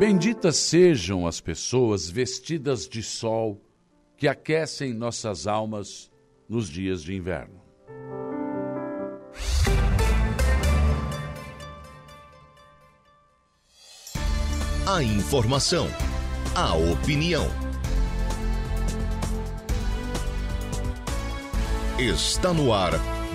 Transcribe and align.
Benditas 0.00 0.56
sejam 0.56 1.26
as 1.26 1.42
pessoas 1.42 2.08
vestidas 2.08 2.88
de 2.88 3.02
sol 3.02 3.60
que 4.16 4.26
aquecem 4.26 4.94
nossas 4.94 5.46
almas 5.46 6.10
nos 6.48 6.70
dias 6.70 7.02
de 7.02 7.14
inverno. 7.14 7.60
A 14.86 15.02
informação, 15.02 15.86
a 16.54 16.74
opinião. 16.74 17.46
Está 21.98 22.54
no 22.54 22.72
ar, 22.72 22.92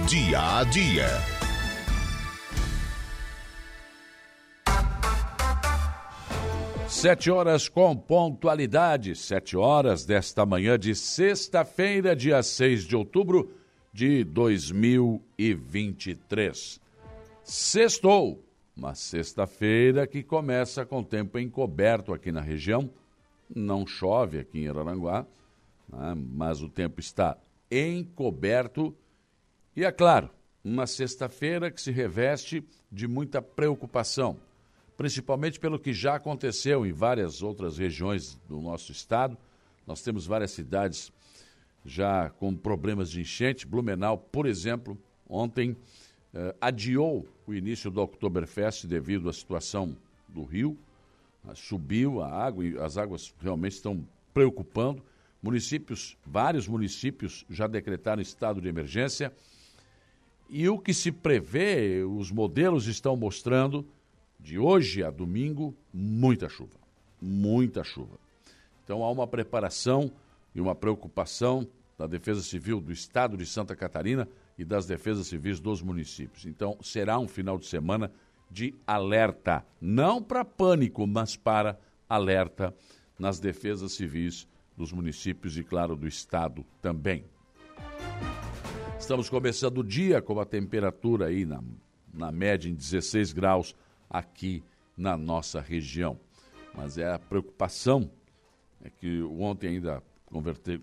dia 0.08 0.58
a 0.58 0.64
dia. 0.64 1.35
Sete 7.06 7.30
horas 7.30 7.70
com 7.70 7.96
pontualidade, 7.96 9.16
sete 9.16 9.56
horas 9.56 10.06
desta 10.06 10.44
manhã 10.44 10.76
de 10.76 10.96
sexta-feira, 10.96 12.16
dia 12.16 12.42
6 12.42 12.84
de 12.84 12.96
outubro 12.96 13.54
de 13.94 14.24
2023. 14.24 16.82
Sextou, 17.44 18.44
uma 18.76 18.96
sexta-feira 18.96 20.08
que 20.08 20.24
começa 20.24 20.84
com 20.84 21.04
tempo 21.04 21.38
encoberto 21.38 22.12
aqui 22.12 22.32
na 22.32 22.42
região. 22.42 22.90
Não 23.56 23.86
chove 23.86 24.40
aqui 24.40 24.62
em 24.62 24.68
Araranguá, 24.68 25.28
né? 25.88 26.16
mas 26.34 26.64
o 26.64 26.70
tempo 26.70 27.00
está 27.00 27.38
encoberto. 27.70 28.98
E 29.76 29.86
é 29.86 29.92
claro, 29.92 30.32
uma 30.64 30.88
sexta-feira 30.88 31.70
que 31.70 31.80
se 31.80 31.92
reveste 31.92 32.68
de 32.92 33.08
muita 33.08 33.44
preocupação 33.44 34.40
principalmente 34.98 35.60
pelo 35.60 35.80
que 35.80 35.94
já 35.94 36.16
aconteceu 36.16 36.86
em 36.86 36.92
várias 36.92 37.42
outras 37.42 37.78
regiões 37.78 38.40
do 38.48 38.62
nosso 38.62 38.92
estado. 38.92 39.38
Nós 39.86 40.02
temos 40.02 40.26
várias 40.26 40.52
cidades 40.52 41.12
já 41.86 42.30
com 42.30 42.56
problemas 42.56 43.12
de 43.12 43.22
enchente. 43.22 43.68
Blumenau, 43.68 44.18
por 44.18 44.46
exemplo, 44.46 44.98
ontem 45.30 45.76
eh, 46.34 46.56
adiou 46.60 47.28
o 47.46 47.54
início 47.54 47.92
do 47.92 48.02
Oktoberfest 48.02 48.86
devido 48.86 49.30
à 49.30 49.34
situação 49.34 49.96
do 50.28 50.44
rio. 50.44 50.78
Ah, 51.48 51.54
subiu 51.54 52.22
a 52.22 52.30
água 52.30 52.66
e 52.66 52.78
as 52.80 52.98
águas 52.98 53.34
realmente 53.40 53.74
estão 53.74 54.06
preocupando. 54.34 55.04
Municípios, 55.42 56.18
vários 56.26 56.68
municípios 56.68 57.46
já 57.50 57.68
decretaram 57.68 58.22
estado 58.22 58.60
de 58.60 58.68
emergência. 58.68 59.32
E 60.50 60.68
o 60.70 60.80
que 60.80 60.94
se 60.94 61.12
prevê, 61.12 62.04
os 62.04 62.32
modelos 62.32 62.88
estão 62.88 63.16
mostrando 63.16 63.86
de 64.40 64.60
hoje 64.60 65.04
a 65.04 65.10
domingo, 65.10 65.76
muita 65.94 66.50
chuva. 66.50 66.80
Muita 67.22 67.84
chuva. 67.84 68.18
Então 68.84 69.04
há 69.04 69.12
uma 69.12 69.26
preparação 69.26 70.12
e 70.54 70.62
uma 70.62 70.76
preocupação 70.76 71.68
da 71.98 72.06
Defesa 72.06 72.42
Civil 72.42 72.80
do 72.80 72.92
Estado 72.92 73.38
de 73.38 73.46
Santa 73.46 73.76
Catarina 73.76 74.28
e 74.58 74.64
das 74.64 74.86
Defesas 74.86 75.28
Civis 75.28 75.60
dos 75.60 75.82
municípios. 75.82 76.46
Então 76.46 76.78
será 76.82 77.18
um 77.18 77.28
final 77.28 77.58
de 77.58 77.66
semana 77.66 78.12
de 78.50 78.74
alerta, 78.86 79.66
não 79.82 80.22
para 80.22 80.46
pânico, 80.46 81.06
mas 81.08 81.36
para 81.36 81.80
alerta 82.08 82.74
nas 83.18 83.40
defesas 83.40 83.94
civis 83.94 84.48
dos 84.78 84.92
municípios 84.92 85.58
e, 85.58 85.64
claro, 85.64 85.96
do 85.96 86.08
Estado 86.08 86.66
também. 86.82 87.26
Estamos 89.00 89.30
começando 89.30 89.80
o 89.80 89.84
dia 89.84 90.22
com 90.22 90.40
a 90.40 90.46
temperatura 90.46 91.28
aí 91.28 91.46
na, 91.46 91.62
na 92.14 92.32
média 92.32 92.70
em 92.70 92.74
16 92.74 93.34
graus 93.34 93.76
aqui 94.10 94.64
na 94.98 95.18
nossa 95.18 95.60
região. 95.62 96.20
Mas 96.74 96.98
é 96.98 97.12
a 97.12 97.20
preocupação, 97.20 98.10
é 98.84 98.90
que 98.90 99.22
ontem 99.24 99.70
ainda 99.70 100.04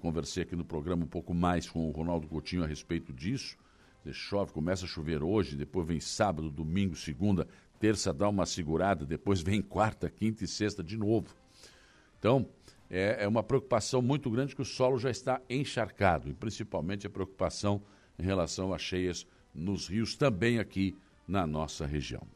conversei 0.00 0.42
aqui 0.42 0.56
no 0.56 0.64
programa 0.64 1.04
um 1.04 1.08
pouco 1.08 1.34
mais 1.34 1.68
com 1.68 1.88
o 1.88 1.90
Ronaldo 1.90 2.26
Coutinho 2.26 2.64
a 2.64 2.66
respeito 2.66 3.12
disso. 3.12 3.56
Chove, 4.10 4.52
começa 4.52 4.84
a 4.84 4.88
chover 4.88 5.22
hoje, 5.22 5.54
depois 5.54 5.86
vem 5.86 6.00
sábado, 6.00 6.50
domingo, 6.50 6.96
segunda, 6.96 7.46
terça 7.78 8.12
dá 8.12 8.28
uma 8.28 8.46
segurada, 8.46 9.04
depois 9.04 9.40
vem 9.40 9.62
quarta, 9.62 10.10
quinta 10.10 10.42
e 10.42 10.48
sexta 10.48 10.82
de 10.82 10.96
novo. 10.96 11.36
Então, 12.18 12.48
é, 12.90 13.24
é 13.24 13.28
uma 13.28 13.42
preocupação 13.42 14.02
muito 14.02 14.30
grande 14.30 14.56
que 14.56 14.62
o 14.62 14.64
solo 14.64 14.98
já 14.98 15.10
está 15.10 15.40
encharcado, 15.48 16.28
e 16.28 16.34
principalmente 16.34 17.06
a 17.06 17.10
preocupação 17.10 17.82
em 18.18 18.22
relação 18.22 18.72
a 18.72 18.78
cheias 18.78 19.26
nos 19.54 19.88
rios 19.88 20.16
também 20.16 20.58
aqui 20.58 20.96
na 21.26 21.46
nossa 21.46 21.86
região. 21.86 22.26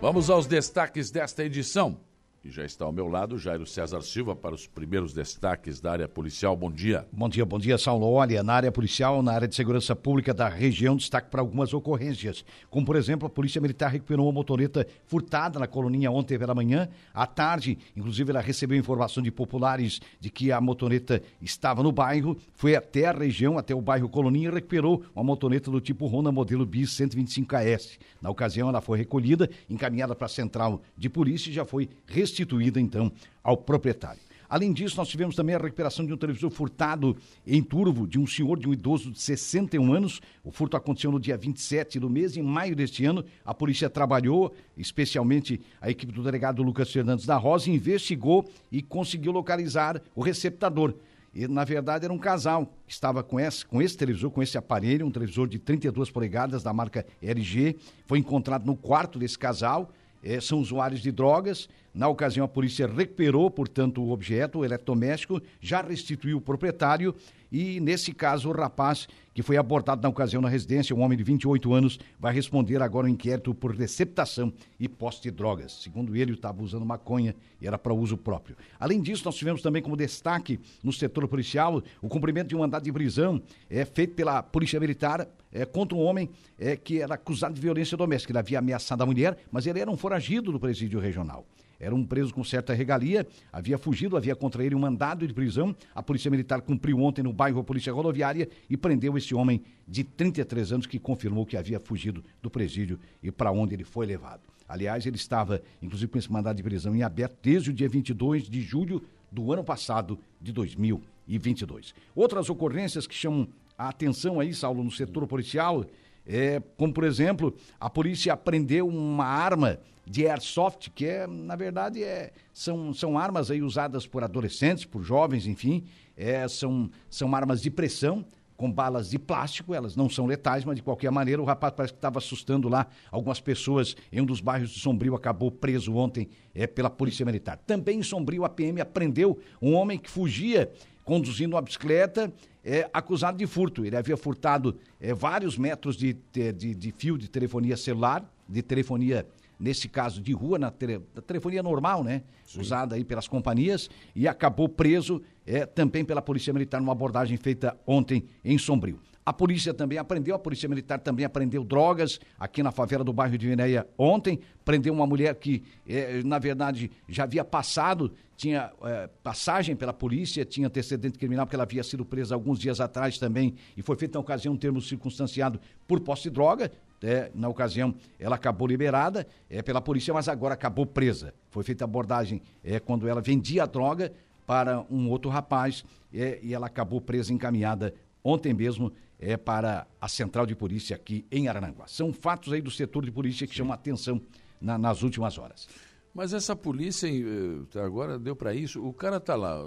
Vamos 0.00 0.28
aos 0.28 0.46
destaques 0.46 1.10
desta 1.10 1.44
edição. 1.44 1.96
E 2.44 2.50
já 2.50 2.64
está 2.64 2.84
ao 2.84 2.90
meu 2.90 3.06
lado 3.06 3.38
Jairo 3.38 3.64
César 3.64 4.02
Silva 4.02 4.34
para 4.34 4.52
os 4.52 4.66
primeiros 4.66 5.14
destaques 5.14 5.80
da 5.80 5.92
área 5.92 6.08
policial. 6.08 6.56
Bom 6.56 6.72
dia. 6.72 7.06
Bom 7.12 7.28
dia, 7.28 7.46
bom 7.46 7.56
dia, 7.56 7.78
Saulo. 7.78 8.10
Olha, 8.10 8.42
na 8.42 8.54
área 8.54 8.72
policial, 8.72 9.22
na 9.22 9.32
área 9.32 9.46
de 9.46 9.54
segurança 9.54 9.94
pública 9.94 10.34
da 10.34 10.48
região, 10.48 10.96
destaque 10.96 11.30
para 11.30 11.40
algumas 11.40 11.72
ocorrências. 11.72 12.44
Como, 12.68 12.84
por 12.84 12.96
exemplo, 12.96 13.28
a 13.28 13.30
Polícia 13.30 13.60
Militar 13.60 13.92
recuperou 13.92 14.26
uma 14.26 14.32
motoreta 14.32 14.84
furtada 15.06 15.60
na 15.60 15.68
colonia 15.68 16.10
ontem 16.10 16.36
pela 16.36 16.52
manhã. 16.52 16.88
À 17.14 17.28
tarde, 17.28 17.78
inclusive, 17.96 18.32
ela 18.32 18.40
recebeu 18.40 18.76
informação 18.76 19.22
de 19.22 19.30
populares 19.30 20.00
de 20.18 20.28
que 20.28 20.50
a 20.50 20.60
motoreta 20.60 21.22
estava 21.40 21.80
no 21.80 21.92
bairro, 21.92 22.36
foi 22.54 22.74
até 22.74 23.06
a 23.06 23.12
região, 23.12 23.56
até 23.56 23.72
o 23.72 23.80
bairro 23.80 24.08
Colonia 24.08 24.48
e 24.48 24.52
recuperou 24.52 25.04
uma 25.14 25.22
motoreta 25.22 25.70
do 25.70 25.80
tipo 25.80 26.08
Honda 26.08 26.32
modelo 26.32 26.66
BIS 26.66 26.90
125KS. 26.90 28.00
Na 28.20 28.30
ocasião, 28.30 28.68
ela 28.68 28.80
foi 28.80 28.98
recolhida, 28.98 29.48
encaminhada 29.70 30.12
para 30.12 30.26
a 30.26 30.28
central 30.28 30.82
de 30.98 31.08
polícia 31.08 31.48
e 31.48 31.52
já 31.52 31.64
foi 31.64 31.88
restituída 32.04 32.31
restituída, 32.32 32.80
então, 32.80 33.12
ao 33.44 33.56
proprietário. 33.56 34.20
Além 34.48 34.70
disso, 34.70 34.98
nós 34.98 35.08
tivemos 35.08 35.34
também 35.34 35.54
a 35.54 35.58
recuperação 35.58 36.04
de 36.04 36.12
um 36.12 36.16
televisor 36.16 36.50
furtado 36.50 37.16
em 37.46 37.62
Turvo, 37.62 38.06
de 38.06 38.18
um 38.18 38.26
senhor, 38.26 38.58
de 38.58 38.68
um 38.68 38.72
idoso 38.74 39.10
de 39.10 39.18
61 39.18 39.94
anos. 39.94 40.20
O 40.44 40.50
furto 40.50 40.76
aconteceu 40.76 41.10
no 41.10 41.18
dia 41.18 41.38
27 41.38 41.98
do 41.98 42.10
mês, 42.10 42.36
em 42.36 42.42
maio 42.42 42.76
deste 42.76 43.02
ano. 43.06 43.24
A 43.46 43.54
polícia 43.54 43.88
trabalhou, 43.88 44.54
especialmente 44.76 45.58
a 45.80 45.90
equipe 45.90 46.12
do 46.12 46.22
delegado 46.22 46.62
Lucas 46.62 46.92
Fernandes 46.92 47.24
da 47.24 47.36
Rosa, 47.38 47.70
investigou 47.70 48.46
e 48.70 48.82
conseguiu 48.82 49.32
localizar 49.32 50.02
o 50.14 50.20
receptador. 50.20 50.94
E, 51.34 51.48
na 51.48 51.64
verdade, 51.64 52.04
era 52.04 52.12
um 52.12 52.18
casal 52.18 52.66
que 52.86 52.92
estava 52.92 53.22
com 53.22 53.40
esse, 53.40 53.64
com 53.64 53.80
esse 53.80 53.96
televisor, 53.96 54.30
com 54.30 54.42
esse 54.42 54.58
aparelho, 54.58 55.06
um 55.06 55.10
televisor 55.10 55.48
de 55.48 55.58
32 55.58 56.10
polegadas 56.10 56.62
da 56.62 56.74
marca 56.74 57.06
LG. 57.22 57.76
Foi 58.04 58.18
encontrado 58.18 58.66
no 58.66 58.76
quarto 58.76 59.18
desse 59.18 59.38
casal. 59.38 59.90
É, 60.22 60.40
são 60.40 60.60
usuários 60.60 61.00
de 61.00 61.10
drogas, 61.10 61.68
na 61.94 62.08
ocasião, 62.08 62.46
a 62.46 62.48
polícia 62.48 62.86
recuperou, 62.86 63.50
portanto, 63.50 64.02
o 64.02 64.12
objeto, 64.12 64.60
o 64.60 64.64
eletrodoméstico, 64.64 65.42
já 65.60 65.82
restituiu 65.82 66.38
o 66.38 66.40
proprietário 66.40 67.14
e, 67.50 67.80
nesse 67.80 68.14
caso, 68.14 68.48
o 68.48 68.52
rapaz 68.52 69.06
que 69.34 69.42
foi 69.42 69.58
abordado 69.58 70.00
na 70.00 70.08
ocasião 70.08 70.40
na 70.40 70.48
residência, 70.48 70.96
um 70.96 71.02
homem 71.02 71.18
de 71.18 71.24
28 71.24 71.72
anos, 71.74 71.98
vai 72.18 72.32
responder 72.32 72.80
agora 72.80 73.06
ao 73.06 73.12
inquérito 73.12 73.54
por 73.54 73.74
receptação 73.74 74.50
e 74.80 74.88
posse 74.88 75.22
de 75.22 75.30
drogas. 75.30 75.72
Segundo 75.82 76.16
ele, 76.16 76.32
estava 76.32 76.62
usando 76.62 76.84
maconha 76.86 77.34
e 77.60 77.66
era 77.66 77.76
para 77.76 77.92
uso 77.92 78.16
próprio. 78.16 78.56
Além 78.80 79.02
disso, 79.02 79.26
nós 79.26 79.34
tivemos 79.34 79.60
também 79.60 79.82
como 79.82 79.96
destaque 79.96 80.58
no 80.82 80.92
setor 80.94 81.28
policial 81.28 81.82
o 82.00 82.08
cumprimento 82.08 82.48
de 82.48 82.56
um 82.56 82.60
mandado 82.60 82.84
de 82.84 82.92
prisão 82.92 83.42
é, 83.68 83.84
feito 83.84 84.14
pela 84.14 84.42
Polícia 84.42 84.80
Militar 84.80 85.28
é, 85.52 85.64
contra 85.64 85.96
um 85.96 86.00
homem 86.00 86.30
é, 86.58 86.76
que 86.76 87.00
era 87.00 87.14
acusado 87.14 87.54
de 87.54 87.60
violência 87.60 87.96
doméstica. 87.96 88.32
Ele 88.32 88.38
havia 88.38 88.58
ameaçado 88.58 89.02
a 89.02 89.06
mulher, 89.06 89.36
mas 89.50 89.66
ele 89.66 89.80
era 89.80 89.90
um 89.90 89.96
foragido 89.96 90.50
do 90.50 90.58
presídio 90.58 90.98
regional. 90.98 91.46
Era 91.82 91.92
um 91.92 92.04
preso 92.04 92.32
com 92.32 92.44
certa 92.44 92.72
regalia, 92.72 93.26
havia 93.52 93.76
fugido, 93.76 94.16
havia 94.16 94.36
contra 94.36 94.64
ele 94.64 94.72
um 94.72 94.78
mandado 94.78 95.26
de 95.26 95.34
prisão. 95.34 95.74
A 95.92 96.00
Polícia 96.00 96.30
Militar 96.30 96.60
cumpriu 96.60 97.00
ontem 97.00 97.24
no 97.24 97.32
bairro 97.32 97.64
Polícia 97.64 97.92
Rodoviária 97.92 98.48
e 98.70 98.76
prendeu 98.76 99.18
esse 99.18 99.34
homem 99.34 99.60
de 99.86 100.04
33 100.04 100.74
anos 100.74 100.86
que 100.86 100.96
confirmou 101.00 101.44
que 101.44 101.56
havia 101.56 101.80
fugido 101.80 102.22
do 102.40 102.48
presídio 102.48 103.00
e 103.20 103.32
para 103.32 103.50
onde 103.50 103.74
ele 103.74 103.82
foi 103.82 104.06
levado. 104.06 104.42
Aliás, 104.68 105.04
ele 105.06 105.16
estava, 105.16 105.60
inclusive, 105.82 106.10
com 106.10 106.18
esse 106.18 106.30
mandado 106.30 106.56
de 106.56 106.62
prisão 106.62 106.94
em 106.94 107.02
aberto 107.02 107.36
desde 107.42 107.70
o 107.70 107.72
dia 107.72 107.88
22 107.88 108.48
de 108.48 108.60
julho 108.60 109.02
do 109.30 109.52
ano 109.52 109.64
passado, 109.64 110.18
de 110.40 110.52
2022. 110.52 111.94
Outras 112.14 112.48
ocorrências 112.48 113.08
que 113.08 113.14
chamam 113.14 113.48
a 113.82 113.88
atenção 113.88 114.38
aí, 114.38 114.54
Saulo, 114.54 114.84
no 114.84 114.90
setor 114.90 115.26
policial, 115.26 115.84
é, 116.26 116.62
como 116.76 116.92
por 116.92 117.04
exemplo, 117.04 117.54
a 117.80 117.90
polícia 117.90 118.32
apreendeu 118.32 118.86
uma 118.86 119.24
arma 119.24 119.78
de 120.06 120.26
airsoft, 120.26 120.90
que 120.90 121.06
é, 121.06 121.26
na 121.26 121.56
verdade, 121.56 122.02
é, 122.02 122.32
são, 122.52 122.92
são 122.94 123.18
armas 123.18 123.50
aí 123.50 123.62
usadas 123.62 124.06
por 124.06 124.22
adolescentes, 124.22 124.84
por 124.84 125.02
jovens, 125.02 125.46
enfim, 125.46 125.84
é, 126.16 126.46
são, 126.46 126.90
são 127.10 127.34
armas 127.34 127.60
de 127.60 127.70
pressão, 127.70 128.24
com 128.56 128.70
balas 128.70 129.10
de 129.10 129.18
plástico, 129.18 129.74
elas 129.74 129.96
não 129.96 130.08
são 130.08 130.26
letais, 130.26 130.64
mas 130.64 130.76
de 130.76 130.82
qualquer 130.82 131.10
maneira 131.10 131.42
o 131.42 131.44
rapaz 131.44 131.72
parece 131.76 131.92
que 131.92 131.98
estava 131.98 132.18
assustando 132.18 132.68
lá 132.68 132.86
algumas 133.10 133.40
pessoas 133.40 133.96
em 134.12 134.20
um 134.20 134.24
dos 134.24 134.40
bairros 134.40 134.70
de 134.70 134.78
Sombrio, 134.78 135.16
acabou 135.16 135.50
preso 135.50 135.96
ontem 135.96 136.28
é, 136.54 136.68
pela 136.68 136.88
Polícia 136.88 137.26
Militar. 137.26 137.58
Também 137.66 137.98
em 137.98 138.02
Sombrio 138.04 138.44
a 138.44 138.48
PM 138.48 138.80
apreendeu 138.80 139.40
um 139.60 139.74
homem 139.74 139.98
que 139.98 140.08
fugia 140.08 140.70
conduzindo 141.04 141.56
uma 141.56 141.62
bicicleta, 141.62 142.32
é, 142.64 142.88
acusado 142.92 143.38
de 143.38 143.46
furto. 143.46 143.84
Ele 143.84 143.96
havia 143.96 144.16
furtado 144.16 144.78
é, 145.00 145.12
vários 145.12 145.58
metros 145.58 145.96
de, 145.96 146.16
de, 146.32 146.74
de 146.74 146.92
fio 146.92 147.18
de 147.18 147.28
telefonia 147.28 147.76
celular, 147.76 148.24
de 148.48 148.62
telefonia 148.62 149.26
nesse 149.58 149.88
caso 149.88 150.20
de 150.20 150.32
rua, 150.32 150.58
na, 150.58 150.70
tele, 150.70 151.00
na 151.14 151.22
telefonia 151.22 151.62
normal, 151.62 152.02
né? 152.02 152.22
Sim. 152.44 152.60
Usada 152.60 152.96
aí 152.96 153.04
pelas 153.04 153.28
companhias, 153.28 153.88
e 154.14 154.26
acabou 154.26 154.68
preso 154.68 155.22
é, 155.46 155.64
também 155.64 156.04
pela 156.04 156.20
Polícia 156.20 156.52
Militar 156.52 156.80
numa 156.80 156.92
abordagem 156.92 157.36
feita 157.36 157.76
ontem 157.86 158.24
em 158.44 158.58
Sombrio. 158.58 158.98
A 159.24 159.32
polícia 159.32 159.72
também 159.72 159.98
aprendeu, 159.98 160.34
a 160.34 160.38
Polícia 160.38 160.68
Militar 160.68 160.98
também 160.98 161.24
aprendeu 161.24 161.62
drogas 161.62 162.18
aqui 162.38 162.60
na 162.60 162.72
favela 162.72 163.04
do 163.04 163.12
bairro 163.12 163.38
de 163.38 163.46
Vinéia 163.46 163.86
ontem. 163.96 164.40
Prendeu 164.64 164.92
uma 164.92 165.06
mulher 165.06 165.36
que, 165.36 165.62
eh, 165.88 166.22
na 166.24 166.40
verdade, 166.40 166.90
já 167.08 167.22
havia 167.22 167.44
passado, 167.44 168.12
tinha 168.36 168.72
eh, 168.82 169.08
passagem 169.22 169.76
pela 169.76 169.92
polícia, 169.92 170.44
tinha 170.44 170.66
antecedente 170.66 171.18
criminal, 171.20 171.46
porque 171.46 171.54
ela 171.54 171.62
havia 171.62 171.84
sido 171.84 172.04
presa 172.04 172.34
alguns 172.34 172.58
dias 172.58 172.80
atrás 172.80 173.16
também, 173.16 173.54
e 173.76 173.82
foi 173.82 173.94
feito 173.94 174.14
na 174.14 174.20
ocasião 174.20 174.54
um 174.54 174.56
termo 174.56 174.80
circunstanciado 174.80 175.60
por 175.86 176.00
posse 176.00 176.24
de 176.24 176.30
droga. 176.30 176.72
É, 177.04 177.32
na 177.34 177.48
ocasião, 177.48 177.94
ela 178.18 178.36
acabou 178.36 178.66
liberada 178.66 179.26
é, 179.50 179.60
pela 179.60 179.80
polícia, 179.80 180.14
mas 180.14 180.28
agora 180.28 180.54
acabou 180.54 180.86
presa. 180.86 181.34
Foi 181.50 181.64
feita 181.64 181.84
abordagem 181.84 182.40
é, 182.62 182.78
quando 182.78 183.08
ela 183.08 183.20
vendia 183.20 183.64
a 183.64 183.66
droga 183.66 184.12
para 184.46 184.84
um 184.88 185.08
outro 185.10 185.28
rapaz 185.28 185.84
é, 186.14 186.38
e 186.42 186.54
ela 186.54 186.66
acabou 186.66 187.00
presa 187.00 187.32
encaminhada 187.32 187.92
ontem 188.22 188.54
mesmo 188.54 188.92
é, 189.22 189.36
para 189.36 189.86
a 190.00 190.08
central 190.08 190.44
de 190.44 190.54
polícia 190.56 190.96
aqui 190.96 191.24
em 191.30 191.46
Arananguá. 191.46 191.86
São 191.86 192.12
fatos 192.12 192.52
aí 192.52 192.60
do 192.60 192.70
setor 192.70 193.04
de 193.04 193.12
polícia 193.12 193.46
que 193.46 193.52
Sim. 193.52 193.58
chamam 193.58 193.72
a 193.72 193.76
atenção 193.76 194.20
na, 194.60 194.76
nas 194.76 195.02
últimas 195.02 195.38
horas. 195.38 195.68
Mas 196.12 196.32
essa 196.32 196.56
polícia, 196.56 197.08
eh, 197.08 197.80
agora 197.80 198.18
deu 198.18 198.36
para 198.36 198.52
isso, 198.52 198.84
o 198.84 198.92
cara 198.92 199.18
tá 199.18 199.34
lá 199.34 199.64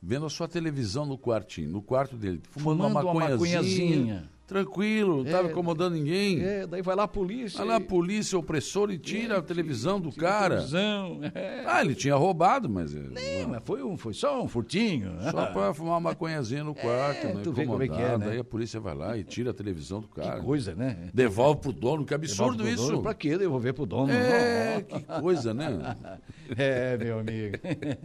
vendo 0.00 0.24
a 0.24 0.30
sua 0.30 0.48
televisão 0.48 1.04
no 1.04 1.18
quartinho, 1.18 1.68
no 1.68 1.82
quarto 1.82 2.16
dele, 2.16 2.40
fumando, 2.44 2.78
fumando 2.78 2.94
uma 2.94 3.02
maconhazinha. 3.02 3.60
Uma 3.60 3.62
maconhazinha 3.62 4.30
tranquilo, 4.46 5.18
não 5.18 5.24
estava 5.24 5.48
é, 5.48 5.50
incomodando 5.50 5.94
ninguém. 5.94 6.40
É, 6.42 6.66
daí 6.66 6.82
vai 6.82 6.94
lá 6.94 7.04
a 7.04 7.08
polícia. 7.08 7.58
Vai 7.58 7.66
lá 7.66 7.76
a 7.76 7.80
polícia, 7.80 8.38
opressor, 8.38 8.90
e 8.90 8.98
tira 8.98 9.34
é, 9.34 9.38
a 9.38 9.42
televisão 9.42 10.00
do 10.00 10.12
cara. 10.12 10.56
Televisão, 10.56 11.20
é. 11.34 11.64
Ah, 11.66 11.80
ele 11.82 11.94
tinha 11.94 12.14
roubado, 12.14 12.68
mas. 12.68 12.92
Nem, 12.92 13.46
mas 13.46 13.62
foi, 13.64 13.82
um, 13.82 13.96
foi 13.96 14.12
só 14.12 14.42
um 14.42 14.48
furtinho. 14.48 15.12
Só 15.30 15.46
para 15.46 15.72
fumar 15.74 15.94
uma 15.94 16.00
maconhazinha 16.00 16.64
no 16.64 16.74
quarto, 16.74 17.26
é, 17.26 17.34
né? 17.34 17.40
Tu 17.42 17.52
vê 17.52 17.66
como 17.66 17.82
é 17.82 17.88
que 17.88 18.00
é, 18.00 18.18
né? 18.18 18.30
Aí 18.30 18.38
a 18.38 18.44
polícia 18.44 18.80
vai 18.80 18.94
lá 18.94 19.16
e 19.16 19.24
tira 19.24 19.50
a 19.50 19.54
televisão 19.54 20.00
do 20.00 20.08
cara. 20.08 20.38
Que 20.38 20.44
coisa, 20.44 20.74
né? 20.74 21.08
Devolve 21.12 21.60
pro 21.60 21.72
dono, 21.72 22.04
que 22.04 22.14
absurdo 22.14 22.68
isso. 22.68 22.86
Dono, 22.86 23.02
pra 23.02 23.14
que 23.14 23.36
devolver 23.36 23.72
pro 23.72 23.86
dono? 23.86 24.12
É, 24.12 24.82
que 24.82 25.00
coisa, 25.20 25.54
né? 25.54 25.96
é, 26.56 26.96
meu 26.96 27.18
amigo. 27.18 27.56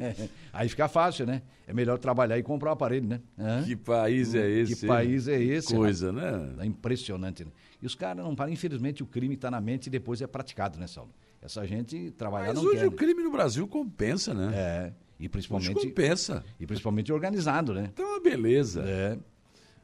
Aí 0.54 0.70
fica 0.70 0.88
fácil, 0.88 1.26
né? 1.26 1.42
É 1.68 1.74
melhor 1.74 1.98
trabalhar 1.98 2.38
e 2.38 2.44
comprar 2.44 2.70
o 2.70 2.72
um 2.72 2.74
aparelho, 2.74 3.08
né? 3.08 3.20
Hã? 3.38 3.62
Que 3.64 3.76
país 3.76 4.34
é 4.34 4.50
esse? 4.50 4.76
Que 4.76 4.88
país 4.88 5.28
é 5.28 5.42
esse? 5.42 5.76
Coisa, 5.76 6.14
né? 6.14 6.27
É 6.60 6.66
impressionante. 6.66 7.46
Né? 7.46 7.52
E 7.82 7.86
os 7.86 7.96
caras 7.96 8.24
não 8.24 8.36
param. 8.36 8.52
Infelizmente, 8.52 9.04
o 9.04 9.06
crime 9.06 9.36
está 9.36 9.52
na 9.52 9.62
mente 9.62 9.88
e 9.88 9.90
depois 9.90 10.22
é 10.22 10.28
praticado, 10.28 10.80
né, 10.80 10.88
Saulo? 10.88 11.12
Essa 11.42 11.66
gente 11.66 12.12
trabalhar 12.12 12.48
Mas 12.48 12.56
não 12.56 12.64
hoje 12.64 12.80
quer. 12.80 12.88
o 12.88 12.92
né? 12.92 12.98
crime 12.98 13.24
no 13.24 13.32
Brasil 13.32 13.68
compensa, 13.68 14.34
né? 14.34 14.52
É. 14.56 14.94
E 15.20 15.30
principalmente. 15.30 15.76
Hoje 15.76 15.88
compensa. 15.88 16.44
E 16.60 16.66
principalmente 16.66 17.12
organizado, 17.12 17.74
né? 17.74 17.90
Então 17.94 18.06
é 18.06 18.10
uma 18.10 18.20
beleza. 18.20 18.84
É. 18.86 19.18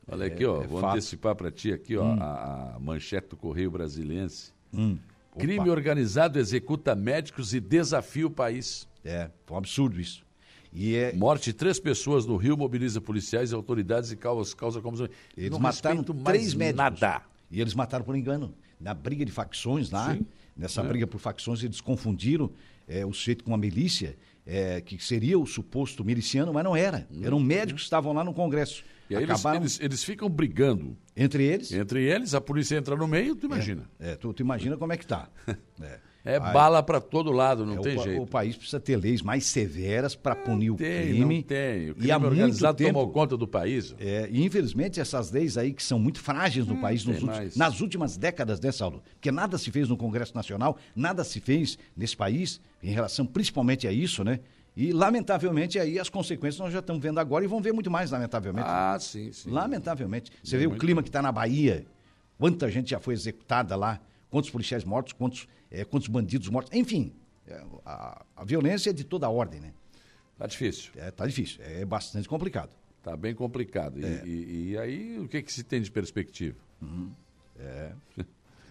Olha 0.07 0.25
aqui, 0.25 0.45
ó. 0.45 0.61
É 0.61 0.67
vou 0.67 0.81
fato. 0.81 0.93
antecipar 0.93 1.35
para 1.35 1.51
ti 1.51 1.71
aqui, 1.71 1.95
ó, 1.95 2.03
hum. 2.03 2.17
a, 2.19 2.75
a, 2.75 2.79
manchete 2.79 3.29
do 3.29 3.37
Correio 3.37 3.71
Brasiliense. 3.71 4.51
Hum. 4.73 4.97
Crime 5.37 5.69
organizado 5.69 6.37
executa 6.37 6.93
médicos 6.93 7.53
e 7.53 7.59
desafia 7.59 8.27
o 8.27 8.31
país. 8.31 8.87
É, 9.03 9.29
foi 9.45 9.55
um 9.55 9.57
absurdo 9.57 9.99
isso. 9.99 10.23
E 10.73 10.95
é... 10.95 11.13
Morte 11.13 11.45
de 11.45 11.53
três 11.53 11.79
pessoas 11.79 12.25
no 12.25 12.35
Rio 12.35 12.57
mobiliza 12.57 12.99
policiais 12.99 13.51
e 13.51 13.55
autoridades 13.55 14.11
e 14.11 14.17
causa, 14.17 14.55
causa 14.55 14.81
como... 14.81 14.97
Eles 15.37 15.51
Não 15.51 15.59
mataram 15.59 16.03
três 16.03 16.53
médicos. 16.53 16.77
Nada. 16.77 17.21
E 17.51 17.61
eles 17.61 17.75
mataram 17.75 18.03
por 18.03 18.15
engano. 18.15 18.55
Na 18.79 18.93
briga 18.93 19.23
de 19.23 19.31
facções 19.31 19.91
lá, 19.91 20.13
Sim. 20.13 20.25
nessa 20.57 20.81
é. 20.81 20.87
briga 20.87 21.05
por 21.05 21.19
facções, 21.19 21.63
eles 21.63 21.79
confundiram 21.79 22.51
é, 22.87 23.05
o 23.05 23.13
sujeito 23.13 23.43
com 23.43 23.53
a 23.53 23.57
milícia, 23.57 24.17
é, 24.45 24.81
que 24.81 25.01
seria 25.01 25.37
o 25.39 25.45
suposto 25.45 26.03
miliciano, 26.03 26.51
mas 26.51 26.63
não 26.63 26.75
era. 26.75 27.07
Hum. 27.11 27.21
Eram 27.23 27.39
médicos 27.39 27.83
que 27.83 27.85
estavam 27.85 28.11
lá 28.11 28.23
no 28.23 28.33
Congresso. 28.33 28.83
E 29.09 29.15
aí 29.15 29.23
Acabaram... 29.23 29.59
eles, 29.59 29.79
eles, 29.79 29.85
eles, 29.85 30.03
ficam 30.03 30.29
brigando. 30.29 30.97
Entre 31.15 31.43
eles? 31.43 31.71
Entre 31.71 32.03
eles, 32.03 32.33
a 32.33 32.41
polícia 32.41 32.75
entra 32.75 32.95
no 32.95 33.07
meio, 33.07 33.35
tu 33.35 33.45
imagina. 33.45 33.89
É, 33.99 34.15
tu, 34.15 34.33
tu 34.33 34.41
imagina 34.41 34.75
como 34.75 34.91
é 34.91 34.97
que 34.97 35.05
tá. 35.05 35.29
é. 35.81 35.99
É 36.25 36.35
Aí, 36.35 36.53
bala 36.53 36.81
para 36.81 37.01
todo 37.01 37.31
lado, 37.31 37.65
não 37.65 37.75
é, 37.75 37.81
tem 37.81 37.97
o, 37.97 38.03
jeito. 38.03 38.21
O 38.21 38.27
país 38.27 38.55
precisa 38.55 38.79
ter 38.79 38.95
leis 38.95 39.21
mais 39.21 39.45
severas 39.45 40.15
para 40.15 40.35
punir 40.35 40.71
o 40.71 40.75
tem, 40.75 41.07
crime. 41.07 41.35
Não 41.35 41.41
tem. 41.41 41.89
O 41.89 41.95
crime 41.95 42.07
e 42.07 42.11
há 42.11 42.17
organizado 42.17 42.75
muito 42.75 42.77
tempo, 42.77 42.99
tomou 42.99 43.11
conta 43.11 43.35
do 43.35 43.45
país. 43.45 43.93
É, 43.99 44.29
e 44.31 44.41
infelizmente 44.43 45.01
essas 45.01 45.31
leis 45.31 45.57
aí 45.57 45.73
que 45.73 45.83
são 45.83 45.99
muito 45.99 46.21
frágeis 46.21 46.65
no 46.65 46.75
hum, 46.75 46.81
país 46.81 47.05
últimos, 47.05 47.55
nas 47.57 47.81
últimas 47.81 48.15
décadas, 48.15 48.61
né, 48.61 48.71
Saulo? 48.71 49.03
Porque 49.15 49.31
nada 49.31 49.57
se 49.57 49.69
fez 49.69 49.89
no 49.89 49.97
Congresso 49.97 50.33
Nacional, 50.33 50.77
nada 50.95 51.25
se 51.25 51.41
fez 51.41 51.77
nesse 51.95 52.15
país 52.15 52.61
em 52.81 52.91
relação 52.91 53.25
principalmente 53.25 53.85
a 53.85 53.91
isso, 53.91 54.23
né? 54.23 54.39
E, 54.75 54.91
lamentavelmente, 54.91 55.77
aí 55.77 55.99
as 55.99 56.09
consequências 56.09 56.59
nós 56.59 56.73
já 56.73 56.79
estamos 56.79 57.01
vendo 57.01 57.19
agora 57.19 57.45
e 57.45 57.47
vão 57.47 57.61
ver 57.61 57.71
muito 57.73 57.91
mais, 57.91 58.09
lamentavelmente. 58.09 58.67
Ah, 58.67 58.97
sim, 58.99 59.31
sim. 59.31 59.51
Lamentavelmente. 59.51 60.31
Você 60.43 60.57
vê 60.57 60.65
o 60.65 60.71
clima 60.71 61.03
que 61.03 61.09
está 61.09 61.21
na 61.21 61.31
Bahia, 61.31 61.85
quanta 62.39 62.69
gente 62.71 62.89
já 62.89 62.99
foi 62.99 63.13
executada 63.13 63.75
lá, 63.75 63.99
quantos 64.33 64.49
policiais 64.49 64.83
mortos, 64.83 65.13
quantos, 65.13 65.47
é, 65.69 65.85
quantos 65.85 66.07
bandidos 66.07 66.49
mortos, 66.49 66.75
enfim. 66.75 67.13
É, 67.45 67.63
a, 67.85 68.25
a, 68.35 68.43
violência 68.43 68.89
é 68.89 68.93
de 68.93 69.03
toda 69.03 69.27
a 69.27 69.29
ordem, 69.29 69.59
né? 69.59 69.71
Tá 70.39 70.47
difícil. 70.47 70.91
É, 70.95 71.11
tá 71.11 71.27
difícil, 71.27 71.63
é 71.63 71.85
bastante 71.85 72.27
complicado. 72.27 72.71
Tá 73.03 73.15
bem 73.15 73.35
complicado. 73.35 73.99
E, 73.99 74.03
é. 74.03 74.23
e, 74.25 74.69
e 74.71 74.77
aí, 74.79 75.19
o 75.19 75.27
que, 75.27 75.39
que 75.43 75.53
se 75.53 75.63
tem 75.63 75.79
de 75.83 75.91
perspectiva? 75.91 76.57
Uhum. 76.81 77.11
É. 77.59 77.91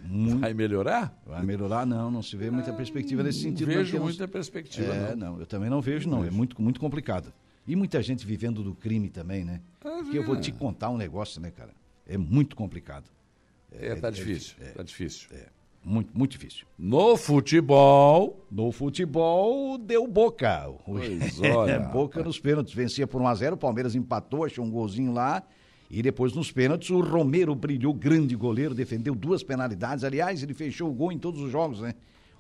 Muito... 0.05 0.41
Vai 0.41 0.53
melhorar? 0.53 1.17
Vai 1.25 1.45
melhorar, 1.45 1.87
não, 1.87 2.11
não 2.11 2.25
se 2.25 2.37
vê 2.37 2.51
muita 2.51 2.73
perspectiva 2.73 3.23
nesse 3.23 3.43
sentido. 3.43 3.69
Não 3.69 3.77
vejo 3.77 4.01
muita 4.01 4.27
perspectiva, 4.27 4.93
é, 4.93 5.15
não. 5.15 5.35
não. 5.35 5.39
Eu 5.39 5.47
também 5.47 5.71
não 5.71 5.81
vejo, 5.81 6.11
não. 6.11 6.19
não. 6.19 6.27
É 6.27 6.31
muito, 6.31 6.61
muito 6.61 6.81
complicado. 6.81 7.33
E 7.65 7.77
muita 7.77 8.03
gente 8.03 8.27
vivendo 8.27 8.65
do 8.65 8.75
crime 8.75 9.09
também, 9.09 9.45
né? 9.45 9.61
Ah, 9.81 10.01
Porque 10.03 10.19
eu 10.19 10.25
vou 10.25 10.35
te 10.35 10.51
contar 10.51 10.91
um 10.91 10.97
negócio, 10.97 11.41
né, 11.41 11.53
cara? 11.53 11.73
É 12.05 12.19
muito 12.19 12.57
complicado. 12.57 13.09
É, 13.79 13.89
é 13.89 13.95
tá 13.97 14.09
é, 14.09 14.11
difícil, 14.11 14.57
é, 14.61 14.71
tá 14.71 14.83
difícil. 14.83 15.29
É, 15.33 15.47
muito, 15.85 16.17
muito 16.17 16.33
difícil. 16.33 16.67
No 16.79 17.17
futebol... 17.17 18.47
No 18.51 18.71
futebol, 18.71 19.79
deu 19.79 20.07
Boca. 20.07 20.71
Pois 20.85 21.41
olha. 21.43 21.81
boca 21.81 22.23
nos 22.23 22.39
pênaltis, 22.39 22.73
vencia 22.73 23.07
por 23.07 23.21
1 23.21 23.27
a 23.27 23.35
0 23.35 23.55
o 23.55 23.59
Palmeiras 23.59 23.95
empatou, 23.95 24.45
achou 24.45 24.65
um 24.65 24.71
golzinho 24.71 25.13
lá... 25.13 25.43
E 25.95 26.01
depois, 26.01 26.33
nos 26.33 26.51
pênaltis, 26.51 26.89
o 26.89 27.01
Romero 27.01 27.55
brilhou, 27.55 27.93
grande 27.93 28.35
goleiro, 28.35 28.75
defendeu 28.75 29.15
duas 29.15 29.43
penalidades. 29.43 30.05
Aliás, 30.05 30.43
ele 30.43 30.55
fechou 30.55 30.89
o 30.89 30.93
gol 30.95 31.13
em 31.13 31.19
todos 31.19 31.43
os 31.43 31.53
jogos, 31.53 31.83
né? 31.83 31.95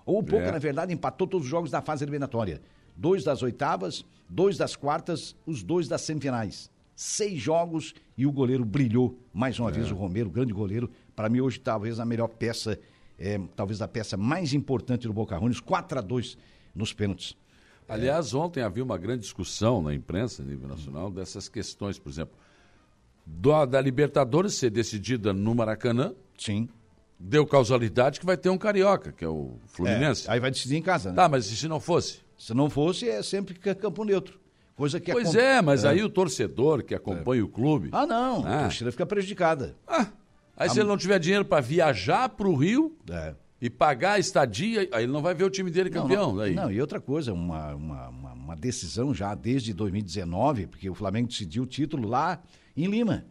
Ou 0.06 0.20
o 0.20 0.22
Boca, 0.22 0.44
é. 0.44 0.52
na 0.52 0.58
verdade, 0.58 0.90
empatou 0.94 1.26
todos 1.26 1.44
os 1.44 1.50
jogos 1.50 1.70
da 1.70 1.82
fase 1.82 2.02
eliminatória. 2.02 2.62
Dois 2.96 3.22
das 3.22 3.42
oitavas, 3.42 4.06
dois 4.26 4.56
das 4.56 4.74
quartas, 4.74 5.36
os 5.44 5.62
dois 5.62 5.86
das 5.86 6.00
semifinais. 6.00 6.70
Seis 6.96 7.38
jogos 7.38 7.94
e 8.16 8.26
o 8.26 8.32
goleiro 8.32 8.64
brilhou. 8.64 9.18
Mais 9.34 9.58
uma 9.58 9.68
é. 9.68 9.72
vez, 9.72 9.90
o 9.90 9.94
Romero, 9.94 10.30
grande 10.30 10.54
goleiro. 10.54 10.90
Para 11.14 11.28
mim, 11.28 11.40
hoje, 11.40 11.60
talvez 11.60 12.00
a 12.00 12.04
melhor 12.04 12.28
peça, 12.28 12.78
é, 13.18 13.40
talvez 13.54 13.82
a 13.82 13.88
peça 13.88 14.16
mais 14.16 14.52
importante 14.52 15.06
do 15.06 15.12
Boca 15.12 15.36
Juniors, 15.36 15.60
4 15.60 15.98
a 15.98 16.02
2 16.02 16.36
nos 16.74 16.92
pênaltis. 16.92 17.36
Aliás, 17.88 18.32
ontem 18.32 18.62
havia 18.62 18.82
uma 18.82 18.96
grande 18.96 19.22
discussão 19.22 19.82
na 19.82 19.92
imprensa, 19.92 20.42
a 20.42 20.46
nível 20.46 20.68
nacional, 20.68 21.10
dessas 21.10 21.48
questões, 21.48 21.98
por 21.98 22.08
exemplo 22.08 22.34
da, 23.26 23.64
da 23.64 23.80
Libertadores 23.80 24.54
ser 24.54 24.70
decidida 24.70 25.32
no 25.32 25.54
Maracanã. 25.54 26.12
Sim. 26.36 26.68
Deu 27.18 27.46
causalidade 27.46 28.18
que 28.18 28.26
vai 28.26 28.36
ter 28.36 28.50
um 28.50 28.58
carioca, 28.58 29.12
que 29.12 29.24
é 29.24 29.28
o 29.28 29.52
Fluminense. 29.66 30.28
É, 30.28 30.32
aí 30.32 30.40
vai 30.40 30.50
decidir 30.50 30.76
em 30.76 30.82
casa, 30.82 31.10
né? 31.10 31.16
Tá, 31.16 31.28
mas 31.28 31.46
e 31.50 31.56
se 31.56 31.68
não 31.68 31.78
fosse? 31.78 32.20
Se 32.36 32.52
não 32.52 32.68
fosse, 32.68 33.08
é 33.08 33.22
sempre 33.22 33.54
campo 33.54 34.04
neutro. 34.04 34.40
Coisa 34.74 34.98
que 34.98 35.12
pois 35.12 35.34
é, 35.34 35.62
mas 35.62 35.84
é. 35.84 35.90
aí 35.90 36.02
o 36.02 36.08
torcedor 36.08 36.82
que 36.82 36.94
acompanha 36.94 37.40
é. 37.40 37.44
o 37.44 37.48
clube. 37.48 37.90
Ah, 37.92 38.06
não. 38.06 38.44
A 38.44 38.62
torcida 38.62 38.90
fica 38.90 39.06
prejudicada. 39.06 39.76
Ah. 39.86 40.08
Aí 40.56 40.68
a... 40.68 40.70
se 40.70 40.80
ele 40.80 40.88
não 40.88 40.96
tiver 40.96 41.18
dinheiro 41.18 41.44
para 41.44 41.60
viajar 41.60 42.28
para 42.28 42.48
o 42.48 42.54
Rio. 42.54 42.96
É 43.10 43.34
e 43.62 43.70
pagar 43.70 44.14
a 44.14 44.18
estadia, 44.18 44.88
aí 44.90 45.04
ele 45.04 45.12
não 45.12 45.22
vai 45.22 45.32
ver 45.34 45.44
o 45.44 45.50
time 45.50 45.70
dele 45.70 45.88
campeão. 45.88 46.34
Não, 46.34 46.44
não, 46.44 46.52
não 46.64 46.72
e 46.72 46.80
outra 46.80 47.00
coisa, 47.00 47.32
uma, 47.32 47.72
uma, 47.76 48.08
uma, 48.08 48.56
decisão 48.56 49.14
já 49.14 49.36
desde 49.36 49.72
2019, 49.72 50.66
porque 50.66 50.90
o 50.90 50.94
Flamengo 50.96 51.28
decidiu 51.28 51.62
o 51.62 51.66
título 51.66 52.08
lá 52.08 52.42
em 52.76 52.86
Lima. 52.86 53.24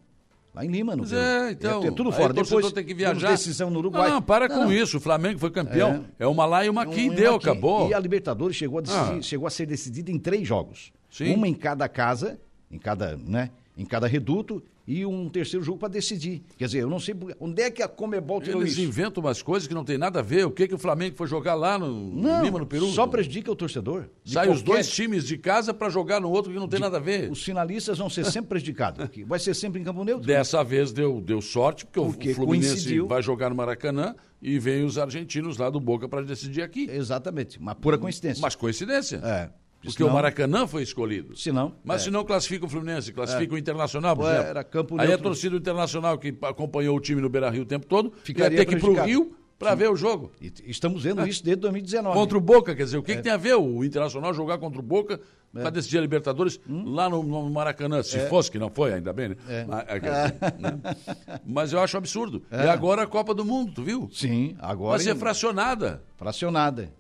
Lá 0.56 0.64
em 0.64 0.70
Lima, 0.70 0.96
no 0.96 1.04
é, 1.14 1.52
então. 1.52 1.84
É, 1.84 1.88
é 1.88 1.92
tudo 1.92 2.14
fora. 2.14 2.32
Depois 2.32 2.72
tem 2.72 2.86
que 2.86 2.94
viajar. 2.94 3.32
decisão 3.32 3.70
no 3.70 3.80
Uruguai. 3.80 4.10
Não, 4.10 4.22
para 4.22 4.48
não, 4.48 4.56
com 4.56 4.64
não. 4.64 4.74
isso. 4.74 4.98
O 4.98 5.00
Flamengo 5.02 5.38
foi 5.38 5.52
campeão. 5.52 6.06
É, 6.18 6.24
é 6.24 6.28
uma 6.28 6.46
lá 6.46 6.66
e 6.66 6.70
uma 6.70 6.84
aqui, 6.84 7.10
um, 7.10 7.14
deu, 7.14 7.36
aqui. 7.36 7.50
acabou. 7.50 7.90
E 7.90 7.94
a 7.94 8.00
Libertadores 8.00 8.56
chegou 8.56 8.80
a, 8.80 8.82
decidir, 8.82 9.20
ah. 9.20 9.22
chegou 9.22 9.48
a 9.48 9.50
ser 9.50 9.66
decidida 9.66 10.12
em 10.12 10.20
três 10.20 10.48
jogos. 10.48 10.94
Sim. 11.10 11.34
Uma 11.36 11.46
em 11.46 11.54
cada 11.54 11.90
casa, 11.90 12.40
em 12.72 12.78
cada, 12.78 13.18
né? 13.18 13.52
em 13.78 13.86
cada 13.86 14.08
reduto 14.08 14.64
e 14.94 15.06
um 15.06 15.30
terceiro 15.30 15.64
jogo 15.64 15.78
para 15.80 15.88
decidir. 15.88 16.42
Quer 16.58 16.66
dizer, 16.66 16.80
eu 16.80 16.90
não 16.90 17.00
sei 17.00 17.16
onde 17.40 17.62
é 17.62 17.72
que 17.72 17.82
a 17.82 17.88
Comebol 17.88 18.42
tirou 18.42 18.62
Eles 18.62 18.74
isso. 18.74 18.82
inventam 18.82 19.24
umas 19.24 19.42
coisas 19.42 19.66
que 19.68 19.74
não 19.74 19.86
tem 19.86 19.98
nada 19.98 20.20
a 20.20 20.22
ver. 20.22 20.46
O 20.46 20.52
que, 20.52 20.68
que 20.68 20.76
o 20.76 20.78
Flamengo 20.78 21.16
foi 21.16 21.28
jogar 21.28 21.54
lá 21.56 21.80
no 21.80 22.12
Não, 22.14 22.44
Lima, 22.44 22.60
no 22.60 22.66
Peru? 22.66 22.88
só 22.88 23.08
prejudica 23.08 23.50
o 23.52 23.56
torcedor. 23.56 24.10
De 24.24 24.34
Sai 24.34 24.50
os 24.50 24.58
qualquer- 24.58 24.72
dois 24.74 24.90
times 24.92 25.26
de 25.26 25.38
casa 25.38 25.74
para 25.74 25.90
jogar 25.90 26.20
no 26.20 26.30
outro 26.30 26.52
que 26.52 26.60
não 26.60 26.68
tem 26.68 26.80
nada 26.80 26.98
a 26.98 27.00
ver. 27.00 27.32
Os 27.32 27.42
finalistas 27.44 27.98
vão 27.98 28.10
ser 28.10 28.26
sempre 28.26 28.50
prejudicados. 28.50 29.08
Vai 29.26 29.40
ser 29.40 29.54
sempre 29.54 29.80
em 29.80 29.84
campo 29.84 30.04
neutro. 30.04 30.28
Dessa 30.28 30.62
vez 30.64 30.92
deu, 30.92 31.22
deu 31.22 31.42
sorte, 31.42 31.86
porque, 31.86 32.02
Porque 32.02 32.32
o 32.32 32.36
Fluminense 32.36 32.70
coincidiu. 32.74 33.08
vai 33.08 33.22
jogar 33.22 33.50
no 33.50 33.56
Maracanã 33.56 34.14
e 34.42 34.60
vem 34.60 34.84
os 34.84 34.98
argentinos 34.98 35.58
lá 35.58 35.70
do 35.70 35.80
Boca 35.80 36.10
para 36.10 36.22
decidir 36.24 36.64
aqui. 36.64 36.90
Exatamente, 36.92 37.58
uma 37.60 37.74
pura 37.76 37.98
coincidência. 37.98 38.42
Mas 38.42 38.56
coincidência. 38.56 39.22
É. 39.24 39.50
Porque 39.82 39.98
Senão- 39.98 40.10
o 40.12 40.14
Maracanã 40.14 40.68
foi 40.68 40.84
escolhido. 40.84 41.36
Se 41.36 41.52
não, 41.52 41.74
Mas 41.84 42.02
é. 42.02 42.04
se 42.06 42.12
não 42.12 42.24
classifica 42.24 42.66
o 42.66 42.70
Fluminense, 42.70 43.12
classifica 43.12 43.56
o 43.56 43.58
Internacional, 43.58 44.16
por 44.16 44.26
Ué, 44.26 44.32
exemplo. 44.34 44.50
era 44.50 44.64
campo 44.64 44.96
Aí 45.00 45.06
a 45.06 45.10
neutro. 45.10 45.24
torcida 45.24 45.56
Internacional, 45.56 46.18
que 46.20 46.36
acompanhou 46.44 46.96
o 46.96 47.00
time 47.00 47.20
no 47.22 47.30
Beira-Rio 47.30 47.64
o 47.64 47.66
tempo 47.66 47.86
todo, 47.88 48.14
Ficaria 48.24 48.58
ia 48.58 48.64
ter 48.64 48.66
que 48.70 48.76
ir 48.76 48.80
pro 48.80 48.94
prejudicado. 48.94 49.10
Rio 49.10 49.36
para 49.58 49.76
ver 49.76 49.90
o 49.92 49.96
jogo. 49.96 50.32
E 50.42 50.52
estamos 50.68 51.04
vendo 51.04 51.26
isso 51.28 51.44
desde 51.44 51.62
2019. 51.62 52.16
Contra 52.18 52.38
o 52.38 52.42
Boca, 52.42 52.76
quer 52.76 52.84
dizer, 52.84 52.98
o 52.98 53.04
que, 53.04 53.16
que 53.16 53.22
tem 53.22 53.32
a 53.32 53.38
ver 53.38 53.56
o 53.56 53.84
Internacional 53.84 54.34
jogar 54.34 54.58
contra 54.58 54.80
o 54.80 54.84
Boca 54.84 55.20
É. 55.56 55.62
para 55.62 55.70
decidir 55.70 55.98
a 56.00 56.02
Libertadores 56.02 56.60
Hum? 56.68 56.84
lá 56.94 57.08
no, 57.10 57.22
no 57.22 57.48
Maracanã? 57.50 58.02
Se 58.02 58.20
fosse, 58.28 58.50
que 58.50 58.58
não 58.58 58.70
foi, 58.72 58.94
ainda 58.94 59.12
bem, 59.14 59.30
né? 59.30 59.36
É. 59.48 59.66
Mas, 59.66 59.86
é, 59.88 60.60
né? 60.60 60.80
Mas 61.46 61.74
eu 61.74 61.80
acho 61.80 61.96
absurdo. 61.98 62.42
E 62.52 62.56
agora 62.56 63.04
a 63.04 63.08
Copa 63.08 63.34
do 63.36 63.46
Mundo, 63.46 63.72
tu 63.74 63.84
viu? 63.84 64.10
Sim, 64.12 64.56
agora. 64.60 64.98
Vai 64.98 65.00
ser 65.00 65.16
fracionada. 65.16 66.02
fracionada. 66.18 66.92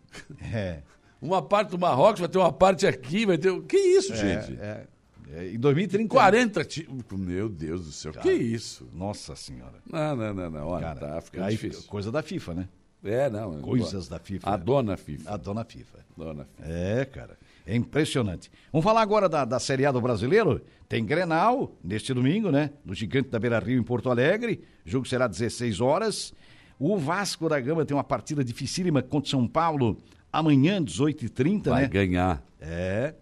É. 0.53 0.79
Uma 1.21 1.41
parte 1.41 1.69
do 1.69 1.77
Marrocos 1.77 2.19
vai 2.19 2.29
ter 2.29 2.39
uma 2.39 2.51
parte 2.51 2.87
aqui, 2.87 3.25
vai 3.25 3.37
ter. 3.37 3.61
Que 3.63 3.77
isso, 3.77 4.15
gente? 4.15 4.57
É, 4.59 4.87
é, 5.33 5.53
em 5.53 5.59
2030. 5.59 6.09
40 6.09 6.65
times. 6.65 7.03
Meu 7.11 7.47
Deus 7.47 7.85
do 7.85 7.91
céu, 7.91 8.11
que 8.11 8.31
isso? 8.31 8.89
Nossa 8.91 9.35
senhora. 9.35 9.75
Não, 9.89 10.15
não, 10.15 10.33
não, 10.33 10.49
não. 10.49 10.67
Olha, 10.67 10.87
Cara, 10.87 10.99
tá 10.99 11.21
ficando 11.21 11.45
aí, 11.45 11.51
difícil. 11.51 11.83
Coisa 11.83 12.11
da 12.11 12.23
FIFA, 12.23 12.53
né? 12.55 12.69
É, 13.03 13.29
não. 13.29 13.61
Coisas 13.61 14.07
da 14.07 14.19
FIFA. 14.19 14.49
A 14.49 14.57
né? 14.57 14.63
dona 14.63 14.97
FIFA. 14.97 15.31
A 15.31 15.37
dona 15.37 15.63
FIFA. 15.63 15.99
Dona 16.17 16.45
FIFA. 16.45 16.69
É, 16.69 17.05
cara. 17.05 17.37
É 17.65 17.75
impressionante. 17.75 18.51
Vamos 18.71 18.83
falar 18.83 19.01
agora 19.01 19.29
da, 19.29 19.45
da 19.45 19.59
Série 19.59 19.85
A 19.85 19.91
do 19.91 20.01
Brasileiro. 20.01 20.61
Tem 20.89 21.05
Grenal 21.05 21.71
neste 21.83 22.13
domingo, 22.13 22.51
né? 22.51 22.71
No 22.83 22.93
Gigante 22.93 23.29
da 23.29 23.39
Beira 23.39 23.59
Rio, 23.59 23.79
em 23.79 23.83
Porto 23.83 24.09
Alegre. 24.09 24.63
O 24.85 24.89
jogo 24.89 25.07
será 25.07 25.25
às 25.25 25.31
16 25.31 25.79
horas. 25.79 26.33
O 26.79 26.97
Vasco 26.97 27.47
da 27.47 27.59
Gama 27.59 27.85
tem 27.85 27.95
uma 27.95 28.03
partida 28.03 28.43
dificílima 28.43 29.03
contra 29.03 29.29
São 29.29 29.47
Paulo 29.47 29.97
amanhã, 30.31 30.81
18h30, 30.83 31.69
Vai 31.69 31.81
né? 31.83 31.88
ganhar. 31.88 32.43
É. 32.59 33.13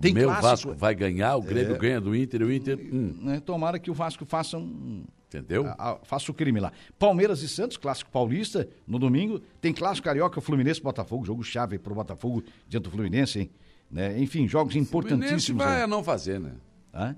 Tem 0.00 0.12
o 0.12 0.14
meu 0.14 0.28
clássico. 0.28 0.46
Vasco 0.48 0.74
vai 0.74 0.94
ganhar, 0.94 1.36
o 1.36 1.42
Grêmio 1.42 1.74
É. 1.74 1.78
ganha 1.78 2.00
do 2.00 2.14
Inter, 2.14 2.42
o 2.42 2.52
Inter. 2.52 2.78
hum, 2.78 3.18
Né? 3.22 3.40
Tomara 3.40 3.78
que 3.78 3.90
o 3.90 3.94
Vasco 3.94 4.26
faça 4.26 4.58
um, 4.58 5.04
entendeu? 5.26 5.66
a- 5.66 5.92
a- 5.92 5.98
faça 6.02 6.30
o 6.30 6.34
crime 6.34 6.60
lá. 6.60 6.70
Palmeiras 6.98 7.40
e 7.42 7.48
Santos, 7.48 7.78
clássico 7.78 8.10
paulista, 8.10 8.68
no 8.86 8.98
domingo. 8.98 9.40
Tem 9.60 9.72
clássico 9.72 10.04
carioca, 10.04 10.38
Fluminense 10.40 10.82
Botafogo, 10.82 11.24
jogo 11.24 11.42
chave 11.42 11.78
pro 11.78 11.94
Botafogo 11.94 12.42
diante 12.68 12.84
do 12.84 12.90
Fluminense, 12.90 13.40
hein? 13.40 13.50
Né? 13.90 14.18
Enfim, 14.20 14.46
jogos 14.46 14.74
o 14.74 14.84
Fluminense 14.84 15.14
importantíssimos. 15.16 15.64
vai 15.64 15.82
aí. 15.82 15.88
não 15.88 16.04
fazer, 16.04 16.38
né? 16.40 16.52
Hã? 16.92 17.16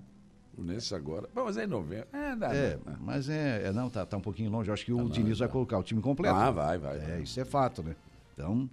Fluminense 0.54 0.94
agora. 0.94 1.28
Bom, 1.34 1.44
mas 1.46 1.56
é 1.56 1.64
em 1.64 1.66
novembro. 1.66 2.06
É, 2.12 2.36
dá, 2.36 2.54
É, 2.54 2.76
dá. 2.84 2.96
mas 3.00 3.28
é, 3.28 3.62
é, 3.66 3.72
não, 3.72 3.88
tá, 3.90 4.04
tá 4.06 4.16
um 4.16 4.20
pouquinho 4.20 4.50
longe. 4.50 4.68
Eu 4.70 4.74
acho 4.74 4.84
que 4.84 4.92
o 4.92 5.08
Diniz 5.08 5.38
vai 5.40 5.48
colocar 5.48 5.78
o 5.78 5.82
time 5.82 6.00
completo. 6.00 6.34
Ah, 6.36 6.50
vai, 6.52 6.78
vai. 6.78 6.98
É, 6.98 7.20
isso 7.22 7.40
é 7.40 7.44
fato, 7.44 7.82
né? 7.82 7.96
Então, 8.34 8.68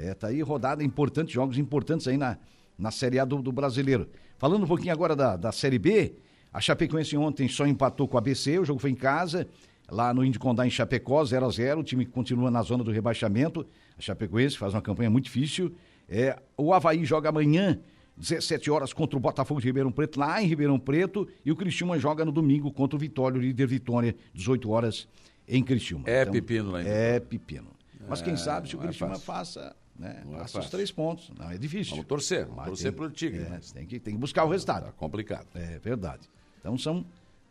é, 0.00 0.14
tá 0.14 0.28
aí 0.28 0.40
rodada 0.40 0.82
importante, 0.82 1.32
jogos 1.32 1.58
importantes 1.58 2.08
aí 2.08 2.16
na, 2.16 2.38
na 2.78 2.90
Série 2.90 3.18
A 3.18 3.24
do, 3.24 3.42
do 3.42 3.52
Brasileiro. 3.52 4.08
Falando 4.38 4.64
um 4.64 4.66
pouquinho 4.66 4.92
agora 4.92 5.14
da, 5.14 5.36
da 5.36 5.52
Série 5.52 5.78
B, 5.78 6.14
a 6.52 6.60
Chapecoense 6.60 7.16
ontem 7.16 7.46
só 7.48 7.66
empatou 7.66 8.08
com 8.08 8.16
a 8.16 8.20
ABC, 8.20 8.58
o 8.58 8.64
jogo 8.64 8.80
foi 8.80 8.90
em 8.90 8.94
casa, 8.94 9.46
lá 9.90 10.14
no 10.14 10.24
Indicondá 10.24 10.66
em 10.66 10.70
Chapecó, 10.70 11.22
0 11.24 11.46
a 11.46 11.50
0 11.50 11.80
o 11.80 11.84
time 11.84 12.06
que 12.06 12.10
continua 12.10 12.50
na 12.50 12.62
zona 12.62 12.82
do 12.82 12.90
rebaixamento. 12.90 13.66
A 13.98 14.00
Chapecoense 14.00 14.56
faz 14.56 14.72
uma 14.74 14.80
campanha 14.80 15.10
muito 15.10 15.24
difícil. 15.24 15.74
É, 16.08 16.36
o 16.56 16.72
Havaí 16.72 17.04
joga 17.04 17.28
amanhã, 17.28 17.78
17 18.16 18.70
horas, 18.70 18.92
contra 18.92 19.16
o 19.16 19.20
Botafogo 19.20 19.60
de 19.60 19.66
Ribeirão 19.66 19.92
Preto, 19.92 20.18
lá 20.18 20.42
em 20.42 20.46
Ribeirão 20.46 20.78
Preto, 20.78 21.28
e 21.44 21.52
o 21.52 21.56
Criciúma 21.56 21.98
joga 21.98 22.24
no 22.24 22.32
domingo 22.32 22.72
contra 22.72 22.96
o 22.96 22.98
Vitória, 22.98 23.38
o 23.38 23.40
líder 23.40 23.66
Vitória, 23.66 24.16
18 24.32 24.70
horas 24.70 25.06
em 25.46 25.62
Criciúma. 25.62 26.04
É 26.08 26.24
pepino 26.24 26.70
lá 26.70 26.82
em 26.82 26.86
É 26.88 27.20
pepino. 27.20 27.70
Mas 28.08 28.22
quem 28.22 28.36
sabe 28.36 28.68
se 28.68 28.76
o 28.76 28.80
não 28.80 28.88
é 28.88 29.18
faça, 29.18 29.76
né, 30.00 30.22
Não 30.24 30.34
é 30.34 30.38
faça 30.38 30.44
os 30.46 30.52
fácil. 30.64 30.70
três 30.70 30.90
pontos. 30.90 31.30
Não, 31.38 31.50
é 31.50 31.58
difícil. 31.58 31.92
Vamos 31.92 32.06
torcer, 32.06 32.40
vamos 32.44 32.56
Mas 32.56 32.66
torcer 32.68 32.90
tem- 32.92 32.96
pro 32.96 33.10
Tigre. 33.10 33.42
é, 33.42 33.60
tem, 33.74 33.86
que, 33.86 34.00
tem 34.00 34.14
que 34.14 34.20
buscar 34.20 34.44
o 34.44 34.48
resultado. 34.48 34.86
Tá 34.86 34.92
complicado. 34.92 35.46
É 35.54 35.78
verdade. 35.78 36.28
Então 36.58 36.76
são, 36.78 37.04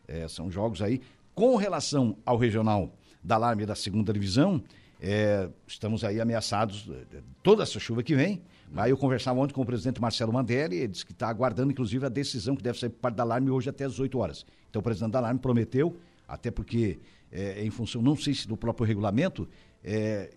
é, 0.08 0.27
são 0.27 0.50
jogos 0.51 0.82
aí. 0.82 1.01
Com 1.36 1.56
relação 1.56 2.18
ao 2.25 2.38
regional 2.38 2.91
da 3.24 3.36
Alarme 3.36 3.65
da 3.65 3.75
segunda 3.75 4.12
divisão, 4.12 4.62
é, 5.01 5.48
estamos 5.68 6.03
aí 6.03 6.20
ameaçados 6.20 6.89
é, 6.89 7.18
de 7.18 7.24
toda 7.44 7.63
essa 7.63 7.79
chuva 7.79 8.03
que 8.03 8.15
vem. 8.15 8.41
Aí 8.75 8.91
eu 8.91 8.98
conversava 8.98 9.39
ontem 9.39 9.53
com 9.53 9.62
o 9.62 9.65
presidente 9.65 10.00
Marcelo 10.00 10.32
Mandelli, 10.32 10.75
ele 10.75 10.88
disse 10.89 11.06
que 11.06 11.12
está 11.12 11.27
aguardando, 11.27 11.72
inclusive, 11.72 12.06
a 12.06 12.10
decisão 12.10 12.56
que 12.56 12.62
deve 12.62 12.77
sair 12.77 12.89
por 12.89 13.00
parte 13.00 13.15
da 13.15 13.24
Alarme 13.24 13.50
hoje 13.50 13.70
até 13.70 13.86
às 13.86 13.94
18 13.94 14.20
horas. 14.20 14.46
Então 14.70 14.79
o 14.79 14.84
presidente 14.84 15.12
da 15.12 15.20
Alarme 15.20 15.39
prometeu, 15.39 15.98
até 16.27 16.51
porque, 16.51 17.00
é, 17.32 17.63
em 17.65 17.72
função, 17.72 18.00
não 18.01 18.15
sei 18.15 18.34
se 18.36 18.48
do 18.48 18.56
próprio 18.56 18.86
regulamento, 18.86 19.48
é, 19.84 20.29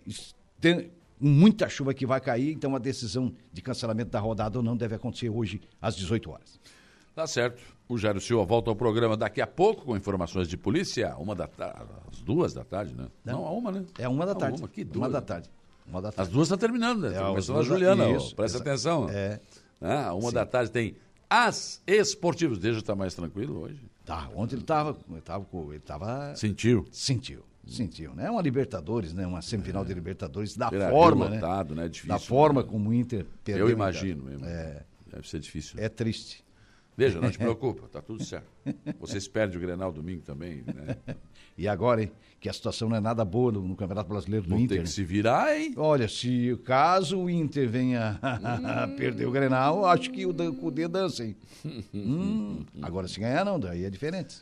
tem 0.60 0.90
muita 1.22 1.68
chuva 1.68 1.94
que 1.94 2.04
vai 2.04 2.20
cair, 2.20 2.52
então 2.52 2.74
a 2.74 2.78
decisão 2.78 3.32
de 3.52 3.62
cancelamento 3.62 4.10
da 4.10 4.20
rodada 4.20 4.58
ou 4.58 4.64
não 4.64 4.76
deve 4.76 4.94
acontecer 4.96 5.30
hoje 5.30 5.60
às 5.80 5.94
18 5.96 6.30
horas. 6.30 6.60
Tá 7.14 7.26
certo. 7.26 7.62
O 7.88 7.98
Jairo 7.98 8.20
Silva 8.20 8.44
volta 8.44 8.70
ao 8.70 8.76
programa 8.76 9.16
daqui 9.16 9.40
a 9.42 9.46
pouco 9.46 9.84
com 9.84 9.96
informações 9.96 10.48
de 10.48 10.56
polícia, 10.56 11.14
uma 11.18 11.34
da 11.34 11.46
tarde, 11.46 11.84
às 12.10 12.22
duas 12.22 12.54
da 12.54 12.64
tarde, 12.64 12.94
né? 12.94 13.08
Não, 13.24 13.46
a 13.46 13.50
uma, 13.52 13.70
né? 13.70 13.84
É 13.98 14.08
uma 14.08 14.24
da 14.24 14.34
tarde. 14.34 14.58
Uma, 14.60 14.68
que 14.68 14.82
Uma 14.82 14.90
duas, 14.92 15.12
da 15.12 15.20
né? 15.20 15.26
tarde. 15.26 15.50
Uma 15.86 16.00
da 16.00 16.08
As 16.08 16.14
tarde. 16.14 16.32
duas 16.32 16.46
estão 16.48 16.56
terminando, 16.58 17.00
né? 17.02 17.08
É, 17.08 17.12
Tá 17.12 17.20
as 17.22 17.28
começando 17.28 17.58
a 17.58 17.62
Juliana, 17.62 18.04
ó, 18.08 18.16
isso, 18.16 18.34
presta 18.34 18.56
exa- 18.58 18.64
atenção. 18.64 19.08
É. 19.10 19.40
Ah, 19.80 20.14
uma 20.14 20.32
da 20.32 20.46
tarde 20.46 20.70
tem 20.70 20.96
as 21.28 21.82
esportivas. 21.86 22.58
Deixa 22.58 22.78
estar 22.78 22.94
mais 22.94 23.14
tranquilo 23.14 23.60
hoje. 23.60 23.82
Tá, 24.06 24.30
ontem 24.34 24.54
ele 24.56 24.64
tava, 24.64 24.96
ele 25.10 25.20
tava, 25.20 25.44
com- 25.44 25.70
ele 25.70 25.80
tava 25.80 26.34
Sentiu. 26.34 26.86
sentiu, 26.90 27.44
sentiu, 27.66 28.14
né? 28.14 28.30
Uma 28.30 28.42
Libertadores, 28.42 29.12
né? 29.12 29.26
Uma 29.26 29.42
semifinal 29.42 29.84
de 29.84 29.94
Libertadores 29.94 30.56
da 30.56 30.68
Beira-Rio 30.68 30.94
forma, 30.94 31.28
né? 31.28 31.36
lotado, 31.36 31.74
né? 31.74 31.88
Difícil, 31.88 32.08
da 32.08 32.18
forma 32.18 32.62
né? 32.62 32.68
como 32.68 32.90
o 32.90 32.94
Inter 32.94 33.26
perdeu. 33.44 33.68
Eu 33.68 33.72
imagino. 33.72 34.24
mesmo. 34.24 34.44
É, 34.44 34.82
Deve 35.06 35.28
ser 35.28 35.40
difícil. 35.40 35.78
é 35.78 35.88
triste. 35.88 36.44
Veja, 36.96 37.20
não 37.20 37.30
te 37.30 37.38
preocupa, 37.38 37.88
tá 37.88 38.02
tudo 38.02 38.22
certo. 38.24 38.46
Vocês 39.00 39.26
perdem 39.26 39.56
o 39.56 39.60
Grenal 39.60 39.92
domingo 39.92 40.22
também, 40.22 40.62
né? 40.66 40.96
E 41.56 41.68
agora, 41.68 42.02
hein? 42.02 42.10
Que 42.40 42.48
a 42.48 42.52
situação 42.52 42.88
não 42.88 42.96
é 42.96 43.00
nada 43.00 43.26
boa 43.26 43.52
no, 43.52 43.60
no 43.60 43.76
Campeonato 43.76 44.08
Brasileiro 44.08 44.46
do 44.46 44.48
Vão 44.48 44.58
Inter. 44.58 44.78
ter 44.78 44.82
que 44.84 44.88
né? 44.88 44.94
se 44.94 45.04
virar, 45.04 45.54
hein? 45.54 45.74
Olha, 45.76 46.08
se 46.08 46.58
caso 46.64 47.18
o 47.18 47.30
Inter 47.30 47.68
venha 47.68 48.18
perder 48.96 49.26
o 49.26 49.30
Grenal, 49.30 49.84
acho 49.84 50.10
que 50.10 50.24
o, 50.24 50.32
D 50.32 50.88
dança, 50.88 51.24
hein? 51.24 51.36
Hum, 51.92 52.64
agora 52.80 53.06
se 53.06 53.20
ganhar 53.20 53.44
não, 53.44 53.60
daí 53.60 53.84
é 53.84 53.90
diferente. 53.90 54.36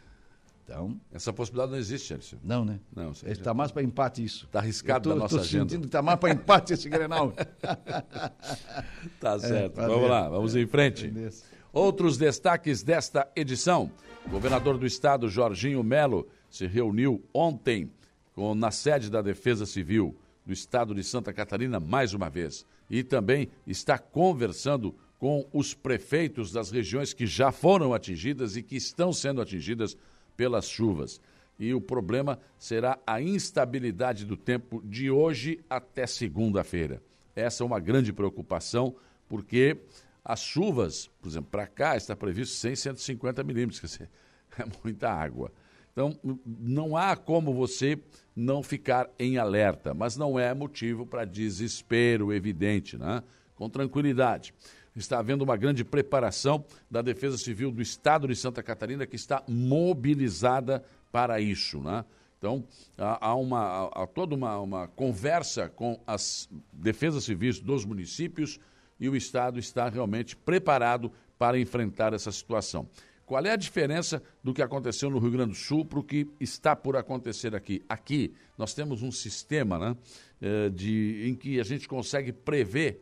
Então, 0.71 1.01
Essa 1.13 1.33
possibilidade 1.33 1.73
não 1.73 1.79
existe, 1.81 2.07
Chelsea. 2.07 2.39
não, 2.45 2.65
né? 2.65 2.79
Não, 2.95 3.13
você 3.13 3.27
Ele 3.27 3.35
já- 3.35 3.43
tá 3.43 3.53
mais 3.53 3.73
para 3.73 3.83
empate 3.83 4.23
isso. 4.23 4.47
Tá 4.53 4.61
arriscado 4.61 5.09
tô, 5.09 5.15
da 5.17 5.21
nossa 5.23 5.35
tô 5.35 5.43
agenda. 5.43 5.65
sentindo 5.69 5.87
que 5.87 5.91
tá 5.91 6.01
mais 6.01 6.17
para 6.21 6.31
empate 6.33 6.73
esse 6.75 6.89
Grenal. 6.89 7.33
Tá 9.19 9.39
certo. 9.39 9.75
vai 9.77 9.87
vamos 9.87 10.03
ver. 10.03 10.09
lá, 10.09 10.29
vamos 10.29 10.55
em 10.57 10.67
frente. 10.67 11.09
Beleza. 11.09 11.43
Outros 11.73 12.17
destaques 12.17 12.83
desta 12.85 13.29
edição. 13.35 13.91
O 14.27 14.31
governador 14.31 14.79
do 14.79 14.87
estado, 14.87 15.29
Jorginho 15.29 15.83
Melo, 15.83 16.29
se 16.49 16.67
reuniu 16.67 17.25
ontem 17.35 17.91
com, 18.35 18.55
na 18.55 18.71
sede 18.71 19.11
da 19.11 19.21
Defesa 19.23 19.67
Civil 19.67 20.17
do 20.47 20.53
estado 20.53 20.95
de 20.95 21.03
Santa 21.03 21.33
Catarina, 21.33 21.81
mais 21.81 22.15
uma 22.15 22.29
vez. 22.31 22.65
E 22.89 23.03
também 23.03 23.49
está 23.67 23.99
conversando 23.99 24.95
com 25.19 25.47
os 25.53 25.75
prefeitos 25.75 26.51
das 26.51 26.71
regiões 26.71 27.13
que 27.13 27.27
já 27.27 27.53
foram 27.53 27.93
atingidas 27.93 28.57
e 28.57 28.63
que 28.63 28.77
estão 28.77 29.13
sendo 29.13 29.41
atingidas 29.41 29.97
pelas 30.41 30.67
chuvas. 30.67 31.21
E 31.59 31.75
o 31.75 31.83
problema 31.83 32.41
será 32.59 32.99
a 33.07 33.21
instabilidade 33.21 34.25
do 34.25 34.39
tempo 34.39 34.81
de 34.83 35.11
hoje 35.11 35.63
até 35.69 36.07
segunda-feira. 36.07 37.03
Essa 37.37 37.63
é 37.63 37.67
uma 37.67 37.79
grande 37.79 38.11
preocupação, 38.11 38.97
porque 39.29 39.77
as 40.25 40.41
chuvas, 40.41 41.11
por 41.21 41.29
exemplo, 41.29 41.51
para 41.51 41.67
cá 41.67 41.95
está 41.95 42.17
previsto 42.17 42.55
100, 42.57 42.75
150 42.75 43.45
milímetros, 43.45 43.81
quer 43.81 43.87
dizer, 43.87 44.11
é 44.59 44.65
muita 44.83 45.11
água. 45.11 45.53
Então, 45.93 46.19
não 46.47 46.97
há 46.97 47.15
como 47.15 47.53
você 47.53 47.99
não 48.35 48.63
ficar 48.63 49.11
em 49.19 49.37
alerta, 49.37 49.93
mas 49.93 50.17
não 50.17 50.39
é 50.39 50.55
motivo 50.55 51.05
para 51.05 51.27
desespero 51.27 52.33
evidente, 52.33 52.97
né? 52.97 53.23
Com 53.55 53.69
tranquilidade. 53.69 54.55
Está 55.01 55.19
havendo 55.19 55.43
uma 55.43 55.57
grande 55.57 55.83
preparação 55.83 56.63
da 56.91 57.01
Defesa 57.01 57.39
Civil 57.39 57.73
do 57.73 57.81
Estado 57.81 58.29
de 58.29 58.37
Santa 58.37 58.63
Catarina 58.63 59.07
que 59.07 59.17
está 59.17 59.43
mobilizada 59.49 60.85
para 61.11 61.41
isso, 61.41 61.81
né? 61.81 62.05
Então, 62.39 62.65
há, 62.97 63.35
uma, 63.35 63.89
há 63.89 64.07
toda 64.07 64.35
uma, 64.35 64.59
uma 64.61 64.89
conversa 64.89 65.69
com 65.69 66.01
as 66.07 66.49
defesas 66.73 67.25
civis 67.25 67.61
dos 67.61 67.85
municípios 67.85 68.59
e 68.99 69.09
o 69.09 69.17
Estado 69.17 69.59
está 69.59 69.89
realmente 69.89 70.37
preparado 70.37 71.11
para 71.39 71.59
enfrentar 71.59 72.15
essa 72.15 72.31
situação. 72.31 72.87
Qual 73.27 73.45
é 73.45 73.53
a 73.53 73.57
diferença 73.57 74.23
do 74.43 74.53
que 74.53 74.61
aconteceu 74.61 75.09
no 75.09 75.19
Rio 75.19 75.31
Grande 75.31 75.53
do 75.53 75.57
Sul 75.57 75.85
para 75.85 75.99
o 75.99 76.03
que 76.03 76.29
está 76.41 76.75
por 76.75 76.97
acontecer 76.97 77.55
aqui? 77.55 77.83
Aqui 77.89 78.35
nós 78.59 78.75
temos 78.75 79.03
um 79.03 79.13
sistema 79.13 79.79
né, 79.79 79.97
eh, 80.43 80.69
de, 80.71 81.29
em 81.29 81.35
que 81.35 81.61
a 81.61 81.63
gente 81.63 81.89
consegue 81.89 82.33
prever 82.33 83.01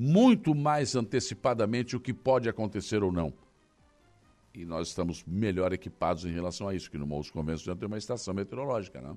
muito 0.00 0.54
mais 0.54 0.94
antecipadamente 0.94 1.96
o 1.96 2.00
que 2.00 2.14
pode 2.14 2.48
acontecer 2.48 3.02
ou 3.02 3.10
não. 3.10 3.34
E 4.54 4.64
nós 4.64 4.86
estamos 4.86 5.24
melhor 5.26 5.72
equipados 5.72 6.24
em 6.24 6.32
relação 6.32 6.68
a 6.68 6.74
isso, 6.74 6.88
que 6.88 6.96
no 6.96 7.04
Morro 7.04 7.26
Convenções 7.32 7.64
já 7.64 7.74
tem 7.74 7.88
uma 7.88 7.98
estação 7.98 8.32
meteorológica. 8.32 9.00
Né? 9.00 9.16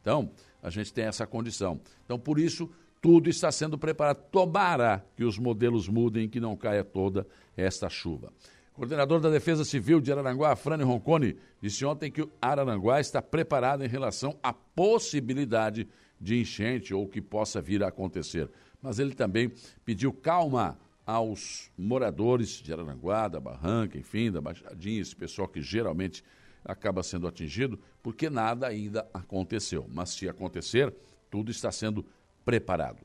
Então, 0.00 0.28
a 0.60 0.68
gente 0.68 0.92
tem 0.92 1.04
essa 1.04 1.28
condição. 1.28 1.80
Então, 2.04 2.18
por 2.18 2.40
isso, 2.40 2.68
tudo 3.00 3.30
está 3.30 3.52
sendo 3.52 3.78
preparado. 3.78 4.16
Tomara 4.32 5.06
que 5.16 5.22
os 5.22 5.38
modelos 5.38 5.88
mudem, 5.88 6.28
que 6.28 6.40
não 6.40 6.56
caia 6.56 6.82
toda 6.82 7.24
esta 7.56 7.88
chuva. 7.88 8.32
Coordenador 8.74 9.20
da 9.20 9.30
Defesa 9.30 9.64
Civil 9.64 10.00
de 10.00 10.10
Araranguá, 10.10 10.56
Frane 10.56 10.82
Roncone, 10.82 11.36
disse 11.62 11.84
ontem 11.84 12.10
que 12.10 12.28
Araranguá 12.42 13.00
está 13.00 13.22
preparado 13.22 13.84
em 13.84 13.88
relação 13.88 14.36
à 14.42 14.52
possibilidade 14.52 15.86
de 16.20 16.40
enchente 16.40 16.92
ou 16.92 17.06
que 17.06 17.22
possa 17.22 17.60
vir 17.60 17.84
a 17.84 17.88
acontecer. 17.88 18.50
Mas 18.82 18.98
ele 18.98 19.14
também 19.14 19.52
pediu 19.84 20.12
calma 20.12 20.78
aos 21.04 21.70
moradores 21.78 22.48
de 22.48 22.72
Araranguá, 22.72 23.28
da 23.28 23.38
Barranca, 23.38 23.96
enfim, 23.96 24.30
da 24.30 24.40
Baixadinha, 24.40 25.00
esse 25.00 25.14
pessoal 25.14 25.46
que 25.46 25.62
geralmente 25.62 26.24
acaba 26.64 27.02
sendo 27.02 27.28
atingido, 27.28 27.78
porque 28.02 28.28
nada 28.28 28.66
ainda 28.66 29.08
aconteceu. 29.14 29.86
Mas 29.88 30.10
se 30.10 30.28
acontecer, 30.28 30.92
tudo 31.30 31.50
está 31.50 31.70
sendo 31.70 32.04
preparado. 32.44 32.98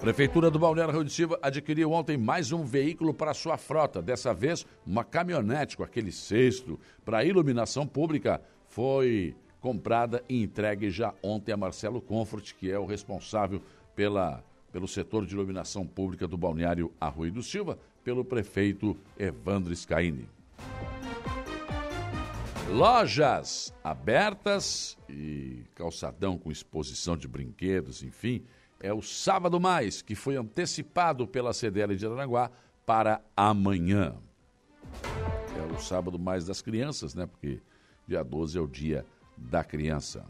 Prefeitura 0.00 0.50
do 0.50 0.58
Balneário 0.58 0.92
Rio 0.92 1.04
de 1.04 1.26
adquiriu 1.40 1.90
ontem 1.90 2.18
mais 2.18 2.52
um 2.52 2.62
veículo 2.62 3.14
para 3.14 3.32
sua 3.32 3.56
frota. 3.56 4.02
Dessa 4.02 4.34
vez, 4.34 4.66
uma 4.86 5.02
caminhonete 5.02 5.78
com 5.78 5.82
aquele 5.82 6.12
cesto 6.12 6.78
para 7.04 7.24
iluminação 7.24 7.86
pública 7.86 8.40
foi 8.68 9.34
comprada 9.64 10.22
e 10.28 10.42
entregue 10.42 10.90
já 10.90 11.14
ontem 11.22 11.50
a 11.50 11.56
Marcelo 11.56 11.98
Comfort, 11.98 12.52
que 12.52 12.70
é 12.70 12.78
o 12.78 12.84
responsável 12.84 13.62
pela, 13.96 14.44
pelo 14.70 14.86
setor 14.86 15.24
de 15.24 15.32
iluminação 15.32 15.86
pública 15.86 16.28
do 16.28 16.36
Balneário 16.36 16.92
Arroio 17.00 17.32
do 17.32 17.42
Silva, 17.42 17.78
pelo 18.04 18.22
prefeito 18.26 18.94
Evandro 19.18 19.74
Scaini. 19.74 20.28
Lojas 22.74 23.72
abertas 23.82 24.98
e 25.08 25.62
calçadão 25.74 26.36
com 26.36 26.52
exposição 26.52 27.16
de 27.16 27.26
brinquedos, 27.26 28.02
enfim, 28.02 28.44
é 28.78 28.92
o 28.92 29.00
Sábado 29.00 29.58
Mais, 29.58 30.02
que 30.02 30.14
foi 30.14 30.36
antecipado 30.36 31.26
pela 31.26 31.54
CDL 31.54 31.96
de 31.96 32.04
Aranaguá 32.04 32.50
para 32.84 33.22
amanhã. 33.34 34.14
É 35.56 35.74
o 35.74 35.80
Sábado 35.80 36.18
Mais 36.18 36.44
das 36.44 36.60
crianças, 36.60 37.14
né? 37.14 37.24
Porque 37.24 37.62
dia 38.06 38.22
12 38.22 38.58
é 38.58 38.60
o 38.60 38.66
dia 38.66 39.06
da 39.36 39.64
criança. 39.64 40.24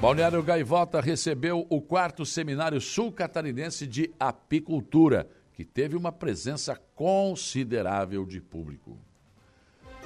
Balneário 0.00 0.42
Gaivota 0.42 1.00
recebeu 1.00 1.66
o 1.70 1.80
quarto 1.80 2.26
seminário 2.26 2.78
sul-catarinense 2.80 3.86
de 3.86 4.12
apicultura, 4.20 5.26
que 5.54 5.64
teve 5.64 5.96
uma 5.96 6.12
presença 6.12 6.78
considerável 6.94 8.26
de 8.26 8.40
público. 8.40 8.98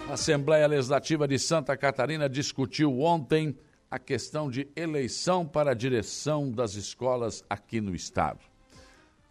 A 0.08 0.12
Assembleia 0.12 0.66
Legislativa 0.68 1.26
de 1.26 1.38
Santa 1.38 1.76
Catarina 1.76 2.28
discutiu 2.28 3.00
ontem 3.00 3.58
a 3.90 3.98
questão 3.98 4.50
de 4.50 4.68
eleição 4.76 5.46
para 5.46 5.72
a 5.72 5.74
direção 5.74 6.50
das 6.50 6.74
escolas 6.74 7.42
aqui 7.50 7.80
no 7.80 7.94
estado. 7.94 8.40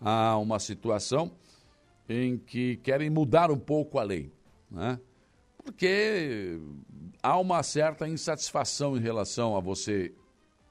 Há 0.01 0.37
uma 0.37 0.59
situação 0.59 1.31
em 2.07 2.37
que 2.37 2.77
querem 2.77 3.09
mudar 3.09 3.51
um 3.51 3.57
pouco 3.57 3.99
a 3.99 4.03
lei, 4.03 4.31
né? 4.69 4.99
porque 5.63 6.59
há 7.21 7.37
uma 7.37 7.61
certa 7.61 8.07
insatisfação 8.07 8.95
em 8.95 9.01
relação 9.01 9.57
a 9.57 9.59
você 9.59 10.13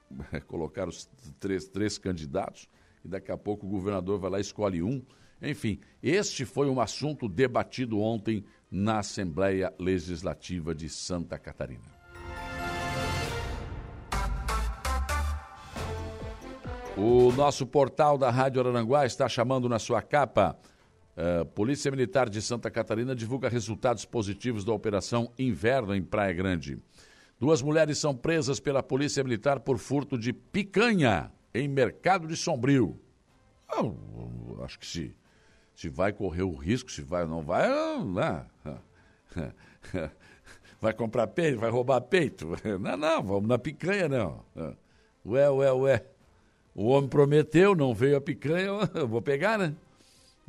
colocar 0.47 0.87
os 0.87 1.07
três, 1.39 1.67
três 1.67 1.97
candidatos 1.97 2.67
e 3.05 3.07
daqui 3.07 3.31
a 3.31 3.37
pouco 3.37 3.65
o 3.65 3.69
governador 3.69 4.19
vai 4.19 4.31
lá 4.31 4.37
e 4.39 4.41
escolhe 4.41 4.81
um. 4.81 5.03
Enfim, 5.41 5.79
este 6.01 6.45
foi 6.45 6.67
um 6.67 6.81
assunto 6.81 7.29
debatido 7.29 7.99
ontem 7.99 8.43
na 8.71 8.99
Assembleia 8.99 9.71
Legislativa 9.79 10.73
de 10.73 10.89
Santa 10.89 11.37
Catarina. 11.37 11.97
O 16.97 17.31
nosso 17.33 17.67
portal 17.67 18.17
da 18.17 18.31
Rádio 18.31 18.59
Araranguá 18.59 19.05
está 19.05 19.29
chamando 19.29 19.69
na 19.69 19.77
sua 19.77 20.01
capa. 20.01 20.57
Uh, 21.17 21.43
Polícia 21.45 21.89
Militar 21.89 22.29
de 22.29 22.39
Santa 22.41 22.69
Catarina 22.69 23.15
divulga 23.15 23.49
resultados 23.49 24.05
positivos 24.05 24.63
da 24.63 24.71
Operação 24.71 25.31
Inverno 25.37 25.95
em 25.95 26.03
Praia 26.03 26.31
Grande. 26.31 26.77
Duas 27.39 27.61
mulheres 27.61 27.97
são 27.97 28.15
presas 28.15 28.59
pela 28.59 28.83
Polícia 28.83 29.23
Militar 29.23 29.59
por 29.61 29.79
furto 29.79 30.15
de 30.15 30.31
picanha 30.31 31.31
em 31.53 31.67
Mercado 31.67 32.27
de 32.27 32.35
Sombrio. 32.35 32.99
Oh, 33.67 34.63
acho 34.63 34.77
que 34.77 34.85
se 34.85 35.15
se 35.77 35.89
vai 35.89 36.11
correr 36.11 36.41
o 36.41 36.55
risco, 36.55 36.91
se 36.91 37.03
vai 37.03 37.21
ou 37.21 37.29
não 37.29 37.43
vai, 37.43 37.67
né? 38.03 38.45
vai 40.81 40.91
comprar 40.91 41.27
peito, 41.27 41.59
vai 41.59 41.69
roubar 41.69 42.01
peito. 42.01 42.47
Não, 42.81 42.97
não, 42.97 43.21
vamos 43.21 43.47
na 43.47 43.59
picanha, 43.59 44.09
não. 44.09 44.43
Ué, 45.23 45.47
ué, 45.51 45.71
ué. 45.71 46.05
O 46.73 46.87
homem 46.87 47.07
prometeu, 47.07 47.75
não 47.75 47.93
veio 47.93 48.17
a 48.17 48.21
picanha, 48.21 48.71
eu 48.95 49.07
vou 49.07 49.21
pegar, 49.21 49.59
né? 49.59 49.75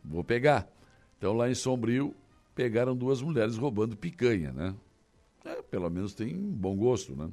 Vou 0.09 0.25
pegar. 0.25 0.69
Então 1.17 1.33
lá 1.33 1.51
em 1.51 1.55
Sombrio, 1.55 2.15
pegaram 2.55 2.97
duas 2.97 3.21
mulheres 3.21 3.57
roubando 3.57 3.97
picanha, 3.97 4.53
né? 4.53 4.75
É, 5.45 5.63
pelo 5.63 5.89
menos 5.89 6.15
tem 6.15 6.35
bom 6.35 6.77
gosto, 6.77 7.15
né? 7.15 7.29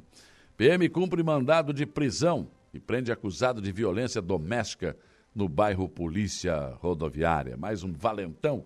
PM 0.57 0.87
cumpre 0.89 1.21
mandado 1.23 1.73
de 1.73 1.85
prisão 1.85 2.47
e 2.73 2.79
prende 2.79 3.11
acusado 3.11 3.61
de 3.61 3.71
violência 3.71 4.21
doméstica 4.21 4.95
no 5.33 5.49
bairro 5.49 5.89
Polícia 5.89 6.73
Rodoviária. 6.79 7.57
Mais 7.57 7.83
um 7.83 7.91
valentão 7.91 8.63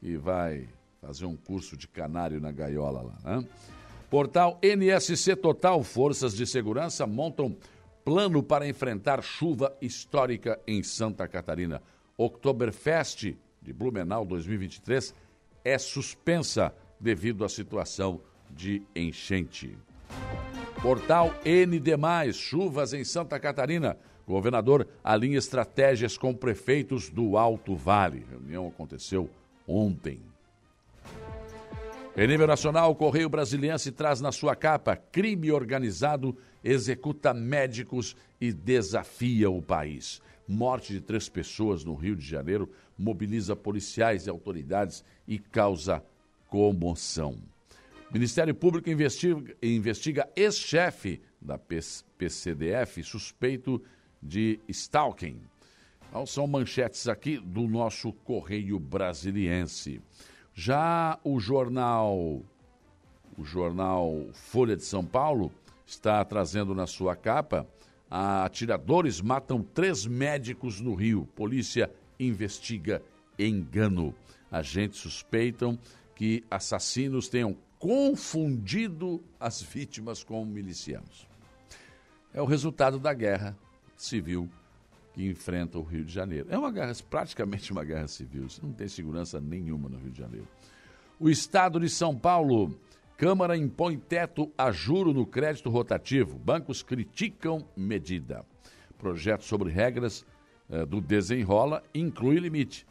que 0.00 0.16
vai 0.16 0.68
fazer 1.00 1.24
um 1.24 1.36
curso 1.36 1.76
de 1.76 1.88
canário 1.88 2.40
na 2.40 2.52
gaiola 2.52 3.02
lá. 3.02 3.18
Né? 3.24 3.48
Portal 4.10 4.58
NSC 4.62 5.36
Total, 5.36 5.82
Forças 5.82 6.34
de 6.34 6.46
Segurança 6.46 7.06
montam 7.06 7.56
plano 8.04 8.42
para 8.42 8.68
enfrentar 8.68 9.22
chuva 9.22 9.74
histórica 9.80 10.60
em 10.66 10.82
Santa 10.82 11.26
Catarina. 11.26 11.80
Oktoberfest 12.16 13.34
de 13.60 13.72
Blumenau 13.72 14.24
2023 14.24 15.14
é 15.64 15.78
suspensa 15.78 16.74
devido 16.98 17.44
à 17.44 17.48
situação 17.48 18.20
de 18.50 18.82
enchente. 18.94 19.76
Portal 20.82 21.32
ND+, 21.44 22.32
chuvas 22.32 22.92
em 22.92 23.04
Santa 23.04 23.38
Catarina. 23.38 23.96
Governador 24.26 24.86
alinha 25.02 25.38
estratégias 25.38 26.16
com 26.16 26.34
prefeitos 26.34 27.08
do 27.08 27.36
Alto 27.36 27.74
Vale. 27.74 28.24
A 28.28 28.30
reunião 28.32 28.68
aconteceu 28.68 29.28
ontem. 29.66 30.20
Em 32.16 32.26
nível 32.26 32.46
nacional, 32.46 32.90
o 32.90 32.94
Correio 32.94 33.28
Brasiliense 33.28 33.90
traz 33.90 34.20
na 34.20 34.30
sua 34.30 34.54
capa: 34.54 34.96
crime 34.96 35.50
organizado 35.50 36.36
executa 36.62 37.32
médicos 37.32 38.14
e 38.40 38.52
desafia 38.52 39.50
o 39.50 39.62
país. 39.62 40.20
Morte 40.52 40.92
de 40.92 41.00
três 41.00 41.30
pessoas 41.30 41.82
no 41.82 41.94
Rio 41.94 42.14
de 42.14 42.26
Janeiro 42.26 42.70
mobiliza 42.98 43.56
policiais 43.56 44.26
e 44.26 44.30
autoridades 44.30 45.02
e 45.26 45.38
causa 45.38 46.04
comoção. 46.48 47.38
O 48.10 48.12
Ministério 48.12 48.54
Público 48.54 48.90
investiga, 48.90 49.56
investiga 49.62 50.28
ex-chefe 50.36 51.22
da 51.40 51.58
PCDF 51.58 53.02
suspeito 53.02 53.82
de 54.22 54.60
stalking. 54.68 55.40
Então, 56.10 56.26
são 56.26 56.46
manchetes 56.46 57.08
aqui 57.08 57.38
do 57.38 57.62
nosso 57.62 58.12
Correio 58.12 58.78
Brasiliense. 58.78 60.02
Já 60.52 61.18
o 61.24 61.40
jornal, 61.40 62.42
o 63.38 63.42
jornal 63.42 64.26
Folha 64.34 64.76
de 64.76 64.84
São 64.84 65.02
Paulo 65.02 65.50
está 65.86 66.22
trazendo 66.22 66.74
na 66.74 66.86
sua 66.86 67.16
capa 67.16 67.66
atiradores 68.14 69.22
matam 69.22 69.62
três 69.62 70.04
médicos 70.04 70.80
no 70.80 70.94
Rio. 70.94 71.26
Polícia 71.34 71.90
investiga 72.20 73.02
engano. 73.38 74.14
Agentes 74.50 75.00
suspeitam 75.00 75.78
que 76.14 76.44
assassinos 76.50 77.28
tenham 77.28 77.56
confundido 77.78 79.24
as 79.40 79.62
vítimas 79.62 80.22
com 80.22 80.44
milicianos. 80.44 81.26
É 82.34 82.42
o 82.42 82.44
resultado 82.44 82.98
da 82.98 83.14
guerra 83.14 83.56
civil 83.96 84.48
que 85.14 85.26
enfrenta 85.26 85.78
o 85.78 85.82
Rio 85.82 86.04
de 86.04 86.12
Janeiro. 86.12 86.48
É 86.50 86.58
uma 86.58 86.70
guerra, 86.70 86.92
praticamente 87.08 87.72
uma 87.72 87.84
guerra 87.84 88.08
civil, 88.08 88.46
não 88.62 88.72
tem 88.72 88.88
segurança 88.88 89.40
nenhuma 89.40 89.88
no 89.88 89.98
Rio 89.98 90.10
de 90.10 90.18
Janeiro. 90.18 90.48
O 91.18 91.30
Estado 91.30 91.80
de 91.80 91.88
São 91.88 92.16
Paulo, 92.16 92.78
Câmara 93.22 93.56
impõe 93.56 93.96
teto 93.96 94.52
a 94.58 94.72
juro 94.72 95.14
no 95.14 95.24
crédito 95.24 95.70
rotativo. 95.70 96.36
Bancos 96.40 96.82
criticam 96.82 97.64
medida. 97.76 98.44
Projeto 98.98 99.44
sobre 99.44 99.70
regras 99.70 100.26
é, 100.68 100.84
do 100.84 101.00
desenrola 101.00 101.84
inclui 101.94 102.40
limite. 102.40 102.84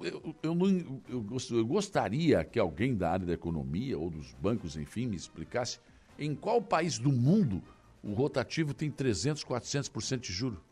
Eu, 0.00 0.36
eu, 0.44 0.54
não, 0.54 1.02
eu 1.08 1.66
gostaria 1.66 2.44
que 2.44 2.56
alguém 2.56 2.94
da 2.94 3.10
área 3.10 3.26
da 3.26 3.32
economia 3.32 3.98
ou 3.98 4.10
dos 4.10 4.32
bancos, 4.34 4.76
enfim, 4.76 5.08
me 5.08 5.16
explicasse 5.16 5.80
em 6.16 6.36
qual 6.36 6.62
país 6.62 6.96
do 6.96 7.10
mundo 7.10 7.60
o 8.00 8.12
rotativo 8.12 8.72
tem 8.72 8.92
300, 8.92 9.44
400% 9.44 10.20
de 10.20 10.32
juro. 10.32 10.62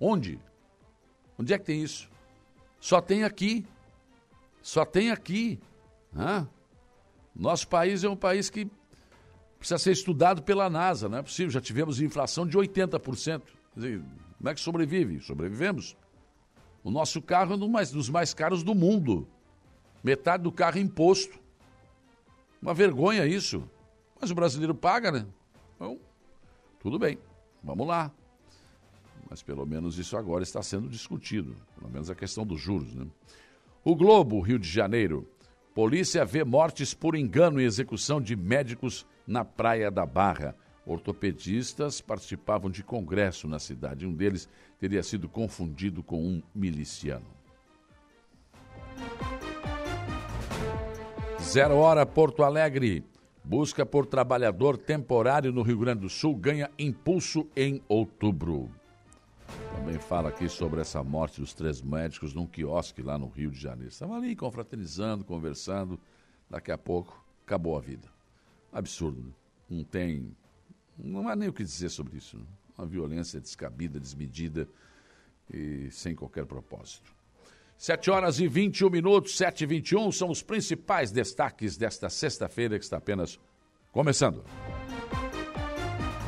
Onde? 0.00 0.40
Onde 1.38 1.52
é 1.52 1.58
que 1.58 1.66
tem 1.66 1.82
isso? 1.82 2.10
Só 2.80 3.02
tem 3.02 3.24
aqui. 3.24 3.66
Só 4.62 4.86
tem 4.86 5.10
aqui. 5.10 5.60
Hã? 6.16 6.48
Nosso 7.34 7.68
país 7.68 8.04
é 8.04 8.08
um 8.08 8.16
país 8.16 8.50
que 8.50 8.68
precisa 9.58 9.78
ser 9.78 9.92
estudado 9.92 10.42
pela 10.42 10.68
NASA, 10.68 11.08
não 11.08 11.18
é 11.18 11.22
possível. 11.22 11.50
Já 11.50 11.60
tivemos 11.60 12.00
inflação 12.00 12.46
de 12.46 12.56
80%. 12.56 13.42
Dizer, 13.76 14.02
como 14.38 14.48
é 14.48 14.54
que 14.54 14.60
sobrevive? 14.60 15.20
Sobrevivemos. 15.20 15.96
O 16.82 16.90
nosso 16.90 17.20
carro 17.20 17.52
é 17.52 17.56
um 17.56 17.68
dos 17.68 18.08
mais 18.08 18.32
caros 18.32 18.62
do 18.62 18.74
mundo. 18.74 19.28
Metade 20.02 20.42
do 20.42 20.50
carro 20.50 20.78
é 20.78 20.80
imposto. 20.80 21.38
Uma 22.60 22.74
vergonha 22.74 23.26
isso. 23.26 23.62
Mas 24.20 24.30
o 24.30 24.34
brasileiro 24.34 24.74
paga, 24.74 25.12
né? 25.12 25.26
Então, 25.76 25.98
tudo 26.78 26.98
bem. 26.98 27.18
Vamos 27.62 27.86
lá. 27.86 28.10
Mas 29.28 29.42
pelo 29.42 29.64
menos 29.66 29.98
isso 29.98 30.16
agora 30.16 30.42
está 30.42 30.62
sendo 30.62 30.88
discutido. 30.88 31.54
Pelo 31.78 31.90
menos 31.90 32.10
a 32.10 32.14
questão 32.14 32.46
dos 32.46 32.60
juros, 32.60 32.94
né? 32.94 33.06
O 33.84 33.94
Globo, 33.94 34.40
Rio 34.40 34.58
de 34.58 34.68
Janeiro. 34.68 35.28
Polícia 35.74 36.24
vê 36.24 36.42
mortes 36.42 36.92
por 36.92 37.14
engano 37.14 37.60
e 37.60 37.64
execução 37.64 38.20
de 38.20 38.34
médicos 38.34 39.06
na 39.26 39.44
Praia 39.44 39.90
da 39.90 40.04
Barra. 40.04 40.56
Ortopedistas 40.84 42.00
participavam 42.00 42.68
de 42.68 42.82
congresso 42.82 43.46
na 43.46 43.60
cidade. 43.60 44.06
Um 44.06 44.12
deles 44.12 44.48
teria 44.78 45.02
sido 45.02 45.28
confundido 45.28 46.02
com 46.02 46.20
um 46.20 46.42
miliciano. 46.52 47.26
Zero 51.40 51.76
Hora 51.76 52.04
Porto 52.04 52.42
Alegre. 52.42 53.04
Busca 53.44 53.86
por 53.86 54.06
trabalhador 54.06 54.76
temporário 54.76 55.52
no 55.52 55.62
Rio 55.62 55.78
Grande 55.78 56.00
do 56.00 56.08
Sul 56.08 56.34
ganha 56.34 56.70
impulso 56.78 57.46
em 57.56 57.80
outubro. 57.88 58.70
Também 59.74 59.98
fala 59.98 60.28
aqui 60.28 60.48
sobre 60.48 60.80
essa 60.80 61.02
morte 61.02 61.40
dos 61.40 61.54
três 61.54 61.80
médicos 61.80 62.34
num 62.34 62.46
quiosque 62.46 63.02
lá 63.02 63.16
no 63.16 63.28
Rio 63.28 63.50
de 63.50 63.60
Janeiro. 63.60 63.90
Estavam 63.90 64.16
ali 64.16 64.34
confraternizando, 64.34 65.24
conversando. 65.24 65.98
Daqui 66.48 66.72
a 66.72 66.78
pouco 66.78 67.24
acabou 67.44 67.76
a 67.76 67.80
vida. 67.80 68.08
Absurdo. 68.72 69.22
Né? 69.22 69.32
Não 69.70 69.84
tem. 69.84 70.36
Não 70.98 71.28
há 71.28 71.36
nem 71.36 71.48
o 71.48 71.52
que 71.52 71.62
dizer 71.62 71.88
sobre 71.88 72.18
isso. 72.18 72.36
Né? 72.36 72.44
Uma 72.76 72.86
violência 72.86 73.40
descabida, 73.40 73.98
desmedida 74.00 74.68
e 75.52 75.90
sem 75.90 76.14
qualquer 76.14 76.46
propósito. 76.46 77.12
7 77.76 78.10
horas 78.10 78.38
e 78.38 78.46
21 78.46 78.90
minutos, 78.90 79.36
7 79.36 79.64
e 79.64 79.66
21 79.66 80.12
são 80.12 80.28
os 80.28 80.42
principais 80.42 81.10
destaques 81.10 81.76
desta 81.78 82.10
sexta-feira 82.10 82.78
que 82.78 82.84
está 82.84 82.98
apenas 82.98 83.40
começando. 83.90 84.44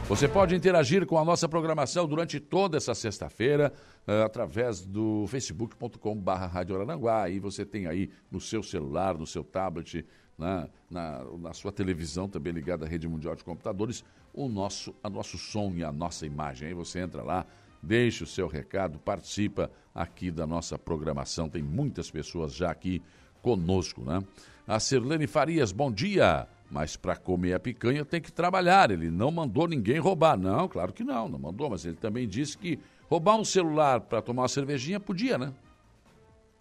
Você 0.08 0.28
pode 0.28 0.54
interagir 0.54 1.06
com 1.06 1.16
a 1.16 1.24
nossa 1.24 1.48
programação 1.48 2.06
durante 2.06 2.38
toda 2.40 2.76
essa 2.76 2.94
sexta-feira 2.94 3.72
uh, 4.06 4.24
através 4.24 4.84
do 4.84 5.26
facebook.com.br 5.28 6.30
Rádio 6.30 6.78
Aranguá. 6.78 7.22
Aí 7.22 7.38
você 7.38 7.64
tem 7.64 7.86
aí 7.86 8.10
no 8.30 8.40
seu 8.40 8.62
celular, 8.62 9.16
no 9.16 9.26
seu 9.26 9.44
tablet, 9.44 10.04
na, 10.36 10.68
na, 10.90 11.24
na, 11.38 11.54
sua 11.54 11.70
televisão 11.70 12.28
também 12.28 12.52
ligada 12.52 12.84
à 12.84 12.88
rede 12.88 13.08
mundial 13.08 13.36
de 13.36 13.44
computadores, 13.44 14.04
o 14.34 14.48
nosso, 14.48 14.94
a 15.02 15.08
nosso 15.08 15.38
som 15.38 15.72
e 15.76 15.84
a 15.84 15.92
nossa 15.92 16.26
imagem. 16.26 16.68
Aí 16.68 16.74
você 16.74 16.98
entra 16.98 17.22
lá, 17.22 17.46
deixa 17.82 18.24
o 18.24 18.26
seu 18.26 18.48
recado, 18.48 18.98
participa 18.98 19.70
aqui 19.94 20.30
da 20.30 20.46
nossa 20.46 20.76
programação. 20.76 21.48
Tem 21.48 21.62
muitas 21.62 22.10
pessoas 22.10 22.54
já 22.54 22.70
aqui 22.70 23.00
conosco, 23.40 24.02
né? 24.02 24.22
A 24.66 24.78
Sirlene 24.78 25.26
Farias, 25.26 25.72
bom 25.72 25.90
dia 25.90 26.46
mas 26.72 26.96
para 26.96 27.14
comer 27.14 27.52
a 27.52 27.60
picanha 27.60 28.02
tem 28.02 28.18
que 28.18 28.32
trabalhar. 28.32 28.90
Ele 28.90 29.10
não 29.10 29.30
mandou 29.30 29.68
ninguém 29.68 29.98
roubar. 29.98 30.38
Não, 30.38 30.66
claro 30.66 30.90
que 30.90 31.04
não, 31.04 31.28
não 31.28 31.38
mandou, 31.38 31.68
mas 31.68 31.84
ele 31.84 31.96
também 31.96 32.26
disse 32.26 32.56
que 32.56 32.80
roubar 33.10 33.36
um 33.36 33.44
celular 33.44 34.00
para 34.00 34.22
tomar 34.22 34.42
uma 34.42 34.48
cervejinha 34.48 34.98
podia, 34.98 35.36
né? 35.36 35.52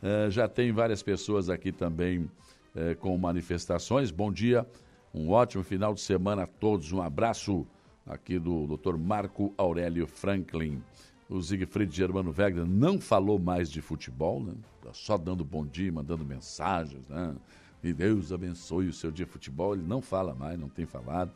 É, 0.03 0.31
já 0.31 0.49
tem 0.49 0.73
várias 0.73 1.03
pessoas 1.03 1.51
aqui 1.51 1.71
também 1.73 2.31
é, 2.75 2.95
com 2.95 3.17
manifestações. 3.19 4.11
Bom 4.11 4.33
dia, 4.33 4.67
um 5.15 5.31
ótimo 5.31 5.63
final 5.63 5.93
de 5.93 6.01
semana 6.01 6.45
a 6.45 6.47
todos. 6.47 6.93
Um 6.93 7.03
abraço 7.03 7.67
aqui 8.07 8.39
do 8.39 8.67
Dr. 8.77 8.97
Marco 8.97 9.53
Aurélio 9.57 10.07
Franklin. 10.07 10.83
O 11.29 11.41
Siegfried 11.41 11.95
Germano 11.95 12.35
Wegner 12.37 12.67
não 12.67 13.01
falou 13.01 13.39
mais 13.39 13.71
de 13.71 13.81
futebol, 13.81 14.43
né? 14.43 14.55
Tá 14.83 14.91
só 14.93 15.17
dando 15.17 15.45
bom 15.45 15.65
dia, 15.65 15.93
mandando 15.93 16.25
mensagens, 16.25 17.07
né? 17.09 17.35
E 17.85 17.93
Deus 17.93 18.33
abençoe 18.33 18.89
o 18.89 18.93
seu 18.93 19.11
dia 19.11 19.25
de 19.25 19.31
futebol. 19.31 19.75
Ele 19.75 19.85
não 19.87 20.03
fala 20.03 20.35
mais, 20.35 20.59
não 20.59 20.69
tem 20.69 20.87
falado. 20.87 21.31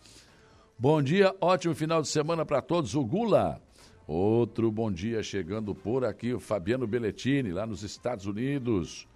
Bom 0.77 1.01
dia, 1.01 1.35
ótimo 1.41 1.75
final 1.75 2.03
de 2.03 2.09
semana 2.09 2.45
para 2.45 2.61
todos. 2.61 2.95
O 2.95 3.05
Gula 3.05 3.63
Outro 4.07 4.71
bom 4.71 4.93
dia 4.93 5.23
chegando 5.23 5.75
por 5.75 6.05
aqui, 6.05 6.35
o 6.35 6.39
Fabiano 6.39 6.87
Belletini, 6.87 7.53
lá 7.53 7.67
nos 7.67 7.83
Estados 7.83 8.27
Unidos. 8.27 9.09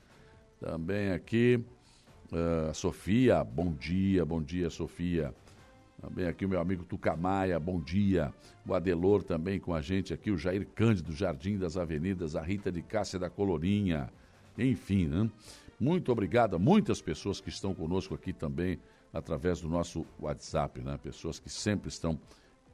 Também 0.58 1.10
aqui, 1.10 1.62
a 2.70 2.72
Sofia, 2.72 3.44
bom 3.44 3.70
dia, 3.70 4.24
bom 4.24 4.42
dia, 4.42 4.70
Sofia. 4.70 5.34
Também 6.00 6.26
aqui 6.26 6.46
o 6.46 6.48
meu 6.48 6.58
amigo 6.58 6.84
Tucamaia, 6.84 7.60
bom 7.60 7.78
dia. 7.78 8.32
O 8.66 8.72
Adelor 8.72 9.22
também 9.22 9.60
com 9.60 9.74
a 9.74 9.82
gente 9.82 10.14
aqui, 10.14 10.30
o 10.30 10.38
Jair 10.38 10.66
Cândido, 10.74 11.12
Jardim 11.12 11.58
das 11.58 11.76
Avenidas, 11.76 12.34
a 12.34 12.40
Rita 12.40 12.72
de 12.72 12.80
Cássia 12.80 13.18
da 13.18 13.28
Colorinha. 13.28 14.10
Enfim, 14.56 15.06
né? 15.06 15.30
Muito 15.78 16.10
obrigado 16.10 16.56
a 16.56 16.58
muitas 16.58 17.02
pessoas 17.02 17.42
que 17.42 17.50
estão 17.50 17.74
conosco 17.74 18.14
aqui 18.14 18.32
também 18.32 18.78
através 19.12 19.60
do 19.60 19.68
nosso 19.68 20.06
WhatsApp, 20.18 20.80
né? 20.80 20.98
Pessoas 21.02 21.38
que 21.38 21.50
sempre 21.50 21.90
estão 21.90 22.18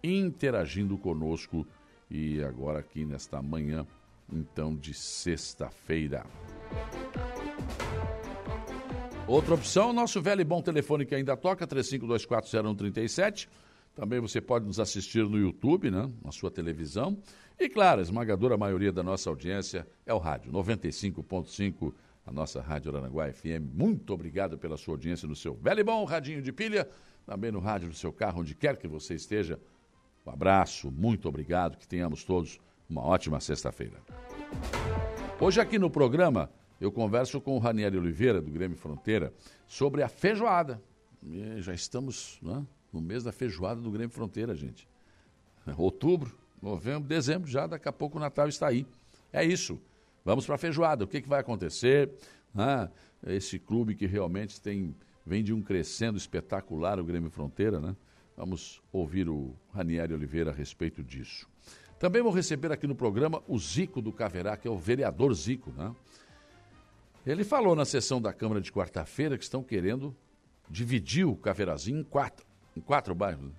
interagindo 0.02 0.96
conosco 0.96 1.66
e 2.14 2.44
agora 2.44 2.78
aqui 2.78 3.04
nesta 3.04 3.42
manhã 3.42 3.84
então, 4.32 4.76
de 4.76 4.94
sexta-feira. 4.94 6.24
Outra 9.26 9.54
opção, 9.54 9.92
nosso 9.92 10.22
velho 10.22 10.40
e 10.40 10.44
bom 10.44 10.62
telefone 10.62 11.04
que 11.04 11.14
ainda 11.14 11.36
toca, 11.36 11.66
35240137. 11.66 13.48
Também 13.96 14.20
você 14.20 14.40
pode 14.40 14.64
nos 14.64 14.78
assistir 14.78 15.28
no 15.28 15.36
YouTube, 15.36 15.90
né? 15.90 16.08
na 16.24 16.30
sua 16.30 16.52
televisão. 16.52 17.18
E 17.58 17.68
claro, 17.68 17.98
a 17.98 18.02
esmagadora 18.02 18.56
maioria 18.56 18.92
da 18.92 19.02
nossa 19.02 19.28
audiência 19.28 19.84
é 20.06 20.14
o 20.14 20.18
rádio, 20.18 20.52
95.5, 20.52 21.92
a 22.26 22.32
nossa 22.32 22.60
Rádio 22.60 22.92
Aranaguá 22.92 23.32
FM. 23.32 23.74
Muito 23.74 24.12
obrigado 24.14 24.56
pela 24.56 24.76
sua 24.76 24.94
audiência 24.94 25.26
no 25.26 25.34
seu 25.34 25.54
velho 25.54 25.80
e 25.80 25.84
bom 25.84 26.04
radinho 26.04 26.40
de 26.40 26.52
pilha, 26.52 26.88
também 27.26 27.50
no 27.50 27.58
rádio 27.58 27.88
do 27.88 27.94
seu 27.94 28.12
carro, 28.12 28.40
onde 28.40 28.54
quer 28.54 28.76
que 28.76 28.86
você 28.86 29.14
esteja. 29.14 29.58
Um 30.26 30.30
abraço, 30.30 30.90
muito 30.90 31.28
obrigado, 31.28 31.76
que 31.76 31.86
tenhamos 31.86 32.24
todos 32.24 32.58
uma 32.88 33.02
ótima 33.02 33.40
sexta-feira. 33.40 34.00
Hoje 35.38 35.60
aqui 35.60 35.78
no 35.78 35.90
programa 35.90 36.50
eu 36.80 36.90
converso 36.90 37.40
com 37.40 37.56
o 37.56 37.58
Ranieri 37.58 37.98
Oliveira, 37.98 38.40
do 38.40 38.50
Grêmio 38.50 38.76
Fronteira, 38.76 39.34
sobre 39.66 40.02
a 40.02 40.08
feijoada. 40.08 40.82
E 41.22 41.60
já 41.60 41.74
estamos 41.74 42.38
né, 42.42 42.64
no 42.90 43.02
mês 43.02 43.22
da 43.22 43.32
feijoada 43.32 43.82
do 43.82 43.90
Grêmio 43.90 44.10
Fronteira, 44.14 44.54
gente. 44.54 44.88
Outubro, 45.76 46.34
novembro, 46.60 47.06
dezembro, 47.06 47.48
já 47.50 47.66
daqui 47.66 47.88
a 47.88 47.92
pouco 47.92 48.16
o 48.16 48.20
Natal 48.20 48.48
está 48.48 48.68
aí. 48.68 48.86
É 49.30 49.44
isso. 49.44 49.78
Vamos 50.24 50.46
para 50.46 50.54
a 50.54 50.58
feijoada. 50.58 51.04
O 51.04 51.06
que, 51.06 51.20
que 51.20 51.28
vai 51.28 51.40
acontecer? 51.40 52.10
Ah, 52.56 52.88
esse 53.26 53.58
clube 53.58 53.94
que 53.94 54.06
realmente 54.06 54.60
tem 54.60 54.94
vem 55.26 55.42
de 55.42 55.52
um 55.52 55.62
crescendo 55.62 56.16
espetacular, 56.16 56.98
o 57.00 57.04
Grêmio 57.04 57.30
Fronteira, 57.30 57.80
né? 57.80 57.96
Vamos 58.36 58.82
ouvir 58.92 59.28
o 59.28 59.54
Ranieri 59.72 60.12
Oliveira 60.12 60.50
a 60.50 60.54
respeito 60.54 61.02
disso. 61.02 61.48
Também 61.98 62.20
vou 62.20 62.32
receber 62.32 62.72
aqui 62.72 62.86
no 62.86 62.94
programa 62.94 63.42
o 63.46 63.58
Zico 63.58 64.02
do 64.02 64.12
Caverá, 64.12 64.56
que 64.56 64.66
é 64.66 64.70
o 64.70 64.76
vereador 64.76 65.32
Zico, 65.34 65.70
né? 65.72 65.94
Ele 67.24 67.44
falou 67.44 67.74
na 67.74 67.84
sessão 67.84 68.20
da 68.20 68.32
Câmara 68.32 68.60
de 68.60 68.70
quarta-feira 68.70 69.38
que 69.38 69.44
estão 69.44 69.62
querendo 69.62 70.14
dividir 70.68 71.24
o 71.24 71.34
Caveirazinho 71.36 72.00
em 72.00 72.04
quatro, 72.04 72.44
em 72.76 72.80
quatro 72.80 73.14
bairros. 73.14 73.46
Né? 73.46 73.52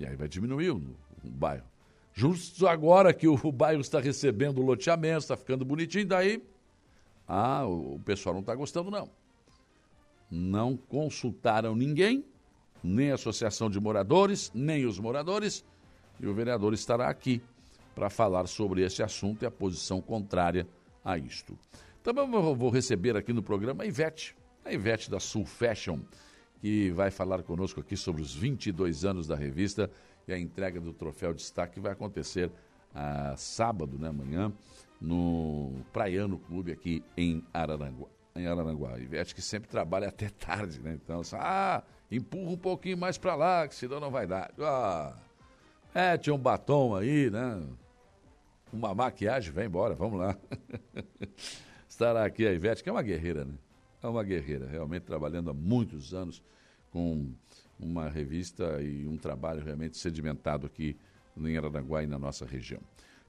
E 0.00 0.06
aí 0.06 0.16
vai 0.16 0.28
diminuir 0.28 0.70
o, 0.70 0.76
o 1.24 1.30
bairro. 1.30 1.64
Justo 2.12 2.66
agora 2.66 3.14
que 3.14 3.26
o, 3.26 3.40
o 3.42 3.52
bairro 3.52 3.80
está 3.80 3.98
recebendo 3.98 4.58
o 4.58 4.62
loteamento, 4.62 5.20
está 5.20 5.36
ficando 5.36 5.64
bonitinho, 5.64 6.06
daí 6.06 6.42
ah, 7.26 7.64
o, 7.66 7.94
o 7.94 8.00
pessoal 8.00 8.34
não 8.34 8.40
está 8.40 8.54
gostando, 8.54 8.90
não. 8.90 9.08
Não 10.30 10.76
consultaram 10.76 11.74
ninguém, 11.74 12.24
nem 12.82 13.10
a 13.10 13.14
associação 13.14 13.70
de 13.70 13.78
moradores, 13.80 14.50
nem 14.54 14.86
os 14.86 14.98
moradores, 14.98 15.64
e 16.20 16.26
o 16.26 16.34
vereador 16.34 16.74
estará 16.74 17.08
aqui 17.08 17.42
para 17.94 18.08
falar 18.08 18.46
sobre 18.46 18.82
esse 18.82 19.02
assunto 19.02 19.42
e 19.42 19.46
a 19.46 19.50
posição 19.50 20.00
contrária 20.00 20.66
a 21.04 21.18
isto. 21.18 21.58
Também 22.02 22.28
vou 22.28 22.70
receber 22.70 23.16
aqui 23.16 23.32
no 23.32 23.42
programa 23.42 23.84
a 23.84 23.86
Ivete, 23.86 24.34
a 24.64 24.72
Ivete 24.72 25.10
da 25.10 25.20
Sul 25.20 25.44
Fashion, 25.44 26.00
que 26.60 26.90
vai 26.90 27.10
falar 27.10 27.42
conosco 27.42 27.80
aqui 27.80 27.96
sobre 27.96 28.22
os 28.22 28.34
22 28.34 29.04
anos 29.04 29.26
da 29.26 29.36
revista 29.36 29.90
e 30.26 30.32
a 30.32 30.38
entrega 30.38 30.80
do 30.80 30.92
troféu 30.92 31.34
destaque 31.34 31.74
que 31.74 31.80
vai 31.80 31.92
acontecer 31.92 32.50
a 32.94 33.36
sábado, 33.36 33.98
né, 33.98 34.08
amanhã, 34.08 34.52
no 35.00 35.72
Praiano 35.92 36.38
Clube 36.38 36.72
aqui 36.72 37.02
em 37.16 37.44
Araranguá. 37.52 38.08
Em 38.36 38.46
Araranguá. 38.46 38.98
Ivete 38.98 39.34
que 39.34 39.42
sempre 39.42 39.68
trabalha 39.68 40.08
até 40.08 40.28
tarde, 40.28 40.80
né? 40.80 40.98
Então, 41.02 41.20
ah, 41.32 41.82
empurra 42.16 42.50
um 42.50 42.56
pouquinho 42.56 42.98
mais 42.98 43.16
para 43.16 43.34
lá, 43.34 43.66
que 43.66 43.74
senão 43.74 43.98
não 43.98 44.10
vai 44.10 44.26
dar. 44.26 44.52
Ah, 44.58 45.14
é, 45.94 46.16
tinha 46.18 46.34
um 46.34 46.38
batom 46.38 46.94
aí, 46.94 47.30
né? 47.30 47.62
Uma 48.72 48.94
maquiagem, 48.94 49.52
vem 49.52 49.66
embora, 49.66 49.94
vamos 49.94 50.18
lá. 50.18 50.36
Estará 51.88 52.24
aqui 52.24 52.46
a 52.46 52.52
Ivete, 52.52 52.82
que 52.82 52.88
é 52.88 52.92
uma 52.92 53.02
guerreira, 53.02 53.44
né? 53.44 53.54
É 54.02 54.06
uma 54.06 54.22
guerreira, 54.22 54.66
realmente 54.66 55.02
trabalhando 55.02 55.50
há 55.50 55.54
muitos 55.54 56.12
anos 56.12 56.42
com 56.90 57.32
uma 57.78 58.08
revista 58.08 58.80
e 58.82 59.06
um 59.06 59.16
trabalho 59.16 59.62
realmente 59.62 59.96
sedimentado 59.96 60.66
aqui 60.66 60.96
em 61.36 61.56
Aranaguá 61.56 62.02
e 62.02 62.06
na 62.06 62.18
nossa 62.18 62.44
região. 62.44 62.80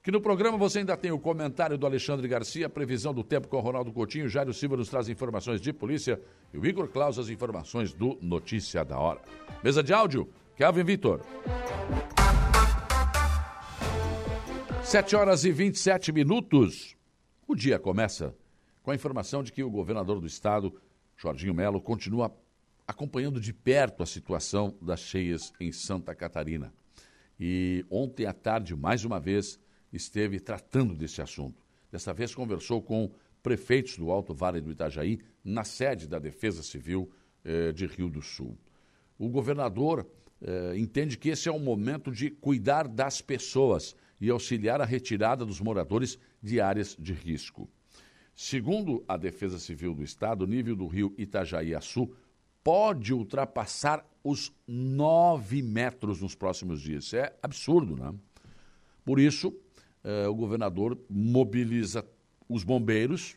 Aqui 0.04 0.12
no 0.12 0.20
programa 0.20 0.58
você 0.58 0.80
ainda 0.80 0.98
tem 0.98 1.10
o 1.10 1.18
comentário 1.18 1.78
do 1.78 1.86
Alexandre 1.86 2.28
Garcia, 2.28 2.68
previsão 2.68 3.14
do 3.14 3.24
tempo 3.24 3.48
com 3.48 3.56
o 3.56 3.60
Ronaldo 3.60 3.90
Coutinho, 3.90 4.28
Jairo 4.28 4.52
Silva 4.52 4.76
nos 4.76 4.90
traz 4.90 5.08
informações 5.08 5.62
de 5.62 5.72
polícia 5.72 6.20
e 6.52 6.58
o 6.58 6.66
Igor 6.66 6.88
Claus 6.88 7.18
as 7.18 7.30
informações 7.30 7.94
do 7.94 8.18
Notícia 8.20 8.84
da 8.84 8.98
Hora. 8.98 9.22
Mesa 9.62 9.82
de 9.82 9.94
áudio, 9.94 10.28
Kelvin 10.56 10.84
Vitor. 10.84 11.22
7 14.82 15.16
horas 15.16 15.42
e 15.46 15.50
27 15.50 16.12
minutos. 16.12 16.94
O 17.48 17.54
dia 17.54 17.78
começa 17.78 18.36
com 18.82 18.90
a 18.90 18.94
informação 18.94 19.42
de 19.42 19.50
que 19.50 19.62
o 19.62 19.70
governador 19.70 20.20
do 20.20 20.26
estado, 20.26 20.78
Jorginho 21.16 21.54
Melo, 21.54 21.80
continua 21.80 22.30
acompanhando 22.86 23.40
de 23.40 23.54
perto 23.54 24.02
a 24.02 24.06
situação 24.06 24.76
das 24.82 25.00
cheias 25.00 25.50
em 25.58 25.72
Santa 25.72 26.14
Catarina. 26.14 26.74
E 27.40 27.86
ontem 27.88 28.26
à 28.26 28.34
tarde, 28.34 28.76
mais 28.76 29.02
uma 29.02 29.18
vez, 29.18 29.58
esteve 29.96 30.40
tratando 30.40 30.94
desse 30.94 31.22
assunto. 31.22 31.64
Dessa 31.90 32.12
vez 32.12 32.34
conversou 32.34 32.82
com 32.82 33.10
prefeitos 33.42 33.96
do 33.96 34.10
Alto 34.10 34.34
Vale 34.34 34.60
do 34.60 34.70
Itajaí, 34.70 35.20
na 35.44 35.64
sede 35.64 36.08
da 36.08 36.18
Defesa 36.18 36.62
Civil 36.62 37.10
eh, 37.44 37.72
de 37.72 37.86
Rio 37.86 38.08
do 38.08 38.22
Sul. 38.22 38.56
O 39.18 39.28
governador 39.28 40.06
eh, 40.40 40.74
entende 40.76 41.18
que 41.18 41.28
esse 41.28 41.48
é 41.48 41.52
o 41.52 41.58
momento 41.58 42.10
de 42.10 42.30
cuidar 42.30 42.88
das 42.88 43.20
pessoas 43.20 43.94
e 44.20 44.30
auxiliar 44.30 44.80
a 44.80 44.84
retirada 44.84 45.44
dos 45.44 45.60
moradores 45.60 46.18
de 46.42 46.60
áreas 46.60 46.96
de 46.98 47.12
risco. 47.12 47.68
Segundo 48.34 49.04
a 49.06 49.16
Defesa 49.16 49.58
Civil 49.58 49.94
do 49.94 50.02
Estado, 50.02 50.42
o 50.42 50.46
nível 50.46 50.74
do 50.74 50.86
rio 50.86 51.14
Itajaí-Açu 51.16 52.10
pode 52.64 53.12
ultrapassar 53.12 54.04
os 54.24 54.50
9 54.66 55.62
metros 55.62 56.22
nos 56.22 56.34
próximos 56.34 56.80
dias. 56.80 57.04
Isso 57.04 57.16
é 57.16 57.36
absurdo, 57.42 57.94
né? 57.94 58.12
Por 59.04 59.20
isso, 59.20 59.54
eh, 60.04 60.28
o 60.28 60.34
governador 60.34 60.98
mobiliza 61.08 62.04
os 62.48 62.62
bombeiros, 62.62 63.36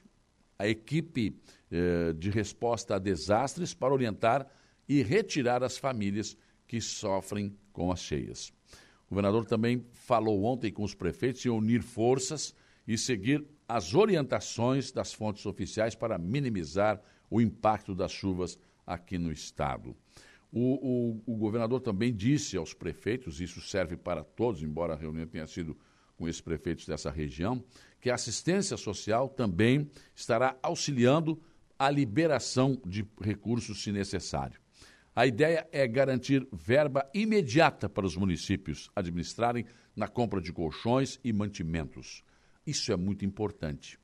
a 0.59 0.67
equipe 0.67 1.35
eh, 1.71 2.13
de 2.13 2.29
resposta 2.29 2.95
a 2.95 2.99
desastres 2.99 3.73
para 3.73 3.93
orientar 3.93 4.47
e 4.87 5.01
retirar 5.01 5.63
as 5.63 5.77
famílias 5.77 6.37
que 6.67 6.81
sofrem 6.81 7.55
com 7.71 7.91
as 7.91 8.01
cheias. 8.01 8.51
O 9.05 9.15
governador 9.15 9.45
também 9.45 9.85
falou 9.93 10.43
ontem 10.43 10.71
com 10.71 10.83
os 10.83 10.93
prefeitos 10.93 11.45
em 11.45 11.49
unir 11.49 11.81
forças 11.81 12.53
e 12.85 12.97
seguir 12.97 13.45
as 13.67 13.93
orientações 13.93 14.91
das 14.91 15.13
fontes 15.13 15.45
oficiais 15.45 15.95
para 15.95 16.17
minimizar 16.17 17.01
o 17.29 17.41
impacto 17.41 17.95
das 17.95 18.11
chuvas 18.11 18.59
aqui 18.85 19.17
no 19.17 19.31
estado. 19.31 19.95
O, 20.51 21.21
o, 21.25 21.33
o, 21.33 21.35
governador 21.35 21.81
também 21.81 22.13
disse 22.13 22.55
aos 22.55 22.73
prefeitos, 22.73 23.41
isso 23.41 23.59
serve 23.59 23.97
para 23.97 24.23
todos, 24.23 24.63
embora 24.63 24.93
a 24.93 24.97
reunião 24.97 25.27
tenha 25.27 25.45
sido 25.45 25.77
com 26.17 26.27
esses 26.27 26.41
prefeitos 26.41 26.85
dessa 26.85 27.11
região, 27.11 27.63
que 28.01 28.09
a 28.09 28.15
assistência 28.15 28.75
social 28.75 29.29
também 29.29 29.89
estará 30.15 30.57
auxiliando 30.61 31.39
a 31.77 31.89
liberação 31.89 32.81
de 32.85 33.05
recursos 33.21 33.83
se 33.83 33.91
necessário. 33.91 34.59
A 35.15 35.25
ideia 35.25 35.67
é 35.71 35.87
garantir 35.87 36.47
verba 36.51 37.09
imediata 37.13 37.87
para 37.87 38.05
os 38.05 38.15
municípios 38.15 38.89
administrarem 38.95 39.65
na 39.95 40.07
compra 40.07 40.41
de 40.41 40.51
colchões 40.51 41.19
e 41.23 41.31
mantimentos. 41.33 42.23
Isso 42.65 42.91
é 42.91 42.95
muito 42.95 43.25
importante. 43.25 43.99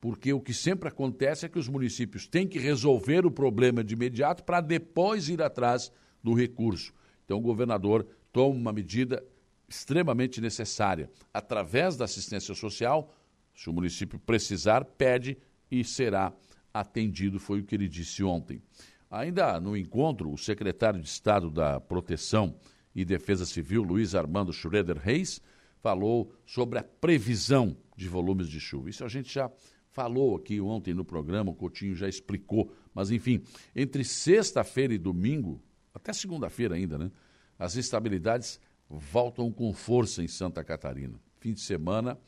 Porque 0.00 0.32
o 0.32 0.40
que 0.40 0.52
sempre 0.52 0.88
acontece 0.88 1.46
é 1.46 1.48
que 1.48 1.58
os 1.58 1.68
municípios 1.68 2.26
têm 2.26 2.46
que 2.46 2.58
resolver 2.58 3.24
o 3.24 3.30
problema 3.30 3.84
de 3.84 3.94
imediato 3.94 4.42
para 4.42 4.60
depois 4.60 5.28
ir 5.28 5.40
atrás 5.40 5.92
do 6.22 6.34
recurso. 6.34 6.92
Então, 7.24 7.38
o 7.38 7.40
governador 7.40 8.06
toma 8.32 8.54
uma 8.54 8.72
medida 8.72 9.24
extremamente 9.72 10.38
necessária. 10.40 11.10
Através 11.32 11.96
da 11.96 12.04
assistência 12.04 12.54
social, 12.54 13.14
se 13.54 13.70
o 13.70 13.72
município 13.72 14.18
precisar, 14.18 14.84
pede 14.84 15.38
e 15.70 15.82
será 15.82 16.32
atendido, 16.72 17.40
foi 17.40 17.60
o 17.60 17.64
que 17.64 17.74
ele 17.74 17.88
disse 17.88 18.22
ontem. 18.22 18.62
Ainda 19.10 19.58
no 19.58 19.76
encontro, 19.76 20.30
o 20.30 20.38
secretário 20.38 21.00
de 21.00 21.08
Estado 21.08 21.50
da 21.50 21.80
Proteção 21.80 22.54
e 22.94 23.04
Defesa 23.04 23.46
Civil, 23.46 23.82
Luiz 23.82 24.14
Armando 24.14 24.52
Schroeder 24.52 24.98
Reis, 24.98 25.40
falou 25.80 26.32
sobre 26.46 26.78
a 26.78 26.82
previsão 26.82 27.76
de 27.96 28.08
volumes 28.08 28.48
de 28.48 28.60
chuva. 28.60 28.90
Isso 28.90 29.04
a 29.04 29.08
gente 29.08 29.32
já 29.32 29.50
falou 29.90 30.36
aqui 30.36 30.60
ontem 30.60 30.94
no 30.94 31.04
programa, 31.04 31.50
o 31.50 31.54
Coutinho 31.54 31.94
já 31.94 32.08
explicou. 32.08 32.72
Mas, 32.94 33.10
enfim, 33.10 33.42
entre 33.74 34.04
sexta-feira 34.04 34.94
e 34.94 34.98
domingo, 34.98 35.62
até 35.94 36.12
segunda-feira 36.12 36.74
ainda, 36.74 36.98
né? 36.98 37.10
As 37.58 37.76
instabilidades 37.76 38.58
voltam 38.98 39.50
com 39.50 39.72
força 39.72 40.22
em 40.22 40.28
Santa 40.28 40.62
Catarina. 40.62 41.18
Fim 41.40 41.52
de 41.52 41.60
semana, 41.60 42.18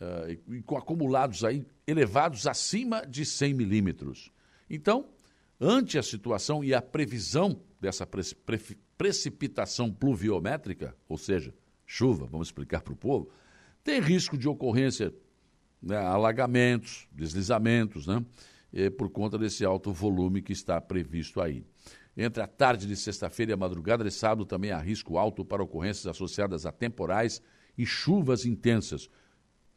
uh, 0.00 0.54
e 0.54 0.62
com 0.62 0.76
acumulados 0.76 1.44
aí 1.44 1.64
elevados 1.86 2.46
acima 2.46 3.04
de 3.06 3.24
100 3.24 3.54
milímetros. 3.54 4.30
Então, 4.70 5.06
ante 5.60 5.98
a 5.98 6.02
situação 6.02 6.62
e 6.62 6.72
a 6.72 6.80
previsão 6.80 7.60
dessa 7.80 8.06
pre 8.06 8.22
pre 8.46 8.78
precipitação 8.96 9.90
pluviométrica, 9.90 10.94
ou 11.08 11.18
seja, 11.18 11.52
chuva, 11.84 12.24
vamos 12.26 12.48
explicar 12.48 12.82
para 12.82 12.92
o 12.92 12.96
povo, 12.96 13.28
tem 13.82 14.00
risco 14.00 14.38
de 14.38 14.48
ocorrência 14.48 15.12
né, 15.82 15.96
alagamentos, 15.96 17.08
deslizamentos, 17.10 18.06
né, 18.06 18.24
é, 18.72 18.90
por 18.90 19.10
conta 19.10 19.36
desse 19.36 19.64
alto 19.64 19.92
volume 19.92 20.40
que 20.40 20.52
está 20.52 20.80
previsto 20.80 21.40
aí. 21.40 21.64
Entre 22.16 22.42
a 22.42 22.46
tarde 22.46 22.86
de 22.86 22.96
sexta-feira 22.96 23.52
e 23.52 23.54
a 23.54 23.56
madrugada 23.56 24.04
de 24.04 24.10
sábado 24.10 24.44
também 24.44 24.70
há 24.70 24.78
risco 24.78 25.16
alto 25.16 25.44
para 25.44 25.62
ocorrências 25.62 26.06
associadas 26.06 26.66
a 26.66 26.72
temporais 26.72 27.40
e 27.76 27.86
chuvas 27.86 28.44
intensas. 28.44 29.08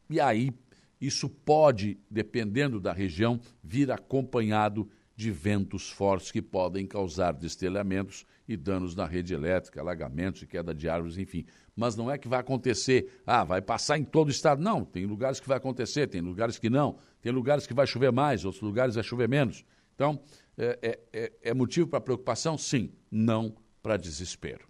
E 0.10 0.19
aí, 0.19 0.52
isso 1.00 1.30
pode, 1.30 1.98
dependendo 2.10 2.80
da 2.80 2.91
região, 2.91 3.39
vir 3.63 3.91
acompanhado 3.91 4.89
de 5.15 5.32
ventos 5.32 5.89
fortes 5.89 6.30
que 6.30 6.41
podem 6.41 6.86
causar 6.86 7.32
destelhamentos 7.32 8.26
e 8.48 8.58
danos 8.58 8.95
na 8.95 9.06
rede 9.06 9.34
elétrica, 9.34 9.80
alagamentos 9.80 10.41
e 10.41 10.48
queda 10.48 10.74
de 10.74 10.89
árvores, 10.89 11.17
enfim. 11.17 11.45
Mas 11.74 11.95
não 11.95 12.12
é 12.12 12.17
que 12.17 12.28
vai 12.28 12.39
acontecer, 12.39 13.21
ah, 13.26 13.43
vai 13.43 13.62
passar 13.62 13.98
em 13.98 14.04
todo 14.04 14.28
o 14.28 14.32
estado. 14.32 14.62
Não, 14.62 14.84
tem 14.84 15.06
lugares 15.06 15.39
que 15.39 15.48
vai 15.48 15.58
acontecer, 15.58 16.08
tem 16.08 16.21
lugares 16.21 16.60
que 16.60 16.69
não, 16.69 16.98
tem 17.21 17.32
lugares 17.32 17.65
que 17.65 17.74
vai 17.74 17.88
chover 17.88 18.12
mais, 18.12 18.43
outros 18.43 18.62
lugares 18.62 18.95
vai 18.95 19.04
chover 19.04 19.30
menos. 19.30 19.63
Então, 19.95 20.21
é, 20.58 20.80
é, 20.82 21.00
é, 21.13 21.34
é 21.41 21.54
motivo 21.54 21.88
para 21.88 22.02
preocupação? 22.02 22.58
Sim, 22.58 22.91
não 23.12 23.56
para 23.82 23.98
desespero. 23.98 24.68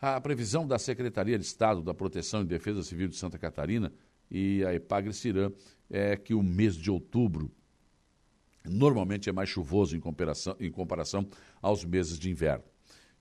A 0.00 0.20
previsão 0.20 0.66
da 0.66 0.78
Secretaria 0.78 1.38
de 1.38 1.44
Estado 1.44 1.82
da 1.82 1.94
Proteção 1.94 2.42
e 2.42 2.44
Defesa 2.44 2.82
Civil 2.82 3.08
de 3.08 3.16
Santa 3.16 3.38
Catarina 3.38 3.92
e 4.30 4.64
a 4.64 4.74
Epagre-Cirã 4.74 5.52
é 5.88 6.16
que 6.16 6.34
o 6.34 6.42
mês 6.42 6.74
de 6.74 6.90
outubro 6.90 7.50
normalmente 8.64 9.28
é 9.28 9.32
mais 9.32 9.48
chuvoso 9.48 9.96
em 9.96 10.00
comparação, 10.00 10.56
em 10.58 10.70
comparação 10.70 11.28
aos 11.60 11.84
meses 11.84 12.18
de 12.18 12.30
inverno. 12.30 12.64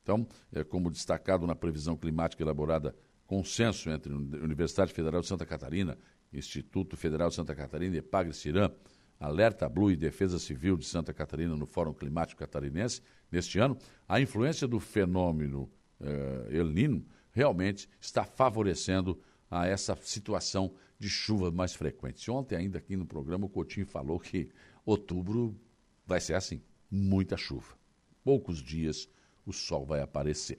Então, 0.02 0.28
é, 0.52 0.64
como 0.64 0.90
destacado 0.90 1.46
na 1.46 1.56
previsão 1.56 1.96
climática 1.96 2.42
elaborada 2.42 2.96
consenso 3.28 3.90
entre 3.90 4.12
Universidade 4.12 4.92
Federal 4.92 5.22
de 5.22 5.28
Santa 5.28 5.46
Catarina, 5.46 5.98
Instituto 6.34 6.98
Federal 6.98 7.30
de 7.30 7.36
Santa 7.36 7.56
Catarina 7.56 7.96
e 7.96 8.00
Epagre-Cirã, 8.00 8.72
Alerta 9.22 9.70
Blue 9.70 9.92
e 9.92 9.96
Defesa 9.96 10.40
Civil 10.40 10.76
de 10.76 10.86
Santa 10.86 11.14
Catarina 11.14 11.56
no 11.56 11.68
Fórum 11.68 11.94
Climático 11.94 12.40
Catarinense, 12.40 13.02
neste 13.32 13.60
ano, 13.60 13.78
a 14.10 14.20
influência 14.20 14.68
do 14.68 14.80
fenômeno 14.80 15.70
eh, 16.00 16.48
El 16.50 16.70
Nino 16.70 17.06
realmente 17.32 17.88
está 18.02 18.24
favorecendo 18.24 19.22
a 19.50 19.68
essa 19.68 19.96
situação 20.02 20.74
de 20.98 21.08
chuvas 21.08 21.54
mais 21.54 21.76
frequentes. 21.76 22.28
Ontem, 22.30 22.56
ainda 22.56 22.80
aqui 22.80 22.96
no 22.96 23.06
programa, 23.06 23.46
o 23.46 23.50
Coutinho 23.50 23.86
falou 23.86 24.20
que 24.20 24.50
outubro 24.84 25.56
vai 26.04 26.20
ser 26.20 26.34
assim, 26.34 26.60
muita 26.90 27.38
chuva. 27.38 27.78
Poucos 28.24 28.58
dias 28.58 29.08
o 29.46 29.54
sol 29.54 29.86
vai 29.86 30.02
aparecer. 30.02 30.58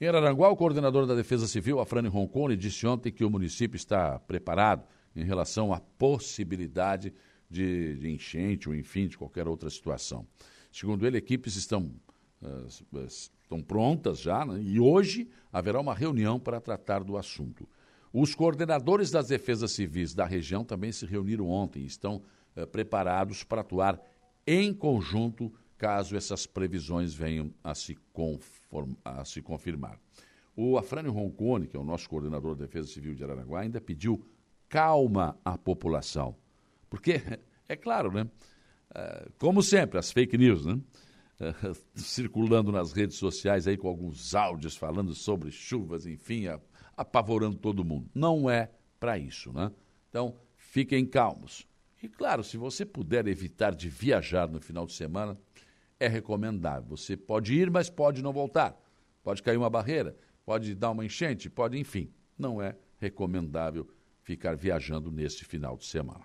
Em 0.00 0.06
Araranguá, 0.06 0.48
o 0.48 0.56
coordenador 0.56 1.06
da 1.06 1.14
Defesa 1.16 1.48
Civil, 1.48 1.80
Afrani 1.80 2.06
Roncone, 2.06 2.56
disse 2.56 2.86
ontem 2.86 3.10
que 3.10 3.24
o 3.24 3.30
município 3.30 3.76
está 3.76 4.16
preparado 4.20 4.86
em 5.16 5.24
relação 5.24 5.72
à 5.72 5.80
possibilidade 5.80 7.12
de, 7.48 7.96
de 7.96 8.10
enchente 8.10 8.68
ou, 8.68 8.74
enfim, 8.74 9.06
de 9.06 9.16
qualquer 9.16 9.48
outra 9.48 9.70
situação. 9.70 10.26
Segundo 10.70 11.06
ele, 11.06 11.16
equipes 11.16 11.56
estão, 11.56 11.90
uh, 12.42 13.06
estão 13.06 13.62
prontas 13.62 14.20
já 14.20 14.44
né? 14.44 14.60
e 14.62 14.78
hoje 14.78 15.28
haverá 15.52 15.80
uma 15.80 15.94
reunião 15.94 16.38
para 16.38 16.60
tratar 16.60 17.02
do 17.02 17.16
assunto. 17.16 17.68
Os 18.12 18.34
coordenadores 18.34 19.10
das 19.10 19.28
defesas 19.28 19.72
civis 19.72 20.14
da 20.14 20.24
região 20.24 20.64
também 20.64 20.92
se 20.92 21.06
reuniram 21.06 21.48
ontem 21.48 21.82
e 21.82 21.86
estão 21.86 22.22
uh, 22.56 22.66
preparados 22.66 23.42
para 23.44 23.62
atuar 23.62 24.00
em 24.46 24.72
conjunto 24.72 25.52
caso 25.76 26.16
essas 26.16 26.44
previsões 26.44 27.14
venham 27.14 27.52
a 27.62 27.74
se, 27.74 27.96
a 29.04 29.24
se 29.24 29.40
confirmar. 29.40 29.98
O 30.56 30.76
Afrânio 30.76 31.12
Roncone, 31.12 31.68
que 31.68 31.76
é 31.76 31.78
o 31.78 31.84
nosso 31.84 32.08
coordenador 32.08 32.56
de 32.56 32.62
defesa 32.62 32.88
civil 32.88 33.14
de 33.14 33.22
Araraguá, 33.22 33.60
ainda 33.60 33.80
pediu 33.80 34.26
calma 34.68 35.38
à 35.44 35.56
população 35.56 36.34
porque, 36.88 37.22
é 37.68 37.76
claro, 37.76 38.12
né? 38.12 38.28
É, 38.94 39.28
como 39.38 39.62
sempre, 39.62 39.98
as 39.98 40.10
fake 40.10 40.36
news, 40.38 40.64
né? 40.64 40.78
É, 41.40 41.54
circulando 41.94 42.72
nas 42.72 42.92
redes 42.92 43.16
sociais 43.16 43.66
aí 43.68 43.76
com 43.76 43.88
alguns 43.88 44.34
áudios 44.34 44.76
falando 44.76 45.14
sobre 45.14 45.50
chuvas, 45.50 46.06
enfim, 46.06 46.44
apavorando 46.96 47.56
todo 47.56 47.84
mundo. 47.84 48.10
Não 48.14 48.48
é 48.50 48.70
para 48.98 49.18
isso, 49.18 49.52
né? 49.52 49.70
Então, 50.08 50.36
fiquem 50.56 51.06
calmos. 51.06 51.66
E 52.02 52.08
claro, 52.08 52.44
se 52.44 52.56
você 52.56 52.84
puder 52.84 53.26
evitar 53.26 53.74
de 53.74 53.88
viajar 53.88 54.48
no 54.48 54.60
final 54.60 54.86
de 54.86 54.92
semana, 54.92 55.38
é 55.98 56.06
recomendável. 56.06 56.96
Você 56.96 57.16
pode 57.16 57.54
ir, 57.54 57.70
mas 57.70 57.90
pode 57.90 58.22
não 58.22 58.32
voltar. 58.32 58.80
Pode 59.22 59.42
cair 59.42 59.56
uma 59.56 59.68
barreira, 59.68 60.16
pode 60.44 60.74
dar 60.74 60.90
uma 60.90 61.04
enchente, 61.04 61.50
pode, 61.50 61.78
enfim. 61.78 62.12
Não 62.38 62.62
é 62.62 62.76
recomendável 62.98 63.88
ficar 64.22 64.56
viajando 64.56 65.10
neste 65.10 65.44
final 65.44 65.76
de 65.76 65.86
semana. 65.86 66.24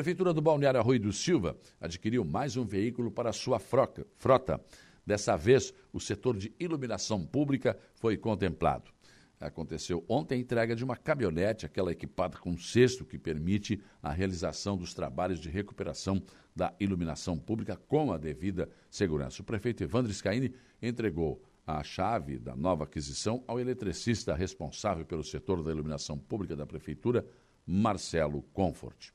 Prefeitura 0.00 0.32
do 0.32 0.40
Balneário 0.40 0.80
Arroio 0.80 0.98
do 0.98 1.12
Silva 1.12 1.58
adquiriu 1.78 2.24
mais 2.24 2.56
um 2.56 2.64
veículo 2.64 3.10
para 3.10 3.34
sua 3.34 3.58
froca, 3.58 4.06
frota. 4.16 4.58
Dessa 5.04 5.36
vez, 5.36 5.74
o 5.92 6.00
setor 6.00 6.38
de 6.38 6.54
iluminação 6.58 7.22
pública 7.22 7.78
foi 7.96 8.16
contemplado. 8.16 8.90
Aconteceu 9.38 10.02
ontem 10.08 10.36
a 10.36 10.38
entrega 10.38 10.74
de 10.74 10.82
uma 10.82 10.96
caminhonete, 10.96 11.66
aquela 11.66 11.92
equipada 11.92 12.38
com 12.38 12.56
cesto 12.56 13.04
que 13.04 13.18
permite 13.18 13.78
a 14.02 14.10
realização 14.10 14.74
dos 14.74 14.94
trabalhos 14.94 15.38
de 15.38 15.50
recuperação 15.50 16.22
da 16.56 16.72
iluminação 16.80 17.36
pública 17.36 17.76
com 17.76 18.10
a 18.10 18.16
devida 18.16 18.70
segurança. 18.90 19.42
O 19.42 19.44
prefeito 19.44 19.84
Evandro 19.84 20.10
Scaini 20.14 20.54
entregou 20.80 21.44
a 21.66 21.82
chave 21.82 22.38
da 22.38 22.56
nova 22.56 22.84
aquisição 22.84 23.44
ao 23.46 23.60
eletricista 23.60 24.34
responsável 24.34 25.04
pelo 25.04 25.22
setor 25.22 25.62
da 25.62 25.70
iluminação 25.70 26.16
pública 26.16 26.56
da 26.56 26.64
prefeitura, 26.64 27.26
Marcelo 27.66 28.40
Comfort. 28.54 29.12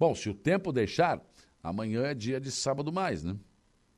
Bom, 0.00 0.14
se 0.14 0.30
o 0.30 0.34
tempo 0.34 0.72
deixar, 0.72 1.22
amanhã 1.62 2.04
é 2.04 2.14
dia 2.14 2.40
de 2.40 2.50
sábado 2.50 2.90
mais, 2.90 3.22
né? 3.22 3.36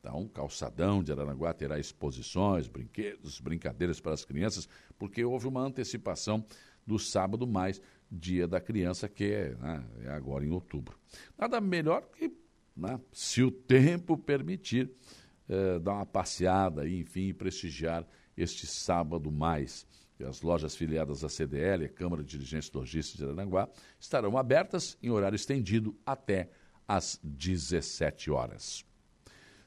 Então, 0.01 0.27
calçadão 0.27 1.01
de 1.01 1.13
Aranaguá 1.13 1.53
terá 1.53 1.79
exposições, 1.79 2.67
brinquedos, 2.67 3.39
brincadeiras 3.39 4.01
para 4.01 4.11
as 4.11 4.25
crianças, 4.25 4.67
porque 4.99 5.23
houve 5.23 5.47
uma 5.47 5.61
antecipação 5.61 6.45
do 6.85 6.99
sábado 6.99 7.47
mais, 7.47 7.81
dia 8.11 8.45
da 8.45 8.59
criança, 8.59 9.07
que 9.07 9.23
é, 9.23 9.55
né, 9.55 9.85
é 10.03 10.09
agora 10.09 10.43
em 10.43 10.49
outubro. 10.49 10.99
Nada 11.37 11.61
melhor 11.61 12.01
que, 12.09 12.29
né, 12.75 12.99
se 13.13 13.41
o 13.41 13.49
tempo 13.49 14.17
permitir, 14.17 14.91
eh, 15.47 15.79
dar 15.79 15.93
uma 15.93 16.05
passeada 16.05 16.85
e, 16.85 16.99
enfim, 16.99 17.33
prestigiar 17.33 18.05
este 18.35 18.67
sábado 18.67 19.31
mais 19.31 19.87
as 20.21 20.41
lojas 20.41 20.75
filiadas 20.75 21.23
à 21.23 21.29
CDL, 21.29 21.87
Câmara 21.89 22.23
de 22.23 22.29
Dirigentes 22.29 22.71
Logísticos 22.71 23.25
de 23.25 23.31
Aranguá, 23.31 23.69
estarão 23.99 24.37
abertas 24.37 24.97
em 25.01 25.09
horário 25.09 25.35
estendido 25.35 25.95
até 26.05 26.49
às 26.87 27.19
17 27.23 28.29
horas. 28.29 28.85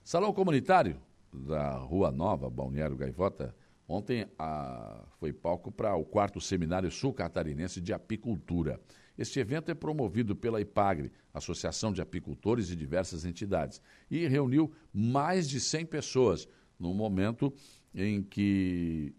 Salão 0.05 0.33
Comunitário 0.33 1.01
da 1.33 1.73
Rua 1.79 2.11
Nova, 2.13 2.49
Balneário 2.49 2.97
Gaivota, 2.97 3.55
ontem 3.89 4.27
a, 4.39 5.05
foi 5.19 5.33
palco 5.33 5.71
para 5.71 5.95
o 5.97 6.05
quarto 6.05 6.41
Seminário 6.41 6.91
Sul 6.91 7.13
Catarinense 7.13 7.81
de 7.81 7.93
Apicultura. 7.93 8.81
Este 9.19 9.41
evento 9.41 9.71
é 9.71 9.75
promovido 9.75 10.37
pela 10.37 10.61
IPAGRE, 10.61 11.11
Associação 11.33 11.93
de 11.93 12.01
Apicultores 12.01 12.71
e 12.71 12.77
diversas 12.77 13.25
entidades, 13.25 13.81
e 14.11 14.27
reuniu 14.27 14.73
mais 14.93 15.49
de 15.49 15.59
100 15.59 15.87
pessoas, 15.87 16.49
num 16.79 16.93
momento 16.93 17.53
em 17.95 18.23
que 18.23 19.15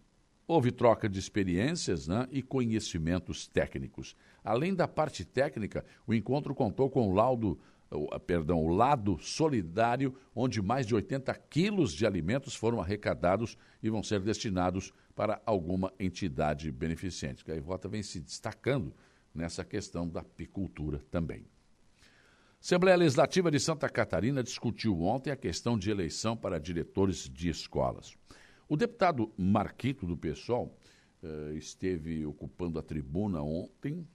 Houve 0.48 0.72
troca 0.72 1.10
de 1.10 1.20
experiências 1.20 2.08
né, 2.08 2.26
e 2.32 2.42
conhecimentos 2.42 3.48
técnicos. 3.48 4.16
Além 4.42 4.74
da 4.74 4.88
parte 4.88 5.26
técnica, 5.26 5.84
o 6.06 6.14
encontro 6.14 6.56
contou 6.56 6.90
com 6.90 7.10
o 7.10 7.14
laudo, 7.14 7.60
perdão, 8.26 8.64
o 8.64 8.70
lado 8.70 9.18
solidário, 9.20 10.16
onde 10.34 10.62
mais 10.62 10.88
de 10.88 10.96
80 10.96 11.34
quilos 11.50 11.92
de 11.92 12.06
alimentos 12.06 12.56
foram 12.56 12.80
arrecadados 12.80 13.58
e 13.84 13.90
vão 13.90 14.02
ser 14.02 14.22
destinados 14.22 14.94
para 15.14 15.42
alguma 15.46 15.92
entidade 16.00 16.72
beneficente. 16.72 17.44
Gaivota 17.44 17.90
vem 17.90 18.02
se 18.02 18.22
destacando 18.22 18.96
nessa 19.36 19.66
questão 19.66 20.08
da 20.08 20.22
apicultura 20.22 21.02
também. 21.12 21.46
Assembleia 22.62 22.98
Legislativa 22.98 23.52
de 23.52 23.60
Santa 23.60 23.90
Catarina 23.90 24.42
discutiu 24.42 25.02
ontem 25.02 25.30
a 25.30 25.36
questão 25.36 25.78
de 25.78 25.92
eleição 25.92 26.36
para 26.36 26.60
diretores 26.60 27.30
de 27.30 27.50
escolas. 27.50 28.16
O 28.68 28.76
deputado 28.76 29.32
Marquito 29.38 30.06
do 30.06 30.18
PSOL 30.18 30.78
eh, 31.24 31.54
esteve 31.56 32.26
ocupando 32.26 32.78
a 32.78 32.84
tribuna 32.84 33.42
ontem 33.42 34.08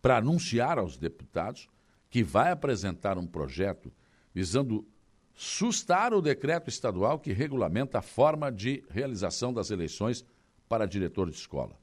para 0.00 0.16
anunciar 0.16 0.78
aos 0.78 0.96
deputados 0.96 1.68
que 2.10 2.22
vai 2.22 2.50
apresentar 2.50 3.16
um 3.16 3.26
projeto 3.26 3.92
visando 4.34 4.86
sustar 5.34 6.12
o 6.12 6.20
decreto 6.20 6.68
estadual 6.68 7.18
que 7.18 7.32
regulamenta 7.32 7.98
a 7.98 8.02
forma 8.02 8.50
de 8.50 8.84
realização 8.90 9.52
das 9.52 9.70
eleições 9.70 10.24
para 10.68 10.86
diretor 10.86 11.30
de 11.30 11.36
escola. 11.36 11.78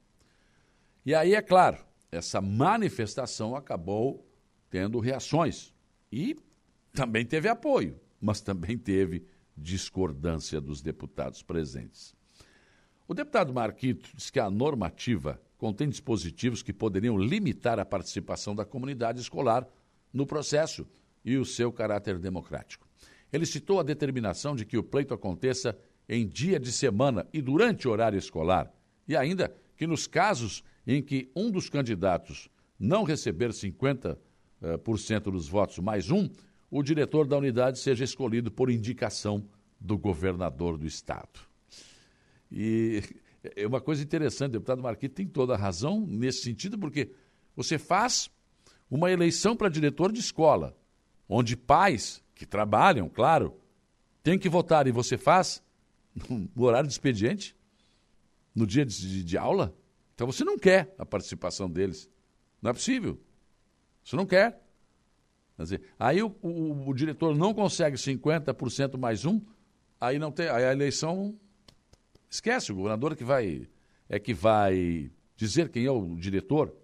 E 1.04 1.14
aí, 1.14 1.34
é 1.34 1.42
claro, 1.42 1.84
essa 2.12 2.40
manifestação 2.40 3.56
acabou 3.56 4.26
tendo 4.68 5.00
reações 5.00 5.72
e 6.12 6.36
também 6.92 7.24
teve 7.24 7.48
apoio, 7.48 7.98
mas 8.20 8.40
também 8.40 8.76
teve 8.76 9.24
discordância 9.60 10.60
dos 10.60 10.80
deputados 10.80 11.42
presentes. 11.42 12.14
O 13.06 13.14
deputado 13.14 13.52
Marquito 13.52 14.08
diz 14.14 14.30
que 14.30 14.40
a 14.40 14.50
normativa 14.50 15.40
contém 15.58 15.88
dispositivos 15.88 16.62
que 16.62 16.72
poderiam 16.72 17.18
limitar 17.18 17.78
a 17.78 17.84
participação 17.84 18.54
da 18.54 18.64
comunidade 18.64 19.20
escolar 19.20 19.66
no 20.12 20.24
processo 20.24 20.86
e 21.24 21.36
o 21.36 21.44
seu 21.44 21.70
caráter 21.72 22.18
democrático. 22.18 22.88
Ele 23.32 23.44
citou 23.44 23.78
a 23.78 23.84
determinação 23.84 24.56
de 24.56 24.64
que 24.64 24.78
o 24.78 24.82
pleito 24.82 25.12
aconteça 25.12 25.76
em 26.08 26.26
dia 26.26 26.58
de 26.58 26.72
semana 26.72 27.26
e 27.32 27.40
durante 27.42 27.86
horário 27.86 28.18
escolar, 28.18 28.72
e 29.06 29.16
ainda 29.16 29.54
que 29.76 29.86
nos 29.86 30.06
casos 30.06 30.64
em 30.86 31.02
que 31.02 31.30
um 31.36 31.50
dos 31.50 31.68
candidatos 31.68 32.48
não 32.78 33.04
receber 33.04 33.50
50% 33.50 34.16
eh, 34.62 35.30
dos 35.30 35.48
votos 35.48 35.78
mais 35.78 36.10
um, 36.10 36.28
o 36.70 36.82
diretor 36.82 37.26
da 37.26 37.36
unidade 37.36 37.78
seja 37.78 38.04
escolhido 38.04 38.50
por 38.50 38.70
indicação 38.70 39.44
do 39.78 39.98
governador 39.98 40.78
do 40.78 40.86
estado. 40.86 41.40
E 42.50 43.02
é 43.56 43.66
uma 43.66 43.80
coisa 43.80 44.02
interessante, 44.02 44.50
o 44.50 44.52
deputado 44.52 44.82
Marquito 44.82 45.14
tem 45.14 45.26
toda 45.26 45.54
a 45.54 45.56
razão 45.56 46.06
nesse 46.06 46.42
sentido, 46.42 46.78
porque 46.78 47.10
você 47.56 47.78
faz 47.78 48.30
uma 48.90 49.10
eleição 49.10 49.56
para 49.56 49.68
diretor 49.68 50.12
de 50.12 50.20
escola, 50.20 50.76
onde 51.28 51.56
pais 51.56 52.22
que 52.34 52.44
trabalham, 52.44 53.08
claro, 53.08 53.58
têm 54.22 54.38
que 54.38 54.48
votar 54.48 54.86
e 54.86 54.92
você 54.92 55.16
faz 55.16 55.62
no 56.28 56.64
horário 56.64 56.88
de 56.88 56.92
expediente, 56.92 57.56
no 58.54 58.66
dia 58.66 58.84
de, 58.84 58.96
de, 59.00 59.24
de 59.24 59.38
aula. 59.38 59.74
Então 60.14 60.26
você 60.26 60.44
não 60.44 60.58
quer 60.58 60.94
a 60.98 61.06
participação 61.06 61.70
deles. 61.70 62.10
Não 62.60 62.70
é 62.70 62.74
possível. 62.74 63.18
Você 64.04 64.16
não 64.16 64.26
quer. 64.26 64.60
Dizer, 65.64 65.82
aí 65.98 66.22
o, 66.22 66.34
o, 66.42 66.88
o 66.88 66.94
diretor 66.94 67.36
não 67.36 67.52
consegue 67.52 67.96
50% 67.96 68.98
mais 68.98 69.24
um, 69.24 69.40
aí 70.00 70.18
não 70.18 70.32
tem, 70.32 70.48
aí 70.48 70.64
a 70.64 70.72
eleição 70.72 71.38
esquece, 72.28 72.72
o 72.72 72.76
governador 72.76 73.14
que 73.16 73.24
vai 73.24 73.68
é 74.08 74.18
que 74.18 74.34
vai 74.34 75.10
dizer 75.36 75.68
quem 75.68 75.84
é 75.84 75.90
o 75.90 76.16
diretor. 76.16 76.74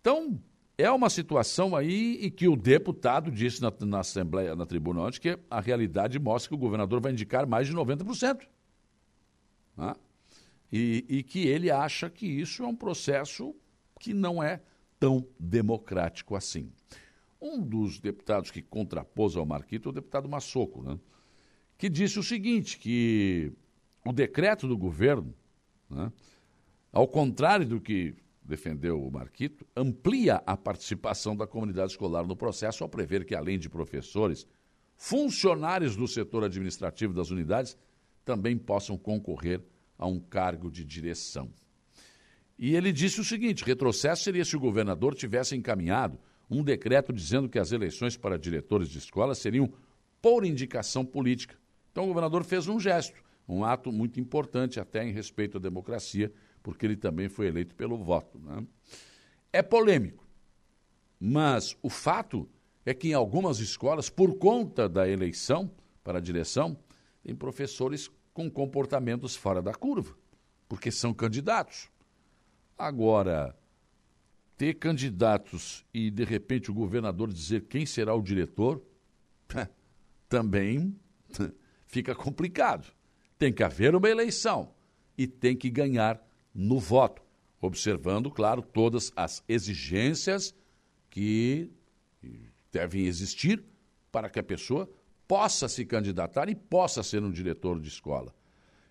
Então, 0.00 0.38
é 0.76 0.90
uma 0.90 1.08
situação 1.08 1.74
aí 1.74 2.26
em 2.26 2.30
que 2.30 2.48
o 2.48 2.56
deputado 2.56 3.30
disse 3.30 3.62
na, 3.62 3.72
na 3.80 4.00
Assembleia, 4.00 4.54
na 4.54 4.66
tribuna 4.66 5.02
ontem, 5.02 5.20
que 5.20 5.38
a 5.50 5.60
realidade 5.60 6.18
mostra 6.18 6.48
que 6.48 6.54
o 6.54 6.58
governador 6.58 7.00
vai 7.00 7.12
indicar 7.12 7.46
mais 7.46 7.66
de 7.66 7.74
90%. 7.74 8.42
Né? 9.76 9.94
E, 10.70 11.04
e 11.08 11.22
que 11.22 11.46
ele 11.46 11.70
acha 11.70 12.10
que 12.10 12.26
isso 12.26 12.62
é 12.62 12.66
um 12.66 12.74
processo 12.74 13.54
que 13.98 14.12
não 14.12 14.42
é 14.42 14.60
tão 14.98 15.26
democrático 15.38 16.34
assim. 16.34 16.72
Um 17.44 17.60
dos 17.60 18.00
deputados 18.00 18.50
que 18.50 18.62
contrapôs 18.62 19.36
ao 19.36 19.44
Marquito 19.44 19.90
é 19.90 19.92
o 19.92 19.94
deputado 19.94 20.26
Massoco, 20.26 20.82
né? 20.82 20.98
que 21.76 21.90
disse 21.90 22.18
o 22.18 22.22
seguinte, 22.22 22.78
que 22.78 23.52
o 24.02 24.14
decreto 24.14 24.66
do 24.66 24.78
governo, 24.78 25.34
né, 25.90 26.10
ao 26.90 27.06
contrário 27.06 27.66
do 27.66 27.78
que 27.78 28.14
defendeu 28.42 29.02
o 29.02 29.10
Marquito, 29.10 29.66
amplia 29.76 30.42
a 30.46 30.56
participação 30.56 31.36
da 31.36 31.46
comunidade 31.46 31.92
escolar 31.92 32.26
no 32.26 32.34
processo 32.34 32.82
ao 32.82 32.88
prever 32.88 33.26
que, 33.26 33.34
além 33.34 33.58
de 33.58 33.68
professores, 33.68 34.46
funcionários 34.96 35.96
do 35.96 36.08
setor 36.08 36.44
administrativo 36.44 37.12
das 37.12 37.30
unidades 37.30 37.76
também 38.24 38.56
possam 38.56 38.96
concorrer 38.96 39.62
a 39.98 40.06
um 40.06 40.18
cargo 40.18 40.70
de 40.70 40.82
direção. 40.82 41.50
E 42.58 42.74
ele 42.74 42.90
disse 42.90 43.20
o 43.20 43.24
seguinte: 43.24 43.64
retrocesso 43.64 44.24
seria 44.24 44.46
se 44.46 44.56
o 44.56 44.60
governador 44.60 45.14
tivesse 45.14 45.54
encaminhado 45.54 46.18
um 46.50 46.62
decreto 46.62 47.12
dizendo 47.12 47.48
que 47.48 47.58
as 47.58 47.72
eleições 47.72 48.16
para 48.16 48.38
diretores 48.38 48.88
de 48.88 48.98
escola 48.98 49.34
seriam 49.34 49.72
por 50.20 50.44
indicação 50.44 51.04
política. 51.04 51.56
Então 51.90 52.04
o 52.04 52.08
governador 52.08 52.44
fez 52.44 52.66
um 52.68 52.78
gesto, 52.78 53.22
um 53.48 53.64
ato 53.64 53.92
muito 53.92 54.18
importante 54.18 54.80
até 54.80 55.04
em 55.04 55.12
respeito 55.12 55.58
à 55.58 55.60
democracia, 55.60 56.32
porque 56.62 56.86
ele 56.86 56.96
também 56.96 57.28
foi 57.28 57.46
eleito 57.46 57.74
pelo 57.74 57.96
voto. 57.96 58.38
Né? 58.38 58.66
É 59.52 59.62
polêmico, 59.62 60.26
mas 61.20 61.76
o 61.82 61.90
fato 61.90 62.48
é 62.84 62.92
que 62.92 63.08
em 63.08 63.14
algumas 63.14 63.60
escolas, 63.60 64.10
por 64.10 64.36
conta 64.36 64.88
da 64.88 65.08
eleição 65.08 65.70
para 66.02 66.18
a 66.18 66.20
direção, 66.20 66.76
tem 67.22 67.34
professores 67.34 68.10
com 68.32 68.50
comportamentos 68.50 69.36
fora 69.36 69.62
da 69.62 69.72
curva, 69.72 70.14
porque 70.68 70.90
são 70.90 71.14
candidatos. 71.14 71.88
Agora, 72.76 73.56
ter 74.56 74.74
candidatos 74.74 75.84
e, 75.92 76.10
de 76.10 76.24
repente, 76.24 76.70
o 76.70 76.74
governador 76.74 77.32
dizer 77.32 77.64
quem 77.64 77.84
será 77.84 78.14
o 78.14 78.22
diretor, 78.22 78.82
também 80.28 80.94
fica 81.86 82.14
complicado. 82.14 82.92
Tem 83.38 83.52
que 83.52 83.62
haver 83.62 83.94
uma 83.94 84.08
eleição 84.08 84.72
e 85.18 85.26
tem 85.26 85.56
que 85.56 85.70
ganhar 85.70 86.24
no 86.54 86.78
voto, 86.78 87.22
observando, 87.60 88.30
claro, 88.30 88.62
todas 88.62 89.12
as 89.16 89.42
exigências 89.48 90.54
que 91.10 91.70
devem 92.70 93.06
existir 93.06 93.64
para 94.10 94.28
que 94.28 94.38
a 94.38 94.42
pessoa 94.42 94.88
possa 95.26 95.68
se 95.68 95.84
candidatar 95.84 96.48
e 96.48 96.54
possa 96.54 97.02
ser 97.02 97.22
um 97.22 97.30
diretor 97.30 97.80
de 97.80 97.88
escola. 97.88 98.34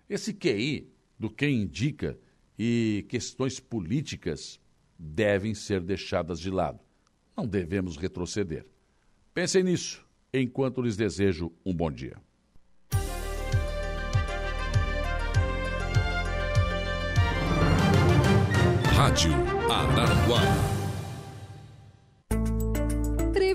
Esse 0.08 0.34
QI 0.34 0.90
do 1.18 1.30
quem 1.30 1.62
indica 1.62 2.18
e 2.58 3.06
questões 3.08 3.58
políticas 3.58 4.60
devem 5.04 5.54
ser 5.54 5.80
deixadas 5.80 6.40
de 6.40 6.50
lado. 6.50 6.80
Não 7.36 7.46
devemos 7.46 7.96
retroceder. 7.96 8.64
Pensem 9.34 9.62
nisso 9.62 10.04
enquanto 10.32 10.80
lhes 10.80 10.96
desejo 10.96 11.52
um 11.64 11.74
bom 11.74 11.90
dia. 11.90 12.16
Rádio 18.96 19.32
Araranguá. 19.70 20.73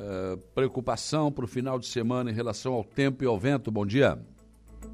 Uh, 0.00 0.38
preocupação 0.54 1.30
para 1.30 1.44
o 1.44 1.46
final 1.46 1.78
de 1.78 1.86
semana 1.86 2.30
em 2.30 2.32
relação 2.32 2.72
ao 2.72 2.82
tempo 2.82 3.22
e 3.22 3.26
ao 3.26 3.38
vento. 3.38 3.70
Bom 3.70 3.84
dia. 3.84 4.18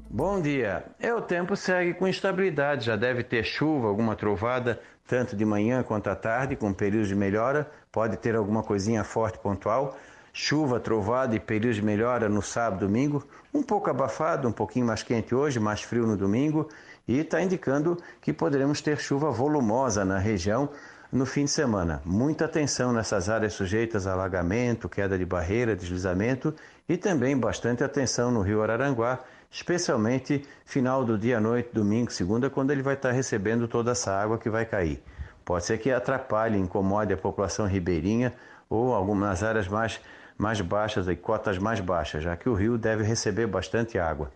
Bom 0.09 0.41
dia. 0.41 0.83
É, 0.99 1.13
o 1.13 1.21
tempo 1.21 1.55
segue 1.55 1.93
com 1.93 2.09
instabilidade. 2.09 2.87
Já 2.87 2.97
deve 2.97 3.23
ter 3.23 3.45
chuva, 3.45 3.87
alguma 3.87 4.17
trovada, 4.17 4.81
tanto 5.07 5.33
de 5.33 5.45
manhã 5.45 5.81
quanto 5.81 6.09
à 6.09 6.15
tarde, 6.15 6.57
com 6.57 6.73
períodos 6.73 7.07
de 7.07 7.15
melhora. 7.15 7.71
Pode 7.89 8.17
ter 8.17 8.35
alguma 8.35 8.61
coisinha 8.61 9.01
forte 9.05 9.39
pontual. 9.39 9.97
Chuva, 10.33 10.77
trovada 10.77 11.37
e 11.37 11.39
períodos 11.39 11.77
de 11.77 11.85
melhora 11.85 12.27
no 12.27 12.41
sábado, 12.41 12.85
domingo. 12.85 13.25
Um 13.53 13.63
pouco 13.63 13.89
abafado, 13.89 14.45
um 14.45 14.51
pouquinho 14.51 14.85
mais 14.85 15.03
quente 15.03 15.33
hoje, 15.33 15.57
mais 15.57 15.81
frio 15.81 16.05
no 16.05 16.17
domingo. 16.17 16.67
E 17.07 17.19
está 17.19 17.41
indicando 17.41 17.97
que 18.21 18.33
poderemos 18.33 18.81
ter 18.81 18.97
chuva 18.97 19.31
volumosa 19.31 20.03
na 20.03 20.17
região 20.17 20.69
no 21.11 21.25
fim 21.25 21.45
de 21.45 21.51
semana. 21.51 22.01
Muita 22.05 22.45
atenção 22.45 22.91
nessas 22.91 23.29
áreas 23.29 23.53
sujeitas 23.53 24.05
a 24.05 24.13
alagamento, 24.13 24.89
queda 24.89 25.17
de 25.17 25.25
barreira, 25.25 25.75
deslizamento 25.75 26.53
e 26.87 26.97
também 26.97 27.37
bastante 27.37 27.83
atenção 27.83 28.31
no 28.31 28.41
rio 28.41 28.61
Araranguá, 28.61 29.19
especialmente 29.49 30.45
final 30.65 31.05
do 31.05 31.17
dia 31.17 31.37
à 31.37 31.41
noite, 31.41 31.69
domingo, 31.73 32.11
segunda, 32.11 32.49
quando 32.49 32.71
ele 32.71 32.81
vai 32.81 32.95
estar 32.95 33.11
recebendo 33.11 33.67
toda 33.67 33.91
essa 33.91 34.11
água 34.11 34.37
que 34.37 34.49
vai 34.49 34.65
cair. 34.65 35.01
Pode 35.45 35.65
ser 35.65 35.77
que 35.77 35.91
atrapalhe, 35.91 36.57
incomode 36.57 37.13
a 37.13 37.17
população 37.17 37.65
ribeirinha 37.65 38.33
ou 38.69 38.93
algumas 38.93 39.43
áreas 39.43 39.67
mais, 39.67 40.01
mais 40.37 40.59
baixas, 40.59 41.07
e 41.07 41.15
cotas 41.15 41.57
mais 41.57 41.79
baixas, 41.79 42.23
já 42.23 42.35
que 42.35 42.49
o 42.49 42.53
rio 42.53 42.77
deve 42.77 43.03
receber 43.03 43.47
bastante 43.47 43.97
água. 43.97 44.29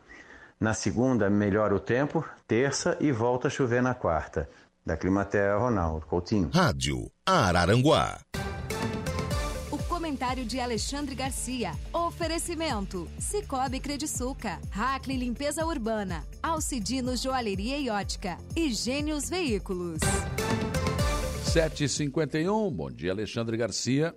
Na 0.57 0.73
segunda, 0.73 1.29
melhora 1.29 1.75
o 1.75 1.79
tempo, 1.79 2.23
terça 2.47 2.95
e 2.99 3.11
volta 3.11 3.47
a 3.47 3.51
chover 3.51 3.81
na 3.81 3.93
quarta. 3.93 4.47
Da 4.83 4.97
Climatea, 4.97 5.57
Ronaldo 5.57 6.05
Coutinho. 6.07 6.49
Rádio 6.51 7.11
Araranguá. 7.23 8.19
O 9.69 9.77
comentário 9.83 10.43
de 10.43 10.59
Alexandre 10.59 11.13
Garcia. 11.13 11.71
Oferecimento. 11.93 13.07
Cicobi 13.19 13.79
Crediçuca. 13.79 14.59
Hackley 14.71 15.17
Limpeza 15.17 15.63
Urbana. 15.65 16.25
Alcidino 16.41 17.15
Joalheria 17.15 17.77
e 17.77 17.91
Ótica. 17.91 18.37
E 18.55 18.73
Gênios 18.73 19.29
Veículos. 19.29 19.99
7h51. 21.45 22.71
Bom 22.71 22.89
dia, 22.89 23.11
Alexandre 23.11 23.55
Garcia. 23.57 24.15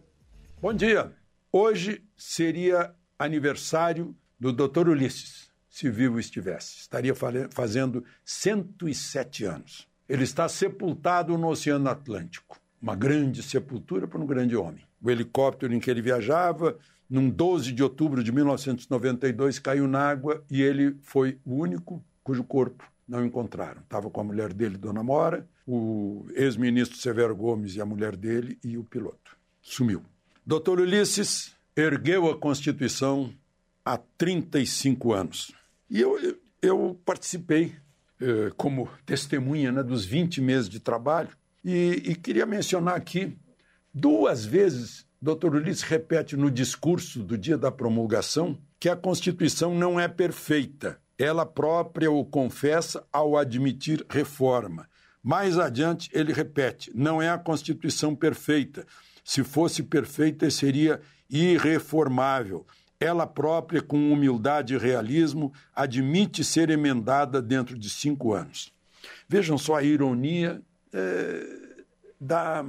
Bom 0.62 0.72
dia. 0.72 1.12
Hoje 1.52 2.02
seria 2.16 2.94
aniversário 3.18 4.16
do 4.40 4.50
Dr. 4.50 4.88
Ulisses, 4.88 5.50
se 5.68 5.90
vivo 5.90 6.18
estivesse. 6.18 6.78
Estaria 6.78 7.14
fazendo 7.50 8.02
107 8.24 9.44
anos. 9.44 9.86
Ele 10.08 10.24
está 10.24 10.48
sepultado 10.48 11.36
no 11.38 11.48
Oceano 11.48 11.88
Atlântico. 11.88 12.58
uma 12.80 12.94
grande 12.94 13.42
sepultura 13.42 14.06
para 14.06 14.20
um 14.20 14.26
grande 14.26 14.54
homem. 14.54 14.84
O 15.02 15.10
helicóptero 15.10 15.72
em 15.72 15.80
que 15.80 15.90
ele 15.90 16.02
viajava, 16.02 16.76
num 17.08 17.30
12 17.30 17.72
de 17.72 17.82
outubro 17.82 18.22
de 18.22 18.30
1992, 18.30 19.58
caiu 19.58 19.88
na 19.88 20.00
água 20.00 20.44
e 20.50 20.60
ele 20.60 20.96
foi 21.00 21.38
o 21.46 21.54
único 21.54 22.04
cujo 22.22 22.44
corpo 22.44 22.84
não 23.08 23.24
encontraram. 23.24 23.80
Estava 23.82 24.10
com 24.10 24.20
a 24.20 24.24
mulher 24.24 24.52
dele, 24.52 24.76
Dona 24.76 25.02
Mora, 25.02 25.46
o 25.66 26.26
ex-ministro 26.34 26.98
Severo 26.98 27.36
Gomes 27.36 27.76
e 27.76 27.80
a 27.80 27.86
mulher 27.86 28.16
dele 28.16 28.58
e 28.64 28.76
o 28.76 28.84
piloto. 28.84 29.36
Sumiu. 29.62 30.02
Doutor 30.44 30.80
Ulisses 30.80 31.54
ergueu 31.76 32.30
a 32.30 32.36
Constituição 32.36 33.32
há 33.84 33.96
35 33.96 35.12
anos. 35.12 35.52
E 35.88 36.00
eu, 36.00 36.38
eu 36.60 37.00
participei 37.04 37.74
como 38.56 38.88
testemunha 39.04 39.72
né, 39.72 39.82
dos 39.82 40.04
20 40.04 40.40
meses 40.40 40.68
de 40.68 40.80
trabalho 40.80 41.30
e, 41.64 42.02
e 42.04 42.14
queria 42.14 42.44
mencionar 42.44 42.94
aqui 42.94 43.38
duas 43.92 44.44
vezes, 44.44 45.06
doutor 45.20 45.54
Ulisses 45.54 45.82
repete 45.82 46.36
no 46.36 46.50
discurso 46.50 47.22
do 47.22 47.38
dia 47.38 47.56
da 47.56 47.72
promulgação 47.72 48.58
que 48.78 48.88
a 48.88 48.96
Constituição 48.96 49.74
não 49.74 49.98
é 49.98 50.06
perfeita. 50.06 51.00
Ela 51.16 51.46
própria 51.46 52.10
o 52.10 52.24
confessa 52.24 53.06
ao 53.10 53.36
admitir 53.36 54.04
reforma. 54.10 54.86
Mais 55.22 55.58
adiante, 55.58 56.10
ele 56.12 56.34
repete: 56.34 56.90
não 56.94 57.22
é 57.22 57.30
a 57.30 57.38
Constituição 57.38 58.14
perfeita. 58.14 58.84
Se 59.24 59.42
fosse 59.42 59.82
perfeita, 59.82 60.50
seria 60.50 61.00
irreformável. 61.30 62.66
Ela 63.04 63.26
própria, 63.26 63.82
com 63.82 64.12
humildade 64.12 64.74
e 64.74 64.78
realismo, 64.78 65.52
admite 65.74 66.42
ser 66.42 66.70
emendada 66.70 67.42
dentro 67.42 67.78
de 67.78 67.90
cinco 67.90 68.32
anos. 68.32 68.72
Vejam 69.28 69.58
só 69.58 69.76
a 69.76 69.82
ironia 69.82 70.62
é, 70.92 71.46
da 72.18 72.64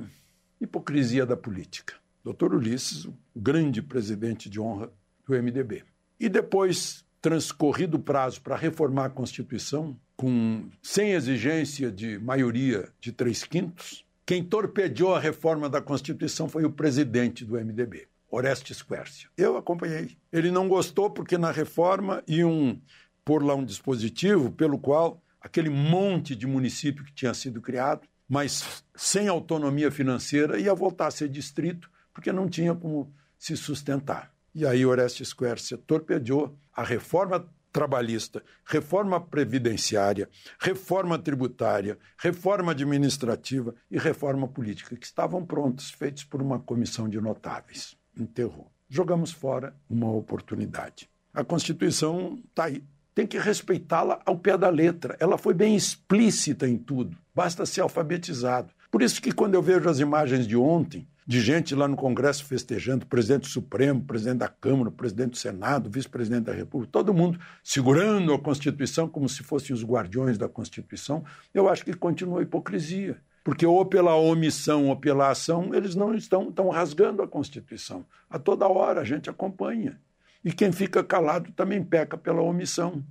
hipocrisia 0.60 1.26
da 1.26 1.38
política. 1.38 1.96
Dr. 2.24 2.54
Ulisses, 2.54 3.06
o 3.06 3.14
grande 3.36 3.82
presidente 3.82 4.50
de 4.50 4.60
honra 4.60 4.92
do 5.26 5.34
MDB. 5.34 5.84
E 6.20 6.28
depois, 6.28 7.06
transcorrido 7.22 7.98
o 7.98 8.02
prazo 8.02 8.42
para 8.42 8.56
reformar 8.56 9.06
a 9.06 9.10
Constituição, 9.10 9.98
com, 10.18 10.68
sem 10.82 11.12
exigência 11.12 11.92
de 11.92 12.20
maioria 12.20 12.90
de 13.00 13.12
três 13.12 13.44
quintos, 13.44 14.06
quem 14.26 14.44
torpedeou 14.44 15.14
a 15.14 15.20
reforma 15.20 15.70
da 15.70 15.82
Constituição 15.82 16.50
foi 16.50 16.66
o 16.66 16.72
presidente 16.72 17.46
do 17.46 17.54
MDB, 17.56 18.08
Orestes 18.36 18.82
Quercia. 18.82 19.30
Eu 19.38 19.56
acompanhei. 19.56 20.18
Ele 20.30 20.52
não 20.52 20.68
gostou 20.68 21.10
porque 21.10 21.38
na 21.38 21.52
reforma 21.52 22.22
iam 22.28 22.82
pôr 23.24 23.42
lá 23.42 23.56
um 23.56 23.64
dispositivo 23.64 24.52
pelo 24.52 24.78
qual 24.78 25.24
aquele 25.40 25.70
monte 25.70 26.36
de 26.36 26.46
município 26.46 27.06
que 27.06 27.14
tinha 27.14 27.34
sido 27.34 27.62
criado, 27.62 28.06
mas 28.28 28.84
sem 28.94 29.30
autonomia 29.30 29.90
financeira, 29.90 30.60
ia 30.60 30.74
voltar 30.76 31.08
a 31.08 31.12
ser 31.12 31.30
distrito 31.30 31.90
porque 32.14 32.34
não 32.34 32.50
tinha 32.50 32.76
como 32.76 33.14
se 33.40 33.56
sustentar. 33.56 34.34
E 34.54 34.66
aí 34.66 34.86
Orestes 34.86 35.32
Quercia 35.32 35.78
torpedeou 35.78 36.58
a 36.74 36.84
reforma 36.84 37.50
trabalhista, 37.72 38.44
reforma 38.66 39.20
previdenciária, 39.20 40.30
reforma 40.60 41.18
tributária, 41.18 41.98
reforma 42.18 42.74
administrativa 42.74 43.74
e 43.90 43.98
reforma 43.98 44.46
política, 44.46 44.96
que 44.98 45.06
estavam 45.06 45.46
prontos, 45.46 45.90
feitos 45.90 46.26
por 46.26 46.42
uma 46.42 46.60
comissão 46.60 47.08
de 47.08 47.22
notáveis. 47.22 47.98
Enterrou. 48.18 48.72
Jogamos 48.90 49.32
fora 49.32 49.76
uma 49.90 50.12
oportunidade. 50.12 51.10
A 51.34 51.44
Constituição 51.44 52.40
está 52.50 52.66
aí. 52.66 52.84
Tem 53.14 53.26
que 53.26 53.38
respeitá-la 53.38 54.22
ao 54.26 54.38
pé 54.38 54.58
da 54.58 54.70
letra. 54.70 55.16
Ela 55.20 55.38
foi 55.38 55.54
bem 55.54 55.76
explícita 55.76 56.68
em 56.68 56.78
tudo. 56.78 57.18
Basta 57.34 57.66
ser 57.66 57.82
alfabetizado. 57.82 58.74
Por 58.92 59.02
isso 59.02 59.22
que 59.22 59.32
quando 59.32 59.56
eu 59.56 59.62
vejo 59.62 59.90
as 59.90 60.00
imagens 60.00 60.48
de 60.48 60.56
ontem, 60.56 61.08
de 61.28 61.42
gente 61.42 61.74
lá 61.74 61.88
no 61.88 61.98
Congresso 61.98 62.46
festejando, 62.46 63.06
presidente 63.06 63.48
Supremo, 63.48 64.04
presidente 64.04 64.38
da 64.38 64.48
Câmara, 64.48 64.92
presidente 64.92 65.32
do 65.32 65.38
Senado, 65.38 65.90
vice-presidente 65.90 66.44
da 66.44 66.54
República, 66.54 66.92
todo 66.92 67.14
mundo 67.14 67.40
segurando 67.64 68.34
a 68.34 68.40
Constituição 68.40 69.08
como 69.08 69.28
se 69.28 69.42
fossem 69.42 69.74
os 69.74 69.84
guardiões 69.84 70.38
da 70.38 70.48
Constituição, 70.48 71.24
eu 71.54 71.68
acho 71.68 71.84
que 71.84 71.94
continua 71.94 72.40
a 72.40 72.44
hipocrisia. 72.44 73.18
Porque 73.46 73.64
ou 73.64 73.86
pela 73.86 74.16
omissão 74.16 74.88
ou 74.88 74.96
pela 74.96 75.30
ação, 75.30 75.70
eles 75.72 75.94
não 75.94 76.16
estão, 76.16 76.50
estão 76.50 76.68
rasgando 76.70 77.22
a 77.22 77.28
Constituição. 77.28 78.04
A 78.28 78.40
toda 78.40 78.68
hora 78.68 79.02
a 79.02 79.04
gente 79.04 79.30
acompanha. 79.30 80.02
E 80.44 80.52
quem 80.52 80.72
fica 80.72 81.04
calado 81.04 81.52
também 81.52 81.84
peca 81.84 82.18
pela 82.18 82.42
omissão. 82.42 83.04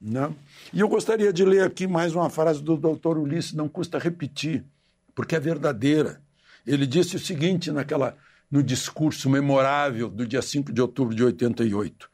Né? 0.00 0.32
E 0.72 0.78
eu 0.78 0.88
gostaria 0.88 1.32
de 1.32 1.44
ler 1.44 1.64
aqui 1.64 1.88
mais 1.88 2.14
uma 2.14 2.30
frase 2.30 2.62
do 2.62 2.76
doutor 2.76 3.18
Ulisses, 3.18 3.52
não 3.52 3.68
custa 3.68 3.98
repetir, 3.98 4.64
porque 5.12 5.34
é 5.34 5.40
verdadeira. 5.40 6.22
Ele 6.64 6.86
disse 6.86 7.16
o 7.16 7.18
seguinte 7.18 7.72
naquela 7.72 8.16
no 8.48 8.62
discurso 8.62 9.28
memorável 9.28 10.08
do 10.08 10.24
dia 10.24 10.40
5 10.40 10.72
de 10.72 10.80
outubro 10.80 11.16
de 11.16 11.24
88. 11.24 12.08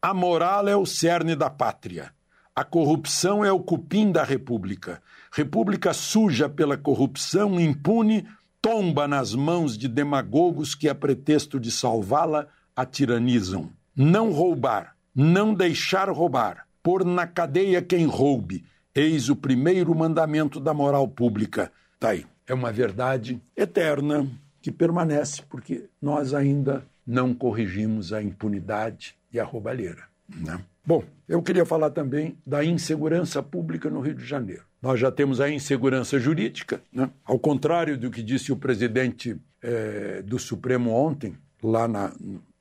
A 0.00 0.14
moral 0.14 0.68
é 0.68 0.76
o 0.76 0.86
cerne 0.86 1.34
da 1.34 1.50
pátria. 1.50 2.12
A 2.54 2.62
corrupção 2.62 3.44
é 3.44 3.50
o 3.50 3.58
cupim 3.58 4.12
da 4.12 4.22
república. 4.22 5.02
República 5.32 5.92
suja 5.92 6.48
pela 6.48 6.76
corrupção, 6.76 7.60
impune, 7.60 8.26
tomba 8.60 9.06
nas 9.06 9.34
mãos 9.34 9.76
de 9.76 9.88
demagogos 9.88 10.74
que, 10.74 10.88
a 10.88 10.94
pretexto 10.94 11.60
de 11.60 11.70
salvá-la, 11.70 12.46
a 12.74 12.84
tiranizam. 12.84 13.70
Não 13.94 14.32
roubar, 14.32 14.96
não 15.14 15.54
deixar 15.54 16.08
roubar, 16.10 16.66
pôr 16.82 17.04
na 17.04 17.26
cadeia 17.26 17.80
quem 17.80 18.06
roube, 18.06 18.64
eis 18.94 19.28
o 19.28 19.36
primeiro 19.36 19.94
mandamento 19.94 20.58
da 20.58 20.74
moral 20.74 21.06
pública. 21.06 21.70
Está 21.94 22.10
aí 22.10 22.26
é 22.50 22.54
uma 22.54 22.72
verdade 22.72 23.40
eterna 23.56 24.28
que 24.60 24.72
permanece 24.72 25.40
porque 25.48 25.88
nós 26.02 26.34
ainda 26.34 26.84
não 27.06 27.32
corrigimos 27.32 28.12
a 28.12 28.20
impunidade 28.20 29.16
e 29.32 29.38
a 29.38 29.44
roubalheira. 29.44 30.02
Né? 30.28 30.60
Bom, 30.84 31.04
eu 31.28 31.40
queria 31.42 31.64
falar 31.64 31.90
também 31.90 32.36
da 32.44 32.64
insegurança 32.64 33.40
pública 33.40 33.88
no 33.88 34.00
Rio 34.00 34.14
de 34.16 34.24
Janeiro. 34.24 34.64
Nós 34.82 34.98
já 34.98 35.10
temos 35.10 35.40
a 35.40 35.50
insegurança 35.50 36.18
jurídica, 36.18 36.82
né? 36.92 37.10
ao 37.24 37.38
contrário 37.38 37.98
do 37.98 38.10
que 38.10 38.22
disse 38.22 38.50
o 38.50 38.56
presidente 38.56 39.36
é, 39.62 40.22
do 40.22 40.38
Supremo 40.38 40.90
ontem, 40.90 41.36
lá 41.62 41.86
na, 41.86 42.12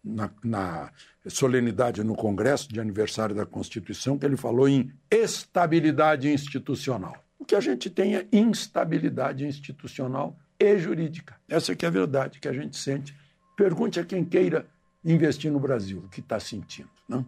na, 0.04 0.30
na, 0.44 0.92
solenidade 1.28 2.04
no 2.04 2.16
Congresso 2.16 2.68
de 2.70 2.80
aniversário 2.80 3.36
da 3.36 3.46
Constituição, 3.46 4.18
que 4.18 4.26
ele 4.26 4.36
falou 4.36 4.68
em 4.68 4.92
estabilidade 5.10 6.30
institucional 6.30 7.16
que 7.50 7.56
a 7.56 7.60
gente 7.60 7.90
tenha 7.90 8.28
instabilidade 8.32 9.44
institucional 9.44 10.38
e 10.60 10.78
jurídica. 10.78 11.36
Essa 11.50 11.76
que 11.76 11.84
é 11.84 11.88
a 11.88 11.92
verdade 11.92 12.40
que 12.40 12.48
a 12.48 12.54
gente 12.54 12.78
sente. 12.78 13.16
Pergunte 13.58 14.00
a 14.00 14.06
quem 14.06 14.24
queira 14.24 14.68
investir 15.04 15.52
no 15.52 15.60
Brasil 15.60 16.04
o 16.06 16.10
que 16.10 16.20
está 16.20 16.40
sentindo. 16.40 16.90
Não? 17.08 17.26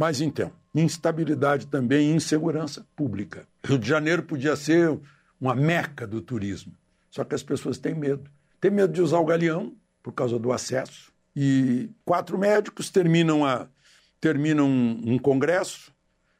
Mas 0.00 0.22
então, 0.22 0.50
instabilidade 0.74 1.66
também 1.66 2.10
e 2.10 2.14
insegurança 2.14 2.86
pública. 2.96 3.46
Rio 3.62 3.78
de 3.78 3.86
Janeiro 3.86 4.22
podia 4.22 4.56
ser 4.56 4.98
uma 5.38 5.54
meca 5.54 6.06
do 6.06 6.22
turismo, 6.22 6.72
só 7.10 7.22
que 7.22 7.34
as 7.34 7.42
pessoas 7.42 7.76
têm 7.76 7.94
medo. 7.94 8.30
Têm 8.58 8.70
medo 8.70 8.94
de 8.94 9.02
usar 9.02 9.18
o 9.18 9.26
galeão 9.26 9.74
por 10.02 10.14
causa 10.14 10.38
do 10.38 10.52
acesso. 10.52 11.12
E 11.36 11.90
quatro 12.02 12.38
médicos 12.38 12.88
terminam, 12.88 13.44
a, 13.44 13.68
terminam 14.18 14.66
um, 14.66 15.18
congresso, 15.18 15.92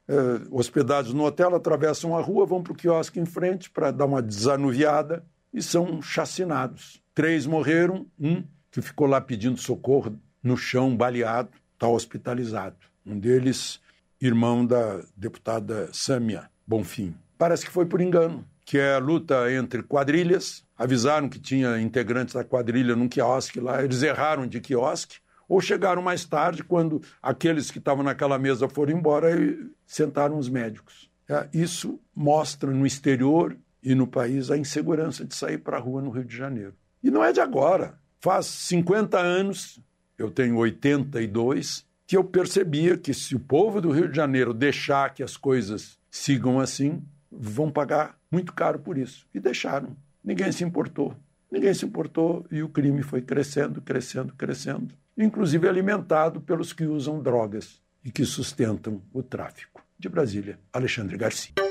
eh, 0.08 0.40
hospedados 0.50 1.12
no 1.12 1.26
hotel, 1.26 1.54
atravessam 1.54 2.16
a 2.16 2.22
rua, 2.22 2.46
vão 2.46 2.62
para 2.62 2.72
o 2.72 2.76
quiosque 2.76 3.20
em 3.20 3.26
frente 3.26 3.68
para 3.68 3.90
dar 3.90 4.06
uma 4.06 4.22
desanuviada 4.22 5.22
e 5.52 5.60
são 5.60 6.00
chacinados. 6.00 7.02
Três 7.14 7.44
morreram, 7.44 8.06
um 8.18 8.42
que 8.70 8.80
ficou 8.80 9.06
lá 9.06 9.20
pedindo 9.20 9.58
socorro 9.58 10.18
no 10.42 10.56
chão, 10.56 10.96
baleado, 10.96 11.50
está 11.74 11.86
hospitalizado. 11.86 12.89
Um 13.04 13.18
deles, 13.18 13.80
irmão 14.20 14.64
da 14.64 15.02
deputada 15.16 15.88
Sâmia 15.92 16.50
Bonfim. 16.66 17.14
Parece 17.38 17.64
que 17.64 17.72
foi 17.72 17.86
por 17.86 18.00
engano, 18.00 18.44
que 18.64 18.78
é 18.78 18.94
a 18.94 18.98
luta 18.98 19.52
entre 19.52 19.82
quadrilhas. 19.82 20.64
Avisaram 20.76 21.28
que 21.28 21.38
tinha 21.38 21.80
integrantes 21.80 22.34
da 22.34 22.44
quadrilha 22.44 22.94
num 22.94 23.08
quiosque 23.08 23.60
lá, 23.60 23.82
eles 23.82 24.02
erraram 24.02 24.46
de 24.46 24.60
quiosque 24.60 25.18
ou 25.50 25.60
chegaram 25.60 26.00
mais 26.00 26.24
tarde, 26.24 26.62
quando 26.62 27.02
aqueles 27.20 27.72
que 27.72 27.78
estavam 27.78 28.04
naquela 28.04 28.38
mesa 28.38 28.68
foram 28.68 28.96
embora 28.96 29.34
e 29.34 29.68
sentaram 29.84 30.38
os 30.38 30.48
médicos. 30.48 31.10
É, 31.28 31.48
isso 31.52 32.00
mostra 32.14 32.70
no 32.70 32.86
exterior 32.86 33.56
e 33.82 33.92
no 33.92 34.06
país 34.06 34.48
a 34.48 34.56
insegurança 34.56 35.24
de 35.24 35.34
sair 35.34 35.58
para 35.58 35.76
a 35.76 35.80
rua 35.80 36.00
no 36.00 36.10
Rio 36.10 36.24
de 36.24 36.36
Janeiro. 36.36 36.74
E 37.02 37.10
não 37.10 37.24
é 37.24 37.32
de 37.32 37.40
agora. 37.40 37.98
Faz 38.20 38.46
50 38.46 39.18
anos, 39.18 39.80
eu 40.16 40.30
tenho 40.30 40.56
82, 40.56 41.84
que 42.10 42.16
eu 42.16 42.24
percebia 42.24 42.98
que 42.98 43.14
se 43.14 43.36
o 43.36 43.38
povo 43.38 43.80
do 43.80 43.92
Rio 43.92 44.08
de 44.08 44.16
Janeiro 44.16 44.52
deixar 44.52 45.14
que 45.14 45.22
as 45.22 45.36
coisas 45.36 45.96
sigam 46.10 46.58
assim, 46.58 47.04
vão 47.30 47.70
pagar 47.70 48.18
muito 48.28 48.52
caro 48.52 48.80
por 48.80 48.98
isso. 48.98 49.28
E 49.32 49.38
deixaram. 49.38 49.96
Ninguém 50.24 50.50
se 50.50 50.64
importou. 50.64 51.14
Ninguém 51.48 51.72
se 51.72 51.86
importou 51.86 52.44
e 52.50 52.64
o 52.64 52.68
crime 52.68 53.04
foi 53.04 53.22
crescendo, 53.22 53.80
crescendo, 53.80 54.34
crescendo 54.34 54.92
inclusive 55.16 55.68
alimentado 55.68 56.40
pelos 56.40 56.72
que 56.72 56.84
usam 56.84 57.22
drogas 57.22 57.80
e 58.04 58.10
que 58.10 58.24
sustentam 58.24 59.00
o 59.12 59.22
tráfico. 59.22 59.80
De 59.96 60.08
Brasília, 60.08 60.58
Alexandre 60.72 61.16
Garcia. 61.16 61.69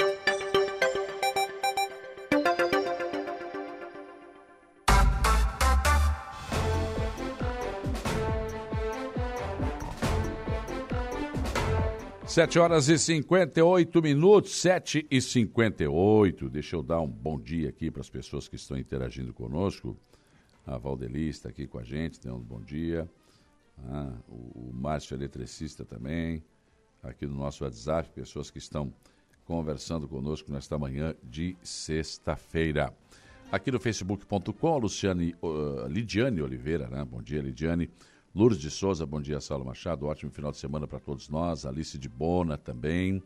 7 12.39 12.57
horas 12.57 12.87
e 12.87 12.97
58 12.97 14.01
minutos, 14.01 14.61
7 14.61 15.05
e 15.11 15.21
58. 15.21 16.49
Deixa 16.49 16.77
eu 16.77 16.81
dar 16.81 17.01
um 17.01 17.07
bom 17.07 17.37
dia 17.37 17.67
aqui 17.67 17.91
para 17.91 17.99
as 17.99 18.09
pessoas 18.09 18.47
que 18.47 18.55
estão 18.55 18.77
interagindo 18.77 19.33
conosco. 19.33 19.97
A 20.65 20.77
Valdeli 20.77 21.27
está 21.27 21.49
aqui 21.49 21.67
com 21.67 21.77
a 21.77 21.83
gente, 21.83 22.17
dando 22.21 22.37
um 22.37 22.41
bom 22.41 22.61
dia. 22.61 23.09
Ah, 23.89 24.13
o, 24.29 24.69
o 24.69 24.71
Márcio 24.73 25.15
Eletricista 25.15 25.83
também, 25.83 26.41
aqui 27.03 27.27
no 27.27 27.35
nosso 27.35 27.65
WhatsApp, 27.65 28.09
pessoas 28.11 28.49
que 28.49 28.57
estão 28.57 28.93
conversando 29.43 30.07
conosco 30.07 30.49
nesta 30.49 30.77
manhã 30.77 31.13
de 31.21 31.57
sexta-feira. 31.61 32.93
Aqui 33.51 33.69
no 33.69 33.81
facebook.com, 33.81 34.77
Luciane, 34.77 35.35
uh, 35.41 35.87
Lidiane 35.89 36.41
Oliveira, 36.41 36.87
né? 36.87 37.03
Bom 37.03 37.21
dia, 37.21 37.41
Lidiane. 37.41 37.89
Lourdes 38.33 38.61
de 38.61 38.69
Souza, 38.69 39.07
bom 39.07 39.19
dia, 39.19 39.41
Saulo 39.41 39.65
Machado. 39.65 40.05
Ótimo 40.05 40.31
final 40.31 40.51
de 40.51 40.57
semana 40.57 40.87
para 40.87 40.99
todos 40.99 41.29
nós. 41.29 41.65
Alice 41.65 41.97
de 41.97 42.07
Bona 42.07 42.59
também. 42.59 43.23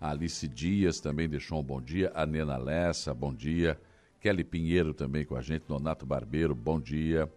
Alice 0.00 0.46
Dias 0.46 1.00
também 1.00 1.28
deixou 1.28 1.58
um 1.58 1.64
bom 1.64 1.82
dia. 1.82 2.12
A 2.14 2.24
Nena 2.24 2.56
Lessa, 2.56 3.12
bom 3.12 3.34
dia. 3.34 3.76
Kelly 4.20 4.44
Pinheiro 4.44 4.94
também 4.94 5.24
com 5.24 5.34
a 5.34 5.42
gente. 5.42 5.68
Nonato 5.68 6.06
Barbeiro, 6.06 6.54
bom 6.54 6.80
dia. 6.80 7.28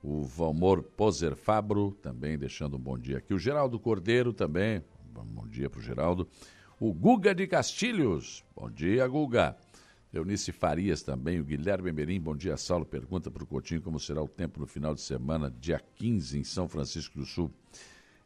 O 0.00 0.22
Valmor 0.22 0.82
Poser 0.82 1.34
Fabro 1.34 1.90
também 2.00 2.38
deixando 2.38 2.76
um 2.76 2.80
bom 2.80 2.96
dia 2.96 3.18
aqui. 3.18 3.34
O 3.34 3.38
Geraldo 3.38 3.80
Cordeiro 3.80 4.32
também. 4.32 4.80
Bom 5.12 5.48
dia 5.48 5.68
para 5.68 5.80
o 5.80 5.82
Geraldo. 5.82 6.28
O 6.78 6.94
Guga 6.94 7.34
de 7.34 7.48
Castilhos. 7.48 8.44
Bom 8.54 8.70
dia, 8.70 9.08
Guga. 9.08 9.56
Eunice 10.18 10.52
Farias 10.52 11.02
também, 11.02 11.40
o 11.40 11.44
Guilherme 11.44 11.90
Merim, 11.90 12.20
bom 12.20 12.36
dia, 12.36 12.56
Saulo. 12.56 12.84
Pergunta 12.84 13.30
para 13.30 13.42
o 13.42 13.46
Coutinho 13.46 13.82
como 13.82 13.98
será 13.98 14.22
o 14.22 14.28
tempo 14.28 14.60
no 14.60 14.66
final 14.66 14.94
de 14.94 15.00
semana, 15.00 15.50
dia 15.50 15.80
15, 15.96 16.38
em 16.38 16.44
São 16.44 16.68
Francisco 16.68 17.18
do 17.18 17.26
Sul. 17.26 17.50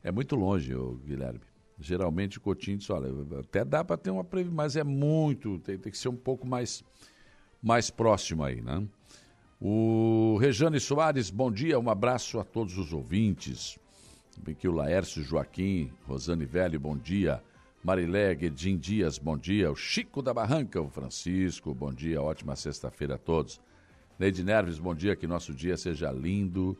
É 0.02 0.12
muito 0.12 0.36
longe, 0.36 0.74
ô, 0.74 0.96
Guilherme. 0.96 1.40
Geralmente 1.80 2.36
o 2.36 2.40
Coutinho 2.40 2.76
diz, 2.76 2.90
olha, 2.90 3.08
até 3.40 3.64
dá 3.64 3.82
para 3.82 3.96
ter 3.96 4.10
uma 4.10 4.22
previsão, 4.24 4.54
mas 4.54 4.76
é 4.76 4.84
muito, 4.84 5.58
tem, 5.60 5.78
tem, 5.78 5.90
que 5.90 5.96
ser 5.96 6.08
um 6.08 6.16
pouco 6.16 6.46
mais, 6.46 6.84
mais 7.62 7.88
próximo 7.88 8.44
aí, 8.44 8.60
né? 8.60 8.86
O 9.60 10.36
Rejane 10.40 10.78
Soares, 10.78 11.30
bom 11.30 11.50
dia, 11.50 11.78
um 11.78 11.88
abraço 11.88 12.38
a 12.38 12.44
todos 12.44 12.76
os 12.76 12.92
ouvintes. 12.92 13.78
Bem 14.42 14.54
que 14.54 14.68
o 14.68 14.72
Laércio 14.72 15.22
Joaquim, 15.22 15.90
Rosane 16.06 16.44
Velho, 16.44 16.78
bom 16.78 16.96
dia. 16.96 17.42
Marilé 17.82 18.34
Guedin 18.34 18.76
Dias, 18.76 19.18
bom 19.18 19.38
dia. 19.38 19.70
O 19.70 19.76
Chico 19.76 20.20
da 20.20 20.34
Barranca, 20.34 20.80
o 20.80 20.88
Francisco, 20.88 21.72
bom 21.72 21.92
dia. 21.92 22.20
Ótima 22.20 22.56
sexta-feira 22.56 23.14
a 23.14 23.18
todos. 23.18 23.60
Neide 24.18 24.42
Nerves, 24.42 24.78
bom 24.78 24.94
dia. 24.94 25.14
Que 25.14 25.28
nosso 25.28 25.54
dia 25.54 25.76
seja 25.76 26.10
lindo 26.10 26.76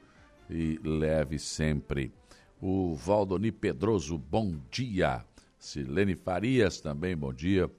e 0.51 0.79
leve 0.83 1.39
sempre. 1.39 2.13
O 2.61 2.97
Valdoni 2.97 3.53
Pedroso, 3.53 4.19
bom 4.19 4.59
dia. 4.71 5.25
Silene 5.57 6.17
Farias, 6.17 6.81
também 6.81 7.17
bom 7.17 7.33
dia. 7.33 7.71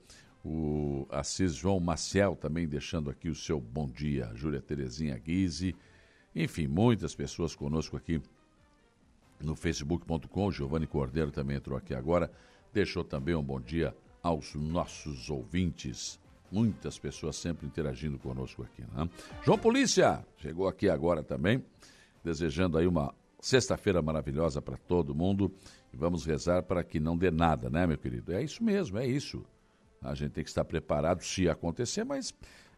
O 0.44 1.06
Assis 1.10 1.54
João 1.54 1.82
Maciel 1.82 2.38
também 2.38 2.70
deixando 2.70 3.10
aqui 3.10 3.28
o 3.28 3.36
seu 3.36 3.60
bom 3.60 3.90
dia. 3.90 4.32
Júlia 4.34 4.62
Terezinha 4.62 5.18
Guise. 5.18 5.76
Enfim, 6.34 6.68
muitas 6.68 7.14
pessoas 7.14 7.54
conosco 7.54 7.98
aqui 7.98 8.22
no 9.42 9.56
facebook.com. 9.56 10.52
Giovanni 10.52 10.88
Cordeiro 10.88 11.32
também 11.32 11.58
entrou 11.58 11.78
aqui 11.78 11.94
agora 11.94 12.32
deixou 12.74 13.04
também 13.04 13.36
um 13.36 13.44
bom 13.44 13.60
dia 13.60 13.96
aos 14.22 14.56
nossos 14.56 15.30
ouvintes. 15.30 16.20
Muitas 16.52 16.98
pessoas 16.98 17.36
sempre 17.36 17.68
interagindo 17.68 18.18
conosco 18.18 18.64
aqui. 18.64 18.82
Né? 18.94 19.10
João 19.44 19.58
Polícia 19.58 20.26
chegou 20.38 20.68
aqui 20.68 20.90
agora 20.90 21.24
também, 21.24 21.64
desejando 22.24 22.78
aí 22.78 22.88
uma 22.88 23.14
sexta-feira 23.40 24.02
maravilhosa 24.02 24.62
para 24.62 24.78
todo 24.78 25.16
mundo. 25.16 25.52
E 25.94 25.98
vamos 25.98 26.26
rezar 26.26 26.64
para 26.64 26.84
que 26.84 27.00
não 27.00 27.18
dê 27.18 27.32
nada, 27.32 27.70
né, 27.70 27.86
meu 27.88 27.98
querido? 27.98 28.34
É 28.34 28.44
isso 28.44 28.64
mesmo, 28.64 28.98
é 28.98 29.08
isso. 29.08 29.44
A 30.02 30.14
gente 30.16 30.32
tem 30.32 30.44
que 30.44 30.50
estar 30.50 30.64
preparado 30.64 31.22
se 31.24 31.50
acontecer, 31.50 32.04
mas 32.04 32.34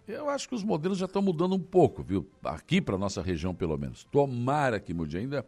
eu 0.07 0.29
acho 0.29 0.49
que 0.49 0.55
os 0.55 0.63
modelos 0.63 0.97
já 0.97 1.05
estão 1.05 1.21
mudando 1.21 1.55
um 1.55 1.59
pouco, 1.59 2.03
viu? 2.03 2.27
Aqui 2.43 2.81
para 2.81 2.97
nossa 2.97 3.21
região, 3.21 3.53
pelo 3.53 3.77
menos. 3.77 4.03
Tomara 4.05 4.79
que 4.79 4.93
mude 4.93 5.17
ainda. 5.17 5.45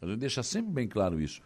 A 0.00 0.06
gente 0.06 0.18
deixa 0.18 0.42
sempre 0.42 0.72
bem 0.72 0.88
claro 0.88 1.20
isso. 1.20 1.40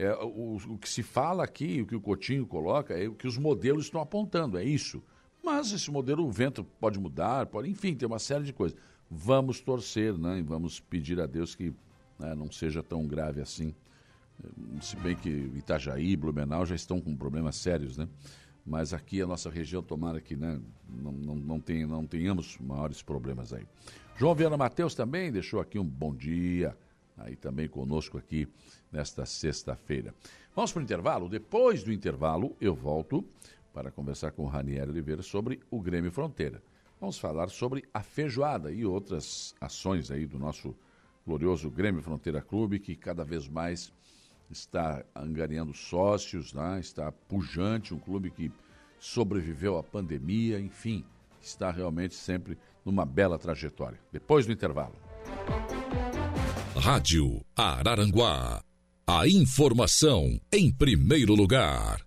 É, 0.00 0.14
o, 0.14 0.56
o, 0.56 0.78
que 0.78 0.88
se 0.88 1.02
fala 1.02 1.44
aqui, 1.44 1.82
o 1.82 1.86
que 1.86 1.94
o 1.94 2.00
Coutinho 2.00 2.46
coloca, 2.46 2.94
é 2.94 3.06
o 3.06 3.14
que 3.14 3.28
os 3.28 3.36
modelos 3.36 3.84
estão 3.84 4.00
apontando, 4.00 4.56
é 4.56 4.64
isso. 4.64 5.02
Mas 5.44 5.72
esse 5.72 5.90
modelo, 5.90 6.24
o 6.24 6.30
vento 6.32 6.64
pode 6.64 6.98
mudar, 6.98 7.44
pode, 7.44 7.68
enfim, 7.68 7.94
tem 7.94 8.06
uma 8.06 8.18
série 8.18 8.44
de 8.44 8.52
coisas. 8.54 8.78
Vamos 9.10 9.60
torcer, 9.60 10.16
né? 10.16 10.38
E 10.38 10.42
vamos 10.42 10.80
pedir 10.80 11.20
a 11.20 11.26
Deus 11.26 11.54
que 11.54 11.74
né, 12.18 12.34
não 12.34 12.50
seja 12.50 12.82
tão 12.82 13.06
grave 13.06 13.42
assim. 13.42 13.74
Se 14.80 14.96
bem 14.96 15.14
que 15.14 15.28
Itajaí, 15.28 16.16
Blumenau 16.16 16.64
já 16.64 16.74
estão 16.74 16.98
com 16.98 17.14
problemas 17.14 17.56
sérios, 17.56 17.98
né? 17.98 18.08
Mas 18.64 18.94
aqui 18.94 19.20
a 19.20 19.26
nossa 19.26 19.50
região, 19.50 19.82
tomara 19.82 20.18
que 20.18 20.34
né, 20.34 20.58
não, 20.88 21.12
não, 21.12 21.34
não, 21.34 21.60
não 21.86 22.06
tenhamos 22.06 22.56
maiores 22.58 23.02
problemas 23.02 23.52
aí. 23.52 23.66
João 24.16 24.34
Viana 24.34 24.56
Matheus 24.56 24.94
também 24.94 25.30
deixou 25.30 25.60
aqui 25.60 25.78
um 25.78 25.84
bom 25.84 26.14
dia, 26.14 26.74
aí 27.20 27.36
também 27.36 27.68
conosco 27.68 28.18
aqui 28.18 28.48
nesta 28.90 29.24
sexta-feira. 29.24 30.14
Vamos 30.54 30.72
para 30.72 30.80
o 30.80 30.82
intervalo? 30.82 31.28
Depois 31.28 31.82
do 31.82 31.92
intervalo, 31.92 32.56
eu 32.60 32.74
volto 32.74 33.24
para 33.72 33.90
conversar 33.90 34.32
com 34.32 34.42
o 34.42 34.48
Raniel 34.48 34.88
Oliveira 34.88 35.22
sobre 35.22 35.60
o 35.70 35.80
Grêmio 35.80 36.10
Fronteira. 36.10 36.62
Vamos 37.00 37.18
falar 37.18 37.48
sobre 37.48 37.84
a 37.94 38.02
feijoada 38.02 38.70
e 38.70 38.84
outras 38.84 39.54
ações 39.60 40.10
aí 40.10 40.26
do 40.26 40.38
nosso 40.38 40.74
glorioso 41.26 41.70
Grêmio 41.70 42.02
Fronteira 42.02 42.42
Clube, 42.42 42.78
que 42.78 42.94
cada 42.94 43.24
vez 43.24 43.48
mais 43.48 43.92
está 44.50 45.04
angariando 45.14 45.72
sócios, 45.72 46.52
né? 46.52 46.80
está 46.80 47.12
pujante, 47.12 47.94
um 47.94 47.98
clube 47.98 48.30
que 48.30 48.52
sobreviveu 48.98 49.78
à 49.78 49.82
pandemia, 49.82 50.60
enfim, 50.60 51.04
está 51.40 51.70
realmente 51.70 52.14
sempre 52.14 52.58
numa 52.84 53.06
bela 53.06 53.38
trajetória. 53.38 53.98
Depois 54.12 54.44
do 54.44 54.52
intervalo. 54.52 54.94
Rádio 56.76 57.44
Araranguá. 57.56 58.62
A 59.06 59.26
informação 59.26 60.40
em 60.52 60.72
primeiro 60.72 61.34
lugar. 61.34 62.00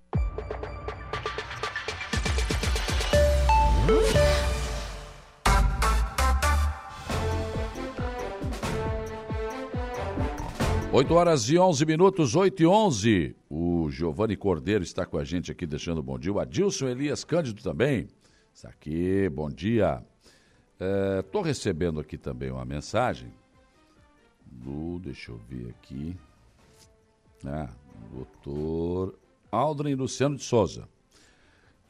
Oito 10.93 11.13
horas 11.13 11.49
e 11.49 11.57
onze 11.57 11.85
minutos, 11.85 12.33
oito 12.35 12.63
e 12.63 12.65
onze. 12.65 13.35
O 13.49 13.89
Giovanni 13.91 14.37
Cordeiro 14.37 14.83
está 14.83 15.05
com 15.05 15.17
a 15.17 15.25
gente 15.25 15.51
aqui, 15.51 15.67
deixando 15.67 16.01
bom 16.01 16.17
dia. 16.17 16.31
O 16.31 16.39
Adilson 16.39 16.87
Elias 16.87 17.25
Cândido 17.25 17.61
também 17.61 18.07
está 18.53 18.69
aqui, 18.69 19.27
bom 19.29 19.49
dia. 19.49 20.01
Estou 21.19 21.43
é, 21.43 21.47
recebendo 21.47 21.99
aqui 21.99 22.17
também 22.17 22.49
uma 22.49 22.65
mensagem 22.65 23.42
do, 24.53 24.99
deixa 24.99 25.31
eu 25.31 25.37
ver 25.49 25.69
aqui, 25.69 26.15
né, 27.43 27.69
doutor 28.11 29.17
Aldrin 29.51 29.95
Luciano 29.95 30.35
de 30.35 30.43
Souza. 30.43 30.87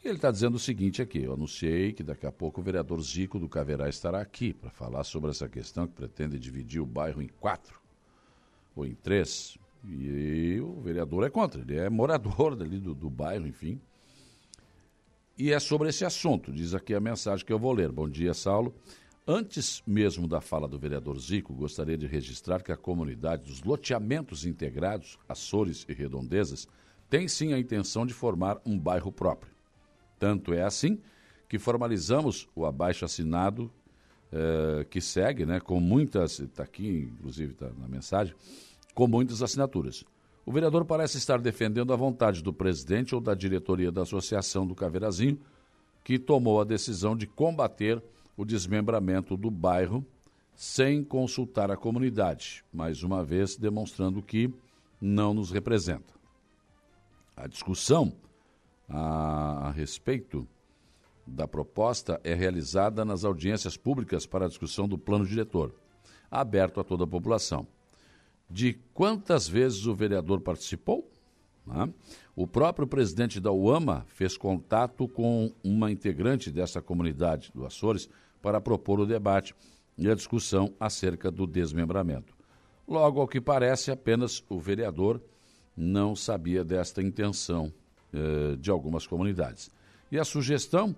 Ele 0.03 0.15
está 0.15 0.29
dizendo 0.29 0.55
o 0.55 0.59
seguinte 0.59 1.01
aqui: 1.01 1.23
eu 1.23 1.33
anunciei 1.33 1.93
que 1.93 2.03
daqui 2.03 2.25
a 2.25 2.31
pouco 2.31 2.59
o 2.59 2.63
vereador 2.63 3.01
Zico 3.01 3.39
do 3.39 3.47
Caverá 3.47 3.87
estará 3.87 4.19
aqui 4.19 4.53
para 4.53 4.69
falar 4.69 5.03
sobre 5.05 5.31
essa 5.31 5.47
questão 5.47 5.87
que 5.87 5.93
pretende 5.93 6.37
dividir 6.37 6.81
o 6.81 6.85
bairro 6.85 7.21
em 7.21 7.29
quatro 7.39 7.79
ou 8.75 8.85
em 8.85 8.95
três. 8.95 9.57
E 9.85 10.59
o 10.61 10.81
vereador 10.81 11.25
é 11.25 11.29
contra, 11.29 11.61
ele 11.61 11.77
é 11.77 11.89
morador 11.89 12.55
dali 12.57 12.79
do, 12.79 12.93
do 12.93 13.09
bairro, 13.09 13.47
enfim. 13.47 13.79
E 15.37 15.51
é 15.51 15.59
sobre 15.59 15.89
esse 15.89 16.05
assunto, 16.05 16.51
diz 16.51 16.73
aqui 16.73 16.93
a 16.93 16.99
mensagem 16.99 17.45
que 17.45 17.51
eu 17.51 17.57
vou 17.57 17.71
ler. 17.71 17.91
Bom 17.91 18.07
dia, 18.07 18.33
Saulo. 18.33 18.73
Antes 19.25 19.81
mesmo 19.87 20.27
da 20.27 20.41
fala 20.41 20.67
do 20.67 20.77
vereador 20.77 21.17
Zico, 21.17 21.53
gostaria 21.53 21.97
de 21.97 22.05
registrar 22.05 22.61
que 22.61 22.73
a 22.73 22.77
comunidade 22.77 23.45
dos 23.45 23.63
loteamentos 23.63 24.45
integrados, 24.45 25.17
Açores 25.29 25.85
e 25.87 25.93
Redondezas, 25.93 26.67
tem 27.09 27.25
sim 27.29 27.53
a 27.53 27.59
intenção 27.59 28.05
de 28.05 28.13
formar 28.13 28.59
um 28.65 28.77
bairro 28.77 29.13
próprio. 29.13 29.53
Tanto 30.19 30.53
é 30.53 30.61
assim 30.61 30.99
que 31.47 31.57
formalizamos 31.57 32.49
o 32.53 32.65
abaixo 32.65 33.05
assinado 33.05 33.71
eh, 34.29 34.85
que 34.89 34.99
segue, 34.99 35.45
né, 35.45 35.61
com 35.61 35.79
muitas, 35.79 36.39
está 36.39 36.63
aqui 36.63 37.09
inclusive 37.13 37.53
está 37.53 37.69
na 37.77 37.87
mensagem, 37.87 38.35
com 38.93 39.07
muitas 39.07 39.41
assinaturas. 39.41 40.03
O 40.45 40.51
vereador 40.51 40.83
parece 40.83 41.17
estar 41.17 41.39
defendendo 41.39 41.93
a 41.93 41.95
vontade 41.95 42.43
do 42.43 42.51
presidente 42.51 43.15
ou 43.15 43.21
da 43.21 43.33
diretoria 43.33 43.89
da 43.89 44.01
Associação 44.01 44.67
do 44.67 44.75
Caveirazinho, 44.75 45.39
que 46.03 46.19
tomou 46.19 46.59
a 46.59 46.65
decisão 46.65 47.15
de 47.15 47.25
combater 47.25 48.03
o 48.35 48.45
desmembramento 48.45 49.37
do 49.37 49.49
bairro 49.51 50.05
sem 50.55 51.03
consultar 51.03 51.71
a 51.71 51.77
comunidade, 51.77 52.63
mais 52.71 53.03
uma 53.03 53.23
vez 53.23 53.55
demonstrando 53.55 54.21
que 54.21 54.53
não 55.01 55.33
nos 55.33 55.51
representa. 55.51 56.13
A 57.35 57.47
discussão 57.47 58.13
a, 58.87 59.71
respeito 59.71 60.47
da 61.25 61.47
proposta 61.47 62.19
é 62.23 62.33
realizada 62.33 63.03
nas 63.03 63.23
audiências 63.23 63.75
públicas 63.75 64.25
para 64.25 64.45
a 64.45 64.47
discussão 64.47 64.87
do 64.87 64.97
plano 64.97 65.25
diretor, 65.25 65.73
aberto 66.29 66.79
a 66.79 66.83
toda 66.83 67.05
a 67.05 67.07
população. 67.07 67.65
De 68.49 68.73
quantas 68.93 69.47
vezes 69.47 69.85
o 69.85 69.95
vereador 69.95 70.41
participou? 70.41 71.09
Né? 71.65 71.91
O 72.35 72.47
próprio 72.47 72.87
presidente 72.87 73.39
da 73.39 73.51
UAMA 73.51 74.05
fez 74.07 74.37
contato 74.37 75.07
com 75.07 75.51
uma 75.63 75.91
integrante 75.91 76.51
dessa 76.51 76.81
comunidade 76.81 77.51
do 77.53 77.65
Açores 77.65 78.09
para 78.41 78.59
propor 78.59 78.99
o 78.99 79.05
debate 79.05 79.55
e 79.97 80.09
a 80.09 80.15
discussão 80.15 80.73
acerca 80.79 81.31
do 81.31 81.47
desmembramento. 81.47 82.35
Logo, 82.87 83.21
ao 83.21 83.27
que 83.27 83.39
parece, 83.39 83.91
apenas 83.91 84.43
o 84.49 84.59
vereador 84.59 85.21
não 85.75 86.15
sabia 86.15 86.63
desta 86.63 87.01
intenção 87.01 87.73
eh, 88.13 88.55
de 88.59 88.69
algumas 88.69 89.07
comunidades. 89.07 89.71
E 90.11 90.19
a 90.19 90.25
sugestão 90.25 90.95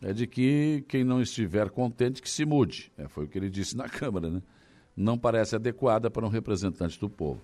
é 0.00 0.12
de 0.12 0.26
que 0.26 0.84
quem 0.88 1.02
não 1.02 1.20
estiver 1.20 1.70
contente 1.70 2.22
que 2.22 2.30
se 2.30 2.44
mude. 2.44 2.92
É, 2.96 3.08
foi 3.08 3.24
o 3.24 3.28
que 3.28 3.38
ele 3.38 3.50
disse 3.50 3.76
na 3.76 3.88
Câmara, 3.90 4.30
né? 4.30 4.42
Não 4.96 5.18
parece 5.18 5.56
adequada 5.56 6.10
para 6.10 6.24
um 6.24 6.28
representante 6.28 6.98
do 7.00 7.10
povo. 7.10 7.40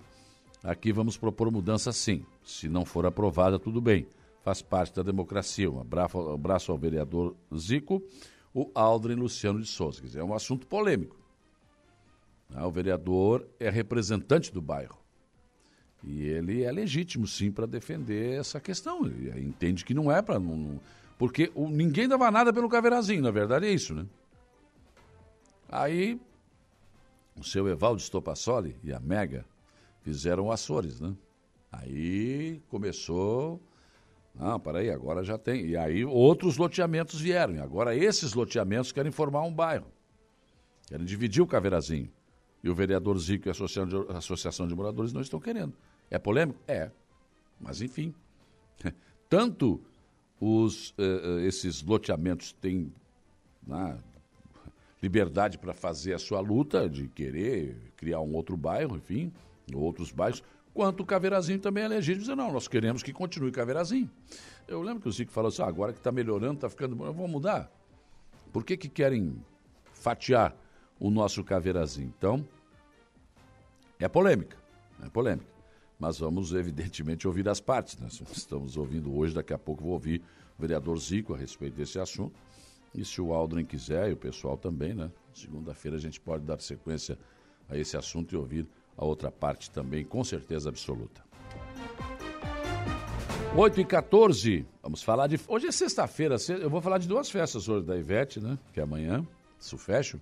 Aqui 0.63 0.91
vamos 0.91 1.17
propor 1.17 1.51
mudança 1.51 1.91
sim. 1.91 2.25
Se 2.43 2.69
não 2.69 2.85
for 2.85 3.05
aprovada, 3.05 3.57
tudo 3.57 3.81
bem. 3.81 4.07
Faz 4.43 4.61
parte 4.61 4.95
da 4.95 5.03
democracia. 5.03 5.69
Um 5.69 5.79
abraço, 5.79 6.71
ao 6.71 6.77
vereador 6.77 7.35
Zico, 7.55 8.01
o 8.53 8.69
Aldrin 8.73 9.15
Luciano 9.15 9.59
de 9.59 9.67
Souza. 9.67 10.01
Dizer, 10.01 10.19
é 10.19 10.23
um 10.23 10.33
assunto 10.33 10.67
polêmico. 10.67 11.15
Ah, 12.53 12.67
o 12.67 12.71
vereador 12.71 13.47
é 13.59 13.69
representante 13.69 14.51
do 14.53 14.61
bairro. 14.61 14.99
E 16.03 16.23
ele 16.23 16.63
é 16.63 16.71
legítimo, 16.71 17.27
sim, 17.27 17.51
para 17.51 17.65
defender 17.65 18.39
essa 18.39 18.59
questão. 18.59 19.05
Ele 19.05 19.45
entende 19.45 19.85
que 19.85 19.93
não 19.93 20.11
é 20.11 20.21
para. 20.21 20.39
Porque 21.17 21.51
o, 21.53 21.69
ninguém 21.69 22.07
dava 22.07 22.29
nada 22.31 22.51
pelo 22.51 22.67
Caveirazinho, 22.67 23.21
na 23.21 23.31
verdade 23.31 23.67
é 23.67 23.71
isso, 23.71 23.93
né? 23.93 24.05
Aí, 25.69 26.19
o 27.37 27.43
seu 27.43 27.67
Evaldo 27.67 28.01
Stopassoli 28.01 28.75
e 28.83 28.91
a 28.91 28.99
Mega 28.99 29.45
fizeram 30.01 30.51
Açores, 30.51 30.99
né? 30.99 31.15
Aí 31.71 32.61
começou. 32.67 33.61
Não, 34.35 34.59
peraí, 34.59 34.89
agora 34.89 35.23
já 35.23 35.37
tem. 35.37 35.65
E 35.65 35.77
aí 35.77 36.03
outros 36.03 36.57
loteamentos 36.57 37.19
vieram. 37.19 37.55
E 37.55 37.59
agora 37.59 37.95
esses 37.95 38.33
loteamentos 38.33 38.91
querem 38.91 39.11
formar 39.11 39.43
um 39.43 39.53
bairro. 39.53 39.87
Querem 40.87 41.05
dividir 41.05 41.41
o 41.41 41.47
Caveirazinho. 41.47 42.09
E 42.63 42.69
o 42.69 42.75
vereador 42.75 43.17
Zico 43.17 43.47
e 43.47 43.49
a 43.49 43.51
Associação 43.51 43.87
de, 43.87 44.13
a 44.13 44.17
Associação 44.17 44.67
de 44.67 44.75
Moradores 44.75 45.13
não 45.13 45.21
estão 45.21 45.39
querendo. 45.39 45.73
É 46.09 46.19
polêmico? 46.19 46.59
É. 46.67 46.91
Mas 47.59 47.81
enfim. 47.81 48.13
Tanto 49.29 49.81
os, 50.39 50.91
uh, 50.91 51.39
esses 51.45 51.81
loteamentos 51.81 52.51
têm 52.53 52.91
né, 53.65 53.97
liberdade 55.01 55.57
para 55.57 55.73
fazer 55.73 56.13
a 56.13 56.19
sua 56.19 56.39
luta 56.39 56.89
de 56.89 57.07
querer 57.07 57.75
criar 57.95 58.19
um 58.19 58.33
outro 58.35 58.57
bairro, 58.57 58.97
enfim, 58.97 59.31
outros 59.79 60.11
bairros, 60.11 60.43
quanto 60.73 61.01
o 61.01 61.05
Caveirazinho 61.05 61.59
também 61.59 61.83
é 61.83 61.87
legítimo 61.87 62.21
dizer, 62.21 62.35
não, 62.35 62.51
nós 62.51 62.67
queremos 62.67 63.03
que 63.03 63.13
continue 63.13 63.51
Caveirazinho. 63.51 64.09
Eu 64.67 64.81
lembro 64.81 65.01
que 65.01 65.09
o 65.09 65.11
Zico 65.11 65.31
falou 65.31 65.49
assim, 65.49 65.61
ah, 65.61 65.67
agora 65.67 65.91
que 65.93 65.99
está 65.99 66.11
melhorando, 66.11 66.55
está 66.55 66.69
ficando 66.69 66.95
bom, 66.95 67.05
vamos 67.11 67.29
mudar. 67.29 67.71
Por 68.51 68.63
que, 68.63 68.75
que 68.77 68.89
querem 68.89 69.35
fatiar 69.93 70.55
o 70.99 71.09
nosso 71.09 71.43
Caveirazinho? 71.43 72.13
Então, 72.17 72.45
é 73.99 74.07
polêmica, 74.07 74.57
é 75.03 75.09
polêmica. 75.09 75.51
Mas 75.99 76.17
vamos, 76.17 76.53
evidentemente, 76.53 77.27
ouvir 77.27 77.47
as 77.47 77.61
partes. 77.61 77.99
Nós 77.99 78.19
né? 78.19 78.27
estamos 78.31 78.75
ouvindo 78.75 79.15
hoje, 79.15 79.35
daqui 79.35 79.53
a 79.53 79.59
pouco 79.59 79.83
vou 79.83 79.93
ouvir 79.93 80.21
o 80.57 80.61
vereador 80.61 80.97
Zico 80.97 81.33
a 81.33 81.37
respeito 81.37 81.75
desse 81.75 81.99
assunto. 81.99 82.33
E 82.93 83.05
se 83.05 83.21
o 83.21 83.31
Aldrin 83.33 83.63
quiser, 83.63 84.09
e 84.09 84.13
o 84.13 84.17
pessoal 84.17 84.57
também, 84.57 84.93
né? 84.93 85.11
Segunda-feira 85.33 85.97
a 85.97 85.99
gente 85.99 86.19
pode 86.19 86.43
dar 86.43 86.59
sequência 86.59 87.17
a 87.69 87.77
esse 87.77 87.95
assunto 87.95 88.33
e 88.33 88.37
ouvir 88.37 88.67
a 88.97 89.05
outra 89.05 89.31
parte 89.31 89.69
também, 89.71 90.03
com 90.03 90.23
certeza 90.23 90.69
absoluta. 90.69 91.21
8 93.55 93.81
e 93.81 93.85
14, 93.85 94.65
vamos 94.81 95.03
falar 95.03 95.27
de. 95.27 95.37
Hoje 95.47 95.67
é 95.67 95.71
sexta-feira, 95.71 96.37
eu 96.61 96.69
vou 96.69 96.81
falar 96.81 96.97
de 96.97 97.07
duas 97.07 97.29
festas 97.29 97.67
hoje 97.67 97.85
da 97.85 97.97
Ivete, 97.97 98.39
né? 98.39 98.57
Que 98.71 98.79
é 98.79 98.83
amanhã, 98.83 99.27
isso 99.59 99.77
fecha. 99.77 100.19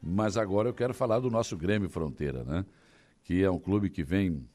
Mas 0.00 0.36
agora 0.36 0.68
eu 0.68 0.74
quero 0.74 0.94
falar 0.94 1.18
do 1.18 1.28
nosso 1.28 1.56
Grêmio 1.56 1.88
Fronteira, 1.88 2.44
né? 2.44 2.64
Que 3.24 3.42
é 3.42 3.50
um 3.50 3.58
clube 3.58 3.90
que 3.90 4.04
vem 4.04 4.46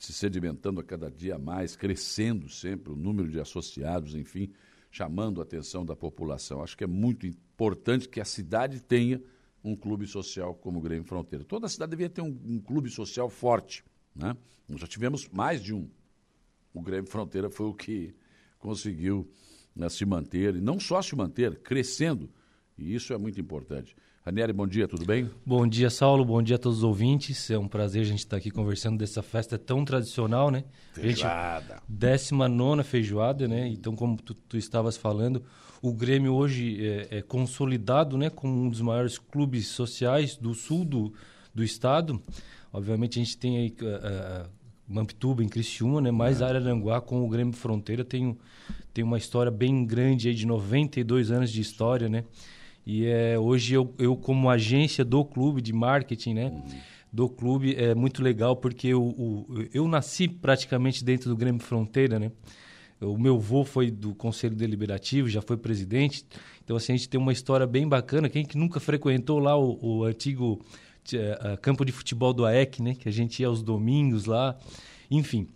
se 0.00 0.12
sedimentando 0.12 0.80
a 0.80 0.84
cada 0.84 1.10
dia 1.10 1.38
mais, 1.38 1.76
crescendo 1.76 2.48
sempre 2.48 2.92
o 2.92 2.96
número 2.96 3.28
de 3.28 3.38
associados, 3.38 4.16
enfim, 4.16 4.50
chamando 4.90 5.40
a 5.40 5.44
atenção 5.44 5.84
da 5.84 5.94
população. 5.94 6.62
Acho 6.62 6.76
que 6.76 6.84
é 6.84 6.88
muito 6.88 7.26
importante 7.26 8.08
que 8.08 8.20
a 8.20 8.24
cidade 8.24 8.80
tenha 8.80 9.22
um 9.62 9.76
clube 9.76 10.06
social 10.06 10.54
como 10.54 10.78
o 10.78 10.82
Grêmio 10.82 11.04
Fronteira. 11.04 11.44
Toda 11.44 11.68
cidade 11.68 11.90
devia 11.90 12.08
ter 12.08 12.22
um, 12.22 12.38
um 12.44 12.58
clube 12.58 12.90
social 12.90 13.28
forte. 13.28 13.84
Né? 14.14 14.36
Nós 14.68 14.80
já 14.80 14.86
tivemos 14.86 15.28
mais 15.28 15.62
de 15.62 15.74
um. 15.74 15.88
O 16.72 16.80
Grêmio 16.80 17.10
Fronteira 17.10 17.50
foi 17.50 17.66
o 17.66 17.74
que 17.74 18.14
conseguiu 18.58 19.28
né, 19.74 19.88
se 19.88 20.04
manter, 20.04 20.56
e 20.56 20.60
não 20.60 20.78
só 20.78 21.00
se 21.02 21.14
manter, 21.16 21.58
crescendo. 21.60 22.30
E 22.76 22.94
isso 22.94 23.12
é 23.12 23.18
muito 23.18 23.40
importante. 23.40 23.96
Ranieri, 24.22 24.52
bom 24.52 24.66
dia, 24.66 24.86
tudo 24.86 25.06
bem? 25.06 25.30
Bom 25.46 25.66
dia, 25.66 25.88
Saulo, 25.88 26.22
bom 26.26 26.42
dia 26.42 26.56
a 26.56 26.58
todos 26.58 26.78
os 26.78 26.84
ouvintes. 26.84 27.50
É 27.50 27.58
um 27.58 27.66
prazer 27.66 28.02
a 28.02 28.04
gente 28.04 28.18
estar 28.18 28.36
aqui 28.36 28.50
conversando 28.50 28.98
dessa 28.98 29.22
festa 29.22 29.58
tão 29.58 29.82
tradicional, 29.82 30.50
né? 30.50 30.64
Feijoada. 30.92 31.82
Décima 31.88 32.46
nona 32.46 32.84
feijoada, 32.84 33.48
né? 33.48 33.66
Então, 33.66 33.96
como 33.96 34.18
tu, 34.18 34.34
tu 34.34 34.58
estavas 34.58 34.94
falando, 34.98 35.42
o 35.80 35.90
Grêmio 35.90 36.34
hoje 36.34 36.86
é, 36.86 37.18
é, 37.18 37.22
consolidado 37.22 38.18
né, 38.18 38.28
como 38.28 38.52
um 38.52 38.68
dos 38.68 38.82
maiores 38.82 39.18
clubes 39.18 39.68
sociais 39.68 40.36
do 40.36 40.52
sul 40.52 40.84
do, 40.84 41.14
do 41.54 41.64
estado. 41.64 42.20
Obviamente 42.70 43.18
a 43.18 43.24
gente 43.24 43.38
tem 43.38 43.56
aí 43.56 43.74
uh, 43.80 44.44
uh, 44.44 44.50
Mampituba 44.86 45.42
em 45.42 45.48
Criciúma, 45.48 46.02
né, 46.02 46.10
mais 46.10 46.42
é. 46.42 46.44
Araranguá 46.44 47.00
com 47.00 47.24
o 47.24 47.28
Grêmio 47.28 47.54
Fronteira 47.54 48.04
tem, 48.04 48.36
tem 48.92 49.02
uma 49.02 49.16
história 49.16 49.50
bem 49.50 49.86
grande 49.86 50.28
aí 50.28 50.34
de 50.34 50.46
92 50.46 51.30
anos 51.30 51.50
de 51.50 51.62
história, 51.62 52.06
né? 52.06 52.24
E 52.86 53.06
é, 53.06 53.38
hoje 53.38 53.74
eu, 53.74 53.94
eu 53.98 54.16
como 54.16 54.48
agência 54.48 55.04
do 55.04 55.24
clube 55.24 55.60
de 55.60 55.72
marketing, 55.72 56.34
né? 56.34 56.46
Uhum. 56.46 56.80
Do 57.12 57.28
clube 57.28 57.74
é 57.76 57.94
muito 57.94 58.22
legal 58.22 58.56
porque 58.56 58.88
eu, 58.88 59.46
eu, 59.48 59.68
eu 59.74 59.88
nasci 59.88 60.28
praticamente 60.28 61.04
dentro 61.04 61.28
do 61.28 61.36
Grêmio 61.36 61.60
Fronteira, 61.60 62.18
né? 62.18 62.30
O 63.00 63.16
meu 63.16 63.36
avô 63.36 63.64
foi 63.64 63.90
do 63.90 64.14
Conselho 64.14 64.54
Deliberativo, 64.54 65.28
já 65.28 65.40
foi 65.40 65.56
presidente. 65.56 66.24
Então, 66.62 66.76
assim, 66.76 66.92
a 66.92 66.96
gente 66.96 67.08
tem 67.08 67.18
uma 67.18 67.32
história 67.32 67.66
bem 67.66 67.88
bacana. 67.88 68.28
Quem 68.28 68.44
que 68.44 68.58
nunca 68.58 68.78
frequentou 68.78 69.38
lá 69.38 69.56
o, 69.56 69.78
o 69.80 70.04
antigo 70.04 70.60
uh, 71.14 71.56
campo 71.62 71.84
de 71.84 71.92
futebol 71.92 72.34
do 72.34 72.44
AEC, 72.44 72.82
né? 72.82 72.94
Que 72.94 73.08
a 73.08 73.12
gente 73.12 73.40
ia 73.40 73.48
aos 73.48 73.62
domingos 73.62 74.26
lá. 74.26 74.56
Enfim. 75.10 75.48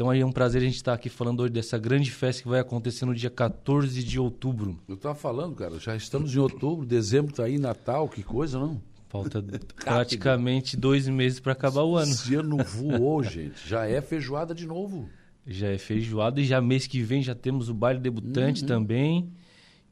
Então, 0.00 0.08
aí 0.08 0.20
é 0.20 0.24
um 0.24 0.32
prazer 0.32 0.62
a 0.62 0.64
gente 0.64 0.76
estar 0.76 0.94
aqui 0.94 1.10
falando 1.10 1.40
hoje 1.40 1.52
dessa 1.52 1.76
grande 1.76 2.10
festa 2.10 2.42
que 2.42 2.48
vai 2.48 2.58
acontecer 2.58 3.04
no 3.04 3.14
dia 3.14 3.28
14 3.28 4.02
de 4.02 4.18
outubro. 4.18 4.78
Eu 4.88 4.94
estava 4.94 5.14
falando, 5.14 5.54
cara, 5.54 5.78
já 5.78 5.94
estamos 5.94 6.34
em 6.34 6.38
outubro, 6.38 6.86
dezembro 6.86 7.32
está 7.32 7.44
aí, 7.44 7.58
Natal, 7.58 8.08
que 8.08 8.22
coisa, 8.22 8.58
não? 8.58 8.80
Falta 9.10 9.44
praticamente 9.84 10.74
dois 10.74 11.06
meses 11.06 11.38
para 11.38 11.52
acabar 11.52 11.82
o 11.82 11.98
ano. 11.98 12.12
Esse 12.12 12.34
ano 12.34 12.56
voou, 12.64 13.22
gente. 13.22 13.68
Já 13.68 13.86
é 13.86 14.00
feijoada 14.00 14.54
de 14.54 14.66
novo. 14.66 15.06
Já 15.46 15.68
é 15.68 15.76
feijoada 15.76 16.40
e 16.40 16.44
já 16.46 16.62
mês 16.62 16.86
que 16.86 17.02
vem 17.02 17.22
já 17.22 17.34
temos 17.34 17.68
o 17.68 17.74
baile 17.74 18.00
debutante 18.00 18.62
uhum. 18.62 18.68
também. 18.68 19.30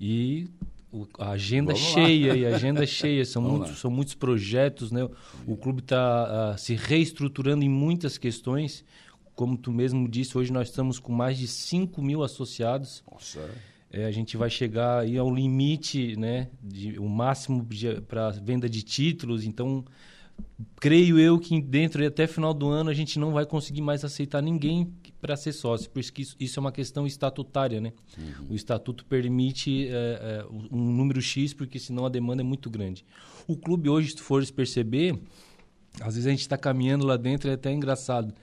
E 0.01 0.49
o, 0.91 1.07
a 1.19 1.33
agenda 1.33 1.75
Vamos 1.75 1.87
cheia, 1.87 2.33
lá. 2.33 2.39
e 2.39 2.47
a 2.47 2.57
agenda 2.57 2.87
cheia. 2.89 3.27
São, 3.27 3.43
muitos, 3.43 3.79
são 3.79 3.91
muitos 3.91 4.15
projetos, 4.15 4.91
né? 4.91 5.07
O 5.47 5.55
clube 5.55 5.81
está 5.81 6.55
uh, 6.55 6.59
se 6.59 6.75
reestruturando 6.75 7.63
em 7.63 7.69
muitas 7.69 8.17
questões. 8.17 8.87
Como 9.39 9.57
tu 9.57 9.71
mesmo 9.71 10.09
disse, 10.09 10.37
hoje 10.37 10.53
nós 10.53 10.69
estamos 10.69 10.99
com 10.99 11.13
mais 11.13 11.39
de 11.39 11.47
5 11.47 12.03
mil 12.03 12.25
associados. 12.25 13.05
Nossa. 13.09 13.49
É, 13.89 14.05
a 14.05 14.11
gente 14.11 14.37
vai 14.37 14.51
chegar 14.51 14.99
aí 14.99 15.17
ao 15.17 15.33
limite, 15.33 16.17
né? 16.17 16.49
De, 16.61 16.99
o 16.99 17.09
máximo 17.09 17.65
para 18.09 18.31
venda 18.31 18.69
de 18.69 18.83
títulos. 18.83 19.45
Então, 19.45 19.85
creio 20.81 21.21
eu 21.21 21.39
que 21.39 21.63
dentro 21.63 22.05
até 22.05 22.27
final 22.27 22.53
do 22.53 22.69
ano 22.69 22.91
a 22.91 22.95
gente 22.95 23.17
não 23.17 23.31
vai 23.31 23.47
conseguir 23.47 23.81
mais 23.81 24.05
aceitar 24.05 24.43
ninguém 24.43 24.93
para 25.21 25.37
ser 25.37 25.53
sócio, 25.53 25.89
por 25.89 26.01
isso 26.01 26.13
que 26.13 26.23
isso, 26.23 26.35
isso, 26.41 26.59
é 26.59 26.61
uma 26.61 26.73
questão 26.73 27.07
estatutária, 27.07 27.81
né? 27.81 27.93
Uhum. 28.19 28.47
O 28.51 28.55
estatuto 28.57 29.05
permite 29.05 29.87
é, 29.87 29.93
é, 29.93 30.47
um 30.69 30.93
número 30.97 31.23
X, 31.23 31.55
porque 31.55 31.79
senão 31.79 32.05
a 32.05 32.09
demanda 32.09 32.43
é 32.43 32.45
muito 32.45 32.69
grande. 32.69 33.05
O 33.47 33.57
clube 33.57 33.89
hoje, 33.89 34.11
se 34.11 34.17
tu 34.17 34.25
fores 34.25 34.51
perceber, 34.51 35.17
às 36.01 36.17
vezes 36.17 36.27
a 36.27 36.31
gente 36.31 36.41
está 36.41 36.59
caminhando 36.59 37.07
lá 37.07 37.17
dentro, 37.17 37.49
é 37.49 37.53
até 37.53 37.73
engraçado. 37.73 38.35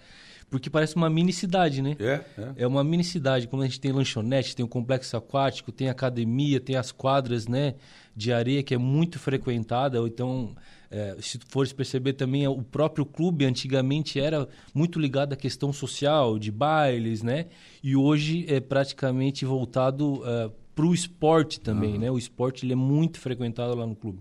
Porque 0.55 0.69
parece 0.69 0.95
uma 0.95 1.09
mini 1.09 1.33
cidade, 1.33 1.81
né? 1.81 1.97
É, 1.99 2.21
é. 2.37 2.53
é 2.59 2.67
uma 2.67 2.81
mini 2.81 3.03
cidade. 3.03 3.45
Como 3.45 3.61
a 3.61 3.65
gente 3.65 3.77
tem 3.77 3.91
lanchonete, 3.91 4.55
tem 4.55 4.63
o 4.63 4.69
complexo 4.69 5.17
aquático, 5.17 5.69
tem 5.69 5.89
academia, 5.89 6.61
tem 6.61 6.77
as 6.77 6.93
quadras, 6.93 7.45
né? 7.45 7.75
De 8.15 8.31
areia 8.31 8.63
que 8.63 8.73
é 8.73 8.77
muito 8.77 9.19
frequentada. 9.19 9.99
Ou 9.99 10.07
então, 10.07 10.55
é, 10.89 11.17
se 11.19 11.37
fores 11.49 11.73
perceber 11.73 12.13
também, 12.13 12.47
o 12.47 12.63
próprio 12.63 13.05
clube 13.05 13.43
antigamente 13.43 14.17
era 14.17 14.47
muito 14.73 14.97
ligado 14.97 15.33
à 15.33 15.35
questão 15.35 15.73
social, 15.73 16.39
de 16.39 16.53
bailes, 16.53 17.21
né? 17.21 17.47
E 17.83 17.93
hoje 17.93 18.45
é 18.47 18.61
praticamente 18.61 19.43
voltado 19.43 20.21
uh, 20.21 20.49
para 20.73 20.85
o 20.85 20.93
esporte 20.93 21.59
também, 21.59 21.97
né? 21.97 22.09
O 22.09 22.17
esporte 22.17 22.65
ele 22.65 22.71
é 22.71 22.77
muito 22.77 23.19
frequentado 23.19 23.75
lá 23.75 23.85
no 23.85 23.93
clube. 23.93 24.19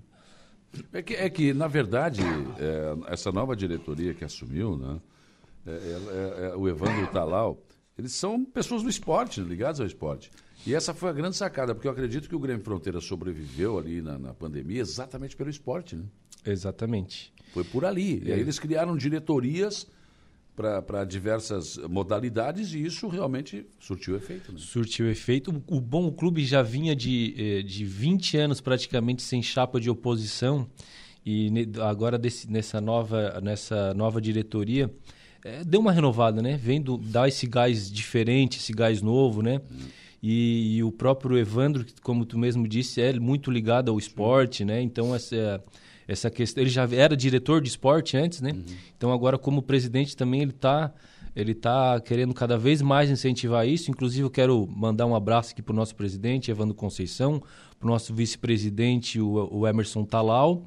É 0.92 1.00
que, 1.00 1.14
é 1.14 1.30
que 1.30 1.54
na 1.54 1.68
verdade, 1.68 2.22
é, 2.58 3.12
essa 3.12 3.30
nova 3.30 3.54
diretoria 3.54 4.12
que 4.12 4.24
assumiu, 4.24 4.76
né? 4.76 4.98
É, 5.66 5.70
é, 5.70 6.46
é, 6.46 6.56
o 6.56 6.68
Evandro 6.68 7.06
Talal, 7.08 7.58
Eles 7.96 8.12
são 8.12 8.44
pessoas 8.44 8.82
do 8.82 8.88
esporte, 8.88 9.40
ligadas 9.40 9.80
ao 9.80 9.86
esporte. 9.86 10.30
E 10.66 10.74
essa 10.74 10.92
foi 10.94 11.10
a 11.10 11.12
grande 11.12 11.36
sacada, 11.36 11.74
porque 11.74 11.86
eu 11.86 11.92
acredito 11.92 12.28
que 12.28 12.34
o 12.34 12.38
Grêmio 12.38 12.62
Fronteira 12.62 13.00
sobreviveu 13.00 13.78
ali 13.78 14.02
na, 14.02 14.18
na 14.18 14.34
pandemia 14.34 14.80
exatamente 14.80 15.36
pelo 15.36 15.50
esporte, 15.50 15.96
né? 15.96 16.04
Exatamente. 16.44 17.32
Foi 17.52 17.64
por 17.64 17.84
ali. 17.84 18.22
E 18.24 18.32
aí 18.32 18.40
eles 18.40 18.58
criaram 18.58 18.96
diretorias 18.96 19.86
para 20.56 21.04
diversas 21.04 21.76
modalidades 21.78 22.72
e 22.74 22.84
isso 22.84 23.08
realmente 23.08 23.66
surtiu 23.78 24.16
efeito. 24.16 24.52
Né? 24.52 24.58
Surtiu 24.60 25.10
efeito. 25.10 25.50
O, 25.68 25.76
o 25.76 25.80
bom 25.80 26.06
o 26.06 26.12
clube 26.12 26.44
já 26.44 26.62
vinha 26.62 26.94
de, 26.94 27.34
eh, 27.36 27.62
de 27.62 27.84
20 27.84 28.36
anos 28.36 28.60
praticamente 28.60 29.22
sem 29.22 29.42
chapa 29.42 29.80
de 29.80 29.90
oposição 29.90 30.68
e 31.26 31.50
agora 31.82 32.18
desse, 32.18 32.50
nessa, 32.50 32.80
nova, 32.80 33.40
nessa 33.40 33.94
nova 33.94 34.20
diretoria 34.20 34.92
é, 35.44 35.62
deu 35.62 35.78
uma 35.78 35.92
renovada, 35.92 36.40
né? 36.40 36.56
Vendo 36.56 36.96
dar 36.96 37.28
esse 37.28 37.46
gás 37.46 37.92
diferente, 37.92 38.56
esse 38.56 38.72
gás 38.72 39.02
novo, 39.02 39.42
né? 39.42 39.60
Hum. 39.70 39.76
E, 40.22 40.76
e, 40.76 40.82
o 40.82 40.90
próprio 40.90 41.36
Evandro, 41.36 41.84
como 42.02 42.24
tu 42.24 42.38
mesmo 42.38 42.66
disse, 42.66 42.98
é 43.02 43.12
muito 43.12 43.50
ligado 43.50 43.90
ao 43.90 43.98
esporte, 43.98 44.64
né? 44.64 44.80
Então 44.80 45.14
essa 45.14 45.62
essa 46.08 46.30
questão. 46.30 46.62
Ele 46.62 46.70
já 46.70 46.88
era 46.90 47.14
diretor 47.14 47.60
de 47.60 47.68
esporte 47.68 48.16
antes, 48.16 48.40
né? 48.40 48.52
Uhum. 48.52 48.64
Então 48.96 49.12
agora 49.12 49.36
como 49.36 49.60
presidente 49.60 50.16
também 50.16 50.40
ele 50.40 50.50
está 50.50 50.94
ele 51.36 51.52
tá 51.52 52.00
querendo 52.00 52.32
cada 52.32 52.56
vez 52.56 52.80
mais 52.80 53.10
incentivar 53.10 53.68
isso. 53.68 53.90
Inclusive 53.90 54.22
eu 54.22 54.30
quero 54.30 54.66
mandar 54.66 55.04
um 55.04 55.14
abraço 55.14 55.52
aqui 55.52 55.60
para 55.60 55.72
o 55.74 55.76
nosso 55.76 55.94
presidente 55.94 56.50
Evandro 56.50 56.74
Conceição, 56.74 57.42
para 57.78 57.86
o 57.86 57.90
nosso 57.90 58.14
vice-presidente 58.14 59.20
o, 59.20 59.48
o 59.50 59.66
Emerson 59.66 60.04
Talal 60.04 60.64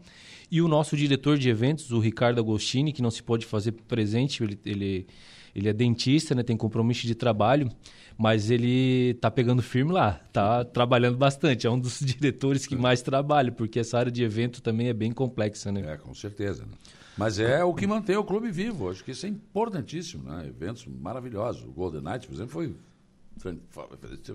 e 0.50 0.62
o 0.62 0.68
nosso 0.68 0.96
diretor 0.96 1.38
de 1.38 1.50
eventos 1.50 1.92
o 1.92 2.00
Ricardo 2.00 2.40
Agostini 2.40 2.94
que 2.94 3.02
não 3.02 3.12
se 3.12 3.24
pode 3.24 3.46
fazer 3.46 3.72
presente. 3.72 4.44
Ele, 4.44 4.60
ele 4.66 5.08
ele 5.56 5.70
é 5.70 5.74
dentista, 5.74 6.36
né? 6.36 6.44
Tem 6.44 6.56
compromisso 6.56 7.08
de 7.08 7.16
trabalho 7.16 7.72
mas 8.18 8.50
ele 8.50 9.12
está 9.12 9.30
pegando 9.30 9.62
firme 9.62 9.92
lá, 9.92 10.20
está 10.26 10.66
trabalhando 10.66 11.18
bastante. 11.18 11.68
É 11.68 11.70
um 11.70 11.80
dos 11.80 12.00
diretores 12.02 12.66
que 12.66 12.76
mais 12.76 13.02
trabalha, 13.02 13.52
porque 13.52 13.80
essa 13.80 14.00
área 14.00 14.12
de 14.12 14.24
evento 14.24 14.62
também 14.62 14.88
é 14.88 14.94
bem 14.94 15.12
complexa, 15.12 15.72
né? 15.72 15.94
É, 15.94 15.98
com 15.98 16.14
certeza. 16.16 16.64
Né? 16.64 16.72
Mas 17.16 17.40
é 17.40 17.64
o 17.64 17.74
que 17.74 17.86
mantém 17.86 18.16
o 18.16 18.24
clube 18.24 18.50
vivo. 18.50 18.90
Acho 18.90 19.04
que 19.04 19.12
isso 19.12 19.26
é 19.26 19.30
importantíssimo, 19.30 20.24
né? 20.24 20.48
Eventos 20.48 20.86
maravilhosos. 20.88 21.64
O 21.64 21.72
Golden 21.72 22.02
Night, 22.02 22.28
por 22.28 22.34
exemplo, 22.34 22.52
foi 22.52 22.76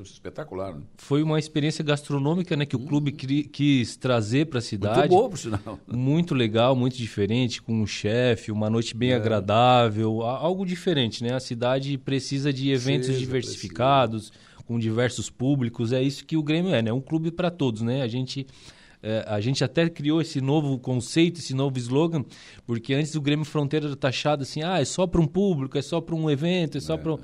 espetacular. 0.05 0.75
Né? 0.75 0.83
Foi 0.97 1.23
uma 1.23 1.39
experiência 1.39 1.85
gastronômica 1.85 2.57
né, 2.57 2.65
que 2.65 2.77
o 2.77 2.79
clube 2.79 3.13
cri, 3.13 3.45
quis 3.45 3.97
trazer 3.97 4.47
para 4.47 4.59
a 4.59 4.63
cidade. 4.63 4.99
Muito 5.01 5.11
boa, 5.11 5.29
por 5.29 5.39
sinal. 5.39 5.79
Muito 5.87 6.35
legal, 6.35 6.75
muito 6.75 6.97
diferente, 6.97 7.61
com 7.63 7.73
um 7.83 7.87
chefe, 7.87 8.51
uma 8.51 8.69
noite 8.69 8.97
bem 8.97 9.13
é. 9.13 9.15
agradável, 9.15 10.23
algo 10.23 10.65
diferente. 10.65 11.23
Né? 11.23 11.35
A 11.35 11.41
cidade 11.41 11.97
precisa 11.99 12.53
de 12.53 12.71
eventos 12.71 13.19
diversificados, 13.19 14.31
precisa. 14.31 14.65
com 14.65 14.79
diversos 14.79 15.31
públicos. 15.31 15.93
É 15.93 16.03
isso 16.03 16.25
que 16.25 16.37
o 16.37 16.43
Grêmio 16.43 16.75
é, 16.75 16.83
né? 16.83 16.93
um 16.93 17.01
clube 17.01 17.31
para 17.31 17.51
todos. 17.51 17.83
Né? 17.83 18.03
A 18.03 18.09
gente... 18.09 18.47
É, 19.05 19.25
a 19.27 19.41
gente 19.41 19.65
até 19.65 19.91
criou 19.91 20.21
esse 20.21 20.41
novo 20.41 20.79
conceito, 20.79 21.41
esse 21.41 21.53
novo 21.55 21.77
slogan, 21.77 22.25
porque 22.65 22.95
antes 22.95 23.17
o 23.17 23.21
Grêmio 23.21 23.45
Fronteira 23.45 23.87
era 23.87 23.97
taxado 23.97 24.45
assim, 24.45 24.63
ah, 24.63 24.81
é 24.81 24.85
só 24.85 25.09
para 25.09 25.21
um 25.21 25.27
público, 25.27 25.77
é 25.77 25.83
só 25.83 26.01
para 26.01 26.15
um 26.15 26.31
evento, 26.31 26.79
é 26.79 26.81
só 26.81 26.95
é. 26.95 26.99
para 26.99 27.19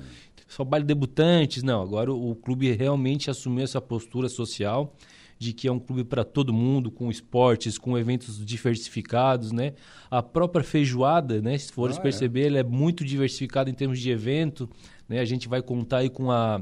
só 0.49 0.65
baile 0.65 0.85
debutantes. 0.85 1.63
Não, 1.63 1.81
agora 1.81 2.11
o, 2.11 2.31
o 2.31 2.35
clube 2.35 2.69
realmente 2.73 3.29
assumiu 3.29 3.63
essa 3.63 3.79
postura 3.79 4.27
social 4.27 4.93
de 5.37 5.53
que 5.53 5.69
é 5.69 5.71
um 5.71 5.79
clube 5.79 6.03
para 6.03 6.25
todo 6.25 6.51
mundo, 6.51 6.91
com 6.91 7.09
esportes, 7.09 7.77
com 7.77 7.97
eventos 7.97 8.45
diversificados, 8.45 9.53
né? 9.53 9.73
A 10.11 10.21
própria 10.21 10.61
feijoada, 10.61 11.41
né? 11.41 11.57
Se 11.57 11.71
fores 11.71 11.95
ah, 11.95 11.99
é. 12.01 12.03
perceber, 12.03 12.41
é. 12.41 12.47
ela 12.47 12.59
é 12.59 12.63
muito 12.63 13.05
diversificada 13.05 13.69
em 13.69 13.73
termos 13.73 13.99
de 13.99 14.11
evento, 14.11 14.69
né? 15.07 15.19
A 15.21 15.25
gente 15.25 15.47
vai 15.47 15.61
contar 15.61 15.99
aí 15.99 16.09
com 16.09 16.29
a 16.29 16.61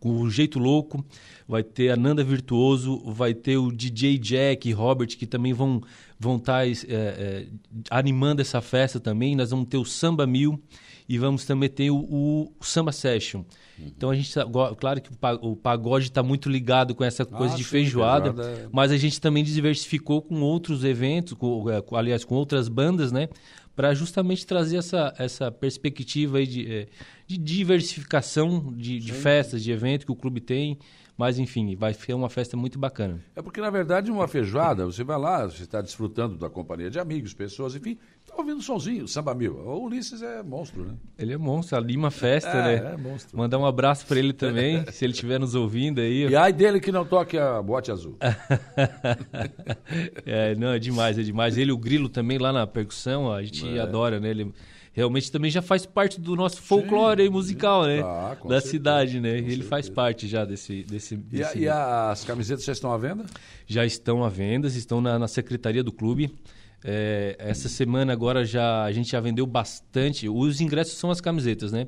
com 0.00 0.22
o 0.22 0.30
Jeito 0.30 0.58
Louco, 0.58 1.04
vai 1.46 1.62
ter 1.62 1.90
a 1.90 1.96
Nanda 1.96 2.24
Virtuoso, 2.24 2.98
vai 3.04 3.34
ter 3.34 3.58
o 3.58 3.70
DJ 3.70 4.16
Jack 4.16 4.66
e 4.66 4.72
Robert, 4.72 5.08
que 5.08 5.26
também 5.26 5.52
vão 5.52 5.82
vão 6.18 6.36
estar 6.36 6.66
é, 6.66 6.72
é, 6.88 7.46
animando 7.90 8.40
essa 8.40 8.60
festa 8.60 8.98
também. 8.98 9.36
Nós 9.36 9.50
vamos 9.50 9.68
ter 9.68 9.76
o 9.76 9.84
Samba 9.84 10.26
Mil, 10.26 10.60
e 11.10 11.18
vamos 11.18 11.44
também 11.44 11.68
ter 11.68 11.90
o, 11.90 11.96
o 11.96 12.52
Samba 12.60 12.92
Session. 12.92 13.40
Uhum. 13.40 13.84
Então 13.84 14.10
a 14.10 14.14
gente, 14.14 14.32
tá, 14.32 14.46
claro 14.78 15.00
que 15.00 15.10
o 15.42 15.56
pagode 15.56 16.04
está 16.04 16.22
muito 16.22 16.48
ligado 16.48 16.94
com 16.94 17.02
essa 17.02 17.26
coisa 17.26 17.54
ah, 17.54 17.56
de 17.56 17.64
sim, 17.64 17.70
feijoada, 17.70 18.40
é. 18.40 18.68
mas 18.70 18.92
a 18.92 18.96
gente 18.96 19.20
também 19.20 19.42
diversificou 19.42 20.22
com 20.22 20.40
outros 20.40 20.84
eventos, 20.84 21.32
com, 21.32 21.68
é, 21.68 21.82
aliás, 21.98 22.24
com 22.24 22.36
outras 22.36 22.68
bandas, 22.68 23.10
né? 23.10 23.28
Para 23.74 23.92
justamente 23.92 24.46
trazer 24.46 24.76
essa, 24.76 25.12
essa 25.18 25.50
perspectiva 25.50 26.46
de, 26.46 26.72
é, 26.72 26.86
de 27.26 27.36
diversificação 27.36 28.72
de, 28.76 29.00
de 29.00 29.12
festas, 29.12 29.64
de 29.64 29.72
eventos 29.72 30.04
que 30.04 30.12
o 30.12 30.16
clube 30.16 30.40
tem. 30.40 30.78
Mas, 31.20 31.38
enfim, 31.38 31.76
vai 31.76 31.92
ser 31.92 32.14
uma 32.14 32.30
festa 32.30 32.56
muito 32.56 32.78
bacana. 32.78 33.20
É 33.36 33.42
porque, 33.42 33.60
na 33.60 33.68
verdade, 33.68 34.10
uma 34.10 34.26
feijoada, 34.26 34.86
você 34.86 35.04
vai 35.04 35.18
lá, 35.18 35.44
você 35.44 35.64
está 35.64 35.82
desfrutando 35.82 36.38
da 36.38 36.48
companhia 36.48 36.88
de 36.88 36.98
amigos, 36.98 37.34
pessoas, 37.34 37.74
enfim, 37.74 37.98
está 38.24 38.34
ouvindo 38.38 38.62
somzinho, 38.62 39.06
samba 39.06 39.34
mil. 39.34 39.54
O 39.54 39.84
Ulisses 39.84 40.22
é 40.22 40.42
monstro, 40.42 40.82
né? 40.82 40.94
Ele 41.18 41.34
é 41.34 41.36
monstro, 41.36 41.76
a 41.76 41.80
Lima 41.80 42.10
Festa, 42.10 42.48
é, 42.48 42.80
né? 42.80 42.94
É 42.94 42.96
monstro. 42.96 43.36
Mandar 43.36 43.58
um 43.58 43.66
abraço 43.66 44.06
para 44.06 44.18
ele 44.18 44.32
também, 44.32 44.82
se 44.90 45.04
ele 45.04 45.12
estiver 45.12 45.38
nos 45.38 45.54
ouvindo 45.54 46.00
aí. 46.00 46.26
E 46.26 46.34
ai 46.34 46.54
dele 46.54 46.80
que 46.80 46.90
não 46.90 47.04
toque 47.04 47.36
a 47.36 47.60
bote 47.60 47.92
azul. 47.92 48.16
é, 50.24 50.54
não, 50.54 50.68
é 50.68 50.78
demais, 50.78 51.18
é 51.18 51.22
demais. 51.22 51.58
Ele, 51.58 51.70
o 51.70 51.76
Grilo 51.76 52.08
também 52.08 52.38
lá 52.38 52.50
na 52.50 52.66
percussão, 52.66 53.30
a 53.30 53.42
gente 53.42 53.76
é. 53.76 53.78
adora, 53.78 54.18
né? 54.18 54.30
Ele 54.30 54.54
realmente 54.92 55.30
também 55.30 55.50
já 55.50 55.62
faz 55.62 55.86
parte 55.86 56.20
do 56.20 56.34
nosso 56.34 56.60
folclore 56.62 57.24
sim, 57.24 57.30
musical, 57.30 57.84
né? 57.86 58.00
Ah, 58.00 58.34
da 58.34 58.60
certeza, 58.60 58.70
cidade, 58.70 59.20
né? 59.20 59.38
Ele 59.38 59.48
certeza. 59.48 59.68
faz 59.68 59.88
parte 59.88 60.26
já 60.26 60.44
desse. 60.44 60.82
desse, 60.84 61.16
desse... 61.16 61.58
E, 61.58 61.62
e, 61.62 61.68
as 61.68 62.24
camisetas 62.24 62.64
já 62.64 62.72
estão 62.72 62.92
à 62.92 62.98
venda? 62.98 63.24
Já 63.66 63.84
estão 63.84 64.24
à 64.24 64.28
venda, 64.28 64.68
estão 64.68 65.00
na, 65.00 65.18
na 65.18 65.28
secretaria 65.28 65.82
do 65.82 65.92
clube. 65.92 66.32
É, 66.82 67.36
essa 67.38 67.68
semana 67.68 68.12
agora 68.12 68.44
já 68.44 68.84
a 68.84 68.92
gente 68.92 69.10
já 69.10 69.20
vendeu 69.20 69.46
bastante. 69.46 70.28
Os 70.28 70.60
ingressos 70.60 70.98
são 70.98 71.10
as 71.10 71.20
camisetas, 71.20 71.72
né? 71.72 71.86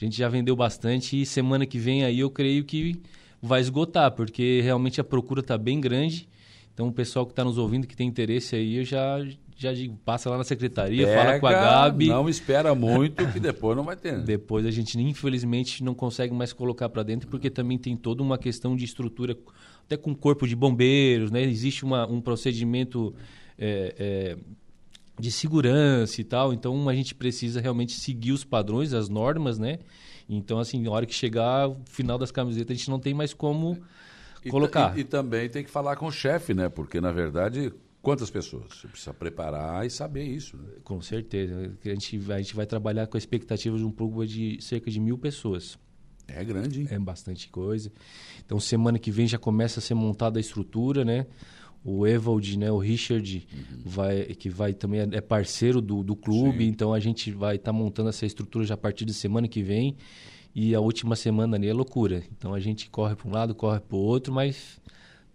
A 0.00 0.04
gente 0.04 0.16
já 0.16 0.28
vendeu 0.28 0.56
bastante 0.56 1.20
e 1.20 1.26
semana 1.26 1.66
que 1.66 1.78
vem 1.78 2.04
aí 2.04 2.20
eu 2.20 2.30
creio 2.30 2.64
que 2.64 3.00
vai 3.42 3.60
esgotar, 3.60 4.10
porque 4.12 4.60
realmente 4.62 5.00
a 5.00 5.04
procura 5.04 5.40
está 5.40 5.58
bem 5.58 5.80
grande. 5.80 6.28
Então 6.72 6.88
o 6.88 6.92
pessoal 6.92 7.26
que 7.26 7.32
está 7.32 7.44
nos 7.44 7.58
ouvindo, 7.58 7.86
que 7.86 7.96
tem 7.96 8.08
interesse 8.08 8.56
aí, 8.56 8.76
eu 8.76 8.84
já, 8.84 9.18
já 9.60 9.70
passa 10.06 10.30
lá 10.30 10.38
na 10.38 10.44
secretaria, 10.44 11.06
Pega, 11.06 11.22
fala 11.22 11.40
com 11.40 11.46
a 11.46 11.52
Gabi. 11.52 12.08
Não 12.08 12.28
espera 12.30 12.74
muito, 12.74 13.26
que 13.30 13.38
depois 13.38 13.76
não 13.76 13.84
vai 13.84 13.94
ter. 13.94 14.16
Né? 14.16 14.24
Depois 14.24 14.64
a 14.64 14.70
gente, 14.70 14.98
infelizmente, 14.98 15.84
não 15.84 15.94
consegue 15.94 16.32
mais 16.32 16.50
colocar 16.50 16.88
para 16.88 17.02
dentro, 17.02 17.28
porque 17.28 17.50
também 17.50 17.76
tem 17.76 17.94
toda 17.94 18.22
uma 18.22 18.38
questão 18.38 18.74
de 18.74 18.86
estrutura, 18.86 19.36
até 19.84 19.98
com 19.98 20.14
corpo 20.14 20.48
de 20.48 20.56
bombeiros, 20.56 21.30
né? 21.30 21.42
Existe 21.42 21.84
uma, 21.84 22.06
um 22.06 22.22
procedimento 22.22 23.14
é, 23.58 23.94
é, 23.98 24.38
de 25.18 25.30
segurança 25.30 26.18
e 26.22 26.24
tal, 26.24 26.54
então 26.54 26.88
a 26.88 26.94
gente 26.94 27.14
precisa 27.14 27.60
realmente 27.60 27.92
seguir 27.92 28.32
os 28.32 28.44
padrões, 28.44 28.94
as 28.94 29.10
normas, 29.10 29.58
né? 29.58 29.78
Então, 30.26 30.58
assim, 30.58 30.80
na 30.80 30.90
hora 30.90 31.04
que 31.04 31.14
chegar 31.14 31.68
o 31.68 31.76
final 31.84 32.16
das 32.16 32.30
camisetas, 32.30 32.74
a 32.74 32.78
gente 32.78 32.88
não 32.88 32.98
tem 32.98 33.12
mais 33.12 33.34
como 33.34 33.76
e, 34.42 34.48
colocar. 34.48 34.96
E, 34.96 35.00
e, 35.00 35.04
também 35.04 35.50
tem 35.50 35.62
que 35.62 35.70
falar 35.70 35.96
com 35.96 36.06
o 36.06 36.12
chefe, 36.12 36.54
né? 36.54 36.70
Porque, 36.70 36.98
na 36.98 37.12
verdade, 37.12 37.72
Quantas 38.02 38.30
pessoas? 38.30 38.64
Você 38.70 38.88
precisa 38.88 39.12
preparar 39.12 39.86
e 39.86 39.90
saber 39.90 40.24
isso. 40.24 40.56
Né? 40.56 40.68
Com 40.82 41.02
certeza. 41.02 41.76
A 41.84 41.88
gente, 41.88 42.16
vai, 42.18 42.38
a 42.38 42.42
gente 42.42 42.56
vai 42.56 42.66
trabalhar 42.66 43.06
com 43.06 43.16
a 43.16 43.18
expectativa 43.18 43.76
de 43.76 43.84
um 43.84 43.90
público 43.90 44.26
de 44.26 44.58
cerca 44.60 44.90
de 44.90 44.98
mil 44.98 45.18
pessoas. 45.18 45.78
É 46.26 46.42
grande, 46.44 46.82
hein? 46.82 46.88
É 46.90 46.98
bastante 46.98 47.48
coisa. 47.48 47.92
Então, 48.44 48.58
semana 48.58 48.98
que 48.98 49.10
vem 49.10 49.26
já 49.26 49.38
começa 49.38 49.80
a 49.80 49.82
ser 49.82 49.94
montada 49.94 50.38
a 50.38 50.40
estrutura, 50.40 51.04
né? 51.04 51.26
O 51.84 52.06
Evald, 52.06 52.58
né, 52.58 52.70
o 52.70 52.78
Richard, 52.78 53.46
uhum. 53.52 53.82
vai, 53.86 54.24
que 54.24 54.50
vai 54.50 54.74
também 54.74 55.00
é, 55.00 55.08
é 55.12 55.20
parceiro 55.20 55.80
do, 55.80 56.02
do 56.02 56.14
clube, 56.14 56.58
Sim. 56.58 56.68
então 56.68 56.92
a 56.92 57.00
gente 57.00 57.32
vai 57.32 57.56
estar 57.56 57.72
tá 57.72 57.78
montando 57.78 58.10
essa 58.10 58.26
estrutura 58.26 58.66
já 58.66 58.74
a 58.74 58.76
partir 58.76 59.06
de 59.06 59.14
semana 59.14 59.48
que 59.48 59.62
vem. 59.62 59.96
E 60.54 60.74
a 60.74 60.80
última 60.80 61.16
semana 61.16 61.56
ali 61.56 61.68
é 61.68 61.72
loucura. 61.72 62.22
Então 62.36 62.52
a 62.52 62.60
gente 62.60 62.90
corre 62.90 63.14
para 63.14 63.28
um 63.28 63.32
lado, 63.32 63.54
corre 63.54 63.80
para 63.80 63.96
o 63.96 64.00
outro, 64.00 64.32
mas 64.32 64.78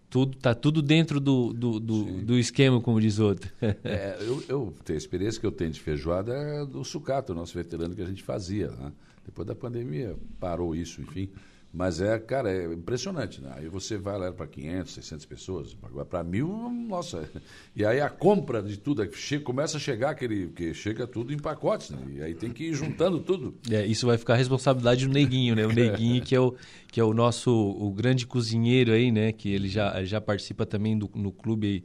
tudo 0.08 0.36
tá 0.36 0.54
tudo 0.54 0.80
dentro 0.80 1.20
do, 1.20 1.52
do, 1.52 1.80
do, 1.80 2.04
do 2.22 2.38
esquema, 2.38 2.80
como 2.80 3.00
diz 3.00 3.18
outro. 3.18 3.50
é, 3.60 4.16
eu, 4.20 4.42
eu 4.48 4.74
tenho 4.84 4.96
a 4.96 4.98
experiência 4.98 5.40
que 5.40 5.46
eu 5.46 5.52
tenho 5.52 5.70
de 5.70 5.80
feijoada 5.80 6.32
é 6.32 6.64
do 6.64 6.84
sucato, 6.84 7.34
nosso 7.34 7.54
veterano 7.54 7.94
que 7.94 8.02
a 8.02 8.06
gente 8.06 8.22
fazia. 8.22 8.68
Né? 8.68 8.92
Depois 9.24 9.46
da 9.46 9.54
pandemia 9.54 10.16
parou 10.38 10.74
isso, 10.74 11.00
enfim. 11.00 11.28
Mas 11.76 12.00
é, 12.00 12.18
cara, 12.18 12.50
é 12.50 12.72
impressionante, 12.72 13.38
né? 13.38 13.52
Aí 13.54 13.68
você 13.68 13.98
vai 13.98 14.18
lá 14.18 14.32
para 14.32 14.46
500, 14.46 14.94
600 14.94 15.26
pessoas, 15.26 15.76
para 16.08 16.24
mil, 16.24 16.48
nossa. 16.88 17.28
E 17.76 17.84
aí 17.84 18.00
a 18.00 18.08
compra 18.08 18.62
de 18.62 18.78
tudo, 18.78 19.02
é 19.02 19.10
chega, 19.12 19.44
começa 19.44 19.76
a 19.76 19.80
chegar 19.80 20.08
aquele, 20.08 20.46
que 20.46 20.72
chega 20.72 21.06
tudo 21.06 21.34
em 21.34 21.38
pacotes, 21.38 21.90
né? 21.90 21.98
E 22.14 22.22
aí 22.22 22.34
tem 22.34 22.50
que 22.50 22.64
ir 22.64 22.72
juntando 22.72 23.20
tudo. 23.20 23.54
É, 23.70 23.84
isso 23.84 24.06
vai 24.06 24.16
ficar 24.16 24.36
responsabilidade 24.36 25.06
do 25.06 25.12
Neguinho, 25.12 25.54
né? 25.54 25.66
O 25.66 25.70
Neguinho 25.70 26.22
que 26.22 26.34
é 26.34 26.40
o, 26.40 26.54
que 26.90 26.98
é 26.98 27.04
o 27.04 27.12
nosso, 27.12 27.52
o 27.52 27.92
grande 27.92 28.26
cozinheiro 28.26 28.92
aí, 28.92 29.12
né? 29.12 29.30
Que 29.30 29.50
ele 29.50 29.68
já, 29.68 30.02
já 30.02 30.18
participa 30.18 30.64
também 30.64 30.96
do, 30.96 31.10
no 31.14 31.30
clube 31.30 31.84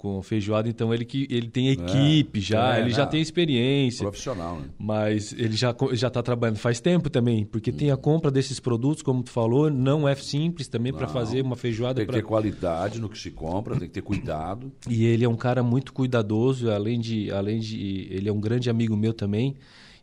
com 0.00 0.22
feijoada, 0.22 0.66
então 0.66 0.94
ele 0.94 1.04
que 1.04 1.26
ele 1.28 1.50
tem 1.50 1.68
equipe 1.68 2.40
já, 2.40 2.78
é, 2.78 2.80
ele 2.80 2.90
já 2.90 3.04
tem 3.04 3.20
experiência. 3.20 4.02
Profissional, 4.02 4.56
né? 4.56 4.70
Mas 4.78 5.34
ele 5.34 5.52
já 5.52 5.76
já 5.92 6.08
está 6.08 6.22
trabalhando 6.22 6.56
faz 6.56 6.80
tempo 6.80 7.10
também, 7.10 7.44
porque 7.44 7.70
tem 7.70 7.90
a 7.90 7.98
compra 7.98 8.30
desses 8.30 8.58
produtos, 8.58 9.02
como 9.02 9.22
tu 9.22 9.30
falou, 9.30 9.68
não 9.68 10.08
é 10.08 10.14
simples 10.14 10.68
também 10.68 10.90
para 10.90 11.06
fazer 11.06 11.42
uma 11.42 11.54
feijoada 11.54 11.96
Tem 11.96 12.06
que 12.06 12.12
pra... 12.12 12.18
ter 12.18 12.26
qualidade 12.26 12.98
no 12.98 13.10
que 13.10 13.18
se 13.18 13.30
compra, 13.30 13.76
tem 13.76 13.88
que 13.88 13.92
ter 13.92 14.00
cuidado. 14.00 14.72
E 14.88 15.04
ele 15.04 15.22
é 15.22 15.28
um 15.28 15.36
cara 15.36 15.62
muito 15.62 15.92
cuidadoso, 15.92 16.70
além 16.70 16.98
de, 16.98 17.30
além 17.30 17.60
de. 17.60 18.08
Ele 18.10 18.26
é 18.26 18.32
um 18.32 18.40
grande 18.40 18.70
amigo 18.70 18.96
meu 18.96 19.12
também. 19.12 19.54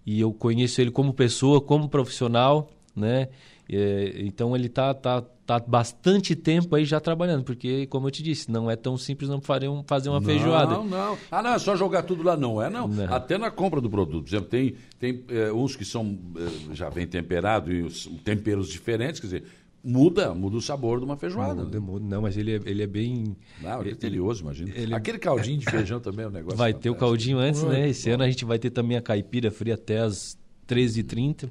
E 0.05 0.19
eu 0.19 0.31
conheço 0.31 0.79
ele 0.79 0.91
como 0.91 1.11
pessoa, 1.11 1.59
como 1.59 1.89
profissional, 1.89 2.69
né? 2.95 3.29
É, 3.67 4.13
então 4.19 4.55
ele 4.55 4.69
tá, 4.69 4.93
tá, 4.93 5.23
tá 5.47 5.57
bastante 5.59 6.35
tempo 6.35 6.75
aí 6.75 6.83
já 6.83 6.99
trabalhando, 6.99 7.43
porque, 7.45 7.87
como 7.87 8.05
eu 8.07 8.11
te 8.11 8.21
disse, 8.21 8.51
não 8.51 8.69
é 8.69 8.75
tão 8.75 8.97
simples 8.97 9.29
não 9.29 9.39
fazer, 9.41 9.69
um- 9.69 9.81
fazer 9.87 10.09
uma 10.09 10.21
feijoada. 10.21 10.73
Não, 10.73 10.83
não. 10.85 11.17
Ah, 11.31 11.41
não, 11.41 11.51
é 11.53 11.57
só 11.59 11.73
jogar 11.75 12.03
tudo 12.03 12.21
lá. 12.21 12.35
Não 12.35 12.61
é, 12.61 12.69
não. 12.69 12.85
Não. 12.87 13.13
Até 13.13 13.37
na 13.37 13.49
compra 13.49 13.79
do 13.79 13.89
produto. 13.89 14.23
Por 14.25 14.29
exemplo, 14.29 14.49
tem, 14.49 14.75
tem 14.99 15.23
eh, 15.29 15.51
uns 15.53 15.73
que 15.75 15.85
são 15.85 16.19
eh, 16.35 16.75
já 16.75 16.89
vem 16.89 17.07
temperado 17.07 17.71
e 17.71 17.81
os 17.81 18.05
temperos 18.25 18.67
diferentes, 18.67 19.21
quer 19.21 19.27
dizer, 19.27 19.43
muda, 19.81 20.33
muda 20.33 20.57
o 20.57 20.61
sabor 20.61 20.99
de 20.99 21.05
uma 21.05 21.15
feijoada. 21.15 21.63
Muda, 21.63 21.79
muda. 21.79 22.05
Não, 22.05 22.21
mas 22.21 22.35
ele 22.35 22.51
é, 22.57 22.61
ele 22.65 22.83
é 22.83 22.87
bem. 22.87 23.33
Não, 23.61 23.79
é 23.79 23.83
criterioso, 23.85 24.41
imagina. 24.43 24.69
ele- 24.75 24.93
Aquele 24.93 25.17
caldinho 25.17 25.59
de 25.59 25.65
feijão 25.65 26.01
também 26.01 26.25
é 26.25 26.27
um 26.27 26.31
negócio. 26.31 26.57
Vai 26.57 26.73
ter 26.73 26.89
o 26.89 26.95
caldinho 26.95 27.37
antes, 27.39 27.63
né? 27.63 27.87
Esse 27.87 28.09
ano 28.09 28.21
a 28.23 28.29
gente 28.29 28.43
vai 28.43 28.59
ter 28.59 28.69
também 28.69 28.97
a 28.97 29.01
caipira 29.01 29.49
fria 29.49 29.75
até 29.75 29.99
as 29.99 30.37
13h30. 30.67 31.49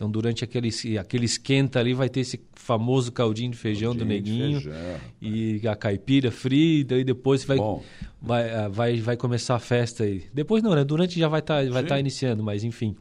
Então, 0.00 0.10
durante 0.10 0.42
aquele, 0.42 0.70
aquele 0.98 1.26
esquenta 1.26 1.78
ali, 1.78 1.92
vai 1.92 2.08
ter 2.08 2.20
esse 2.20 2.40
famoso 2.54 3.12
caldinho 3.12 3.50
de 3.50 3.58
feijão 3.58 3.94
do 3.94 3.98
Caldinho 3.98 4.22
de 4.22 4.30
neguinho. 4.32 4.60
feijão. 4.62 4.96
E 5.20 5.68
a 5.68 5.76
caipira 5.76 6.30
fria, 6.30 6.86
e 6.98 7.04
depois 7.04 7.44
vai, 7.44 7.58
Bom. 7.58 7.82
vai, 8.18 8.50
ah, 8.50 8.66
vai, 8.68 8.98
vai 8.98 9.14
começar 9.18 9.56
a 9.56 9.58
festa 9.58 10.04
aí. 10.04 10.24
Depois 10.32 10.62
não, 10.62 10.74
né? 10.74 10.84
Durante 10.84 11.18
já 11.20 11.28
vai 11.28 11.40
estar 11.40 11.68
vai 11.68 11.82
Sim. 11.82 11.88
tá 11.88 12.00
iniciando, 12.00 12.42
mas 12.42 12.64
enfim. 12.64 12.96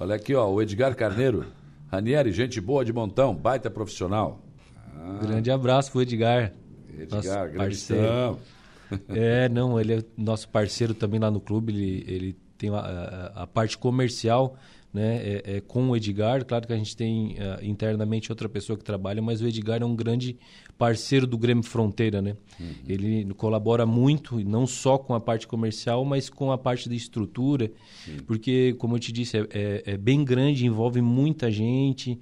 Olha 0.00 0.16
aqui, 0.16 0.34
ó, 0.34 0.50
o 0.50 0.60
Edgar 0.60 0.96
Carneiro. 0.96 1.46
Ranieri, 1.88 2.32
gente 2.32 2.60
boa 2.60 2.84
de 2.84 2.92
montão, 2.92 3.32
baita 3.32 3.70
profissional. 3.70 4.44
Grande 5.22 5.52
abraço 5.52 5.92
pro 5.92 6.02
Edgar. 6.02 6.52
Edgar, 6.98 7.44
grande 7.48 7.56
parceiro. 7.58 8.38
É, 9.08 9.48
não, 9.48 9.78
ele 9.78 9.92
é 9.94 10.04
nosso 10.16 10.48
parceiro 10.48 10.94
também 10.94 11.20
lá 11.20 11.30
no 11.30 11.40
clube. 11.40 11.72
Ele, 11.72 12.04
ele 12.08 12.36
tem 12.58 12.70
a, 12.70 12.78
a- 12.80 13.42
a 13.44 13.46
parte 13.46 13.78
comercial, 13.78 14.56
né? 14.92 15.16
É, 15.16 15.42
é 15.56 15.60
com 15.60 15.88
o 15.88 15.96
Edgar. 15.96 16.44
Claro 16.44 16.66
que 16.66 16.72
a 16.72 16.76
gente 16.76 16.96
tem 16.96 17.36
ah, 17.38 17.58
internamente 17.62 18.30
outra 18.32 18.48
pessoa 18.48 18.76
que 18.76 18.84
trabalha, 18.84 19.22
mas 19.22 19.40
o 19.40 19.46
Edgar 19.46 19.82
é 19.82 19.84
um 19.84 19.94
grande 19.94 20.36
parceiro 20.76 21.26
do 21.26 21.36
Grêmio 21.38 21.62
Fronteira, 21.62 22.20
né? 22.22 22.36
Ele 22.88 23.26
colabora 23.34 23.84
muito, 23.86 24.40
não 24.40 24.66
só 24.66 24.96
com 24.98 25.14
a 25.14 25.20
parte 25.20 25.46
comercial, 25.46 26.04
mas 26.04 26.28
com 26.30 26.50
a 26.50 26.58
parte 26.58 26.88
da 26.88 26.94
estrutura, 26.94 27.70
porque, 28.26 28.74
como 28.78 28.96
eu 28.96 28.98
te 29.00 29.12
disse, 29.12 29.36
é, 29.38 29.46
é- 29.52 29.82
é 29.92 29.96
bem 29.96 30.24
grande, 30.24 30.66
envolve 30.66 31.00
muita 31.00 31.50
gente. 31.50 32.18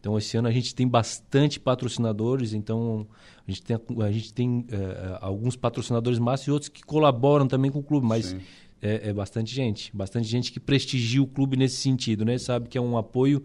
Então, 0.00 0.16
esse 0.16 0.36
ano 0.36 0.46
a 0.48 0.52
gente 0.52 0.74
tem 0.74 0.86
bastante 0.86 1.58
patrocinadores, 1.58 2.52
então 2.54 3.06
a 3.46 3.50
gente 3.50 3.62
tem, 3.62 3.76
a 4.00 4.10
gente 4.12 4.32
tem 4.32 4.64
eh, 4.70 5.18
alguns 5.20 5.56
patrocinadores 5.56 6.18
massas 6.20 6.46
e 6.46 6.50
outros 6.52 6.68
que 6.68 6.82
colaboram 6.84 7.48
também 7.48 7.68
com 7.70 7.80
o 7.80 7.82
clube, 7.82 8.06
mas 8.06 8.36
é, 8.80 9.08
é 9.10 9.12
bastante 9.12 9.54
gente, 9.54 9.90
bastante 9.94 10.26
gente 10.28 10.52
que 10.52 10.60
prestigia 10.60 11.22
o 11.22 11.26
clube 11.26 11.56
nesse 11.56 11.76
sentido, 11.76 12.24
né? 12.24 12.38
Sabe 12.38 12.68
que 12.68 12.78
é 12.78 12.80
um 12.80 12.96
apoio, 12.96 13.42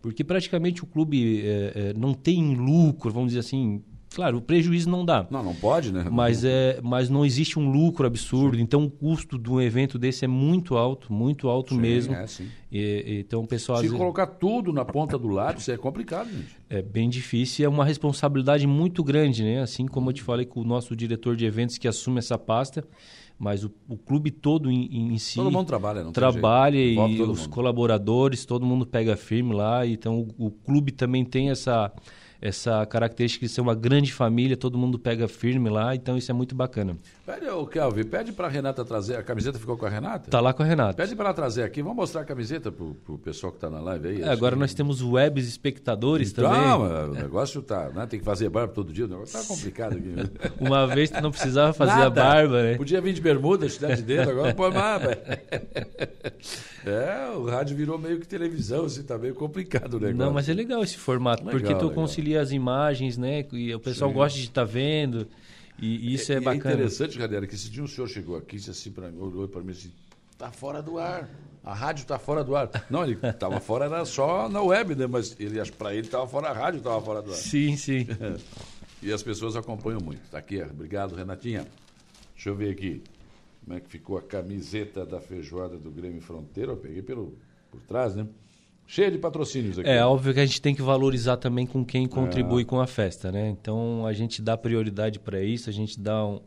porque 0.00 0.22
praticamente 0.24 0.82
o 0.82 0.86
clube 0.86 1.40
eh, 1.44 1.72
eh, 1.74 1.94
não 1.96 2.14
tem 2.14 2.54
lucro, 2.54 3.10
vamos 3.12 3.28
dizer 3.30 3.40
assim. 3.40 3.82
Claro, 4.14 4.38
o 4.38 4.40
prejuízo 4.40 4.88
não 4.88 5.04
dá. 5.04 5.26
Não, 5.30 5.42
não 5.44 5.54
pode, 5.54 5.92
né? 5.92 6.06
Mas, 6.10 6.42
é, 6.42 6.80
mas 6.82 7.10
não 7.10 7.26
existe 7.26 7.58
um 7.58 7.70
lucro 7.70 8.06
absurdo, 8.06 8.58
então 8.58 8.82
o 8.84 8.90
custo 8.90 9.38
de 9.38 9.50
um 9.50 9.60
evento 9.60 9.98
desse 9.98 10.24
é 10.24 10.28
muito 10.28 10.78
alto, 10.78 11.12
muito 11.12 11.46
alto 11.46 11.74
Sim, 11.74 11.80
mesmo. 11.80 12.14
é, 12.14 12.26
sim. 12.26 12.48
E- 12.72 12.78
e- 13.06 13.20
então 13.20 13.42
o 13.42 13.46
pessoal 13.46 13.76
Se 13.78 13.82
vezes- 13.84 13.98
colocar 13.98 14.26
tudo 14.26 14.72
na 14.72 14.82
ponta 14.82 15.18
do 15.18 15.28
lápis 15.28 15.68
é 15.68 15.76
complicado, 15.76 16.30
gente. 16.30 16.56
é 16.70 16.80
bem 16.80 17.06
difícil 17.10 17.62
e 17.62 17.66
é 17.66 17.68
uma 17.68 17.84
responsabilidade 17.84 18.66
muito 18.66 19.04
grande, 19.04 19.42
né? 19.44 19.60
Assim 19.60 19.86
como 19.86 20.08
eu 20.08 20.14
te 20.14 20.22
falei 20.22 20.46
com 20.46 20.60
o 20.62 20.64
nosso 20.64 20.96
diretor 20.96 21.36
de 21.36 21.44
eventos 21.44 21.76
que 21.76 21.86
assume 21.86 22.18
essa 22.18 22.38
pasta, 22.38 22.82
mas 23.38 23.62
o, 23.64 23.70
o 23.88 23.96
clube 23.96 24.30
todo 24.30 24.70
em, 24.70 25.14
em 25.14 25.18
si 25.18 25.36
Todo 25.36 25.50
mundo 25.50 25.66
trabalha, 25.66 25.98
não 26.02 26.06
tem 26.06 26.12
trabalha 26.14 26.76
e 26.76 26.98
os 27.22 27.42
mundo. 27.42 27.48
colaboradores, 27.50 28.44
todo 28.44 28.66
mundo 28.66 28.84
pega 28.84 29.16
firme 29.16 29.54
lá. 29.54 29.86
Então 29.86 30.26
o, 30.38 30.46
o 30.46 30.50
clube 30.50 30.90
também 30.90 31.24
tem 31.24 31.50
essa 31.50 31.92
essa 32.40 32.86
característica 32.86 33.44
de 33.46 33.50
ser 33.52 33.60
uma 33.60 33.74
grande 33.74 34.12
família, 34.12 34.56
todo 34.56 34.78
mundo 34.78 34.98
pega 34.98 35.26
firme 35.26 35.68
lá, 35.68 35.94
então 35.94 36.16
isso 36.16 36.30
é 36.30 36.34
muito 36.34 36.54
bacana. 36.54 36.96
Pede, 37.26 37.48
ô 37.48 37.66
Kelvin, 37.66 38.04
pede 38.04 38.32
pra 38.32 38.48
Renata 38.48 38.84
trazer. 38.84 39.16
A 39.16 39.22
camiseta 39.22 39.58
ficou 39.58 39.76
com 39.76 39.84
a 39.84 39.88
Renata? 39.88 40.30
Tá 40.30 40.40
lá 40.40 40.52
com 40.52 40.62
a 40.62 40.66
Renata. 40.66 40.94
Pede 40.94 41.14
pra 41.16 41.26
ela 41.26 41.34
trazer 41.34 41.62
aqui. 41.64 41.82
Vamos 41.82 41.96
mostrar 41.96 42.20
a 42.22 42.24
camiseta 42.24 42.70
pro, 42.72 42.94
pro 43.04 43.18
pessoal 43.18 43.52
que 43.52 43.58
tá 43.58 43.68
na 43.68 43.80
live 43.80 44.08
aí. 44.08 44.22
É, 44.22 44.28
agora 44.28 44.54
Acho 44.54 44.60
nós 44.60 44.70
que- 44.70 44.76
temos 44.76 45.02
webs 45.02 45.46
espectadores 45.48 46.30
Então, 46.30 46.50
também. 46.50 47.10
o 47.10 47.12
negócio 47.22 47.60
tá. 47.60 47.88
Né? 47.90 48.06
Tem 48.06 48.18
que 48.18 48.24
fazer 48.24 48.48
barba 48.48 48.72
todo 48.72 48.92
dia. 48.92 49.04
O 49.04 49.08
negócio 49.08 49.38
tá 49.40 49.44
complicado 49.46 49.96
aqui. 49.96 50.14
Uma 50.60 50.86
vez 50.86 51.10
tu 51.10 51.20
não 51.20 51.30
precisava 51.30 51.72
fazer 51.72 51.92
a 51.92 51.96
Nada. 51.96 52.22
barba, 52.22 52.62
né? 52.62 52.76
Podia 52.76 53.00
vir 53.00 53.12
de 53.12 53.20
bermuda, 53.20 53.66
dar 53.80 53.94
de 53.96 54.02
dedo, 54.02 54.30
agora 54.30 54.54
põe 54.54 54.70
mais, 54.72 55.02
velho. 55.02 55.18
É, 56.86 57.30
o 57.36 57.44
rádio 57.46 57.76
virou 57.76 57.98
meio 57.98 58.18
que 58.20 58.26
televisão, 58.26 58.84
assim, 58.86 59.02
tá 59.02 59.18
meio 59.18 59.34
complicado 59.34 59.94
o 59.94 60.00
negócio. 60.00 60.16
Não, 60.16 60.32
mas 60.32 60.48
é 60.48 60.54
legal 60.54 60.82
esse 60.82 60.96
formato, 60.96 61.44
Legal, 61.44 61.60
porque 61.60 61.74
tu 61.74 61.88
legal. 61.88 61.94
concilia 61.94 62.27
as 62.36 62.50
imagens, 62.52 63.16
né? 63.16 63.44
E 63.52 63.74
o 63.74 63.80
pessoal 63.80 64.10
gosta 64.12 64.38
de 64.38 64.44
estar 64.44 64.64
vendo. 64.64 65.26
E 65.80 66.12
isso 66.12 66.32
é, 66.32 66.36
E 66.36 66.40
bacana. 66.40 66.74
interessante, 66.74 67.18
Radera, 67.18 67.46
que 67.46 67.54
esse 67.54 67.70
dia 67.70 67.82
o 67.84 67.88
senhor 67.88 68.08
chegou 68.08 68.36
aqui 68.36 68.56
e 68.56 68.58
disse 68.58 68.70
assim 68.70 68.90
para 68.90 69.10
mim, 69.10 69.20
olhou 69.20 69.46
para 69.46 69.62
mim 69.62 69.70
assim, 69.70 69.92
tá 70.36 70.50
fora 70.50 70.82
do 70.82 70.98
ar. 70.98 71.28
A 71.64 71.74
rádio 71.74 72.06
tá 72.06 72.18
fora 72.18 72.42
do 72.42 72.56
ar. 72.56 72.70
Não, 72.90 73.04
ele 73.04 73.14
tava 73.34 73.60
fora, 73.60 73.84
era 73.84 74.04
só 74.04 74.48
na 74.48 74.60
web, 74.62 74.94
né? 74.94 75.06
Mas 75.06 75.36
ele, 75.38 75.60
para 75.72 75.94
ele 75.94 76.08
tava 76.08 76.26
fora, 76.26 76.48
a 76.48 76.52
rádio 76.52 76.80
tava 76.80 77.00
fora 77.00 77.20
do 77.22 77.30
ar. 77.30 77.36
Sim, 77.36 77.76
sim. 77.76 78.06
E 79.00 79.12
as 79.12 79.22
pessoas 79.22 79.54
acompanham 79.54 80.00
muito. 80.00 80.28
Tá 80.28 80.38
aqui, 80.38 80.60
obrigado, 80.60 81.14
Renatinha. 81.14 81.64
Deixa 82.34 82.48
eu 82.50 82.56
ver 82.56 82.70
aqui. 82.72 83.00
Como 83.64 83.76
é 83.76 83.80
que 83.80 83.88
ficou 83.88 84.18
a 84.18 84.22
camiseta 84.22 85.06
da 85.06 85.20
feijoada 85.20 85.76
do 85.76 85.88
Grêmio 85.88 86.20
Fronteira? 86.20 86.72
Eu 86.72 86.76
peguei 86.76 87.00
pelo, 87.00 87.38
por 87.70 87.80
trás, 87.82 88.16
né? 88.16 88.26
Cheia 88.90 89.10
de 89.10 89.18
patrocínios 89.18 89.78
aqui. 89.78 89.86
É 89.88 90.02
óbvio 90.02 90.32
que 90.32 90.40
a 90.40 90.46
gente 90.46 90.62
tem 90.62 90.74
que 90.74 90.80
valorizar 90.80 91.36
também 91.36 91.66
com 91.66 91.84
quem 91.84 92.08
contribui 92.08 92.64
com 92.64 92.80
a 92.80 92.86
festa, 92.86 93.30
né? 93.30 93.46
Então 93.50 94.06
a 94.06 94.14
gente 94.14 94.40
dá 94.40 94.56
prioridade 94.56 95.18
para 95.18 95.42
isso, 95.42 95.68
a 95.68 95.72
gente 95.72 96.00
dá 96.00 96.24
um, 96.26 96.40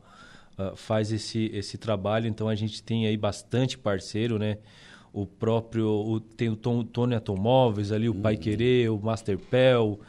ah, 0.58 0.74
faz 0.76 1.12
esse, 1.12 1.52
esse 1.54 1.78
trabalho, 1.78 2.28
então 2.28 2.50
a 2.50 2.56
gente 2.56 2.82
tem 2.82 3.06
aí 3.06 3.16
bastante 3.16 3.78
parceiro, 3.78 4.40
né? 4.40 4.58
O 5.14 5.26
próprio 5.28 5.88
o, 5.88 6.20
tem 6.20 6.50
o 6.50 6.56
Tom, 6.56 6.84
Tony 6.84 7.14
Automóveis 7.14 7.92
ali, 7.92 8.10
o 8.10 8.16
Pai 8.16 8.36
Querer, 8.38 8.90
o 8.90 8.98
Masterpel, 9.00 10.00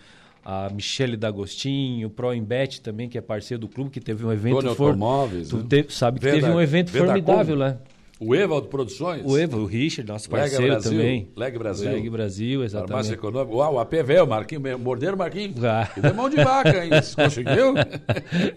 a 0.42 0.70
Michele 0.70 1.18
D'Agostinho, 1.18 2.06
o 2.08 2.10
Proembet 2.10 2.80
também, 2.80 3.10
que 3.10 3.18
é 3.18 3.20
parceiro 3.20 3.60
do 3.60 3.68
clube, 3.68 3.90
que 3.90 4.00
teve 4.00 4.24
um 4.24 4.32
evento 4.32 4.60
Tony 4.62 4.74
for- 4.74 4.86
Automóveis, 4.86 5.48
Tu 5.50 5.56
né? 5.58 5.64
teve- 5.68 5.92
sabe 5.92 6.18
que 6.18 6.24
Veda- 6.24 6.40
teve 6.40 6.50
um 6.50 6.60
evento 6.60 6.90
Vedacom. 6.90 7.12
formidável 7.12 7.56
lá. 7.56 7.78
O 8.24 8.34
Evaldo 8.34 8.68
Produções. 8.68 9.22
O 9.24 9.36
Evo, 9.36 9.58
o 9.58 9.66
Richard, 9.66 10.10
nosso 10.10 10.30
Lega 10.30 10.42
parceiro 10.44 10.66
Brasil, 10.72 10.90
também. 10.92 11.28
Leg 11.36 11.58
Brasil. 11.58 11.90
Leg 11.92 12.10
Brasil, 12.10 12.60
Farmácia 12.60 12.78
exatamente. 12.78 13.12
Econômica. 13.12 13.54
Uau, 13.56 13.74
o 13.74 13.78
APV, 13.80 14.20
o 14.20 14.26
Marquinhos, 14.26 14.80
morderam 14.80 15.14
o 15.14 15.18
Marquinhos. 15.18 15.64
Ah. 15.64 15.90
E 15.96 16.00
deu 16.00 16.14
mão 16.14 16.28
de 16.30 16.36
vaca, 16.36 16.84
hein? 16.84 16.90
Conseguiu? 17.16 17.74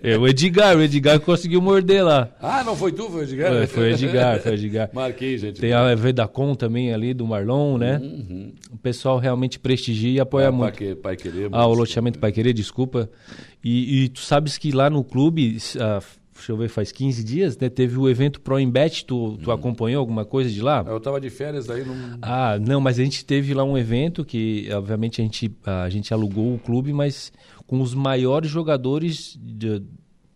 É, 0.03 0.18
o 0.18 0.28
Edgar, 0.28 0.78
o 0.78 0.82
Edgar 0.82 1.20
conseguiu 1.20 1.61
morder 1.61 2.03
lá. 2.03 2.30
Ah, 2.39 2.63
não 2.63 2.76
foi 2.76 2.91
tu, 2.91 3.09
foi 3.09 3.22
o 3.22 3.24
Edgar? 3.24 3.51
Foi, 3.51 3.68
foi 3.68 3.84
o 3.84 3.88
Edgar, 3.93 4.39
foi 4.39 4.51
o 4.51 4.55
Edgar. 4.55 4.89
Marquinhos, 4.93 5.41
gente. 5.41 5.59
Tem 5.59 5.74
a 5.74 5.93
Vedacom 5.95 6.53
também 6.55 6.93
ali, 6.93 7.13
do 7.13 7.26
Marlon, 7.26 7.78
né? 7.78 7.99
O 8.72 8.78
pessoal 8.78 9.18
realmente 9.18 9.57
prestigia 9.59 10.11
e 10.11 10.20
apoia 10.20 10.49
Ah, 10.49 10.51
muito. 10.51 10.72
Pai, 10.78 10.88
que- 10.88 10.95
pai 10.95 11.16
querer. 11.16 11.49
Ah, 11.51 11.66
o 11.68 11.74
loteamento 11.74 12.20
Pai 12.20 12.32
Querer, 12.32 12.53
desculpa. 12.53 13.09
E, 13.63 14.03
e 14.03 14.09
tu 14.09 14.20
sabes 14.20 14.57
que 14.57 14.72
lá 14.72 14.89
no 14.89 15.03
clube, 15.03 15.57
ah, 15.80 15.99
deixa 16.45 16.51
eu 16.51 16.57
ver, 16.57 16.69
faz 16.69 16.91
15 16.91 17.23
dias, 17.23 17.57
né? 17.57 17.69
Teve 17.69 17.97
o 17.97 18.07
evento 18.07 18.39
Pro 18.39 18.59
Embet, 18.59 19.03
tu, 19.05 19.35
tu 19.37 19.51
acompanhou 19.51 19.99
alguma 19.99 20.23
coisa 20.23 20.49
de 20.49 20.61
lá? 20.61 20.85
Eu 20.87 20.99
tava 20.99 21.19
de 21.19 21.29
férias, 21.31 21.67
não. 21.67 22.19
Ah, 22.21 22.59
não, 22.59 22.79
mas 22.79 22.99
a 22.99 23.03
gente 23.03 23.25
teve 23.25 23.53
lá 23.53 23.63
um 23.63 23.75
evento 23.75 24.23
que, 24.23 24.69
obviamente, 24.71 25.19
a 25.21 25.23
gente, 25.23 25.51
a 25.65 25.89
gente 25.89 26.13
alugou 26.13 26.53
o 26.53 26.59
clube, 26.59 26.93
mas 26.93 27.31
com 27.65 27.81
os 27.81 27.95
maiores 27.95 28.49
jogadores 28.51 29.35
de- 29.41 29.81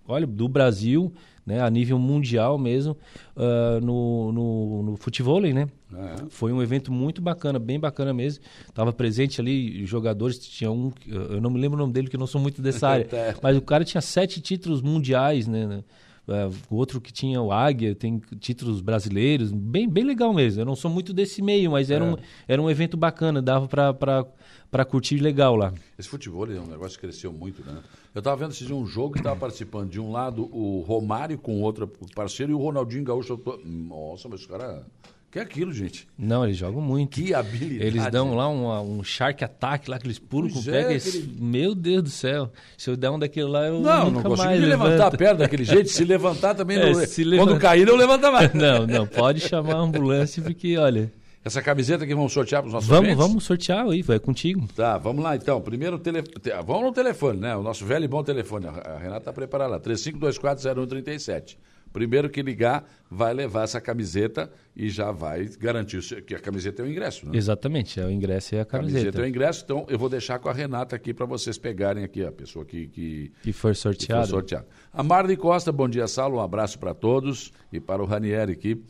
olha, 0.07 0.25
do 0.25 0.47
Brasil, 0.49 1.13
né, 1.45 1.61
a 1.61 1.69
nível 1.69 1.99
mundial 1.99 2.57
mesmo, 2.57 2.97
ah, 3.35 3.79
no, 3.81 4.31
no, 4.31 4.83
no 4.83 4.97
futebol, 4.97 5.39
né? 5.41 5.67
É. 5.93 6.25
Foi 6.29 6.51
um 6.53 6.61
evento 6.61 6.91
muito 6.91 7.21
bacana, 7.21 7.57
bem 7.57 7.79
bacana 7.79 8.13
mesmo. 8.13 8.43
Tava 8.73 8.93
presente 8.93 9.41
ali 9.41 9.85
jogadores, 9.85 10.37
tinha 10.39 10.71
um, 10.71 10.91
eu 11.07 11.41
não 11.41 11.49
me 11.49 11.59
lembro 11.59 11.77
o 11.77 11.81
nome 11.81 11.93
dele, 11.93 12.07
que 12.07 12.15
eu 12.15 12.19
não 12.19 12.27
sou 12.27 12.39
muito 12.39 12.61
dessa 12.61 12.87
área, 12.89 13.05
Tá. 13.05 13.35
mas 13.41 13.57
o 13.57 13.61
cara 13.61 13.83
tinha 13.83 14.01
sete 14.01 14.39
títulos 14.39 14.81
mundiais, 14.81 15.47
né? 15.47 15.65
né? 15.65 15.83
é, 16.29 16.49
o 16.69 16.75
outro 16.75 17.01
que 17.01 17.11
tinha 17.11 17.41
o 17.41 17.51
Águia, 17.51 17.95
tem 17.95 18.21
títulos 18.39 18.81
brasileiros, 18.81 19.51
bem, 19.51 19.89
bem 19.89 20.03
legal 20.03 20.33
mesmo. 20.33 20.61
Eu 20.61 20.65
não 20.65 20.75
sou 20.75 20.89
muito 20.89 21.13
desse 21.13 21.41
meio, 21.41 21.71
mas 21.71 21.89
era, 21.89 22.05
é. 22.05 22.07
um, 22.07 22.15
era 22.47 22.61
um 22.61 22.69
evento 22.69 22.95
bacana, 22.95 23.41
dava 23.41 23.67
para 23.67 24.85
curtir 24.85 25.17
legal 25.17 25.55
lá. 25.55 25.73
Esse 25.97 26.07
futebol 26.07 26.49
é 26.49 26.59
um 26.59 26.67
negócio 26.67 26.99
que 26.99 27.07
cresceu 27.07 27.33
muito, 27.33 27.65
né? 27.65 27.81
Eu 28.13 28.19
estava 28.19 28.35
vendo 28.37 28.51
esse 28.51 28.65
dia 28.65 28.75
um 28.75 28.85
jogo 28.85 29.13
que 29.13 29.19
estava 29.19 29.39
participando 29.39 29.89
de 29.89 29.99
um 29.99 30.11
lado 30.11 30.43
o 30.55 30.81
Romário 30.81 31.37
com 31.37 31.61
outro 31.61 31.87
parceiro 32.15 32.51
e 32.51 32.55
o 32.55 32.59
Ronaldinho 32.59 33.03
Gaúcho. 33.03 33.39
Nossa, 33.65 34.27
mas 34.27 34.41
os 34.41 34.45
caras 34.45 34.83
que 35.31 35.37
é 35.37 35.41
aquilo, 35.43 35.71
gente? 35.71 36.07
Não, 36.17 36.43
eles 36.43 36.57
jogam 36.57 36.81
muito. 36.81 37.21
Que 37.21 37.33
habilidade. 37.35 37.85
Eles 37.85 38.11
dão 38.11 38.35
lá 38.35 38.49
um, 38.49 38.97
um 38.97 39.03
shark 39.03 39.43
attack 39.43 39.89
lá, 39.89 39.99
que 39.99 40.07
eles 40.07 40.17
pulam 40.17 40.49
com 40.49 40.59
o 40.59 40.63
pé. 40.63 40.93
É, 40.93 40.95
aquele... 40.95 41.35
Meu 41.39 41.75
Deus 41.75 42.03
do 42.03 42.09
céu. 42.09 42.51
Se 42.75 42.89
eu 42.89 42.97
der 42.97 43.11
um 43.11 43.19
daquele 43.19 43.47
lá, 43.47 43.67
eu 43.67 43.79
não, 43.79 44.05
nunca 44.05 44.23
não 44.23 44.31
consigo 44.31 44.37
mais 44.37 44.61
levantar 44.61 45.07
a 45.07 45.11
perna 45.11 45.39
daquele 45.39 45.63
jeito. 45.65 45.89
Se 45.89 46.03
levantar 46.03 46.55
também 46.55 46.77
é, 46.77 46.91
não... 46.91 47.05
Se 47.05 47.23
levanta... 47.23 47.51
Quando 47.51 47.61
cair, 47.61 47.85
não 47.85 47.95
levanta 47.95 48.31
mais. 48.31 48.53
não, 48.55 48.87
não. 48.87 49.05
Pode 49.05 49.41
chamar 49.41 49.75
a 49.75 49.79
ambulância, 49.79 50.41
porque, 50.41 50.75
olha... 50.77 51.11
Essa 51.45 51.61
camiseta 51.61 52.05
que 52.05 52.13
vamos 52.13 52.33
sortear 52.33 52.61
para 52.61 52.67
os 52.67 52.73
nossos 52.73 52.89
Vamos, 52.89 53.15
vamos 53.15 53.43
sortear 53.45 53.87
aí, 53.87 54.01
vai 54.01 54.19
contigo. 54.19 54.67
Tá, 54.75 54.97
vamos 54.97 55.23
lá 55.23 55.35
então. 55.35 55.61
Primeiro, 55.61 55.97
tele... 55.97 56.21
vamos 56.65 56.83
no 56.83 56.91
telefone, 56.91 57.39
né? 57.39 57.55
O 57.55 57.63
nosso 57.63 57.85
velho 57.85 58.03
e 58.03 58.07
bom 58.07 58.21
telefone. 58.23 58.67
A 58.67 58.97
Renata 58.97 59.19
está 59.19 59.33
preparada 59.33 59.71
lá. 59.71 59.79
35240137. 59.79 61.55
Primeiro 61.91 62.29
que 62.29 62.41
ligar, 62.41 62.87
vai 63.09 63.33
levar 63.33 63.63
essa 63.63 63.81
camiseta 63.81 64.51
e 64.75 64.89
já 64.89 65.11
vai 65.11 65.45
garantir 65.59 65.99
que 66.23 66.35
a 66.35 66.39
camiseta 66.39 66.81
é 66.81 66.85
o 66.85 66.89
ingresso. 66.89 67.25
Né? 67.25 67.37
Exatamente, 67.37 67.99
é 67.99 68.05
o 68.05 68.11
ingresso 68.11 68.55
e 68.55 68.59
a 68.59 68.65
camiseta. 68.65 68.99
A 68.99 69.01
camiseta 69.01 69.21
é 69.21 69.25
o 69.25 69.27
ingresso, 69.27 69.63
então 69.65 69.85
eu 69.89 69.97
vou 69.97 70.09
deixar 70.09 70.39
com 70.39 70.49
a 70.49 70.53
Renata 70.53 70.95
aqui 70.95 71.13
para 71.13 71.25
vocês 71.25 71.57
pegarem 71.57 72.03
aqui 72.03 72.23
a 72.23 72.31
pessoa 72.31 72.63
que, 72.63 72.87
que, 72.87 73.31
que 73.41 73.51
foi 73.51 73.73
sorteada. 73.73 74.27
sorteada. 74.27 74.67
A 74.93 75.01
Marli 75.01 75.35
Costa, 75.35 75.71
bom 75.71 75.89
dia, 75.89 76.07
Saulo, 76.07 76.37
um 76.37 76.41
abraço 76.41 76.77
para 76.77 76.93
todos 76.93 77.51
e 77.73 77.79
para 77.79 78.01
o 78.01 78.05
Ranieri 78.05 78.53
aqui. 78.53 78.83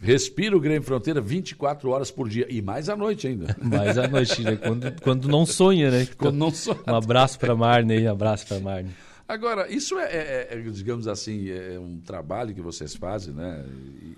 Respira 0.00 0.56
o 0.56 0.60
Grêmio 0.60 0.82
Fronteira 0.82 1.20
24 1.20 1.90
horas 1.90 2.10
por 2.10 2.28
dia 2.28 2.46
e 2.48 2.62
mais 2.62 2.88
à 2.88 2.96
noite 2.96 3.26
ainda. 3.26 3.56
Mais 3.60 3.98
à 3.98 4.06
noite, 4.06 4.42
né? 4.42 4.56
quando, 4.56 5.00
quando 5.00 5.28
não 5.28 5.44
sonha, 5.44 5.90
né? 5.90 6.06
Quando 6.16 6.36
não 6.36 6.50
sonha. 6.50 6.78
Um 6.86 6.94
abraço 6.94 7.38
para 7.38 7.52
a 7.52 7.56
Marne, 7.56 8.06
um 8.06 8.10
abraço 8.10 8.46
para 8.46 8.58
a 8.58 8.60
Marne. 8.60 8.90
Agora, 9.28 9.70
isso 9.70 9.98
é, 9.98 10.06
é, 10.06 10.48
é, 10.52 10.56
digamos 10.70 11.06
assim, 11.06 11.50
é 11.50 11.78
um 11.78 12.00
trabalho 12.00 12.54
que 12.54 12.62
vocês 12.62 12.96
fazem, 12.96 13.34
né? 13.34 13.62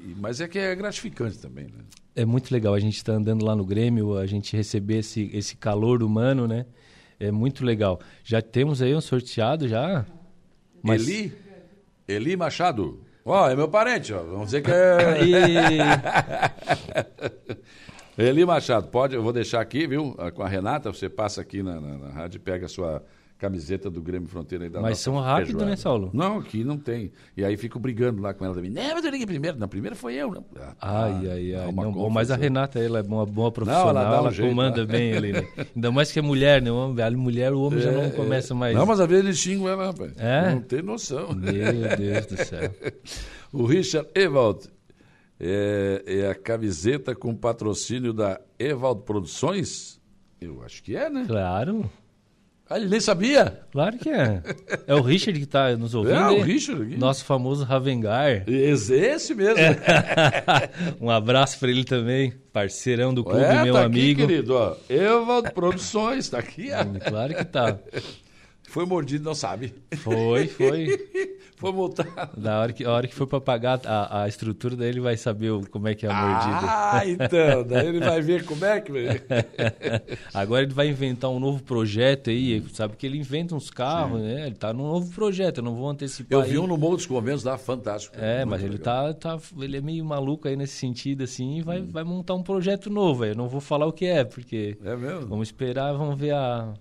E, 0.06 0.14
mas 0.16 0.40
é 0.40 0.46
que 0.46 0.56
é 0.56 0.72
gratificante 0.72 1.36
também, 1.36 1.64
né? 1.64 1.82
É 2.14 2.24
muito 2.24 2.52
legal 2.52 2.74
a 2.74 2.78
gente 2.78 2.96
estar 2.96 3.14
tá 3.14 3.18
andando 3.18 3.44
lá 3.44 3.56
no 3.56 3.64
Grêmio, 3.64 4.16
a 4.16 4.24
gente 4.24 4.56
receber 4.56 4.98
esse, 4.98 5.28
esse 5.34 5.56
calor 5.56 6.04
humano, 6.04 6.46
né? 6.46 6.64
É 7.18 7.32
muito 7.32 7.64
legal. 7.64 8.00
Já 8.22 8.40
temos 8.40 8.80
aí 8.80 8.94
um 8.94 9.00
sorteado 9.00 9.66
já. 9.66 10.06
Mas... 10.80 11.08
Eli? 11.08 11.32
Eli 12.06 12.36
Machado. 12.36 13.00
Ó, 13.24 13.46
oh, 13.46 13.50
é 13.50 13.56
meu 13.56 13.68
parente, 13.68 14.14
ó. 14.14 14.22
Vamos 14.22 14.46
dizer 14.46 14.62
que 14.62 14.70
é. 14.70 15.18
Eli 18.28 18.44
Machado, 18.44 18.86
pode, 18.88 19.16
eu 19.16 19.22
vou 19.24 19.32
deixar 19.32 19.60
aqui, 19.60 19.88
viu? 19.88 20.16
Com 20.34 20.42
a 20.44 20.48
Renata, 20.48 20.92
você 20.92 21.08
passa 21.08 21.40
aqui 21.40 21.64
na, 21.64 21.80
na, 21.80 21.98
na 21.98 22.08
rádio 22.10 22.36
e 22.36 22.40
pega 22.40 22.66
a 22.66 22.68
sua 22.68 23.02
camiseta 23.40 23.90
do 23.90 24.02
Grêmio 24.02 24.28
Fronteira 24.28 24.64
aí 24.64 24.70
da 24.70 24.82
Mas 24.82 24.98
são 24.98 25.18
rápidos, 25.18 25.62
né, 25.62 25.74
Saulo? 25.74 26.10
Não, 26.12 26.38
aqui 26.38 26.62
não 26.62 26.76
tem. 26.76 27.10
E 27.34 27.42
aí 27.42 27.56
fico 27.56 27.78
brigando 27.78 28.20
lá 28.20 28.34
com 28.34 28.44
ela 28.44 28.54
também. 28.54 28.70
Não, 28.70 28.94
mas 28.94 29.02
eu 29.02 29.10
liguei 29.10 29.26
primeiro. 29.26 29.58
Não, 29.58 29.66
primeiro 29.66 29.96
foi 29.96 30.14
eu. 30.14 30.30
Não. 30.30 30.44
Ah, 30.54 30.74
ai, 31.04 31.30
ai, 31.30 31.54
ai. 31.54 31.72
Não, 31.72 31.90
bom, 31.90 32.10
mas 32.10 32.30
a 32.30 32.36
Renata, 32.36 32.78
ela 32.78 32.98
é 32.98 33.02
uma 33.02 33.24
boa 33.24 33.50
profissional, 33.50 33.94
não, 33.94 34.00
ela, 34.02 34.16
ela 34.16 34.28
um 34.28 34.32
jeito, 34.32 34.50
comanda 34.50 34.84
né? 34.84 34.92
bem 34.92 35.14
ali, 35.14 35.32
né? 35.32 35.48
Ainda 35.74 35.90
mais 35.90 36.12
que 36.12 36.18
é 36.18 36.22
mulher, 36.22 36.60
né? 36.60 36.70
A 36.70 37.10
mulher, 37.12 37.52
o 37.54 37.62
homem 37.62 37.78
é, 37.78 37.82
já 37.82 37.92
não 37.92 38.02
é, 38.02 38.10
começa 38.10 38.54
mais. 38.54 38.76
Não, 38.76 38.84
mas 38.84 39.00
às 39.00 39.08
vezes 39.08 39.24
eles 39.24 39.38
xingam 39.38 39.68
ela, 39.68 39.86
rapaz. 39.86 40.12
É? 40.18 40.50
Não 40.50 40.60
tem 40.60 40.82
noção. 40.82 41.32
Meu 41.32 41.96
Deus 41.96 42.26
do 42.26 42.44
céu. 42.44 42.70
o 43.52 43.64
Richard 43.64 44.08
Evald. 44.14 44.68
É, 45.42 46.02
é 46.06 46.30
a 46.30 46.34
camiseta 46.34 47.14
com 47.14 47.34
patrocínio 47.34 48.12
da 48.12 48.38
Evald 48.58 49.04
Produções? 49.04 49.98
Eu 50.38 50.62
acho 50.62 50.82
que 50.82 50.94
é, 50.94 51.08
né? 51.08 51.24
Claro. 51.26 51.90
Ah, 52.72 52.76
ele 52.78 52.88
nem 52.88 53.00
sabia? 53.00 53.62
Claro 53.72 53.98
que 53.98 54.08
é. 54.08 54.40
É 54.86 54.94
o 54.94 55.00
Richard 55.00 55.36
que 55.36 55.44
está 55.44 55.76
nos 55.76 55.92
ouvindo. 55.92 56.14
É, 56.14 56.30
o 56.30 56.40
Richard. 56.40 56.80
Aqui. 56.84 56.96
Nosso 56.96 57.24
famoso 57.24 57.64
Ravengar. 57.64 58.44
Esse 58.48 59.34
mesmo. 59.34 59.56
um 61.00 61.10
abraço 61.10 61.58
para 61.58 61.68
ele 61.68 61.82
também, 61.82 62.32
parceirão 62.52 63.12
do 63.12 63.24
clube, 63.24 63.42
é, 63.42 63.64
meu 63.64 63.74
tá 63.74 63.82
amigo. 63.82 64.22
Aqui, 64.22 64.32
querido. 64.34 64.54
Ó. 64.54 64.76
Evaldo 64.88 65.50
Produções, 65.50 66.26
está 66.26 66.38
aqui. 66.38 66.68
Ó. 66.72 67.10
Claro 67.10 67.34
que 67.34 67.44
tá. 67.44 67.76
Foi 68.70 68.86
mordido, 68.86 69.24
não 69.24 69.34
sabe. 69.34 69.74
Foi, 69.96 70.46
foi. 70.46 71.08
foi 71.58 71.72
multado. 71.72 72.40
Na 72.40 72.60
hora 72.60 72.72
que, 72.72 72.84
a 72.84 72.90
hora 72.92 73.08
que 73.08 73.14
for 73.14 73.26
para 73.26 73.40
pagar 73.40 73.80
a, 73.84 74.22
a 74.22 74.28
estrutura, 74.28 74.76
daí 74.76 74.90
ele 74.90 75.00
vai 75.00 75.16
saber 75.16 75.50
o, 75.50 75.68
como 75.68 75.88
é 75.88 75.94
que 75.96 76.06
é 76.06 76.08
a 76.08 76.14
mordida. 76.14 76.66
Ah, 76.70 77.02
então. 77.04 77.64
Daí 77.66 77.88
ele 77.88 77.98
vai 77.98 78.20
ver 78.22 78.44
como 78.44 78.64
é 78.64 78.80
que... 78.80 78.92
Agora 80.32 80.62
ele 80.62 80.72
vai 80.72 80.86
inventar 80.86 81.28
um 81.30 81.40
novo 81.40 81.60
projeto 81.64 82.30
aí. 82.30 82.64
Sabe 82.72 82.96
que 82.96 83.04
ele 83.04 83.18
inventa 83.18 83.56
uns 83.56 83.70
carros, 83.70 84.20
Sim. 84.20 84.26
né? 84.28 84.46
Ele 84.46 84.54
tá 84.54 84.72
num 84.72 84.86
novo 84.86 85.12
projeto, 85.12 85.58
eu 85.58 85.64
não 85.64 85.74
vou 85.74 85.88
antecipar. 85.90 86.38
Eu 86.38 86.44
vi 86.44 86.56
um 86.56 86.68
no 86.68 86.78
Morro 86.78 86.96
dos 86.96 87.06
Conventos 87.06 87.42
lá, 87.42 87.58
fantástico. 87.58 88.16
É, 88.20 88.44
mas 88.44 88.62
ele 88.62 88.78
tá, 88.78 89.12
tá... 89.14 89.36
Ele 89.60 89.78
é 89.78 89.80
meio 89.80 90.04
maluco 90.04 90.46
aí 90.46 90.54
nesse 90.54 90.76
sentido, 90.76 91.24
assim, 91.24 91.58
e 91.58 91.62
vai, 91.62 91.80
hum. 91.80 91.88
vai 91.90 92.04
montar 92.04 92.34
um 92.34 92.42
projeto 92.42 92.88
novo. 92.88 93.24
Eu 93.24 93.34
não 93.34 93.48
vou 93.48 93.60
falar 93.60 93.86
o 93.86 93.92
que 93.92 94.06
é, 94.06 94.22
porque... 94.22 94.78
É 94.84 94.94
mesmo? 94.94 95.26
Vamos 95.26 95.48
esperar, 95.48 95.92
vamos 95.92 96.16
ver 96.16 96.34
a 96.34 96.72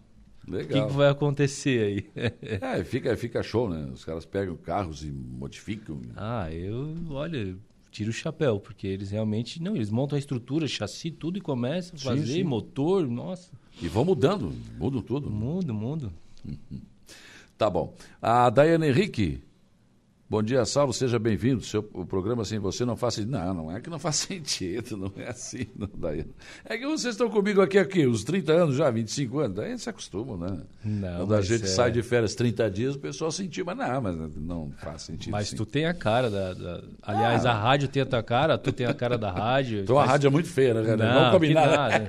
Legal. 0.49 0.85
O 0.85 0.87
que, 0.87 0.93
vai 0.93 1.09
acontecer 1.09 1.83
aí? 2.15 2.31
é, 2.59 2.83
fica, 2.83 3.15
fica 3.15 3.43
show, 3.43 3.69
né? 3.69 3.87
Os 3.93 4.03
caras 4.03 4.25
pegam 4.25 4.55
carros 4.55 5.03
e 5.03 5.11
modificam. 5.11 6.01
Ah, 6.15 6.51
eu, 6.51 6.95
olha, 7.11 7.55
tiro 7.91 8.09
o 8.09 8.13
chapéu, 8.13 8.59
porque 8.59 8.87
eles 8.87 9.11
realmente, 9.11 9.61
não, 9.61 9.75
eles 9.75 9.91
montam 9.91 10.15
a 10.15 10.19
estrutura, 10.19 10.67
chassi, 10.67 11.11
tudo 11.11 11.37
e 11.37 11.41
começam 11.41 11.95
a 11.95 11.99
fazer, 11.99 12.25
sim, 12.25 12.33
sim. 12.33 12.43
motor, 12.43 13.07
nossa. 13.07 13.51
E 13.79 13.87
vão 13.87 14.03
mudando, 14.03 14.51
mudam 14.77 15.01
tudo. 15.01 15.29
Muda, 15.29 15.71
muda. 15.71 16.11
Tá 17.55 17.69
bom. 17.69 17.93
A 18.21 18.49
Daiane 18.49 18.87
Henrique 18.87 19.43
Bom 20.29 20.43
dia, 20.43 20.63
Saulo, 20.63 20.93
seja 20.93 21.17
bem-vindo. 21.17 21.63
O 21.91 22.05
programa 22.05 22.45
sem 22.45 22.59
você 22.59 22.85
não 22.85 22.95
faz 22.95 23.15
sentido. 23.15 23.31
Não, 23.31 23.51
não 23.51 23.75
é 23.75 23.81
que 23.81 23.89
não 23.89 23.97
faz 23.97 24.17
sentido, 24.17 24.95
não 24.95 25.11
é 25.17 25.29
assim. 25.29 25.65
Não, 25.75 25.89
daí... 25.97 26.23
É 26.63 26.77
que 26.77 26.85
vocês 26.85 27.15
estão 27.15 27.31
comigo 27.31 27.59
aqui, 27.63 27.79
aqui, 27.79 28.05
uns 28.05 28.23
30 28.23 28.51
anos 28.53 28.75
já, 28.75 28.91
25 28.91 29.39
anos, 29.39 29.55
daí 29.55 29.75
se 29.79 29.89
acostuma, 29.89 30.37
né? 30.37 30.61
Não, 30.85 31.17
Quando 31.17 31.33
a 31.33 31.41
gente 31.41 31.63
é... 31.63 31.67
sai 31.67 31.91
de 31.91 32.03
férias 32.03 32.35
30 32.35 32.69
dias, 32.69 32.93
o 32.93 32.99
pessoal 32.99 33.31
sentiu, 33.31 33.65
mas 33.65 33.75
não, 33.75 34.01
mas 34.01 34.15
não 34.35 34.71
faz 34.77 35.01
sentido. 35.01 35.31
Mas 35.31 35.47
sim. 35.47 35.55
tu 35.55 35.65
tem 35.65 35.87
a 35.87 35.95
cara 35.95 36.29
da. 36.29 36.53
da... 36.53 36.83
Aliás, 37.01 37.47
ah. 37.47 37.51
a 37.51 37.59
rádio 37.59 37.87
tem 37.87 38.03
a 38.03 38.05
tua 38.05 38.21
cara, 38.21 38.55
tu 38.55 38.71
tem 38.71 38.85
a 38.85 38.93
cara 38.93 39.17
da 39.17 39.31
rádio. 39.31 39.79
Então 39.79 39.95
faz... 39.95 40.09
a 40.09 40.11
rádio 40.11 40.27
é 40.27 40.29
muito 40.29 40.49
feia, 40.49 40.75
né, 40.75 40.95
Não, 40.95 41.13
Vamos 41.13 41.31
combinar. 41.31 41.67
Nada. 41.67 42.07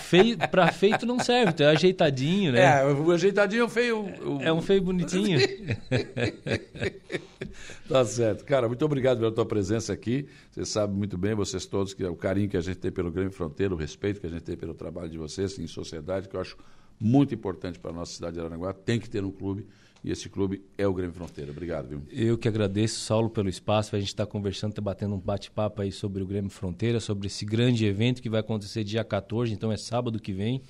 feio, 0.00 0.38
pra 0.50 0.72
feito 0.72 1.04
não 1.04 1.18
serve, 1.18 1.52
tu 1.52 1.62
é 1.62 1.66
ajeitadinho, 1.66 2.52
né? 2.52 2.80
É, 2.80 2.86
o 2.86 3.10
ajeitadinho 3.10 3.64
é 3.66 3.68
feio. 3.68 3.98
O... 4.00 4.40
É 4.40 4.50
um 4.50 4.62
feio 4.62 4.80
bonitinho. 4.80 5.38
tá 7.88 8.04
certo. 8.04 8.44
Cara, 8.44 8.68
muito 8.68 8.84
obrigado 8.84 9.18
pela 9.18 9.32
tua 9.32 9.46
presença 9.46 9.92
aqui. 9.92 10.26
Você 10.50 10.64
sabe 10.64 10.94
muito 10.94 11.16
bem, 11.16 11.34
vocês 11.34 11.66
todos, 11.66 11.94
que 11.94 12.04
é 12.04 12.08
o 12.08 12.16
carinho 12.16 12.48
que 12.48 12.56
a 12.56 12.60
gente 12.60 12.76
tem 12.76 12.90
pelo 12.90 13.10
Grêmio 13.10 13.32
Fronteira, 13.32 13.74
o 13.74 13.76
respeito 13.76 14.20
que 14.20 14.26
a 14.26 14.30
gente 14.30 14.42
tem 14.42 14.56
pelo 14.56 14.74
trabalho 14.74 15.08
de 15.08 15.18
vocês 15.18 15.58
em 15.58 15.66
sociedade, 15.66 16.28
que 16.28 16.36
eu 16.36 16.40
acho 16.40 16.56
muito 17.00 17.34
importante 17.34 17.78
para 17.78 17.90
a 17.90 17.94
nossa 17.94 18.12
cidade 18.12 18.34
de 18.34 18.40
Aranaguá. 18.40 18.72
Tem 18.72 19.00
que 19.00 19.08
ter 19.08 19.24
um 19.24 19.30
clube 19.30 19.66
e 20.04 20.10
esse 20.10 20.28
clube 20.28 20.62
é 20.76 20.86
o 20.86 20.92
Grêmio 20.92 21.14
Fronteira. 21.14 21.50
Obrigado, 21.50 21.88
viu? 21.88 22.02
Eu 22.10 22.36
que 22.36 22.46
agradeço, 22.46 23.00
Saulo, 23.00 23.30
pelo 23.30 23.48
espaço. 23.48 23.96
A 23.96 23.98
gente 23.98 24.08
está 24.08 24.26
conversando, 24.26 24.72
está 24.72 24.82
batendo 24.82 25.14
um 25.14 25.18
bate-papo 25.18 25.80
aí 25.80 25.90
sobre 25.90 26.22
o 26.22 26.26
Grêmio 26.26 26.50
Fronteira, 26.50 27.00
sobre 27.00 27.26
esse 27.26 27.44
grande 27.46 27.86
evento 27.86 28.20
que 28.20 28.28
vai 28.28 28.40
acontecer 28.40 28.84
dia 28.84 29.02
14, 29.02 29.52
então 29.52 29.72
é 29.72 29.78
sábado 29.78 30.20
que 30.20 30.32
vem. 30.32 30.60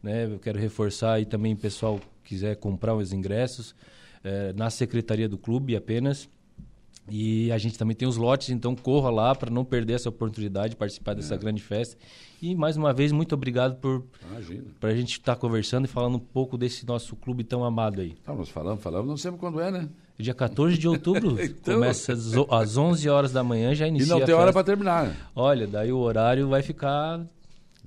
Né? 0.00 0.26
Eu 0.26 0.38
quero 0.38 0.58
reforçar 0.58 1.14
aí 1.14 1.26
também, 1.26 1.56
pessoal 1.56 2.00
quiser 2.22 2.56
comprar 2.56 2.94
os 2.94 3.12
ingressos, 3.12 3.74
é, 4.26 4.52
na 4.52 4.68
secretaria 4.70 5.28
do 5.28 5.38
clube 5.38 5.76
apenas. 5.76 6.28
E 7.08 7.52
a 7.52 7.58
gente 7.58 7.78
também 7.78 7.94
tem 7.94 8.08
os 8.08 8.16
lotes, 8.16 8.50
então 8.50 8.74
corra 8.74 9.10
lá 9.10 9.32
para 9.32 9.48
não 9.48 9.64
perder 9.64 9.92
essa 9.94 10.08
oportunidade 10.08 10.70
de 10.70 10.76
participar 10.76 11.14
dessa 11.14 11.36
é. 11.36 11.38
grande 11.38 11.62
festa. 11.62 11.96
E 12.42 12.52
mais 12.54 12.76
uma 12.76 12.92
vez, 12.92 13.12
muito 13.12 13.32
obrigado 13.32 13.76
por 13.76 14.04
a 14.82 14.94
gente 14.94 15.12
estar 15.12 15.36
tá 15.36 15.40
conversando 15.40 15.84
e 15.84 15.88
falando 15.88 16.16
um 16.16 16.20
pouco 16.20 16.58
desse 16.58 16.84
nosso 16.84 17.14
clube 17.14 17.44
tão 17.44 17.64
amado 17.64 18.00
aí. 18.00 18.14
Tá, 18.24 18.34
nós 18.34 18.48
falamos, 18.48 18.82
falamos, 18.82 19.06
não 19.06 19.16
sabemos 19.16 19.38
quando 19.38 19.60
é, 19.60 19.70
né? 19.70 19.88
Dia 20.18 20.34
14 20.34 20.76
de 20.76 20.88
outubro, 20.88 21.38
então... 21.40 21.74
começa 21.74 22.12
às, 22.12 22.32
às 22.50 22.76
11 22.76 23.08
horas 23.08 23.32
da 23.32 23.44
manhã, 23.44 23.72
já 23.72 23.86
inicia 23.86 24.16
E 24.16 24.18
não 24.18 24.26
tem 24.26 24.34
hora 24.34 24.52
para 24.52 24.64
terminar. 24.64 25.30
Olha, 25.34 25.66
daí 25.66 25.92
o 25.92 25.98
horário 25.98 26.48
vai 26.48 26.62
ficar 26.62 27.24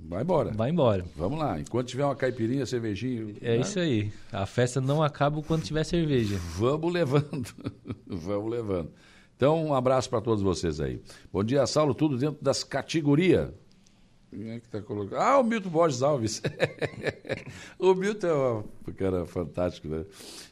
Vai 0.08 0.24
embora. 0.24 0.52
Vai 0.54 0.70
embora. 0.70 1.06
Vamos 1.16 1.40
lá. 1.40 1.60
Enquanto 1.60 1.88
tiver 1.88 2.06
uma 2.06 2.16
caipirinha, 2.16 2.66
cervejinha. 2.66 3.36
É 3.42 3.58
né? 3.58 3.62
isso 3.62 3.80
aí. 3.80 4.12
A 4.32 4.46
festa 4.46 4.80
não 4.80 5.04
acaba 5.04 5.42
quando 5.42 5.64
tiver 5.64 5.84
cerveja. 5.84 6.38
Vamos 6.58 6.92
levando. 6.92 7.50
Vamos 8.08 8.52
levando. 8.52 8.92
Então, 9.36 9.66
um 9.68 9.74
abraço 9.74 10.10
para 10.10 10.22
todos 10.22 10.44
vocês 10.44 10.80
aí. 10.80 11.02
Bom 11.32 11.44
dia, 11.44 11.66
Saulo. 11.68 11.94
Tudo 11.94 12.18
dentro 12.18 12.44
das 12.44 12.64
categorias. 12.64 13.52
Quem 14.30 14.52
é 14.52 14.60
que 14.60 14.66
está 14.66 14.82
colocando? 14.82 15.20
Ah, 15.20 15.40
o 15.40 15.44
Milton 15.44 15.70
Borges 15.70 16.04
Alves. 16.04 16.42
o 17.80 17.96
Milton 17.96 18.28
é 18.28 18.90
um 18.90 18.94
cara 18.94 19.26
fantástico, 19.26 19.88
né? 19.88 20.06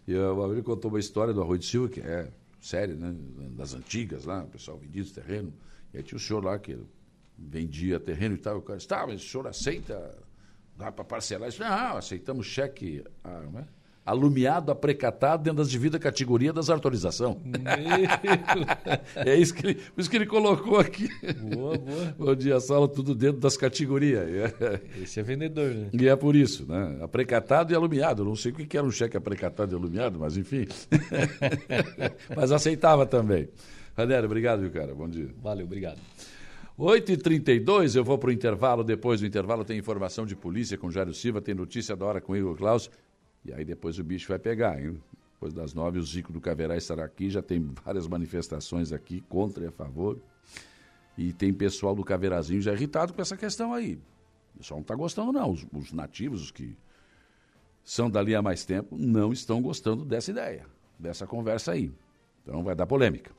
E 0.08 0.16
o 0.16 0.44
Abril 0.44 0.64
contou 0.64 0.90
uma 0.90 1.00
história 1.00 1.34
do 1.34 1.42
Arroio 1.42 1.60
de 1.60 1.66
Silva, 1.66 1.90
que 1.90 2.00
é 2.00 2.28
séria, 2.60 2.96
né? 2.96 3.16
Das 3.56 3.74
antigas 3.74 4.26
lá, 4.26 4.44
o 4.44 4.48
pessoal 4.48 4.78
vendia 4.78 5.02
esse 5.02 5.14
terreno. 5.14 5.54
E 5.94 5.98
aí 5.98 6.04
tinha 6.04 6.18
o 6.18 6.20
senhor 6.20 6.44
lá 6.44 6.58
que 6.58 6.78
vendia 7.38 8.00
terreno 8.00 8.36
e 8.36 8.38
tal. 8.38 8.58
O 8.58 8.62
cara 8.62 8.78
disse, 8.78 8.88
tá, 8.88 9.06
mas 9.06 9.24
o 9.24 9.28
senhor 9.28 9.48
aceita, 9.48 10.18
dá 10.76 10.92
para 10.92 11.04
parcelar? 11.04 11.50
Disse, 11.50 11.62
não, 11.62 11.98
aceitamos 11.98 12.46
cheque. 12.46 13.04
Ah, 13.24 13.44
é? 13.56 13.78
alumiado, 14.08 14.72
aprecatado 14.72 15.44
dentro 15.44 15.58
das 15.58 15.70
devidas 15.70 16.00
categorias 16.00 16.56
das 16.56 16.70
autorização. 16.70 17.42
é 19.18 19.36
isso 19.36 19.54
que, 19.54 19.68
ele, 19.68 19.82
isso 19.98 20.10
que 20.10 20.16
ele 20.16 20.26
colocou 20.26 20.80
aqui. 20.80 21.10
Boa, 21.54 21.78
boa. 21.78 22.16
Bom 22.18 22.34
dia, 22.34 22.58
sala, 22.62 22.88
tudo 22.88 23.14
dentro 23.14 23.42
das 23.42 23.58
categorias. 23.58 24.24
Esse 25.04 25.20
é 25.20 25.24
vendedor, 25.24 25.74
né? 25.74 25.90
E 25.92 26.08
é 26.08 26.16
por 26.16 26.38
isso, 26.38 26.66
né? 26.66 27.00
Aprecatado 27.02 27.74
e 27.74 27.76
alumiado. 27.76 28.24
não 28.24 28.38
sei 28.38 28.54
o 28.54 28.56
que 28.56 28.78
era 28.78 28.88
um 28.88 28.92
cheque 28.92 29.18
aprecatado 29.18 29.74
e 29.74 29.76
alumiado, 29.76 30.18
mas 30.18 30.38
enfim. 30.38 30.66
mas 32.34 32.54
aceitava 32.54 33.06
também. 33.06 33.50
Raniero, 33.98 34.26
obrigado, 34.26 34.62
viu, 34.62 34.72
cara? 34.72 34.96
Bom 34.96 35.10
dia. 35.10 35.28
Valeu, 35.44 35.66
obrigado. 35.66 36.00
8h32, 36.80 37.96
eu 37.96 38.04
vou 38.04 38.20
para 38.20 38.30
o 38.30 38.32
intervalo. 38.32 38.84
Depois 38.84 39.20
do 39.20 39.26
intervalo 39.26 39.66
tem 39.66 39.80
informação 39.80 40.26
de 40.26 40.36
polícia 40.36 40.78
com 40.78 40.92
Jário 40.92 41.14
Silva, 41.14 41.42
tem 41.42 41.56
notícia 41.56 41.96
da 41.96 42.06
hora 42.06 42.22
com 42.22 42.36
Igor 42.36 42.56
Klaus. 42.56 42.90
E 43.44 43.52
aí 43.52 43.66
depois 43.66 43.98
o 43.98 44.04
bicho 44.04 44.28
vai 44.28 44.38
pegar, 44.38 44.80
hein? 44.80 45.02
Depois 45.34 45.54
das 45.54 45.74
nove, 45.74 45.98
o 45.98 46.04
Zico 46.04 46.32
do 46.32 46.40
Caverá 46.40 46.78
estará 46.78 47.04
aqui. 47.04 47.30
Já 47.30 47.42
tem 47.42 47.74
várias 47.84 48.08
manifestações 48.08 48.92
aqui 48.92 49.22
contra 49.22 49.64
e 49.64 49.68
a 49.68 49.72
favor. 49.72 50.20
E 51.18 51.34
tem 51.34 51.52
pessoal 51.52 51.96
do 51.96 52.04
Caveirazinho 52.04 52.62
já 52.62 52.74
irritado 52.74 53.12
com 53.12 53.22
essa 53.22 53.36
questão 53.36 53.74
aí. 53.74 54.00
O 54.54 54.60
pessoal 54.60 54.78
não 54.78 54.84
está 54.84 54.94
gostando, 54.94 55.32
não. 55.32 55.52
Os, 55.52 55.66
os, 55.74 55.92
nativos, 55.92 56.44
os 56.44 56.52
que 56.52 56.78
são 57.84 58.10
dali 58.10 58.36
há 58.36 58.42
mais 58.42 58.66
tempo, 58.66 58.96
não 58.96 59.34
estão 59.34 59.62
gostando 59.62 60.06
dessa 60.06 60.30
ideia, 60.30 60.66
dessa 61.00 61.26
conversa 61.26 61.72
aí. 61.72 61.92
Então 62.44 62.64
vai 62.64 62.76
dar 62.76 62.86
polêmica. 62.86 63.32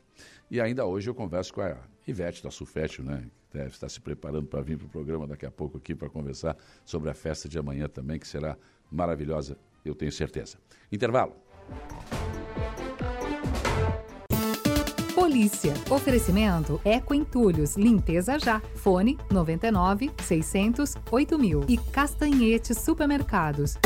E 0.50 0.60
ainda 0.60 0.84
hoje 0.86 1.08
eu 1.08 1.14
converso 1.14 1.52
com 1.52 1.60
a 1.60 1.76
Ivete 2.08 2.42
da 2.42 2.50
Sufete, 2.50 3.02
né? 3.02 3.24
Deve 3.52 3.68
estar 3.68 3.88
se 3.88 4.00
preparando 4.00 4.46
para 4.46 4.60
vir 4.62 4.78
para 4.78 4.86
o 4.86 4.90
programa 4.90 5.26
daqui 5.26 5.44
a 5.46 5.50
pouco 5.50 5.78
aqui 5.78 5.94
para 5.94 6.08
conversar 6.08 6.56
sobre 6.84 7.10
a 7.10 7.14
festa 7.14 7.48
de 7.48 7.58
amanhã 7.58 7.88
também, 7.88 8.18
que 8.18 8.26
será 8.26 8.56
maravilhosa 8.90 9.56
eu 9.84 9.94
tenho 9.94 10.12
certeza. 10.12 10.58
Intervalo. 10.90 11.34
Polícia. 15.14 15.74
Oferecimento 15.90 16.80
Eco 16.84 17.14
Entulhos. 17.14 17.76
Limpeza 17.76 18.38
já. 18.38 18.60
Fone 18.76 19.18
99 19.30 20.10
600 20.22 20.94
8000. 21.10 21.64
E 21.68 21.76
Castanhete 21.76 22.74
Supermercados. 22.74 23.76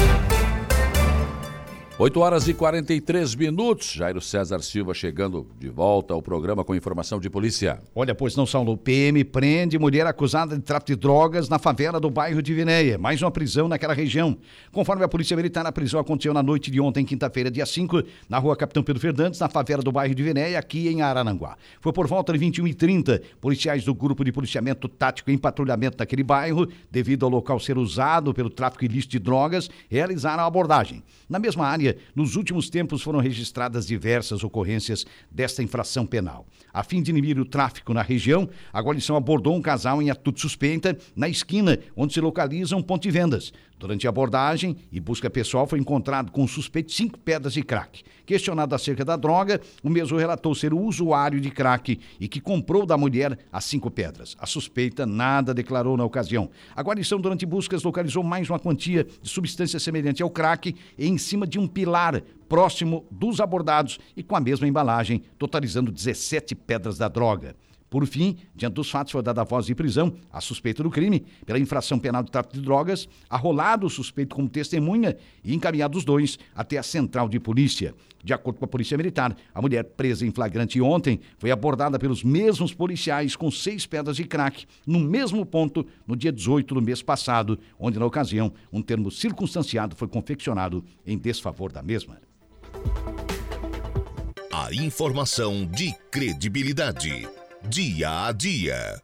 8 1.98 2.20
horas 2.20 2.48
e 2.48 2.54
43 2.54 3.34
minutos. 3.34 3.92
Jairo 3.92 4.18
César 4.18 4.60
Silva 4.60 4.94
chegando 4.94 5.46
de 5.58 5.68
volta 5.68 6.14
ao 6.14 6.22
programa 6.22 6.64
com 6.64 6.74
informação 6.74 7.20
de 7.20 7.28
polícia. 7.28 7.80
Olha, 7.94 8.14
pois 8.14 8.34
não, 8.34 8.46
Saulo. 8.46 8.78
PM 8.78 9.22
prende 9.24 9.78
mulher 9.78 10.06
acusada 10.06 10.56
de 10.56 10.62
tráfico 10.62 10.86
de 10.86 10.96
drogas 10.96 11.50
na 11.50 11.58
favela 11.58 12.00
do 12.00 12.08
bairro 12.08 12.42
de 12.42 12.54
Vineia. 12.54 12.96
Mais 12.96 13.20
uma 13.20 13.30
prisão 13.30 13.68
naquela 13.68 13.92
região. 13.92 14.38
Conforme 14.72 15.04
a 15.04 15.08
Polícia 15.08 15.36
Militar, 15.36 15.66
a 15.66 15.70
prisão 15.70 16.00
aconteceu 16.00 16.32
na 16.32 16.42
noite 16.42 16.70
de 16.70 16.80
ontem, 16.80 17.04
quinta-feira, 17.04 17.50
dia 17.50 17.66
5, 17.66 18.02
na 18.26 18.38
rua 18.38 18.56
Capitão 18.56 18.82
Pedro 18.82 19.00
Fernandes, 19.00 19.38
na 19.38 19.50
favela 19.50 19.82
do 19.82 19.92
bairro 19.92 20.14
de 20.14 20.22
Vineia, 20.22 20.58
aqui 20.58 20.88
em 20.88 21.02
Arananguá. 21.02 21.58
Foi 21.78 21.92
por 21.92 22.06
volta 22.06 22.32
de 22.32 22.38
21h30. 22.38 23.20
Policiais 23.38 23.84
do 23.84 23.94
Grupo 23.94 24.24
de 24.24 24.32
Policiamento 24.32 24.88
Tático 24.88 25.30
em 25.30 25.36
patrulhamento 25.36 25.98
naquele 25.98 26.22
bairro, 26.24 26.66
devido 26.90 27.26
ao 27.26 27.30
local 27.30 27.60
ser 27.60 27.76
usado 27.76 28.32
pelo 28.32 28.48
tráfico 28.48 28.86
ilícito 28.86 29.12
de 29.12 29.18
drogas, 29.18 29.68
realizaram 29.90 30.42
a 30.42 30.46
abordagem. 30.46 31.02
Na 31.28 31.38
mesma 31.38 31.66
área, 31.66 31.81
nos 32.14 32.36
últimos 32.36 32.68
tempos 32.70 33.02
foram 33.02 33.20
registradas 33.20 33.86
diversas 33.86 34.44
ocorrências 34.44 35.04
desta 35.30 35.62
infração 35.62 36.06
penal. 36.06 36.46
A 36.72 36.82
fim 36.82 37.02
de 37.02 37.10
inibir 37.10 37.38
o 37.38 37.44
tráfico 37.44 37.92
na 37.92 38.02
região, 38.02 38.48
a 38.72 38.80
guarnição 38.80 39.16
abordou 39.16 39.54
um 39.54 39.62
casal 39.62 40.00
em 40.00 40.10
atitude 40.10 40.40
suspeita 40.40 40.96
na 41.14 41.28
esquina 41.28 41.78
onde 41.96 42.14
se 42.14 42.20
localiza 42.20 42.76
um 42.76 42.82
ponto 42.82 43.02
de 43.02 43.10
vendas. 43.10 43.52
Durante 43.78 44.06
a 44.06 44.10
abordagem 44.10 44.76
e 44.92 45.00
busca 45.00 45.28
pessoal, 45.28 45.66
foi 45.66 45.80
encontrado 45.80 46.30
com 46.30 46.44
o 46.44 46.48
suspeito 46.48 46.92
cinco 46.92 47.18
pedras 47.18 47.52
de 47.52 47.64
crack. 47.64 48.04
Questionado 48.24 48.76
acerca 48.76 49.04
da 49.04 49.16
droga, 49.16 49.60
o 49.82 49.90
mesmo 49.90 50.16
relatou 50.16 50.54
ser 50.54 50.72
o 50.72 50.78
usuário 50.78 51.40
de 51.40 51.50
crack 51.50 51.98
e 52.20 52.28
que 52.28 52.40
comprou 52.40 52.86
da 52.86 52.96
mulher 52.96 53.36
as 53.50 53.64
cinco 53.64 53.90
pedras. 53.90 54.36
A 54.38 54.46
suspeita 54.46 55.04
nada 55.04 55.52
declarou 55.52 55.96
na 55.96 56.04
ocasião. 56.04 56.48
A 56.76 56.80
guarnição, 56.80 57.20
durante 57.20 57.44
buscas, 57.44 57.82
localizou 57.82 58.22
mais 58.22 58.48
uma 58.48 58.60
quantia 58.60 59.04
de 59.20 59.28
substância 59.28 59.80
semelhante 59.80 60.22
ao 60.22 60.30
crack 60.30 60.76
em 60.96 61.18
cima 61.18 61.44
de 61.44 61.58
um 61.58 61.66
pilar 61.66 62.22
próximo 62.52 63.06
dos 63.10 63.40
abordados 63.40 63.98
e 64.14 64.22
com 64.22 64.36
a 64.36 64.40
mesma 64.40 64.68
embalagem, 64.68 65.22
totalizando 65.38 65.90
17 65.90 66.54
pedras 66.54 66.98
da 66.98 67.08
droga. 67.08 67.56
Por 67.88 68.06
fim, 68.06 68.36
diante 68.54 68.74
dos 68.74 68.90
fatos, 68.90 69.10
foi 69.10 69.22
dada 69.22 69.40
a 69.40 69.44
voz 69.44 69.64
de 69.64 69.74
prisão 69.74 70.12
a 70.30 70.38
suspeito 70.38 70.82
do 70.82 70.90
crime 70.90 71.24
pela 71.46 71.58
infração 71.58 71.98
penal 71.98 72.22
de 72.22 72.30
tráfico 72.30 72.56
de 72.56 72.60
drogas, 72.60 73.08
arrolado 73.30 73.86
o 73.86 73.90
suspeito 73.90 74.36
como 74.36 74.50
testemunha 74.50 75.16
e 75.42 75.54
encaminhado 75.54 75.96
os 75.96 76.04
dois 76.04 76.38
até 76.54 76.76
a 76.76 76.82
central 76.82 77.26
de 77.26 77.40
polícia. 77.40 77.94
De 78.22 78.34
acordo 78.34 78.58
com 78.58 78.66
a 78.66 78.68
Polícia 78.68 78.98
Militar, 78.98 79.34
a 79.54 79.62
mulher 79.62 79.84
presa 79.84 80.26
em 80.26 80.30
flagrante 80.30 80.78
ontem 80.78 81.20
foi 81.38 81.50
abordada 81.50 81.98
pelos 81.98 82.22
mesmos 82.22 82.74
policiais 82.74 83.34
com 83.34 83.50
seis 83.50 83.86
pedras 83.86 84.16
de 84.16 84.24
crack 84.24 84.66
no 84.86 85.00
mesmo 85.00 85.46
ponto 85.46 85.86
no 86.06 86.14
dia 86.14 86.30
18 86.30 86.74
do 86.74 86.82
mês 86.82 87.00
passado, 87.02 87.58
onde, 87.78 87.98
na 87.98 88.04
ocasião, 88.04 88.52
um 88.70 88.82
termo 88.82 89.10
circunstanciado 89.10 89.96
foi 89.96 90.06
confeccionado 90.06 90.84
em 91.06 91.16
desfavor 91.16 91.72
da 91.72 91.82
mesma. 91.82 92.31
A 94.52 94.72
informação 94.72 95.66
de 95.66 95.92
credibilidade. 96.10 97.28
Dia 97.68 98.26
a 98.26 98.32
dia. 98.32 99.02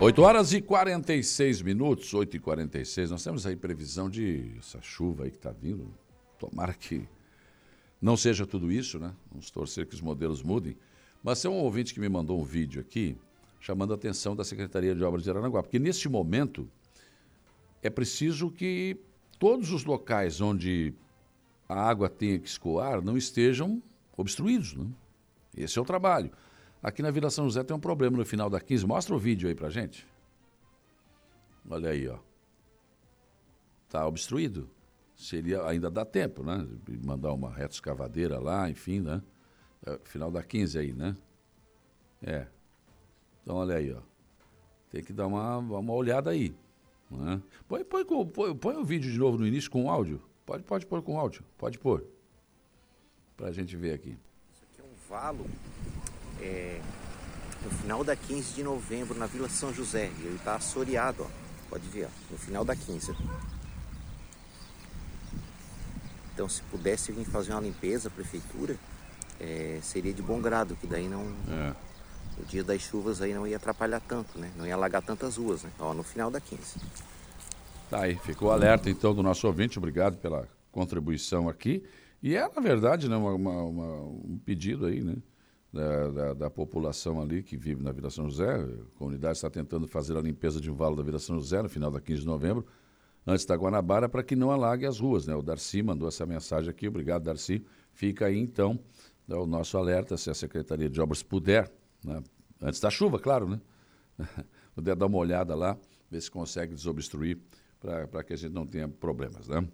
Oito 0.00 0.22
horas 0.22 0.54
e 0.54 0.62
46 0.62 1.60
minutos, 1.60 2.14
8 2.14 2.36
e 2.36 2.40
46 2.40 3.10
Nós 3.10 3.22
temos 3.22 3.46
aí 3.46 3.54
previsão 3.54 4.08
de 4.08 4.50
essa 4.58 4.80
chuva 4.80 5.24
aí 5.24 5.30
que 5.30 5.36
está 5.36 5.52
vindo. 5.52 5.92
Tomara 6.38 6.72
que 6.72 7.06
não 8.00 8.16
seja 8.16 8.46
tudo 8.46 8.72
isso, 8.72 8.98
né? 8.98 9.12
Vamos 9.30 9.50
torcer 9.50 9.86
que 9.86 9.94
os 9.94 10.00
modelos 10.00 10.42
mudem. 10.42 10.74
Mas 11.22 11.42
tem 11.42 11.50
um 11.50 11.58
ouvinte 11.58 11.92
que 11.92 12.00
me 12.00 12.08
mandou 12.08 12.40
um 12.40 12.44
vídeo 12.44 12.80
aqui 12.80 13.14
chamando 13.60 13.92
a 13.92 13.96
atenção 13.96 14.34
da 14.34 14.42
Secretaria 14.42 14.94
de 14.94 15.04
Obras 15.04 15.22
de 15.22 15.30
Aranaguá, 15.30 15.62
porque 15.62 15.78
neste 15.78 16.08
momento 16.08 16.68
é 17.82 17.90
preciso 17.90 18.50
que 18.50 18.98
todos 19.38 19.70
os 19.70 19.84
locais 19.84 20.40
onde 20.40 20.94
a 21.68 21.80
água 21.80 22.08
tenha 22.08 22.38
que 22.38 22.48
escoar 22.48 23.02
não 23.02 23.16
estejam 23.16 23.82
obstruídos. 24.16 24.74
Né? 24.74 24.86
Esse 25.56 25.78
é 25.78 25.82
o 25.82 25.84
trabalho. 25.84 26.30
Aqui 26.82 27.02
na 27.02 27.10
Vila 27.10 27.30
São 27.30 27.44
José 27.44 27.62
tem 27.62 27.76
um 27.76 27.80
problema 27.80 28.16
no 28.16 28.24
final 28.24 28.48
da 28.48 28.58
15. 28.58 28.86
Mostra 28.86 29.14
o 29.14 29.18
vídeo 29.18 29.48
aí 29.48 29.54
pra 29.54 29.68
gente. 29.68 30.06
Olha 31.68 31.90
aí, 31.90 32.08
ó. 32.08 32.18
Tá 33.88 34.06
obstruído. 34.06 34.70
Seria, 35.14 35.66
ainda 35.66 35.90
dá 35.90 36.04
tempo, 36.04 36.42
né? 36.42 36.66
Mandar 37.04 37.32
uma 37.34 37.50
reta 37.50 37.74
escavadeira 37.74 38.38
lá, 38.38 38.70
enfim, 38.70 39.00
né? 39.00 39.22
É, 39.84 39.98
final 40.04 40.30
da 40.30 40.42
15 40.42 40.78
aí, 40.78 40.92
né? 40.94 41.14
É. 42.22 42.46
Então 43.42 43.56
olha 43.56 43.76
aí, 43.76 43.92
ó. 43.92 44.00
Tem 44.90 45.02
que 45.02 45.12
dar 45.12 45.26
uma, 45.26 45.58
uma 45.58 45.92
olhada 45.92 46.30
aí. 46.30 46.54
Né? 47.10 47.40
Põe, 47.68 47.84
põe, 47.84 48.04
põe, 48.04 48.54
põe 48.56 48.76
o 48.76 48.84
vídeo 48.84 49.10
de 49.10 49.18
novo 49.18 49.38
no 49.38 49.46
início 49.46 49.70
com 49.70 49.90
áudio. 49.90 50.22
Pode, 50.44 50.64
pode 50.64 50.86
pôr 50.86 51.02
com 51.02 51.18
áudio. 51.18 51.44
Pode 51.56 51.78
pôr. 51.78 52.04
Pra 53.36 53.52
gente 53.52 53.76
ver 53.76 53.94
aqui. 53.94 54.16
Isso 54.52 54.64
aqui 54.72 54.80
é 54.80 54.84
um 54.84 55.08
valo 55.08 55.46
é, 56.40 56.80
no 57.64 57.70
final 57.70 58.02
da 58.02 58.16
15 58.16 58.54
de 58.54 58.62
novembro 58.62 59.18
na 59.18 59.26
Vila 59.26 59.48
São 59.48 59.72
José. 59.72 60.10
Ele 60.20 60.38
tá 60.44 60.56
assoreado, 60.56 61.24
ó. 61.24 61.40
Pode 61.68 61.88
ver, 61.88 62.06
ó, 62.06 62.32
no 62.32 62.38
final 62.38 62.64
da 62.64 62.74
15. 62.74 63.14
Então 66.34 66.48
se 66.48 66.62
pudesse 66.64 67.12
vir 67.12 67.24
fazer 67.26 67.52
uma 67.52 67.60
limpeza, 67.60 68.08
a 68.08 68.10
prefeitura, 68.10 68.76
é, 69.38 69.78
seria 69.82 70.12
de 70.12 70.22
bom 70.22 70.40
grado, 70.40 70.74
que 70.76 70.86
daí 70.86 71.08
não. 71.08 71.22
É. 71.48 71.89
O 72.40 72.46
dia 72.46 72.64
das 72.64 72.80
chuvas 72.80 73.20
aí 73.20 73.34
não 73.34 73.46
ia 73.46 73.56
atrapalhar 73.56 74.00
tanto, 74.00 74.38
né? 74.38 74.50
Não 74.56 74.66
ia 74.66 74.74
alagar 74.74 75.02
tantas 75.02 75.36
ruas, 75.36 75.62
né? 75.62 75.70
Ó, 75.78 75.92
no 75.92 76.02
final 76.02 76.30
da 76.30 76.40
15. 76.40 76.80
Tá 77.90 78.02
aí, 78.02 78.16
ficou 78.16 78.50
alerta 78.50 78.88
então 78.88 79.14
do 79.14 79.22
nosso 79.22 79.46
ouvinte, 79.46 79.78
obrigado 79.78 80.16
pela 80.16 80.48
contribuição 80.72 81.48
aqui. 81.48 81.82
E 82.22 82.36
é, 82.36 82.48
na 82.48 82.60
verdade, 82.60 83.08
né, 83.08 83.16
uma, 83.16 83.32
uma, 83.32 84.02
um 84.02 84.40
pedido 84.44 84.86
aí, 84.86 85.02
né? 85.02 85.16
Da, 85.72 86.08
da, 86.08 86.34
da, 86.34 86.50
população 86.50 87.22
ali 87.22 87.44
que 87.44 87.56
vive 87.56 87.80
na 87.80 87.92
Vila 87.92 88.10
São 88.10 88.28
José. 88.28 88.56
A 88.56 88.98
comunidade 88.98 89.36
está 89.36 89.48
tentando 89.48 89.86
fazer 89.86 90.16
a 90.16 90.20
limpeza 90.20 90.60
de 90.60 90.68
um 90.68 90.74
valo 90.74 90.96
da 90.96 91.02
Vila 91.02 91.18
São 91.20 91.36
José 91.36 91.62
no 91.62 91.68
final 91.68 91.92
da 91.92 92.00
15 92.00 92.22
de 92.22 92.26
novembro, 92.26 92.66
antes 93.24 93.44
da 93.44 93.54
Guanabara, 93.54 94.08
para 94.08 94.24
que 94.24 94.34
não 94.34 94.50
alague 94.50 94.84
as 94.84 94.98
ruas. 94.98 95.28
Né? 95.28 95.34
O 95.34 95.42
Darcy 95.42 95.80
mandou 95.80 96.08
essa 96.08 96.26
mensagem 96.26 96.68
aqui, 96.68 96.88
obrigado, 96.88 97.22
Darcy. 97.22 97.64
Fica 97.92 98.26
aí 98.26 98.36
então 98.36 98.80
né, 99.28 99.36
o 99.36 99.46
nosso 99.46 99.78
alerta, 99.78 100.16
se 100.16 100.28
a 100.28 100.34
Secretaria 100.34 100.90
de 100.90 101.00
Obras 101.00 101.22
puder, 101.22 101.70
né? 102.04 102.22
antes 102.60 102.80
da 102.80 102.90
chuva, 102.90 103.18
claro, 103.18 103.48
né? 103.48 103.60
puder 104.74 104.96
dar 104.96 105.06
uma 105.06 105.18
olhada 105.18 105.54
lá, 105.54 105.76
ver 106.10 106.20
se 106.20 106.30
consegue 106.30 106.74
desobstruir 106.74 107.38
para 107.80 108.22
que 108.22 108.32
a 108.32 108.36
gente 108.36 108.52
não 108.52 108.66
tenha 108.66 108.88
problemas. 108.88 109.48
Né? 109.48 109.66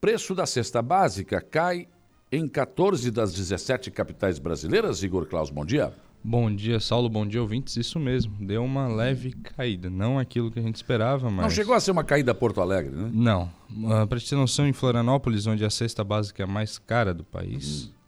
Preço 0.00 0.34
da 0.34 0.46
cesta 0.46 0.80
básica 0.80 1.40
cai 1.40 1.88
em 2.32 2.48
14 2.48 3.10
das 3.10 3.34
17 3.34 3.90
capitais 3.90 4.38
brasileiras. 4.38 5.02
Igor 5.02 5.26
Klaus, 5.26 5.50
bom 5.50 5.64
dia. 5.64 5.92
Bom 6.22 6.54
dia, 6.54 6.78
Saulo. 6.78 7.08
Bom 7.08 7.26
dia, 7.26 7.40
ouvintes. 7.40 7.76
Isso 7.76 7.98
mesmo. 7.98 8.34
Deu 8.38 8.62
uma 8.62 8.86
leve 8.86 9.32
caída. 9.32 9.88
Não 9.88 10.18
aquilo 10.18 10.50
que 10.50 10.58
a 10.58 10.62
gente 10.62 10.76
esperava, 10.76 11.30
mas. 11.30 11.42
Não 11.42 11.50
chegou 11.50 11.74
a 11.74 11.80
ser 11.80 11.90
uma 11.90 12.04
caída 12.04 12.34
Porto 12.34 12.60
Alegre, 12.60 12.94
né? 12.94 13.10
Não. 13.12 13.50
Uh, 13.70 14.06
para 14.06 14.20
ter 14.20 14.34
noção, 14.34 14.68
em 14.68 14.72
Florianópolis, 14.72 15.46
onde 15.46 15.64
a 15.64 15.70
cesta 15.70 16.04
básica 16.04 16.42
é 16.42 16.44
a 16.44 16.46
mais 16.46 16.78
cara 16.78 17.14
do 17.14 17.24
país, 17.24 17.84
hum. 17.84 17.99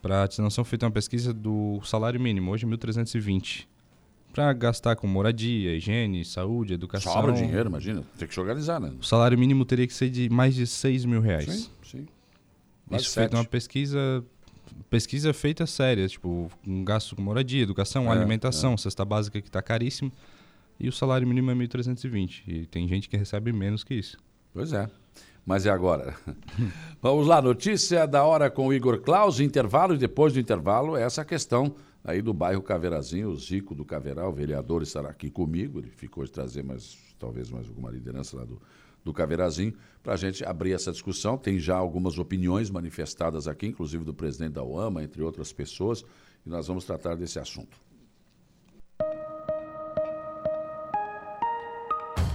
Para 0.00 0.28
ter 0.28 0.42
noção, 0.42 0.64
feita 0.64 0.86
uma 0.86 0.92
pesquisa 0.92 1.32
do 1.32 1.80
salário 1.84 2.20
mínimo, 2.20 2.50
hoje 2.50 2.66
1.320. 2.66 3.66
Para 4.32 4.52
gastar 4.52 4.96
com 4.96 5.06
moradia, 5.06 5.74
higiene, 5.74 6.24
saúde, 6.24 6.74
educação. 6.74 7.12
Sobra 7.12 7.32
dinheiro, 7.32 7.68
imagina. 7.68 8.02
Tem 8.18 8.28
que 8.28 8.34
se 8.34 8.40
organizar, 8.40 8.78
né? 8.78 8.92
O 9.00 9.02
salário 9.02 9.38
mínimo 9.38 9.64
teria 9.64 9.86
que 9.86 9.94
ser 9.94 10.10
de 10.10 10.28
mais 10.28 10.54
de 10.54 10.66
6 10.66 11.06
mil 11.06 11.20
reais. 11.20 11.46
Sim, 11.46 11.70
sim. 11.82 12.06
Isso 12.90 13.10
feita 13.14 13.36
uma 13.36 13.44
pesquisa 13.44 14.24
pesquisa 14.90 15.32
feita 15.32 15.66
séria, 15.66 16.06
tipo, 16.08 16.50
um 16.66 16.84
gasto 16.84 17.16
com 17.16 17.22
moradia, 17.22 17.62
educação, 17.62 18.12
é, 18.12 18.16
alimentação, 18.16 18.74
é. 18.74 18.76
cesta 18.76 19.04
básica 19.04 19.40
que 19.40 19.48
está 19.48 19.62
caríssimo, 19.62 20.12
e 20.78 20.88
o 20.88 20.92
salário 20.92 21.26
mínimo 21.26 21.50
é 21.50 21.54
1.320. 21.54 22.42
E 22.46 22.66
tem 22.66 22.86
gente 22.86 23.08
que 23.08 23.16
recebe 23.16 23.52
menos 23.52 23.82
que 23.82 23.94
isso. 23.94 24.18
Pois 24.52 24.72
é. 24.72 24.88
Mas 25.46 25.64
é 25.64 25.70
agora. 25.70 26.16
Vamos 27.00 27.28
lá, 27.28 27.40
notícia 27.40 28.04
da 28.04 28.24
hora 28.24 28.50
com 28.50 28.66
o 28.66 28.74
Igor 28.74 29.00
Claus, 29.00 29.38
intervalo 29.38 29.94
e 29.94 29.98
depois 29.98 30.32
do 30.32 30.40
intervalo, 30.40 30.96
essa 30.96 31.24
questão 31.24 31.76
aí 32.02 32.20
do 32.20 32.34
bairro 32.34 32.60
Caveirazinho, 32.60 33.28
o 33.28 33.36
Zico 33.36 33.72
do 33.72 33.84
Caveiral, 33.84 34.30
o 34.30 34.32
vereador 34.32 34.82
estará 34.82 35.08
aqui 35.08 35.30
comigo, 35.30 35.78
ele 35.78 35.90
ficou 35.90 36.24
de 36.24 36.32
trazer 36.32 36.64
mais, 36.64 36.98
talvez 37.16 37.48
mais 37.48 37.68
alguma 37.68 37.92
liderança 37.92 38.36
lá 38.36 38.44
do, 38.44 38.60
do 39.04 39.12
Caveirazinho, 39.12 39.72
para 40.02 40.14
a 40.14 40.16
gente 40.16 40.44
abrir 40.44 40.72
essa 40.72 40.90
discussão. 40.90 41.38
Tem 41.38 41.60
já 41.60 41.76
algumas 41.76 42.18
opiniões 42.18 42.68
manifestadas 42.68 43.46
aqui, 43.46 43.68
inclusive 43.68 44.04
do 44.04 44.12
presidente 44.12 44.54
da 44.54 44.64
UAMA, 44.64 45.04
entre 45.04 45.22
outras 45.22 45.52
pessoas, 45.52 46.04
e 46.44 46.48
nós 46.48 46.66
vamos 46.66 46.84
tratar 46.84 47.14
desse 47.14 47.38
assunto. 47.38 47.85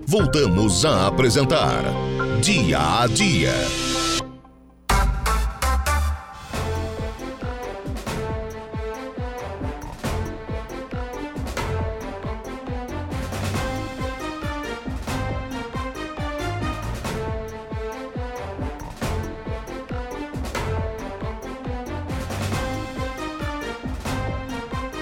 Voltamos 0.06 0.86
a 0.86 1.08
apresentar 1.08 1.84
Dia 2.42 3.02
a 3.02 3.08
Dia. 3.08 3.54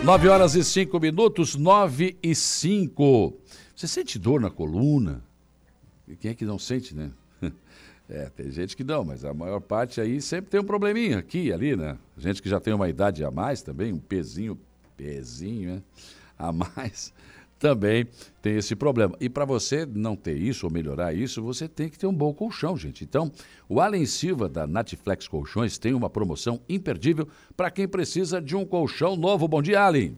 Nove 0.04 0.28
horas 0.28 0.56
e 0.56 0.64
cinco 0.64 1.00
minutos, 1.00 1.56
nove 1.56 2.18
e 2.24 2.34
cinco. 2.34 3.40
Você 3.82 3.88
sente 3.88 4.20
dor 4.20 4.40
na 4.40 4.52
coluna? 4.52 5.24
Quem 6.20 6.30
é 6.30 6.36
que 6.36 6.46
não 6.46 6.60
sente, 6.60 6.96
né? 6.96 7.12
É, 8.10 8.30
tem 8.30 8.52
gente 8.52 8.76
que 8.76 8.84
não, 8.84 9.06
mas 9.06 9.24
a 9.24 9.34
maior 9.34 9.62
parte 9.62 10.02
aí 10.02 10.22
sempre 10.22 10.52
tem 10.52 10.60
um 10.60 10.66
probleminha 10.66 11.18
aqui 11.18 11.46
e 11.46 11.54
ali, 11.54 11.78
né? 11.78 11.98
Gente 12.18 12.42
que 12.42 12.50
já 12.50 12.60
tem 12.60 12.74
uma 12.74 12.90
idade 12.90 13.24
a 13.24 13.32
mais 13.32 13.62
também, 13.62 13.94
um 13.94 14.00
pezinho, 14.00 14.60
pezinho, 14.98 15.76
né? 15.76 15.84
A 16.38 16.52
mais, 16.52 17.14
também 17.58 18.06
tem 18.42 18.58
esse 18.58 18.76
problema. 18.76 19.16
E 19.18 19.30
para 19.30 19.46
você 19.46 19.86
não 19.86 20.18
ter 20.18 20.36
isso 20.36 20.66
ou 20.66 20.72
melhorar 20.74 21.14
isso, 21.14 21.42
você 21.42 21.70
tem 21.70 21.88
que 21.88 21.98
ter 21.98 22.06
um 22.06 22.14
bom 22.14 22.34
colchão, 22.34 22.76
gente. 22.76 23.06
Então, 23.06 23.32
o 23.70 23.80
Allen 23.80 24.06
Silva 24.06 24.50
da 24.50 24.68
Natiflex 24.68 25.26
Colchões 25.30 25.78
tem 25.78 25.94
uma 25.94 26.10
promoção 26.10 26.60
imperdível 26.68 27.30
para 27.56 27.72
quem 27.72 27.88
precisa 27.88 28.42
de 28.42 28.58
um 28.58 28.66
colchão 28.66 29.16
novo. 29.16 29.48
Bom 29.48 29.62
dia, 29.62 29.82
Allen. 29.82 30.18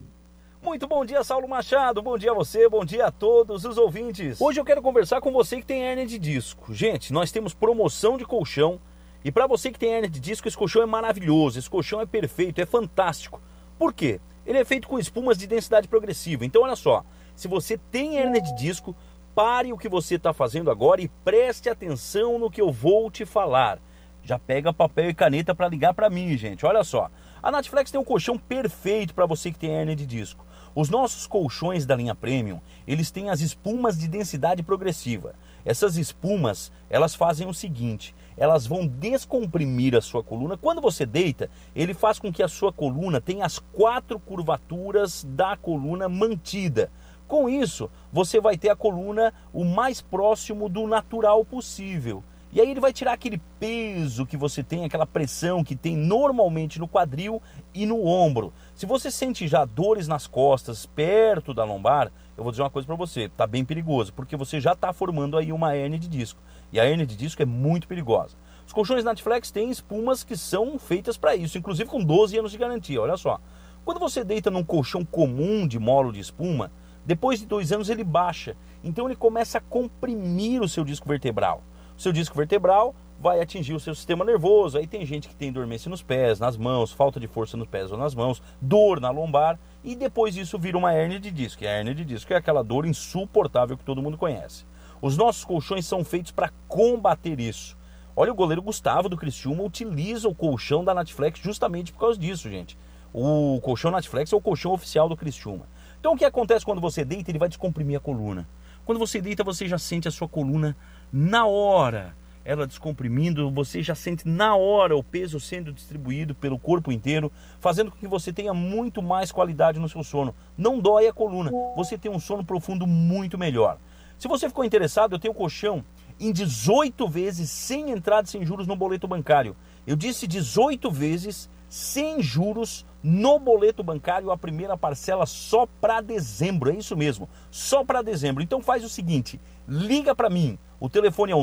Muito 0.64 0.86
bom 0.86 1.04
dia, 1.04 1.22
Saulo 1.22 1.46
Machado. 1.46 2.00
Bom 2.00 2.16
dia 2.16 2.30
a 2.30 2.34
você, 2.34 2.66
bom 2.70 2.86
dia 2.86 3.08
a 3.08 3.10
todos 3.10 3.66
os 3.66 3.76
ouvintes. 3.76 4.40
Hoje 4.40 4.58
eu 4.58 4.64
quero 4.64 4.80
conversar 4.80 5.20
com 5.20 5.30
você 5.30 5.58
que 5.58 5.66
tem 5.66 5.82
hernia 5.82 6.06
de 6.06 6.18
disco. 6.18 6.72
Gente, 6.72 7.12
nós 7.12 7.30
temos 7.30 7.52
promoção 7.52 8.16
de 8.16 8.24
colchão. 8.24 8.80
E 9.22 9.30
para 9.30 9.46
você 9.46 9.70
que 9.70 9.78
tem 9.78 9.92
hernia 9.92 10.08
de 10.08 10.18
disco, 10.18 10.48
esse 10.48 10.56
colchão 10.56 10.80
é 10.80 10.86
maravilhoso, 10.86 11.58
esse 11.58 11.68
colchão 11.68 12.00
é 12.00 12.06
perfeito, 12.06 12.62
é 12.62 12.66
fantástico. 12.66 13.42
Por 13.78 13.92
quê? 13.92 14.22
Ele 14.46 14.56
é 14.56 14.64
feito 14.64 14.88
com 14.88 14.98
espumas 14.98 15.36
de 15.36 15.46
densidade 15.46 15.86
progressiva. 15.86 16.46
Então, 16.46 16.62
olha 16.62 16.76
só, 16.76 17.04
se 17.36 17.46
você 17.46 17.76
tem 17.76 18.16
hernia 18.16 18.40
de 18.40 18.56
disco, 18.56 18.96
pare 19.34 19.70
o 19.70 19.76
que 19.76 19.88
você 19.88 20.14
está 20.14 20.32
fazendo 20.32 20.70
agora 20.70 21.02
e 21.02 21.08
preste 21.08 21.68
atenção 21.68 22.38
no 22.38 22.50
que 22.50 22.62
eu 22.62 22.72
vou 22.72 23.10
te 23.10 23.26
falar. 23.26 23.78
Já 24.22 24.38
pega 24.38 24.72
papel 24.72 25.10
e 25.10 25.14
caneta 25.14 25.54
para 25.54 25.68
ligar 25.68 25.92
para 25.92 26.08
mim, 26.08 26.34
gente. 26.38 26.64
Olha 26.64 26.82
só. 26.82 27.10
A 27.42 27.50
Natflex 27.50 27.90
tem 27.90 28.00
um 28.00 28.04
colchão 28.04 28.38
perfeito 28.38 29.14
para 29.14 29.26
você 29.26 29.52
que 29.52 29.58
tem 29.58 29.70
hernia 29.70 29.94
de 29.94 30.06
disco. 30.06 30.46
Os 30.76 30.90
nossos 30.90 31.24
colchões 31.24 31.86
da 31.86 31.94
linha 31.94 32.16
Premium, 32.16 32.60
eles 32.84 33.12
têm 33.12 33.30
as 33.30 33.40
espumas 33.40 33.96
de 33.96 34.08
densidade 34.08 34.60
progressiva. 34.60 35.36
Essas 35.64 35.96
espumas, 35.96 36.72
elas 36.90 37.14
fazem 37.14 37.46
o 37.46 37.54
seguinte, 37.54 38.12
elas 38.36 38.66
vão 38.66 38.84
descomprimir 38.84 39.94
a 39.94 40.00
sua 40.00 40.20
coluna. 40.20 40.56
Quando 40.56 40.80
você 40.80 41.06
deita, 41.06 41.48
ele 41.76 41.94
faz 41.94 42.18
com 42.18 42.32
que 42.32 42.42
a 42.42 42.48
sua 42.48 42.72
coluna 42.72 43.20
tenha 43.20 43.46
as 43.46 43.60
quatro 43.60 44.18
curvaturas 44.18 45.24
da 45.30 45.56
coluna 45.56 46.08
mantida. 46.08 46.90
Com 47.28 47.48
isso, 47.48 47.88
você 48.12 48.40
vai 48.40 48.58
ter 48.58 48.70
a 48.70 48.76
coluna 48.76 49.32
o 49.52 49.64
mais 49.64 50.02
próximo 50.02 50.68
do 50.68 50.88
natural 50.88 51.44
possível. 51.44 52.24
E 52.54 52.60
aí 52.60 52.70
ele 52.70 52.78
vai 52.78 52.92
tirar 52.92 53.14
aquele 53.14 53.40
peso 53.58 54.24
que 54.24 54.36
você 54.36 54.62
tem, 54.62 54.84
aquela 54.84 55.04
pressão 55.04 55.64
que 55.64 55.74
tem 55.74 55.96
normalmente 55.96 56.78
no 56.78 56.86
quadril 56.86 57.42
e 57.74 57.84
no 57.84 58.06
ombro. 58.06 58.52
Se 58.74 58.86
você 58.86 59.08
sente 59.08 59.46
já 59.46 59.64
dores 59.64 60.08
nas 60.08 60.26
costas, 60.26 60.84
perto 60.84 61.54
da 61.54 61.62
lombar, 61.62 62.10
eu 62.36 62.42
vou 62.42 62.50
dizer 62.50 62.64
uma 62.64 62.70
coisa 62.70 62.84
para 62.84 62.96
você, 62.96 63.28
tá 63.28 63.46
bem 63.46 63.64
perigoso, 63.64 64.12
porque 64.12 64.36
você 64.36 64.60
já 64.60 64.72
está 64.72 64.92
formando 64.92 65.38
aí 65.38 65.52
uma 65.52 65.76
hernia 65.76 65.96
de 65.96 66.08
disco. 66.08 66.42
E 66.72 66.80
a 66.80 66.84
hernia 66.84 67.06
de 67.06 67.14
disco 67.14 67.40
é 67.40 67.44
muito 67.44 67.86
perigosa. 67.86 68.36
Os 68.66 68.72
colchões 68.72 69.04
Natflex 69.04 69.52
têm 69.52 69.70
espumas 69.70 70.24
que 70.24 70.36
são 70.36 70.76
feitas 70.76 71.16
para 71.16 71.36
isso, 71.36 71.56
inclusive 71.56 71.88
com 71.88 72.02
12 72.02 72.36
anos 72.36 72.50
de 72.50 72.58
garantia. 72.58 73.00
Olha 73.00 73.16
só. 73.16 73.40
Quando 73.84 74.00
você 74.00 74.24
deita 74.24 74.50
num 74.50 74.64
colchão 74.64 75.04
comum 75.04 75.68
de 75.68 75.78
molo 75.78 76.10
de 76.10 76.18
espuma, 76.18 76.72
depois 77.06 77.38
de 77.38 77.46
dois 77.46 77.70
anos 77.70 77.88
ele 77.88 78.02
baixa. 78.02 78.56
Então 78.82 79.06
ele 79.06 79.14
começa 79.14 79.58
a 79.58 79.60
comprimir 79.60 80.60
o 80.60 80.68
seu 80.68 80.84
disco 80.84 81.08
vertebral. 81.08 81.62
O 81.96 82.00
seu 82.02 82.10
disco 82.10 82.36
vertebral 82.36 82.92
vai 83.18 83.40
atingir 83.40 83.74
o 83.74 83.80
seu 83.80 83.94
sistema 83.94 84.24
nervoso. 84.24 84.78
Aí 84.78 84.86
tem 84.86 85.04
gente 85.06 85.28
que 85.28 85.34
tem 85.34 85.52
dormência 85.52 85.88
nos 85.88 86.02
pés, 86.02 86.38
nas 86.38 86.56
mãos, 86.56 86.92
falta 86.92 87.18
de 87.18 87.26
força 87.26 87.56
nos 87.56 87.68
pés 87.68 87.90
ou 87.90 87.98
nas 87.98 88.14
mãos, 88.14 88.42
dor 88.60 89.00
na 89.00 89.10
lombar 89.10 89.58
e 89.82 89.94
depois 89.94 90.36
isso 90.36 90.58
vira 90.58 90.78
uma 90.78 90.92
hérnia 90.92 91.20
de 91.20 91.30
disco. 91.30 91.64
E 91.64 91.66
a 91.66 91.70
hérnia 91.70 91.94
de 91.94 92.04
disco 92.04 92.32
é 92.32 92.36
aquela 92.36 92.62
dor 92.62 92.86
insuportável 92.86 93.76
que 93.76 93.84
todo 93.84 94.02
mundo 94.02 94.18
conhece. 94.18 94.64
Os 95.00 95.16
nossos 95.16 95.44
colchões 95.44 95.86
são 95.86 96.04
feitos 96.04 96.32
para 96.32 96.50
combater 96.66 97.38
isso. 97.38 97.76
Olha, 98.16 98.32
o 98.32 98.34
goleiro 98.34 98.62
Gustavo 98.62 99.08
do 99.08 99.16
Criciúma 99.16 99.64
utiliza 99.64 100.28
o 100.28 100.34
colchão 100.34 100.84
da 100.84 100.94
Natflex 100.94 101.40
justamente 101.40 101.92
por 101.92 101.98
causa 101.98 102.18
disso, 102.18 102.48
gente. 102.48 102.78
O 103.12 103.60
colchão 103.60 103.90
Natflex 103.90 104.32
é 104.32 104.36
o 104.36 104.40
colchão 104.40 104.72
oficial 104.72 105.08
do 105.08 105.16
Criciúma. 105.16 105.66
Então 105.98 106.12
o 106.12 106.16
que 106.16 106.24
acontece 106.24 106.64
quando 106.64 106.80
você 106.80 107.04
deita? 107.04 107.30
Ele 107.30 107.38
vai 107.38 107.48
descomprimir 107.48 107.96
a 107.96 108.00
coluna. 108.00 108.48
Quando 108.84 108.98
você 108.98 109.20
deita, 109.20 109.42
você 109.42 109.66
já 109.66 109.78
sente 109.78 110.06
a 110.06 110.10
sua 110.10 110.28
coluna 110.28 110.76
na 111.12 111.46
hora. 111.46 112.14
Ela 112.44 112.66
descomprimindo, 112.66 113.50
você 113.50 113.82
já 113.82 113.94
sente 113.94 114.28
na 114.28 114.54
hora 114.54 114.96
o 114.96 115.02
peso 115.02 115.40
sendo 115.40 115.72
distribuído 115.72 116.34
pelo 116.34 116.58
corpo 116.58 116.92
inteiro, 116.92 117.32
fazendo 117.58 117.90
com 117.90 117.96
que 117.96 118.06
você 118.06 118.32
tenha 118.32 118.52
muito 118.52 119.02
mais 119.02 119.32
qualidade 119.32 119.80
no 119.80 119.88
seu 119.88 120.04
sono. 120.04 120.34
Não 120.56 120.78
dói 120.78 121.06
a 121.06 121.12
coluna, 121.12 121.50
você 121.74 121.96
tem 121.96 122.10
um 122.10 122.20
sono 122.20 122.44
profundo 122.44 122.86
muito 122.86 123.38
melhor. 123.38 123.78
Se 124.18 124.28
você 124.28 124.48
ficou 124.48 124.64
interessado, 124.64 125.14
eu 125.14 125.18
tenho 125.18 125.34
colchão 125.34 125.84
em 126.20 126.32
18 126.32 127.08
vezes 127.08 127.50
sem 127.50 127.90
entrada 127.90 128.26
sem 128.26 128.44
juros 128.44 128.66
no 128.66 128.76
boleto 128.76 129.08
bancário. 129.08 129.56
Eu 129.86 129.96
disse 129.96 130.26
18 130.26 130.90
vezes 130.90 131.48
sem 131.68 132.22
juros 132.22 132.86
no 133.02 133.38
boleto 133.38 133.82
bancário, 133.82 134.30
a 134.30 134.36
primeira 134.36 134.76
parcela 134.76 135.26
só 135.26 135.66
para 135.66 136.00
dezembro. 136.00 136.70
É 136.70 136.76
isso 136.76 136.96
mesmo, 136.96 137.28
só 137.50 137.84
para 137.84 138.00
dezembro. 138.00 138.42
Então 138.42 138.62
faz 138.62 138.84
o 138.84 138.88
seguinte, 138.88 139.40
liga 139.66 140.14
para 140.14 140.30
mim. 140.30 140.58
O 140.78 140.88
telefone 140.88 141.32
é 141.32 141.36
o 141.36 141.42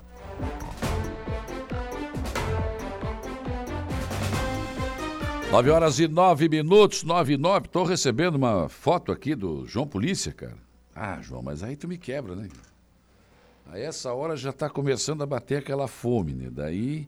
Nove 5.53 5.69
horas 5.69 5.99
e 5.99 6.07
nove 6.07 6.49
minutos, 6.49 7.03
nove 7.03 7.33
e 7.35 7.37
nove. 7.37 7.67
Estou 7.67 7.83
recebendo 7.83 8.33
uma 8.33 8.67
foto 8.67 9.11
aqui 9.11 9.35
do 9.35 9.67
João 9.67 9.85
Polícia, 9.85 10.33
cara. 10.33 10.57
Ah, 10.95 11.21
João, 11.21 11.43
mas 11.43 11.61
aí 11.61 11.75
tu 11.75 11.87
me 11.87 11.95
quebra, 11.95 12.35
né? 12.35 12.49
A 13.67 13.77
essa 13.77 14.11
hora 14.11 14.35
já 14.35 14.49
está 14.49 14.67
começando 14.67 15.21
a 15.21 15.27
bater 15.27 15.59
aquela 15.59 15.87
fome, 15.87 16.33
né? 16.33 16.49
Daí, 16.49 17.07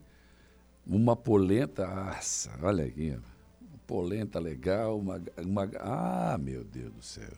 uma 0.85 1.15
polenta. 1.15 1.87
Nossa, 1.87 2.51
olha 2.61 2.85
aqui. 2.85 3.17
Uma 3.59 3.79
polenta 3.87 4.37
legal, 4.37 4.99
uma, 4.99 5.19
uma. 5.43 5.67
Ah, 5.79 6.37
meu 6.39 6.63
Deus 6.63 6.93
do 6.93 7.01
céu. 7.01 7.33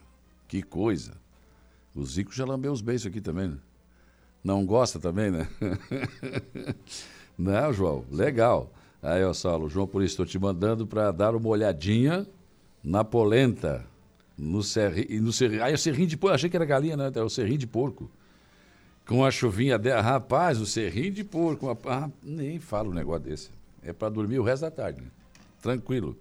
Que 0.45 0.61
coisa. 0.61 1.13
O 1.95 2.03
Zico 2.03 2.35
já 2.35 2.43
lambeu 2.43 2.73
os 2.73 2.81
beijos 2.81 3.07
aqui 3.07 3.21
também, 3.21 3.47
né? 3.47 3.57
Não 4.43 4.65
gosta 4.65 4.99
também, 4.99 5.31
né? 5.31 5.47
Não, 7.39 7.71
João, 7.71 8.03
legal. 8.11 8.73
Aí, 9.07 9.23
ó, 9.23 9.31
Saulo, 9.31 9.69
João, 9.69 9.88
por 9.88 10.03
isso 10.03 10.15
estou 10.15 10.25
te 10.25 10.38
mandando 10.38 10.85
para 10.85 11.11
dar 11.11 11.34
uma 11.34 11.47
olhadinha 11.47 12.27
na 12.84 13.05
polenta. 13.05 13.85
No 14.38 14.61
serri, 14.61 15.21
no 15.21 15.31
serri, 15.31 15.61
aí 15.61 15.73
o 15.73 15.77
serrinho 15.77 16.09
de 16.09 16.17
porco, 16.17 16.35
achei 16.35 16.49
que 16.49 16.57
era 16.57 16.65
galinha, 16.65 16.97
né? 16.97 17.09
É 17.15 17.21
o 17.21 17.29
serrinho 17.29 17.57
de 17.57 17.65
porco. 17.65 18.11
Com 19.07 19.23
a 19.23 19.31
chuvinha 19.31 19.79
dela. 19.79 20.01
Rapaz, 20.01 20.59
o 20.59 20.65
serrinho 20.65 21.11
de 21.11 21.23
porco. 21.23 21.75
Ah, 21.85 22.09
nem 22.21 22.59
falo 22.59 22.91
um 22.91 22.93
negócio 22.93 23.21
desse. 23.21 23.49
É 23.81 23.93
para 23.93 24.09
dormir 24.09 24.39
o 24.39 24.43
resto 24.43 24.63
da 24.63 24.71
tarde. 24.71 24.99
Né? 24.99 25.07
Tranquilo. 25.61 26.17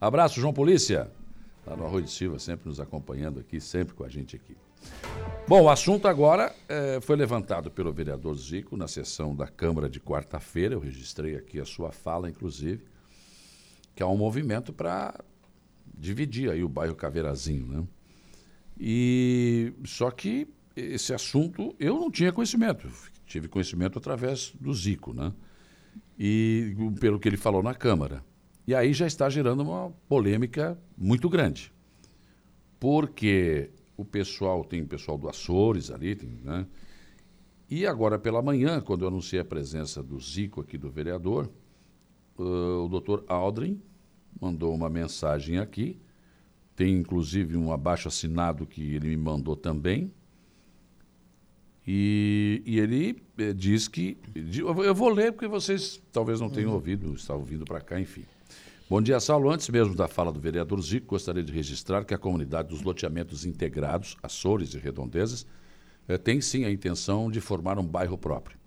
Abraço, 0.00 0.40
João 0.40 0.52
Polícia. 0.52 1.08
Lá 1.64 1.76
no 1.76 1.86
Arroio 1.86 2.04
de 2.04 2.10
Silva, 2.10 2.40
sempre 2.40 2.68
nos 2.68 2.80
acompanhando 2.80 3.38
aqui, 3.38 3.60
sempre 3.60 3.94
com 3.94 4.02
a 4.02 4.08
gente 4.08 4.34
aqui. 4.34 4.56
Bom, 5.46 5.64
o 5.64 5.68
assunto 5.68 6.08
agora 6.08 6.54
é, 6.66 7.00
foi 7.02 7.16
levantado 7.16 7.70
pelo 7.70 7.92
vereador 7.92 8.34
Zico 8.34 8.78
na 8.78 8.88
sessão 8.88 9.36
da 9.36 9.46
Câmara 9.46 9.90
de 9.90 10.00
quarta-feira. 10.00 10.74
Eu 10.74 10.80
registrei 10.80 11.36
aqui 11.36 11.60
a 11.60 11.66
sua 11.66 11.92
fala, 11.92 12.30
inclusive, 12.30 12.82
que 13.94 14.02
é 14.02 14.06
um 14.06 14.16
movimento 14.16 14.72
para 14.72 15.14
dividir 15.96 16.50
aí 16.50 16.64
o 16.64 16.68
bairro 16.68 16.94
Caveirazinho, 16.94 17.66
né? 17.66 17.84
E 18.80 19.72
só 19.84 20.10
que 20.10 20.48
esse 20.74 21.12
assunto 21.12 21.76
eu 21.78 21.94
não 22.00 22.10
tinha 22.10 22.32
conhecimento, 22.32 22.88
tive 23.26 23.46
conhecimento 23.46 23.98
através 23.98 24.52
do 24.58 24.72
Zico, 24.72 25.12
né? 25.12 25.32
E 26.18 26.74
pelo 26.98 27.20
que 27.20 27.28
ele 27.28 27.36
falou 27.36 27.62
na 27.62 27.74
Câmara. 27.74 28.24
E 28.66 28.74
aí 28.74 28.94
já 28.94 29.06
está 29.06 29.28
gerando 29.28 29.62
uma 29.62 29.90
polêmica 30.08 30.78
muito 30.96 31.28
grande. 31.28 31.70
Porque 32.80 33.70
o 33.96 34.04
pessoal, 34.04 34.64
tem 34.64 34.82
o 34.82 34.86
pessoal 34.86 35.16
do 35.16 35.28
Açores 35.28 35.90
ali, 35.90 36.14
tem, 36.14 36.30
né? 36.42 36.66
E 37.68 37.86
agora 37.86 38.18
pela 38.18 38.42
manhã, 38.42 38.80
quando 38.80 39.02
eu 39.02 39.08
anunciei 39.08 39.40
a 39.40 39.44
presença 39.44 40.02
do 40.02 40.20
Zico 40.20 40.60
aqui, 40.60 40.76
do 40.76 40.90
vereador, 40.90 41.50
uh, 42.38 42.84
o 42.84 42.88
doutor 42.88 43.24
Aldrin 43.26 43.80
mandou 44.40 44.74
uma 44.74 44.90
mensagem 44.90 45.58
aqui, 45.58 45.98
tem 46.76 46.96
inclusive 46.96 47.56
um 47.56 47.72
abaixo 47.72 48.08
assinado 48.08 48.66
que 48.66 48.94
ele 48.94 49.08
me 49.08 49.16
mandou 49.16 49.56
também, 49.56 50.12
e, 51.86 52.62
e 52.64 52.78
ele 52.78 53.22
eh, 53.36 53.52
diz 53.52 53.86
que. 53.88 54.16
Eu 54.34 54.94
vou 54.94 55.10
ler 55.10 55.32
porque 55.32 55.46
vocês 55.46 56.02
talvez 56.10 56.40
não 56.40 56.48
tenham 56.48 56.70
uhum. 56.70 56.76
ouvido, 56.76 57.12
estavam 57.14 57.44
vindo 57.44 57.64
para 57.64 57.80
cá, 57.80 58.00
enfim. 58.00 58.24
Bom 58.86 59.00
dia, 59.00 59.18
Saulo. 59.18 59.50
Antes 59.50 59.70
mesmo 59.70 59.94
da 59.94 60.06
fala 60.06 60.30
do 60.30 60.38
vereador 60.38 60.78
Zico, 60.82 61.06
gostaria 61.06 61.42
de 61.42 61.50
registrar 61.50 62.04
que 62.04 62.12
a 62.12 62.18
comunidade 62.18 62.68
dos 62.68 62.82
loteamentos 62.82 63.46
integrados, 63.46 64.14
Açores 64.22 64.74
e 64.74 64.78
Redondezas, 64.78 65.46
eh, 66.06 66.18
tem 66.18 66.38
sim 66.42 66.66
a 66.66 66.70
intenção 66.70 67.30
de 67.30 67.40
formar 67.40 67.78
um 67.78 67.86
bairro 67.86 68.18
próprio. 68.18 68.58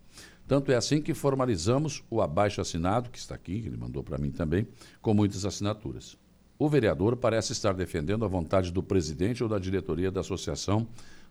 Tanto 0.48 0.72
é 0.72 0.76
assim 0.76 1.04
que 1.04 1.14
formalizamos 1.14 2.04
o 2.10 2.20
abaixo 2.20 2.60
assinado, 2.60 3.12
que 3.12 3.20
está 3.20 3.36
aqui, 3.36 3.62
que 3.62 3.68
ele 3.68 3.78
mandou 3.78 4.02
para 4.02 4.18
mim 4.18 4.32
também, 4.32 4.68
com 5.04 5.14
muitas 5.14 5.46
assinaturas. 5.46 6.18
O 6.58 6.68
vereador 6.68 7.16
parece 7.16 7.52
estar 7.52 7.76
defendendo 7.76 8.26
a 8.26 8.28
vontade 8.28 8.72
do 8.72 8.82
presidente 8.82 9.44
ou 9.44 9.50
da 9.50 9.60
diretoria 9.60 10.10
da 10.10 10.22
associação 10.22 10.88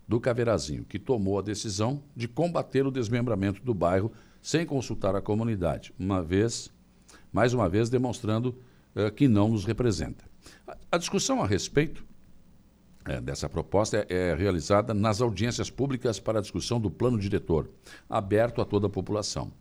do 0.07 0.17
Caveirazinho, 0.17 0.85
que 0.85 0.97
tomou 0.97 1.37
a 1.37 1.41
decisão 1.41 2.01
de 2.15 2.25
combater 2.25 2.87
o 2.87 2.91
desmembramento 2.91 3.61
do 3.61 3.73
bairro 3.73 4.13
sem 4.41 4.65
consultar 4.65 5.13
a 5.13 5.21
comunidade, 5.21 5.93
uma 5.99 6.23
vez, 6.23 6.71
mais 7.33 7.53
uma 7.53 7.67
vez 7.67 7.89
demonstrando 7.89 8.55
eh, 8.97 9.11
que 9.11 9.27
não 9.27 9.49
nos 9.49 9.63
representa. 9.63 10.25
A, 10.91 10.97
discussão 10.97 11.43
a 11.43 11.45
respeito 11.45 12.03
eh, 13.05 13.21
dessa 13.21 13.47
proposta 13.47 14.07
é, 14.09 14.31
é, 14.31 14.33
realizada 14.33 14.91
nas 14.91 15.21
audiências 15.21 15.69
públicas 15.69 16.19
para 16.19 16.39
a 16.39 16.41
discussão 16.41 16.81
do 16.81 16.89
plano 16.89 17.19
diretor, 17.19 17.69
aberto 18.09 18.59
a 18.59 18.65
toda 18.65 18.87
a 18.87 18.89
população. 18.89 19.53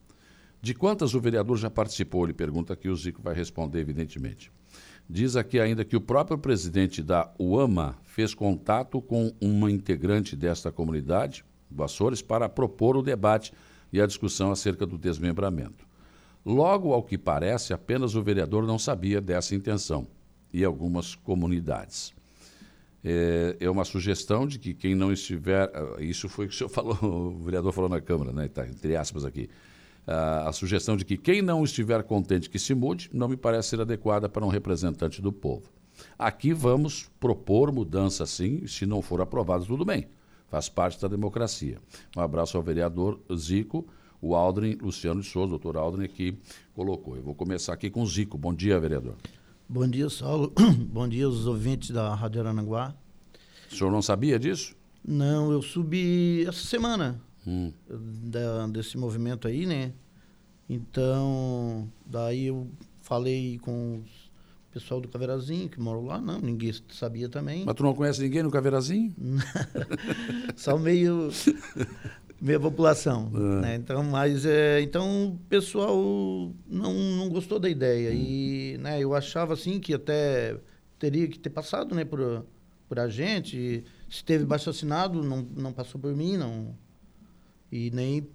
De 0.63 0.73
quantas 0.73 1.15
o 1.15 1.21
vereador 1.21 1.59
já 1.59 1.69
participou? 1.69 2.25
Ele 2.25 2.33
pergunta 2.33 2.73
aqui, 2.73 2.89
o 2.89 2.97
Zico 2.97 3.21
vai 3.21 3.35
responder, 3.35 3.79
evidentemente. 3.81 4.51
Diz 5.09 5.37
aqui 5.37 5.61
ainda 5.61 5.85
que 5.85 5.97
o 5.97 6.01
próprio 6.01 6.39
presidente 6.39 7.03
da 7.03 7.31
UAMA 7.39 7.99
fez 8.05 8.33
contato 8.33 9.03
com 9.03 9.35
uma 9.39 9.71
integrante 9.71 10.35
desta 10.35 10.73
comunidade, 10.73 11.45
do 11.71 11.85
Açores, 11.85 12.23
para 12.23 12.49
propor 12.49 12.97
o 12.97 13.03
debate 13.03 13.53
e 13.93 14.01
a 14.01 14.07
discussão 14.07 14.51
acerca 14.51 14.87
do 14.87 14.97
desmembramento. 14.97 15.86
Logo, 16.47 16.93
ao 16.93 17.03
que 17.03 17.19
parece, 17.19 17.73
apenas 17.73 18.15
o 18.15 18.23
vereador 18.23 18.65
não 18.65 18.79
sabia 18.79 19.21
dessa 19.21 19.53
intenção 19.53 20.07
e 20.53 20.65
algumas 20.65 21.17
comunidades. 21.17 22.15
É, 23.05 23.57
é 23.59 23.69
uma 23.69 23.85
sugestão 23.85 24.47
de 24.47 24.57
que 24.57 24.73
quem 24.73 24.95
não 24.95 25.13
estiver. 25.13 25.69
Ah, 25.75 26.01
isso 26.01 26.29
foi 26.29 26.47
o 26.47 26.49
que 26.49 26.55
o 26.55 26.57
senhor 26.57 26.71
falou, 26.71 26.97
o 27.03 27.39
vereador 27.43 27.73
falou 27.73 27.91
na 27.91 28.01
Câmara, 28.01 28.33
né? 28.33 28.47
Tá, 28.47 28.65
entre 28.65 28.95
aspas 28.95 29.25
aqui. 29.25 29.51
A, 30.07 30.49
a 30.49 30.53
sugestão 30.53 30.97
de 30.97 31.05
que 31.05 31.17
quem 31.17 31.43
não 31.43 31.65
estiver 31.65 32.01
contente 32.05 32.49
que 32.49 32.61
se 32.61 32.77
mude 32.77 33.11
não 33.13 33.27
me 33.27 33.37
parece 33.37 33.71
ser 33.71 33.81
adequada 33.81 34.29
para 34.29 34.45
um 34.45 34.49
representante 34.49 35.21
do 35.21 35.33
povo. 35.33 35.69
Aqui 36.17 36.53
vamos 36.53 37.11
propor 37.19 37.73
mudança 37.73 38.25
sim, 38.25 38.69
se 38.69 38.87
não 38.87 39.03
for 39.03 39.21
aprovado, 39.21 39.67
tudo 39.67 39.85
bem. 39.85 40.07
Faz 40.49 40.69
parte 40.69 41.01
da 41.03 41.09
democracia. 41.09 41.81
Um 42.17 42.21
abraço 42.21 42.57
ao 42.57 42.63
vereador 42.63 43.21
Zico 43.35 43.85
o 44.27 44.35
Aldrin 44.35 44.77
Luciano 44.83 45.21
de 45.21 45.29
Souza, 45.29 45.51
doutor 45.51 45.77
Aldrin, 45.77 46.09
que 46.09 46.37
colocou. 46.75 47.17
Eu 47.17 47.23
vou 47.23 47.35
começar 47.35 47.73
aqui 47.73 47.89
com 47.89 48.03
o 48.03 48.07
Zico. 48.07 48.37
Bom 48.37 48.53
dia, 48.53 48.79
vereador. 48.81 49.15
Bom 49.69 49.87
dia, 49.87 50.11
Saulo. 50.11 50.53
Bom 50.91 51.09
dia 51.09 51.27
aos 51.27 51.47
ouvintes 51.47 51.91
da 51.91 52.13
Rádio 52.13 52.41
Aranaguá. 52.41 52.95
O 53.71 53.75
senhor 53.75 53.91
não 53.91 54.03
sabia 54.03 54.39
disso? 54.39 54.75
Não, 55.07 55.53
eu 55.53 55.63
subi 55.63 56.45
essa 56.45 56.67
semana 56.67 57.21
hum. 57.47 57.73
da, 57.89 58.67
desse 58.67 58.99
movimento 58.99 59.47
aí, 59.47 59.65
né? 59.65 59.93
Então, 60.69 61.89
daí 62.05 62.47
eu 62.47 62.69
falei 63.03 63.61
com 63.61 63.99
o 63.99 64.05
pessoal 64.73 65.01
do 65.01 65.07
Caveirazinho, 65.07 65.69
que 65.69 65.81
moram 65.81 66.05
lá, 66.05 66.21
não, 66.21 66.41
ninguém 66.41 66.73
sabia 66.89 67.29
também. 67.29 67.65
Mas 67.65 67.75
tu 67.77 67.85
não 67.85 67.95
conhece 67.95 68.21
ninguém 68.21 68.43
no 68.43 68.51
Caveirazinho? 68.51 69.15
Só 70.57 70.77
meio 70.77 71.31
meia 72.41 72.61
população, 72.61 73.31
é. 73.35 73.61
né? 73.61 73.75
Então, 73.77 74.03
mas 74.03 74.45
é, 74.45 74.81
então 74.81 75.29
o 75.29 75.39
pessoal 75.49 76.53
não, 76.67 76.93
não 76.93 77.29
gostou 77.29 77.59
da 77.59 77.69
ideia 77.69 78.11
hum. 78.11 78.15
e, 78.15 78.79
né, 78.79 79.01
eu 79.01 79.15
achava 79.15 79.55
assim 79.55 79.81
que 79.81 79.95
até 79.95 80.57
teria 80.99 81.27
que 81.29 81.39
ter 81.39 81.51
passado, 81.51 81.95
né, 81.95 82.05
por 82.05 82.45
por 82.89 83.01
a 83.01 83.09
gente, 83.09 83.83
se 84.09 84.25
teve 84.25 84.45
baixo 84.45 84.71
assinado, 84.71 85.23
não 85.23 85.43
não 85.57 85.73
passou 85.73 86.01
por 86.01 86.15
mim, 86.15 86.37
não 86.37 86.77
e 87.71 87.91
nem 87.91 88.29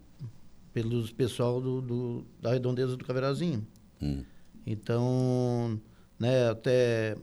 pelos 0.73 1.11
pessoal 1.11 1.61
do, 1.61 1.81
do 1.81 2.25
da 2.41 2.51
redondeza 2.51 2.97
do 2.97 3.05
Caveirazinho. 3.05 3.65
Hum. 4.01 4.23
Então, 4.65 5.79
né, 6.19 6.49
até 6.49 7.15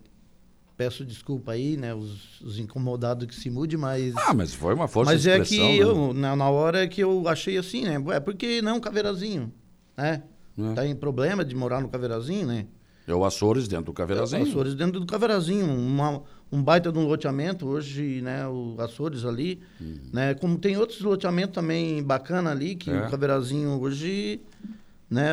peço 0.78 1.04
desculpa 1.04 1.52
aí, 1.52 1.76
né, 1.76 1.92
os, 1.92 2.40
os, 2.40 2.56
incomodados 2.56 3.26
que 3.26 3.34
se 3.34 3.50
mude, 3.50 3.76
mas... 3.76 4.14
Ah, 4.16 4.32
mas 4.32 4.54
foi 4.54 4.72
uma 4.74 4.86
força 4.86 5.10
mas 5.10 5.22
de 5.22 5.28
expressão, 5.28 5.58
Mas 5.58 5.74
é 5.74 5.76
que 5.76 5.84
né? 5.84 5.90
eu, 5.90 6.14
na, 6.14 6.36
na 6.36 6.48
hora 6.48 6.86
que 6.86 7.02
eu 7.02 7.26
achei 7.26 7.58
assim, 7.58 7.82
né, 7.82 8.00
é 8.14 8.20
porque 8.20 8.62
não 8.62 8.78
Caveirazinho, 8.78 9.52
né? 9.96 10.22
É. 10.56 10.74
Tá 10.74 10.86
em 10.86 10.94
problema 10.94 11.44
de 11.44 11.54
morar 11.54 11.80
no 11.80 11.88
Caveirazinho, 11.88 12.46
né? 12.46 12.66
É 13.06 13.14
o 13.14 13.24
Açores 13.24 13.66
dentro 13.66 13.86
do 13.86 13.92
Caveirazinho. 13.92 14.40
É 14.40 14.44
o 14.44 14.48
Açores 14.48 14.74
dentro 14.74 15.00
do 15.00 15.06
Caveirazinho, 15.06 15.66
uma, 15.66 16.22
um 16.50 16.62
baita 16.62 16.92
de 16.92 16.98
um 16.98 17.06
loteamento 17.06 17.66
hoje, 17.66 18.20
né, 18.22 18.46
o 18.46 18.76
Açores 18.78 19.24
ali, 19.24 19.60
uhum. 19.80 19.98
né, 20.12 20.34
como 20.34 20.56
tem 20.58 20.76
outros 20.76 21.00
loteamentos 21.00 21.54
também 21.54 22.00
bacana 22.04 22.52
ali, 22.52 22.76
que 22.76 22.88
é. 22.88 23.04
o 23.04 23.10
Caveirazinho 23.10 23.80
hoje, 23.80 24.40
né, 25.10 25.26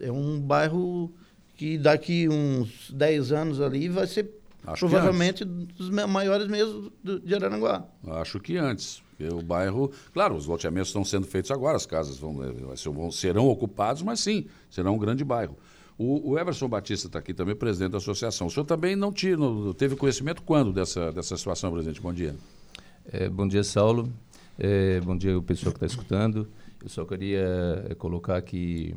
é 0.00 0.10
um 0.10 0.40
bairro 0.40 1.14
que 1.56 1.78
daqui 1.78 2.28
uns 2.28 2.90
10 2.90 3.32
anos 3.32 3.60
ali 3.60 3.88
vai 3.88 4.06
ser 4.06 4.30
Acho 4.66 4.88
provavelmente 4.88 5.44
dos 5.44 5.90
maiores 5.90 6.48
mesmo 6.48 6.90
de 7.02 7.34
Araranguá. 7.34 7.84
Acho 8.06 8.40
que 8.40 8.56
antes. 8.56 9.02
Porque 9.10 9.32
o 9.32 9.42
bairro, 9.42 9.92
claro, 10.12 10.34
os 10.34 10.46
loteamentos 10.46 10.88
estão 10.88 11.04
sendo 11.04 11.26
feitos 11.26 11.50
agora, 11.50 11.76
as 11.76 11.86
casas 11.86 12.18
vão, 12.18 12.36
vão 12.92 13.12
serão 13.12 13.48
ocupados, 13.48 14.02
mas 14.02 14.20
sim, 14.20 14.46
será 14.68 14.90
um 14.90 14.98
grande 14.98 15.24
bairro. 15.24 15.56
O, 15.96 16.32
o 16.32 16.38
Everson 16.38 16.68
Batista 16.68 17.06
está 17.06 17.20
aqui 17.20 17.32
também, 17.32 17.54
presidente 17.54 17.92
da 17.92 17.98
associação. 17.98 18.48
O 18.48 18.50
senhor 18.50 18.66
também 18.66 18.96
não 18.96 19.12
tira, 19.12 19.40
teve 19.78 19.94
conhecimento 19.94 20.42
quando 20.42 20.72
dessa, 20.72 21.12
dessa 21.12 21.36
situação, 21.36 21.70
presidente? 21.70 22.00
Bom 22.00 22.12
dia. 22.12 22.34
É, 23.12 23.28
bom 23.28 23.46
dia, 23.46 23.62
Saulo. 23.62 24.12
É, 24.58 25.00
bom 25.00 25.16
dia, 25.16 25.38
o 25.38 25.42
pessoal 25.42 25.72
que 25.72 25.76
está 25.76 25.86
escutando. 25.86 26.48
Eu 26.82 26.88
só 26.88 27.04
queria 27.04 27.86
é, 27.88 27.94
colocar 27.94 28.42
que 28.42 28.96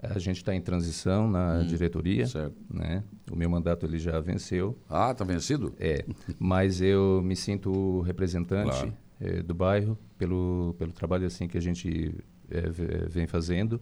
a 0.00 0.18
gente 0.18 0.36
está 0.36 0.54
em 0.54 0.60
transição 0.60 1.28
na 1.28 1.58
hum, 1.58 1.66
diretoria. 1.66 2.26
Certo. 2.26 2.56
Né? 2.70 3.02
O 3.30 3.36
meu 3.36 3.50
mandato 3.50 3.84
ele 3.84 3.98
já 3.98 4.20
venceu. 4.20 4.78
Ah, 4.88 5.10
está 5.10 5.24
vencido? 5.24 5.74
É. 5.78 6.04
Mas 6.38 6.80
eu 6.80 7.20
me 7.22 7.34
sinto 7.34 8.00
representante 8.02 8.70
claro. 8.70 8.94
é, 9.20 9.42
do 9.42 9.54
bairro 9.54 9.98
pelo, 10.16 10.74
pelo 10.78 10.92
trabalho 10.92 11.26
assim 11.26 11.48
que 11.48 11.58
a 11.58 11.60
gente 11.60 12.14
é, 12.50 12.62
vem 13.08 13.26
fazendo 13.26 13.80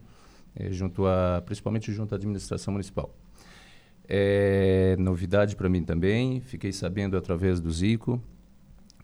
é, 0.55 0.71
junto 0.71 1.05
a, 1.05 1.41
principalmente 1.45 1.91
junto 1.93 2.13
à 2.13 2.17
administração 2.17 2.71
municipal. 2.71 3.15
É 4.09 4.95
novidade 4.97 5.55
para 5.55 5.69
mim 5.69 5.83
também, 5.83 6.39
fiquei 6.39 6.71
sabendo 6.71 7.17
através 7.17 7.59
do 7.59 7.69
Zico. 7.69 8.21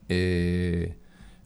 É, 0.09 0.91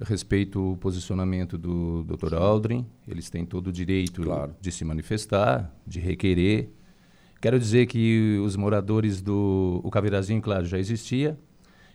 respeito 0.06 0.74
o 0.74 0.78
posicionamento 0.78 1.58
do 1.58 2.04
Dr. 2.04 2.36
Aldrin, 2.36 2.86
eles 3.08 3.30
têm 3.30 3.46
todo 3.46 3.68
o 3.68 3.72
direito 3.72 4.22
claro. 4.22 4.56
de 4.60 4.72
se 4.72 4.86
manifestar, 4.86 5.74
de 5.86 6.00
requerer. 6.00 6.70
Quero 7.42 7.60
dizer 7.60 7.88
que 7.88 8.40
os 8.44 8.56
moradores 8.56 9.22
do 9.22 9.82
o 9.84 9.90
Caveirazinho, 9.90 10.42
claro, 10.42 10.66
já 10.66 10.78
existia, 10.78 11.38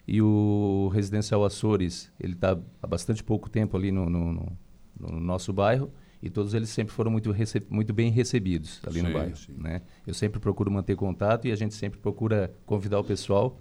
e 0.07 0.21
o 0.21 0.91
Residencial 0.93 1.45
Açores, 1.45 2.13
ele 2.19 2.33
está 2.33 2.59
há 2.83 2.87
bastante 2.87 3.23
pouco 3.23 3.49
tempo 3.49 3.77
ali 3.77 3.93
no, 3.93 4.11
no, 4.11 4.33
no, 4.33 4.59
no 4.99 5.21
nosso 5.21 5.53
bairro, 5.53 5.93
e 6.23 6.31
todos 6.31 6.55
eles 6.55 6.69
sempre 6.69 6.95
foram 6.95 7.11
muito, 7.11 7.35
muito 7.69 7.93
bem 7.93 8.11
recebidos 8.11 8.81
ali 8.87 9.01
sim, 9.01 9.07
no 9.07 9.13
bairro. 9.13 9.35
Né? 9.59 9.83
Eu 10.07 10.15
sempre 10.15 10.39
procuro 10.39 10.71
manter 10.71 10.95
contato 10.95 11.49
e 11.49 11.53
a 11.53 11.57
gente 11.57 11.75
sempre 11.75 11.99
procura 11.99 12.55
convidar 12.65 13.01
o 13.01 13.05
pessoal 13.05 13.61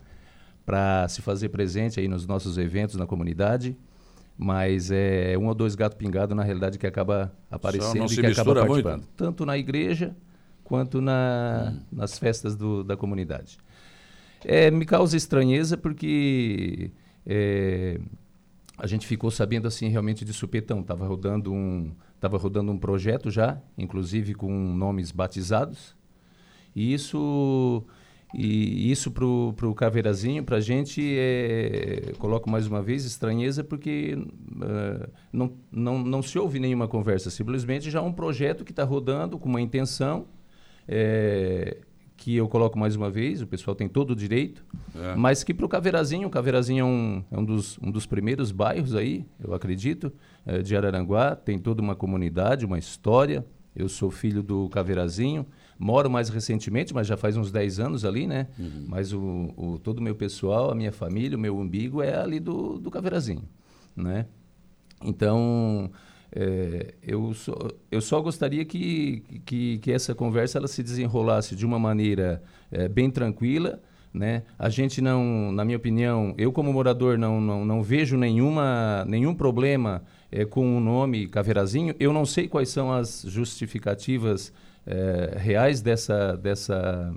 para 0.63 1.07
se 1.09 1.23
fazer 1.23 1.49
presente 1.49 1.99
aí 1.99 2.07
nos 2.07 2.27
nossos 2.27 2.59
eventos 2.59 2.95
na 2.95 3.07
comunidade. 3.07 3.75
Mas 4.37 4.89
é 4.91 5.37
um 5.37 5.47
ou 5.47 5.53
dois 5.53 5.75
gatos 5.75 5.97
pingados, 5.97 6.35
na 6.35 6.43
realidade, 6.43 6.79
que 6.79 6.87
acaba 6.87 7.31
aparecendo 7.49 8.11
e 8.11 8.15
que 8.15 8.25
acaba 8.25 8.55
participando. 8.55 9.01
Muito? 9.01 9.09
Tanto 9.15 9.45
na 9.45 9.57
igreja 9.57 10.15
quanto 10.63 11.01
na, 11.01 11.73
hum. 11.73 11.79
nas 11.91 12.17
festas 12.17 12.55
do, 12.55 12.83
da 12.83 12.97
comunidade. 12.97 13.57
É, 14.43 14.71
me 14.71 14.85
causa 14.85 15.15
estranheza 15.15 15.77
porque 15.77 16.91
é, 17.25 17.99
a 18.77 18.87
gente 18.87 19.05
ficou 19.05 19.29
sabendo 19.29 19.67
assim 19.67 19.89
realmente 19.89 20.25
de 20.25 20.33
supetão. 20.33 20.79
Estava 20.79 21.05
rodando 21.05 21.53
um 21.53 21.91
Estava 22.21 22.37
rodando 22.37 22.71
um 22.71 22.77
projeto 22.77 23.31
já, 23.31 23.59
inclusive 23.75 24.35
com 24.35 24.53
nomes 24.53 25.11
batizados. 25.11 25.95
E 26.75 26.93
isso, 26.93 27.83
e 28.33 28.91
isso 28.91 29.11
para 29.11 29.25
o 29.25 29.75
Caveirazinho, 29.75 30.43
para 30.43 30.57
a 30.57 30.61
gente, 30.61 31.01
é, 31.17 32.13
coloco 32.17 32.49
mais 32.49 32.67
uma 32.67 32.81
vez 32.81 33.05
estranheza, 33.05 33.63
porque 33.63 34.15
uh, 34.15 35.09
não, 35.31 35.53
não, 35.71 35.99
não 35.99 36.21
se 36.21 36.39
ouve 36.39 36.59
nenhuma 36.59 36.87
conversa. 36.87 37.29
Simplesmente 37.29 37.91
já 37.91 38.01
um 38.01 38.13
projeto 38.13 38.63
que 38.63 38.71
está 38.71 38.83
rodando 38.83 39.37
com 39.37 39.49
uma 39.49 39.61
intenção. 39.61 40.27
É, 40.87 41.77
que 42.21 42.35
eu 42.35 42.47
coloco 42.47 42.77
mais 42.77 42.95
uma 42.95 43.09
vez, 43.09 43.41
o 43.41 43.47
pessoal 43.47 43.73
tem 43.73 43.89
todo 43.89 44.11
o 44.11 44.15
direito, 44.15 44.63
é. 44.95 45.15
mas 45.15 45.43
que 45.43 45.55
para 45.55 45.65
o 45.65 45.69
Caveirazinho, 45.69 46.27
o 46.27 46.29
Caveirazinho 46.29 46.81
é, 46.81 46.85
um, 46.85 47.23
é 47.31 47.39
um, 47.39 47.43
dos, 47.43 47.79
um 47.81 47.89
dos 47.89 48.05
primeiros 48.05 48.51
bairros 48.51 48.93
aí, 48.93 49.25
eu 49.43 49.55
acredito, 49.55 50.13
é, 50.45 50.61
de 50.61 50.77
Araranguá, 50.77 51.35
tem 51.35 51.57
toda 51.57 51.81
uma 51.81 51.95
comunidade, 51.95 52.63
uma 52.63 52.77
história. 52.77 53.43
Eu 53.75 53.87
sou 53.87 54.11
filho 54.11 54.43
do 54.43 54.67
Caveirazinho, 54.69 55.45
moro 55.79 56.09
mais 56.09 56.29
recentemente, 56.29 56.93
mas 56.93 57.07
já 57.07 57.15
faz 57.15 57.37
uns 57.37 57.51
10 57.51 57.79
anos 57.79 58.05
ali, 58.05 58.27
né? 58.27 58.47
Uhum. 58.59 58.85
Mas 58.87 59.13
o, 59.13 59.53
o, 59.55 59.79
todo 59.79 59.99
o 59.99 60.03
meu 60.03 60.15
pessoal, 60.15 60.71
a 60.71 60.75
minha 60.75 60.91
família, 60.91 61.37
o 61.37 61.41
meu 61.41 61.57
umbigo 61.57 62.01
é 62.01 62.15
ali 62.15 62.39
do, 62.39 62.77
do 62.77 62.91
Caveirazinho, 62.91 63.43
né? 63.95 64.25
Então, 65.03 65.89
é, 66.33 66.93
eu, 67.01 67.33
só, 67.33 67.53
eu 67.91 68.01
só 68.01 68.21
gostaria 68.21 68.63
que, 68.63 69.23
que, 69.45 69.79
que, 69.79 69.91
essa 69.91 70.15
conversa 70.15 70.57
ela 70.57 70.67
se 70.67 70.81
desenrolasse 70.81 71.55
de 71.55 71.65
uma 71.65 71.77
maneira 71.77 72.41
é, 72.71 72.87
bem 72.87 73.09
tranquila. 73.09 73.81
Né? 74.13 74.43
A 74.59 74.69
gente 74.69 75.01
não, 75.01 75.51
na 75.53 75.63
minha 75.63 75.77
opinião, 75.77 76.35
eu 76.37 76.51
como 76.51 76.71
morador 76.73 77.17
não, 77.17 77.39
não, 77.39 77.63
não 77.63 77.81
vejo 77.81 78.17
nenhuma, 78.17 79.05
nenhum 79.07 79.33
problema 79.33 80.03
é, 80.31 80.45
com 80.45 80.77
o 80.77 80.79
nome 80.79 81.27
Caveirazinho. 81.27 81.93
Eu 81.99 82.13
não 82.13 82.25
sei 82.25 82.47
quais 82.47 82.69
são 82.69 82.91
as 82.91 83.23
justificativas 83.27 84.53
é, 84.85 85.35
reais 85.37 85.81
dessa, 85.81 86.35
dessa, 86.37 87.13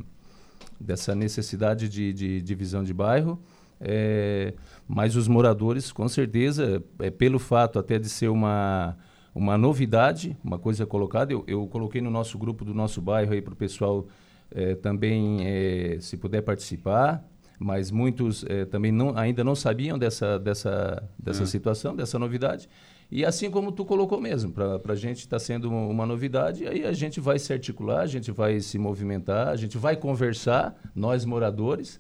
dessa 0.80 1.14
necessidade 1.14 1.88
de, 1.88 2.12
de 2.12 2.42
divisão 2.42 2.82
de 2.82 2.92
bairro. 2.92 3.40
É, 3.80 4.54
mas 4.88 5.16
os 5.16 5.28
moradores, 5.28 5.92
com 5.92 6.08
certeza, 6.08 6.82
é, 6.98 7.10
pelo 7.10 7.38
fato 7.38 7.78
até 7.78 7.98
de 7.98 8.08
ser 8.08 8.28
uma, 8.28 8.96
uma 9.34 9.58
novidade, 9.58 10.36
uma 10.42 10.58
coisa 10.58 10.86
colocada, 10.86 11.32
eu, 11.32 11.44
eu 11.46 11.66
coloquei 11.66 12.00
no 12.00 12.10
nosso 12.10 12.38
grupo 12.38 12.64
do 12.64 12.72
nosso 12.72 13.00
bairro 13.00 13.32
aí 13.32 13.42
para 13.42 13.52
o 13.52 13.56
pessoal 13.56 14.06
é, 14.50 14.74
também, 14.74 15.38
é, 15.46 15.98
se 16.00 16.16
puder 16.16 16.42
participar, 16.42 17.24
mas 17.58 17.90
muitos 17.90 18.44
é, 18.48 18.64
também 18.64 18.92
não, 18.92 19.16
ainda 19.16 19.42
não 19.42 19.54
sabiam 19.54 19.98
dessa, 19.98 20.38
dessa, 20.38 21.02
dessa 21.18 21.46
situação, 21.46 21.94
dessa 21.94 22.18
novidade. 22.18 22.68
E 23.14 23.24
assim 23.24 23.48
como 23.48 23.70
tu 23.70 23.84
colocou 23.84 24.20
mesmo, 24.20 24.50
para 24.50 24.92
a 24.92 24.96
gente 24.96 25.18
está 25.18 25.38
sendo 25.38 25.70
uma 25.70 26.04
novidade, 26.04 26.66
aí 26.66 26.84
a 26.84 26.92
gente 26.92 27.20
vai 27.20 27.38
se 27.38 27.52
articular, 27.52 28.00
a 28.00 28.06
gente 28.08 28.32
vai 28.32 28.58
se 28.58 28.76
movimentar, 28.76 29.50
a 29.50 29.54
gente 29.54 29.78
vai 29.78 29.94
conversar, 29.94 30.76
nós 30.96 31.24
moradores, 31.24 31.96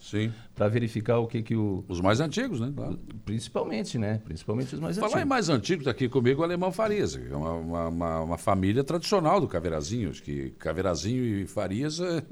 para 0.56 0.66
verificar 0.66 1.20
o 1.20 1.28
que 1.28 1.40
que 1.40 1.54
o... 1.54 1.84
Os 1.86 2.00
mais 2.00 2.18
antigos, 2.18 2.58
né? 2.58 2.72
Claro. 2.74 2.98
Principalmente, 3.24 3.96
né? 3.96 4.20
Principalmente 4.24 4.74
os 4.74 4.80
mais 4.80 4.96
Falar 4.96 5.06
antigos. 5.06 5.12
Falar 5.12 5.22
em 5.24 5.28
mais 5.28 5.48
antigos, 5.48 5.86
aqui 5.86 6.08
comigo 6.08 6.40
o 6.40 6.44
Alemão 6.44 6.72
Farias, 6.72 7.14
que 7.14 7.32
é 7.32 7.36
uma, 7.36 7.52
uma, 7.52 7.88
uma, 7.88 8.20
uma, 8.22 8.38
família 8.38 8.82
tradicional 8.82 9.40
do 9.40 9.46
Caveirazinho, 9.46 10.10
acho 10.10 10.20
que 10.20 10.50
Caveirazinho 10.58 11.22
e 11.22 11.46
Farias 11.46 12.00
é, 12.00 12.24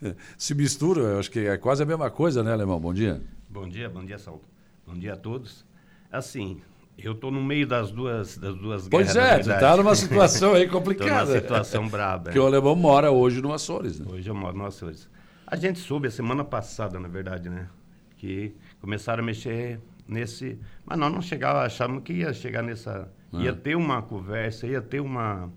se 0.38 0.54
misturam, 0.54 1.18
acho 1.18 1.28
que 1.28 1.40
é 1.40 1.56
quase 1.58 1.82
a 1.82 1.86
mesma 1.86 2.08
coisa, 2.08 2.44
né, 2.44 2.52
Alemão? 2.52 2.78
Bom 2.78 2.94
dia. 2.94 3.20
Bom 3.50 3.68
dia, 3.68 3.90
bom 3.90 4.04
dia, 4.04 4.16
Saulo. 4.16 4.42
Bom 4.86 4.94
dia 4.94 5.14
a 5.14 5.16
todos. 5.16 5.66
Assim, 6.08 6.60
eu 6.98 7.12
estou 7.12 7.30
no 7.30 7.40
meio 7.42 7.66
das 7.66 7.92
duas, 7.92 8.36
das 8.36 8.56
duas 8.56 8.88
pois 8.88 9.12
guerras. 9.12 9.46
Pois 9.46 9.48
é, 9.48 9.52
tu 9.52 9.54
está 9.54 9.76
numa 9.76 9.94
situação 9.96 10.54
aí 10.54 10.68
complicada. 10.68 11.26
numa 11.26 11.40
situação 11.40 11.88
braba. 11.88 12.24
Porque 12.24 12.38
o 12.38 12.46
alemão 12.46 12.74
mora 12.74 13.10
hoje 13.10 13.40
no 13.40 13.52
Açores, 13.52 14.00
né? 14.00 14.06
Hoje 14.10 14.28
eu 14.28 14.34
moro 14.34 14.56
no 14.56 14.66
Açores. 14.66 15.08
A 15.46 15.56
gente 15.56 15.78
soube 15.78 16.08
a 16.08 16.10
semana 16.10 16.44
passada, 16.44 16.98
na 16.98 17.08
verdade, 17.08 17.48
né? 17.48 17.68
Que 18.16 18.54
começaram 18.80 19.22
a 19.22 19.26
mexer 19.26 19.80
nesse... 20.08 20.58
Mas 20.84 20.98
nós 20.98 21.12
não 21.12 21.22
chegava, 21.22 21.62
achamos 21.62 22.02
que 22.02 22.14
ia 22.14 22.32
chegar 22.32 22.62
nessa... 22.62 23.08
Ah. 23.32 23.42
Ia 23.42 23.54
ter 23.54 23.76
uma 23.76 24.02
conversa, 24.02 24.66
ia 24.66 24.82
ter 24.82 25.00
uma, 25.00 25.50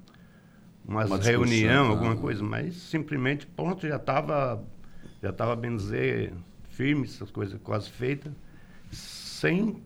Uma 0.85 1.05
discussão, 1.05 1.31
reunião, 1.31 1.87
ah. 1.87 1.89
alguma 1.89 2.15
coisa, 2.15 2.43
mas 2.43 2.75
simplesmente, 2.75 3.47
pronto, 3.47 3.87
já 3.87 3.95
estava, 3.95 4.63
já 5.23 5.29
estava, 5.29 5.55
bem 5.55 5.75
dizer, 5.75 6.33
firme, 6.69 7.03
essas 7.05 7.31
coisas 7.31 7.59
quase 7.63 7.89
feitas, 7.89 8.31
sem, 8.91 9.81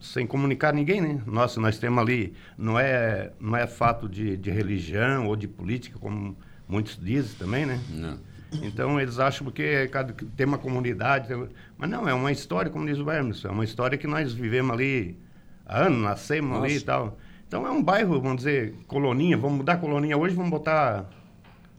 sem 0.00 0.26
comunicar 0.26 0.72
ninguém, 0.72 1.00
né? 1.00 1.20
Nossa, 1.26 1.60
nós 1.60 1.78
temos 1.78 1.98
ali, 2.00 2.32
não 2.56 2.78
é, 2.78 3.32
não 3.40 3.56
é 3.56 3.66
fato 3.66 4.08
de, 4.08 4.36
de 4.36 4.50
religião 4.50 5.26
ou 5.26 5.34
de 5.36 5.48
política, 5.48 5.98
como 5.98 6.36
muitos 6.68 6.98
dizem 7.00 7.36
também, 7.38 7.66
né? 7.66 7.80
Não. 7.90 8.18
Então 8.62 8.98
eles 9.00 9.18
acham 9.18 9.44
porque 9.44 9.88
cada, 9.88 10.12
que 10.12 10.24
tem 10.24 10.46
uma 10.46 10.56
comunidade, 10.58 11.28
tem- 11.28 11.48
mas 11.76 11.90
não, 11.90 12.08
é 12.08 12.14
uma 12.14 12.32
história, 12.32 12.70
como 12.70 12.86
diz 12.86 12.98
o 12.98 13.10
Hermes, 13.10 13.44
é 13.44 13.48
uma 13.50 13.64
história 13.64 13.98
que 13.98 14.06
nós 14.06 14.32
vivemos 14.32 14.72
ali 14.72 15.18
há 15.66 15.80
anos, 15.84 16.00
nascemos 16.00 16.56
ali 16.56 16.70
e 16.70 16.74
Nossa. 16.74 16.86
tal. 16.86 17.18
Então 17.46 17.66
é 17.66 17.70
um 17.70 17.82
bairro, 17.82 18.20
vamos 18.20 18.38
dizer, 18.38 18.74
coloninha, 18.86 19.36
vamos 19.36 19.58
mudar 19.58 19.74
a 19.74 19.76
coloninha 19.78 20.16
hoje, 20.16 20.34
vamos 20.34 20.50
botar, 20.50 21.08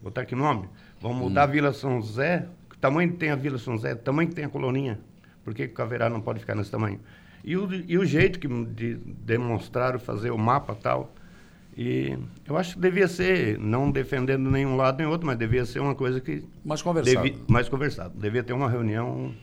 botar 0.02 0.26
que 0.26 0.36
nome? 0.36 0.68
Vamos 1.02 1.18
mudar 1.18 1.44
a 1.44 1.48
Vila 1.48 1.74
São 1.74 2.02
José, 2.02 2.48
que 2.70 2.78
tamanho 2.78 3.14
tem 3.14 3.30
a 3.30 3.36
Vila 3.36 3.58
São 3.58 3.76
José, 3.76 3.96
que 3.96 4.04
tamanho 4.04 4.30
que 4.30 4.36
tem 4.36 4.46
a 4.46 4.50
coloninha, 4.50 5.00
por 5.44 5.54
que 5.54 5.68
que 5.68 5.74
o 5.74 5.76
Caverá 5.76 6.10
não 6.10 6.22
pode 6.22 6.40
ficar 6.40 6.54
nesse 6.56 6.70
tamanho? 6.70 7.00
E 7.44 7.56
o, 7.56 7.70
e 7.88 7.98
o 7.98 8.06
jeito 8.06 8.40
que 8.40 8.48
de, 8.48 8.96
demonstraram 8.96 10.00
fazer 10.00 10.32
o 10.32 10.38
mapa 10.38 10.74
e 10.74 10.82
tal, 10.82 11.14
e 11.78 12.18
eu 12.46 12.58
acho 12.58 12.76
que 12.76 12.82
devia 12.82 13.08
ser, 13.08 13.58
não 13.58 13.90
defendendo 13.90 14.52
nenhum 14.52 14.76
lado 14.76 14.98
nem 14.98 15.08
outro, 15.08 15.26
mas 15.26 15.38
devia 15.38 15.66
ser 15.66 15.80
uma 15.80 15.96
coisa 15.96 16.20
que. 16.20 16.44
Mais 16.66 16.82
conversado. 16.82 17.32
Mais 17.48 17.70
conversado. 17.70 18.20
Devia 18.20 18.44
ter 18.44 18.52
uma 18.52 18.70
reunião 18.70 19.34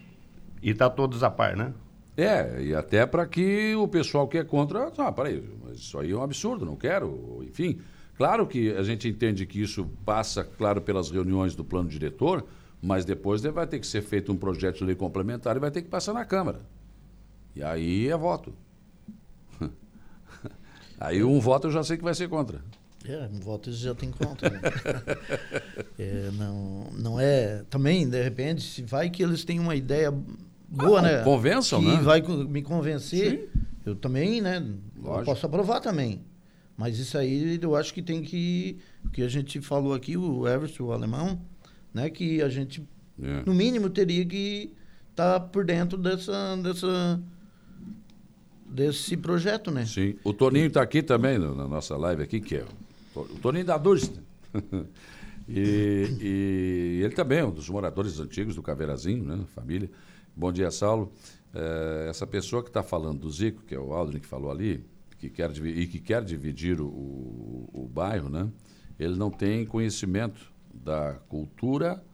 e 0.62 0.70
estar 0.70 0.90
todos 0.90 1.22
a 1.22 1.30
par, 1.30 1.56
né? 1.56 1.72
É, 2.16 2.62
e 2.62 2.74
até 2.74 3.06
para 3.06 3.26
que 3.26 3.74
o 3.74 3.86
pessoal 3.86 4.26
que 4.26 4.38
é 4.38 4.44
contra, 4.44 4.90
ah, 4.98 5.12
peraí, 5.12 5.42
mas 5.64 5.78
isso 5.78 5.98
aí 5.98 6.10
é 6.10 6.16
um 6.16 6.22
absurdo, 6.22 6.64
não 6.64 6.76
quero, 6.76 7.42
enfim. 7.42 7.78
Claro 8.16 8.46
que 8.46 8.70
a 8.72 8.82
gente 8.82 9.06
entende 9.06 9.44
que 9.44 9.60
isso 9.60 9.86
passa, 10.04 10.42
claro, 10.42 10.80
pelas 10.80 11.10
reuniões 11.10 11.54
do 11.54 11.62
plano 11.62 11.88
diretor, 11.88 12.44
mas 12.82 13.04
depois 13.04 13.42
vai 13.42 13.66
ter 13.66 13.78
que 13.78 13.86
ser 13.86 14.00
feito 14.00 14.32
um 14.32 14.36
projeto 14.36 14.78
de 14.78 14.84
lei 14.84 14.94
complementar 14.94 15.56
e 15.56 15.60
vai 15.60 15.70
ter 15.70 15.82
que 15.82 15.88
passar 15.88 16.14
na 16.14 16.24
Câmara. 16.24 16.60
E 17.56 17.62
aí 17.62 18.08
é 18.08 18.16
voto. 18.16 18.52
Aí 21.00 21.22
um 21.22 21.38
voto 21.40 21.66
eu 21.68 21.70
já 21.72 21.82
sei 21.82 21.96
que 21.96 22.04
vai 22.04 22.14
ser 22.14 22.28
contra. 22.28 22.60
É, 23.04 23.28
um 23.32 23.38
voto 23.38 23.70
já 23.72 23.94
tem 23.94 24.10
conta. 24.10 24.48
Né? 24.50 24.60
É, 25.98 26.30
não, 26.32 26.90
não 26.92 27.20
é. 27.20 27.62
Também, 27.70 28.08
de 28.08 28.22
repente, 28.22 28.62
se 28.62 28.82
vai 28.82 29.08
que 29.08 29.22
eles 29.22 29.44
têm 29.44 29.58
uma 29.58 29.74
ideia 29.74 30.12
boa, 30.68 30.98
Ah, 30.98 31.02
né? 31.02 31.22
convençam, 31.24 31.80
que 31.80 31.86
né? 31.88 32.02
vai 32.02 32.20
me 32.20 32.60
convencer. 32.62 33.48
Eu 33.84 33.94
também, 33.94 34.40
né? 34.42 34.56
Eu 34.96 35.02
Lógico. 35.02 35.24
posso 35.24 35.46
aprovar 35.46 35.80
também. 35.80 36.22
Mas 36.76 36.98
isso 36.98 37.16
aí 37.16 37.58
eu 37.62 37.74
acho 37.76 37.94
que 37.94 38.02
tem 38.02 38.20
que. 38.22 38.78
O 39.04 39.08
que 39.10 39.22
a 39.22 39.28
gente 39.28 39.60
falou 39.62 39.94
aqui, 39.94 40.16
o 40.16 40.46
Everson, 40.46 40.84
o 40.84 40.92
alemão, 40.92 41.40
né? 41.94 42.10
Que 42.10 42.42
a 42.42 42.48
gente, 42.50 42.86
É. 43.22 43.42
no 43.46 43.54
mínimo, 43.54 43.88
teria 43.88 44.24
que 44.26 44.74
estar 45.10 45.40
por 45.40 45.64
dentro 45.64 45.96
dessa. 45.96 46.56
dessa 46.62 47.20
desse 48.76 49.16
projeto, 49.16 49.70
né? 49.70 49.86
Sim. 49.86 50.16
O 50.22 50.34
Toninho 50.34 50.66
está 50.66 50.82
aqui 50.82 51.02
também 51.02 51.38
no- 51.38 51.54
na 51.54 51.66
nossa 51.66 51.96
live 51.96 52.22
aqui, 52.22 52.40
que 52.40 52.56
é 52.56 52.64
o, 53.14 53.24
Toninho 53.40 53.64
da 53.64 53.78
Durst. 53.78 54.12
e, 55.48 56.16
e 56.20 57.00
ele 57.02 57.14
também 57.14 57.38
é 57.38 57.44
um 57.44 57.50
dos 57.50 57.70
moradores 57.70 58.20
antigos 58.20 58.54
do 58.54 58.62
Caveirazinho, 58.62 59.24
né? 59.24 59.44
Família. 59.54 59.90
Bom 60.36 60.52
dia, 60.52 60.70
Saulo. 60.70 61.10
Eh, 61.54 62.06
essa 62.10 62.26
pessoa 62.26 62.62
que 62.62 62.68
está 62.68 62.82
falando 62.82 63.20
do 63.20 63.30
Zico, 63.30 63.62
que 63.62 63.74
é 63.74 63.78
o 63.80 63.94
Aldrin 63.94 64.20
que 64.20 64.26
falou 64.26 64.50
ali, 64.50 64.84
que 65.18 65.30
quer, 65.30 65.50
e 65.56 65.86
que 65.86 65.98
quer 65.98 66.22
dividir 66.22 66.78
o, 66.78 66.86
o, 66.86 67.70
o 67.72 67.88
bairro, 67.88 68.28
né? 68.28 68.46
Ele 68.98 69.16
não 69.16 69.30
tem 69.30 69.64
conhecimento 69.64 70.52
da 70.74 71.14
cultura 71.30 72.04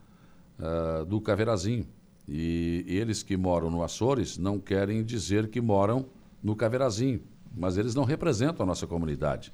ah, 0.61 1.05
do 1.09 1.21
Caveirazinho. 1.21 1.87
E 2.29 2.85
eles 2.87 3.25
que 3.25 3.37
moram 3.37 3.69
no 3.69 3.83
Açores 3.83 4.39
não 4.39 4.61
querem 4.61 5.03
dizer 5.03 5.49
que 5.49 5.61
moram 5.61 6.07
no 6.43 6.57
Caveirazinho, 6.57 7.23
mas 7.55 7.77
eles 7.77 7.95
não 7.95 8.05
representam 8.05 8.65
a 8.65 8.67
nossa 8.67 8.87
comunidade. 8.87 9.53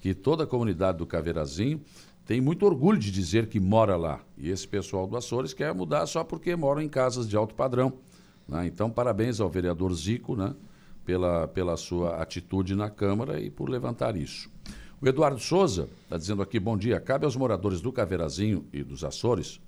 Que 0.00 0.14
toda 0.14 0.44
a 0.44 0.46
comunidade 0.46 0.98
do 0.98 1.06
Caveirazinho 1.06 1.80
tem 2.24 2.40
muito 2.40 2.64
orgulho 2.64 2.98
de 2.98 3.10
dizer 3.10 3.46
que 3.46 3.60
mora 3.60 3.96
lá. 3.96 4.20
E 4.38 4.48
esse 4.50 4.66
pessoal 4.66 5.06
do 5.06 5.16
Açores 5.16 5.52
quer 5.52 5.74
mudar 5.74 6.06
só 6.06 6.24
porque 6.24 6.54
moram 6.56 6.80
em 6.80 6.88
casas 6.88 7.28
de 7.28 7.36
alto 7.36 7.54
padrão. 7.54 7.92
né? 8.48 8.66
Então, 8.66 8.90
parabéns 8.90 9.40
ao 9.40 9.48
vereador 9.48 9.92
Zico 9.94 10.34
né? 10.34 10.54
pela, 11.04 11.48
pela 11.48 11.76
sua 11.76 12.22
atitude 12.22 12.74
na 12.74 12.88
Câmara 12.88 13.40
e 13.40 13.50
por 13.50 13.68
levantar 13.68 14.16
isso. 14.16 14.50
O 15.00 15.08
Eduardo 15.08 15.40
Souza 15.40 15.88
está 16.04 16.16
dizendo 16.16 16.42
aqui, 16.42 16.60
bom 16.60 16.76
dia, 16.76 17.00
cabe 17.00 17.24
aos 17.24 17.34
moradores 17.34 17.80
do 17.80 17.92
Caveirazinho 17.92 18.64
e 18.72 18.84
dos 18.84 19.02
Açores 19.02 19.60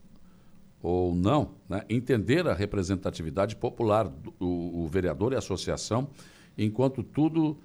ou 0.84 1.14
não, 1.14 1.52
né, 1.66 1.82
entender 1.88 2.46
a 2.46 2.52
representatividade 2.52 3.56
popular, 3.56 4.06
do, 4.06 4.34
o, 4.38 4.84
o 4.84 4.86
vereador 4.86 5.32
e 5.32 5.34
a 5.34 5.38
associação, 5.38 6.10
enquanto 6.56 7.02
tudo 7.02 7.56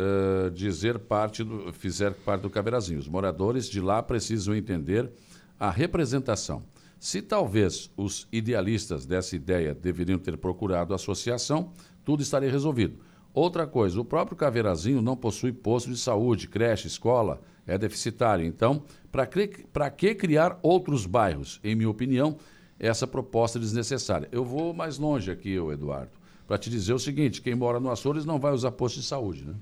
eh, 0.00 0.50
dizer 0.50 0.98
parte 0.98 1.42
do, 1.42 1.72
fizer 1.72 2.12
parte 2.12 2.42
do 2.42 2.50
Caveirazinho. 2.50 3.00
Os 3.00 3.08
moradores 3.08 3.68
de 3.68 3.80
lá 3.80 4.00
precisam 4.00 4.54
entender 4.54 5.10
a 5.58 5.70
representação. 5.70 6.62
Se 7.00 7.20
talvez 7.20 7.90
os 7.96 8.28
idealistas 8.30 9.04
dessa 9.04 9.34
ideia 9.34 9.74
deveriam 9.74 10.18
ter 10.18 10.36
procurado 10.36 10.92
a 10.92 10.96
associação, 10.96 11.72
tudo 12.04 12.22
estaria 12.22 12.50
resolvido. 12.50 12.98
Outra 13.34 13.66
coisa, 13.66 14.00
o 14.00 14.04
próprio 14.04 14.36
Caveirazinho 14.36 15.02
não 15.02 15.16
possui 15.16 15.52
posto 15.52 15.90
de 15.90 15.98
saúde, 15.98 16.48
creche, 16.48 16.86
escola, 16.86 17.40
é 17.66 17.76
deficitário. 17.76 18.44
Então, 18.44 18.82
para 19.10 19.26
que, 19.26 19.48
que 19.96 20.14
criar 20.14 20.58
outros 20.62 21.06
bairros? 21.06 21.60
Em 21.62 21.74
minha 21.74 21.90
opinião, 21.90 22.36
essa 22.78 23.06
proposta 23.06 23.58
é 23.58 23.60
desnecessária. 23.60 24.28
Eu 24.30 24.44
vou 24.44 24.72
mais 24.72 24.98
longe 24.98 25.30
aqui, 25.30 25.54
Eduardo, 25.54 26.12
para 26.48 26.56
te 26.56 26.70
dizer 26.70 26.94
o 26.94 26.98
seguinte: 26.98 27.42
quem 27.42 27.54
mora 27.54 27.78
no 27.78 27.90
Açores 27.90 28.24
não 28.24 28.40
vai 28.40 28.52
usar 28.52 28.72
posto 28.72 28.96
de 28.96 29.06
saúde, 29.06 29.44
né? 29.44 29.54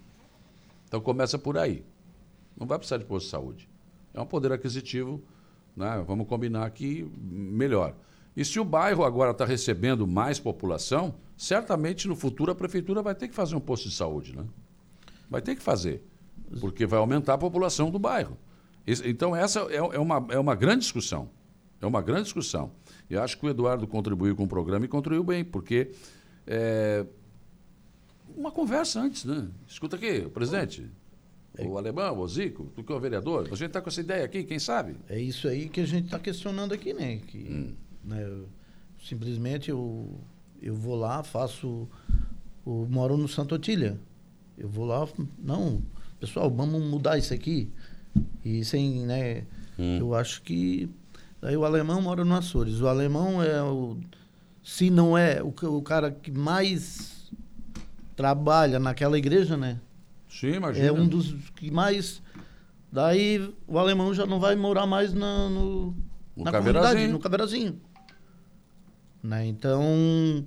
Então 0.86 1.00
começa 1.00 1.36
por 1.36 1.58
aí. 1.58 1.84
Não 2.56 2.66
vai 2.66 2.78
precisar 2.78 2.96
de 2.96 3.04
posto 3.04 3.26
de 3.26 3.32
saúde. 3.32 3.68
É 4.14 4.20
um 4.20 4.24
poder 4.24 4.52
aquisitivo, 4.52 5.20
né? 5.76 6.02
vamos 6.06 6.26
combinar 6.26 6.64
aqui, 6.64 7.10
melhor. 7.20 7.94
E 8.34 8.44
se 8.44 8.60
o 8.60 8.64
bairro 8.64 9.04
agora 9.04 9.32
está 9.32 9.44
recebendo 9.44 10.06
mais 10.06 10.38
população, 10.38 11.16
certamente 11.36 12.06
no 12.06 12.14
futuro 12.14 12.52
a 12.52 12.54
prefeitura 12.54 13.02
vai 13.02 13.14
ter 13.14 13.28
que 13.28 13.34
fazer 13.34 13.56
um 13.56 13.60
posto 13.60 13.88
de 13.88 13.94
saúde, 13.94 14.34
né? 14.34 14.44
Vai 15.28 15.42
ter 15.42 15.56
que 15.56 15.62
fazer, 15.62 16.06
porque 16.60 16.86
vai 16.86 17.00
aumentar 17.00 17.34
a 17.34 17.38
população 17.38 17.90
do 17.90 17.98
bairro. 17.98 18.38
Então 18.86 19.34
essa 19.34 19.60
é, 19.70 19.76
é 19.76 19.98
uma, 19.98 20.24
é 20.30 20.38
uma 20.38 20.54
grande 20.54 20.82
discussão. 20.82 21.28
É 21.80 21.86
uma 21.86 22.00
grande 22.00 22.24
discussão. 22.24 22.70
E 23.10 23.16
acho 23.16 23.38
que 23.38 23.44
o 23.44 23.48
Eduardo 23.50 23.86
contribuiu 23.86 24.34
com 24.34 24.44
o 24.44 24.48
programa 24.48 24.84
e 24.84 24.88
contribuiu 24.88 25.24
bem, 25.24 25.44
porque 25.44 25.90
é, 26.46 27.04
uma 28.36 28.50
conversa 28.50 29.00
antes, 29.00 29.24
né? 29.24 29.48
Escuta 29.66 29.96
aqui, 29.96 30.22
presidente, 30.28 30.86
o 31.58 31.78
alemão, 31.78 32.18
o 32.18 32.28
Zico, 32.28 32.70
tu 32.74 32.84
que 32.84 32.92
é 32.92 32.94
o 32.94 33.00
vereador, 33.00 33.44
a 33.50 33.54
gente 33.56 33.68
está 33.68 33.80
com 33.80 33.88
essa 33.88 34.00
ideia 34.00 34.24
aqui, 34.24 34.44
quem 34.44 34.58
sabe? 34.58 34.96
É 35.08 35.18
isso 35.18 35.48
aí 35.48 35.68
que 35.68 35.80
a 35.80 35.86
gente 35.86 36.04
está 36.06 36.18
questionando 36.18 36.72
aqui, 36.74 36.92
né? 36.92 37.16
Que, 37.26 37.38
Hum. 37.38 37.74
né, 38.04 38.22
eu- 38.24 38.46
simplesmente 39.02 39.70
eu, 39.70 40.18
eu 40.60 40.74
vou 40.74 40.96
lá, 40.96 41.22
faço. 41.22 41.88
Eu 42.66 42.86
moro 42.90 43.16
no 43.16 43.28
Santo 43.28 43.54
Otília. 43.54 43.98
Eu 44.58 44.68
vou 44.68 44.84
lá, 44.84 45.06
não, 45.38 45.80
pessoal, 46.18 46.50
vamos 46.50 46.82
mudar 46.82 47.16
isso 47.16 47.32
aqui. 47.32 47.70
E 48.44 48.64
sem, 48.64 49.06
né? 49.06 49.44
Hum. 49.78 49.98
Eu 49.98 50.14
acho 50.14 50.42
que. 50.42 50.88
Daí 51.40 51.56
o 51.56 51.64
alemão 51.64 52.00
mora 52.02 52.24
no 52.24 52.34
Açores. 52.34 52.80
O 52.80 52.88
alemão 52.88 53.42
é 53.42 53.62
o. 53.62 53.96
Se 54.68 54.90
não 54.90 55.16
é 55.16 55.40
o, 55.40 55.54
o 55.76 55.80
cara 55.80 56.10
que 56.10 56.32
mais 56.32 57.30
trabalha 58.16 58.80
naquela 58.80 59.16
igreja, 59.16 59.56
né? 59.56 59.78
Sim, 60.28 60.54
imagina. 60.54 60.84
É 60.86 60.90
um 60.92 61.06
dos 61.06 61.32
que 61.54 61.70
mais. 61.70 62.20
Daí 62.90 63.54
o 63.68 63.78
alemão 63.78 64.12
já 64.12 64.26
não 64.26 64.40
vai 64.40 64.56
morar 64.56 64.84
mais 64.84 65.12
na, 65.14 65.48
no, 65.48 65.94
No 66.36 66.44
na 66.44 66.50
comunidade, 66.50 67.06
no 67.06 67.20
Caveirazinho. 67.20 67.80
Né? 69.22 69.46
Então, 69.46 70.44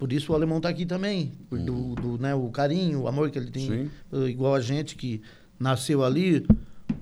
por 0.00 0.12
isso 0.12 0.32
o 0.32 0.34
alemão 0.34 0.56
está 0.56 0.68
aqui 0.70 0.84
também. 0.84 1.30
Por 1.48 1.60
do, 1.60 1.94
do, 1.94 2.18
né, 2.18 2.34
o 2.34 2.48
carinho, 2.50 3.02
o 3.02 3.08
amor 3.08 3.30
que 3.30 3.38
ele 3.38 3.52
tem. 3.52 3.68
Sim. 3.68 3.90
eh, 4.12 4.28
Igual 4.30 4.56
a 4.56 4.60
gente 4.60 4.96
que 4.96 5.22
nasceu 5.60 6.02
ali. 6.04 6.44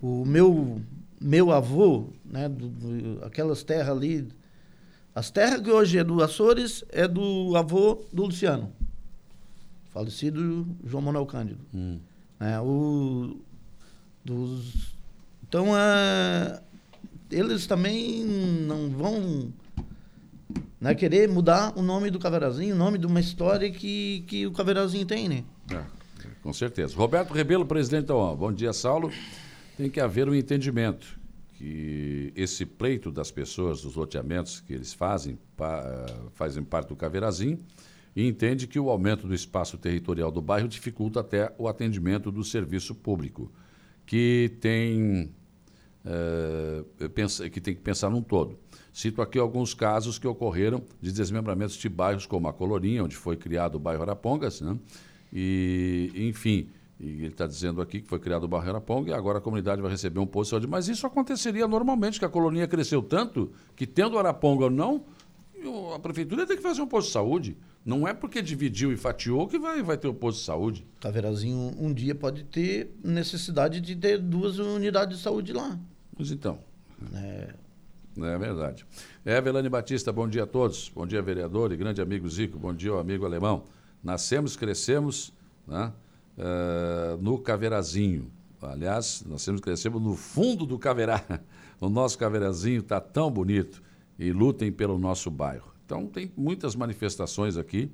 O 0.02 0.24
meu, 0.26 0.82
meu 1.18 1.50
avô, 1.50 2.08
né, 2.24 2.46
do- 2.46 2.68
do- 2.68 3.24
aquelas 3.24 3.62
terras 3.62 3.96
ali. 3.96 4.28
As 5.14 5.30
terras 5.30 5.60
que 5.60 5.70
hoje 5.70 5.98
é 5.98 6.04
do 6.04 6.22
Açores 6.22 6.84
é 6.90 7.06
do 7.06 7.56
avô 7.56 8.04
do 8.12 8.24
Luciano. 8.24 8.72
Falecido 9.90 10.66
João 10.84 11.02
Manuel 11.02 11.26
Cândido. 11.26 11.60
Hum. 11.74 11.98
né, 12.38 12.60
o, 12.60 13.36
dos, 14.24 14.94
então, 15.50 15.76
é, 15.76 16.60
eles 17.28 17.66
também 17.66 18.24
não 18.24 18.88
vão 18.88 19.52
né, 20.80 20.94
querer 20.94 21.28
mudar 21.28 21.72
o 21.76 21.82
nome 21.82 22.08
do 22.08 22.20
Caveirazinho, 22.20 22.76
o 22.76 22.78
nome 22.78 22.98
de 22.98 23.06
uma 23.06 23.18
história 23.18 23.68
que, 23.68 24.24
que 24.28 24.46
o 24.46 24.52
Caveirazinho 24.52 25.04
tem, 25.04 25.28
né? 25.28 25.44
É, 25.72 25.82
com 26.40 26.52
certeza. 26.52 26.96
Roberto 26.96 27.32
Rebelo, 27.32 27.66
presidente 27.66 28.06
da 28.06 28.14
ONU. 28.14 28.36
Bom 28.36 28.52
dia, 28.52 28.72
Saulo. 28.72 29.12
tem 29.76 29.90
que 29.90 30.00
haver 30.00 30.28
um 30.28 30.34
entendimento 30.34 31.19
que 31.60 32.32
esse 32.34 32.64
pleito 32.64 33.12
das 33.12 33.30
pessoas, 33.30 33.82
dos 33.82 33.94
loteamentos 33.94 34.60
que 34.60 34.72
eles 34.72 34.94
fazem, 34.94 35.38
pa, 35.54 36.06
fazem 36.32 36.64
parte 36.64 36.88
do 36.88 36.96
Caveirazinho, 36.96 37.58
e 38.16 38.26
entende 38.26 38.66
que 38.66 38.80
o 38.80 38.88
aumento 38.88 39.28
do 39.28 39.34
espaço 39.34 39.76
territorial 39.76 40.30
do 40.30 40.40
bairro 40.40 40.66
dificulta 40.66 41.20
até 41.20 41.54
o 41.58 41.68
atendimento 41.68 42.32
do 42.32 42.42
serviço 42.42 42.94
público, 42.94 43.52
que 44.06 44.56
tem, 44.58 45.30
é, 46.02 47.08
pensa, 47.10 47.50
que, 47.50 47.60
tem 47.60 47.74
que 47.74 47.82
pensar 47.82 48.08
num 48.08 48.22
todo. 48.22 48.58
Cito 48.90 49.20
aqui 49.20 49.38
alguns 49.38 49.74
casos 49.74 50.18
que 50.18 50.26
ocorreram 50.26 50.82
de 50.98 51.12
desmembramentos 51.12 51.76
de 51.76 51.90
bairros 51.90 52.24
como 52.24 52.48
a 52.48 52.54
Colorinha, 52.54 53.04
onde 53.04 53.16
foi 53.16 53.36
criado 53.36 53.74
o 53.74 53.78
bairro 53.78 54.00
Arapongas, 54.00 54.62
né? 54.62 54.78
e, 55.30 56.10
enfim, 56.16 56.70
e 57.00 57.06
ele 57.06 57.28
está 57.28 57.46
dizendo 57.46 57.80
aqui 57.80 58.02
que 58.02 58.06
foi 58.06 58.18
criado 58.18 58.44
o 58.44 58.48
bairro 58.48 58.68
Araponga 58.68 59.10
e 59.10 59.14
agora 59.14 59.38
a 59.38 59.40
comunidade 59.40 59.80
vai 59.80 59.90
receber 59.90 60.20
um 60.20 60.26
posto 60.26 60.48
de 60.48 60.50
saúde. 60.50 60.66
Mas 60.66 60.86
isso 60.86 61.06
aconteceria 61.06 61.66
normalmente, 61.66 62.18
que 62.18 62.26
a 62.26 62.28
colonia 62.28 62.68
cresceu 62.68 63.02
tanto 63.02 63.50
que, 63.74 63.86
tendo 63.86 64.18
Araponga 64.18 64.64
ou 64.64 64.70
não, 64.70 65.04
a 65.94 65.98
prefeitura 65.98 66.46
tem 66.46 66.58
que 66.58 66.62
fazer 66.62 66.82
um 66.82 66.86
posto 66.86 67.06
de 67.06 67.12
saúde. 67.14 67.56
Não 67.86 68.06
é 68.06 68.12
porque 68.12 68.42
dividiu 68.42 68.92
e 68.92 68.98
fatiou 68.98 69.48
que 69.48 69.58
vai, 69.58 69.82
vai 69.82 69.96
ter 69.96 70.08
o 70.08 70.10
um 70.10 70.14
posto 70.14 70.40
de 70.40 70.44
saúde. 70.44 70.86
Caveirazinho 71.00 71.74
um 71.78 71.90
dia 71.90 72.14
pode 72.14 72.44
ter 72.44 72.94
necessidade 73.02 73.80
de 73.80 73.96
ter 73.96 74.18
duas 74.18 74.58
unidades 74.58 75.16
de 75.16 75.22
saúde 75.24 75.54
lá. 75.54 75.78
Mas 76.18 76.30
então. 76.30 76.58
É, 77.14 77.54
é 78.18 78.38
verdade. 78.38 78.84
Evelane 79.24 79.70
Batista, 79.70 80.12
bom 80.12 80.28
dia 80.28 80.42
a 80.42 80.46
todos. 80.46 80.90
Bom 80.94 81.06
dia, 81.06 81.22
vereador 81.22 81.72
e 81.72 81.78
grande 81.78 82.02
amigo 82.02 82.28
Zico. 82.28 82.58
Bom 82.58 82.74
dia, 82.74 82.92
amigo 82.92 83.24
alemão. 83.24 83.64
Nascemos, 84.04 84.54
crescemos 84.54 85.32
né, 85.66 85.90
uh, 86.40 87.20
no 87.20 87.38
Caveirazinho. 87.38 88.30
Aliás, 88.60 89.24
nascemos, 89.26 89.60
crescemos 89.60 90.02
no 90.02 90.16
fundo 90.16 90.66
do 90.66 90.78
Caveirá. 90.78 91.22
O 91.80 91.88
nosso 91.88 92.18
Caveirazinho 92.18 92.80
está 92.80 93.00
tão 93.00 93.30
bonito 93.30 93.82
e 94.18 94.32
lutem 94.32 94.70
pelo 94.70 94.98
nosso 94.98 95.30
bairro. 95.30 95.72
Então, 95.86 96.06
tem 96.06 96.30
muitas 96.36 96.76
manifestações 96.76 97.56
aqui. 97.56 97.90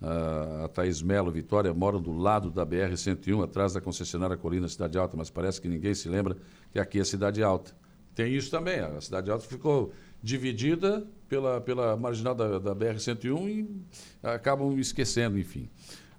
Uh, 0.00 0.64
a 0.64 0.68
Thaís 0.68 1.00
Melo 1.00 1.30
Vitória 1.30 1.72
moram 1.72 2.02
do 2.02 2.12
lado 2.12 2.50
da 2.50 2.66
BR-101, 2.66 3.44
atrás 3.44 3.74
da 3.74 3.80
concessionária 3.80 4.36
Colina 4.36 4.66
Cidade 4.66 4.98
Alta, 4.98 5.16
mas 5.16 5.30
parece 5.30 5.60
que 5.60 5.68
ninguém 5.68 5.94
se 5.94 6.08
lembra 6.08 6.36
que 6.72 6.80
aqui 6.80 6.98
é 6.98 7.04
Cidade 7.04 7.44
Alta. 7.44 7.72
Tem 8.12 8.34
isso 8.34 8.50
também. 8.50 8.80
A 8.80 9.00
Cidade 9.00 9.30
Alta 9.30 9.46
ficou 9.46 9.92
dividida 10.20 11.06
pela, 11.28 11.60
pela 11.60 11.96
marginal 11.96 12.34
da, 12.34 12.58
da 12.58 12.74
BR-101 12.74 13.48
e 13.48 13.86
acabam 14.20 14.76
esquecendo, 14.80 15.38
enfim. 15.38 15.70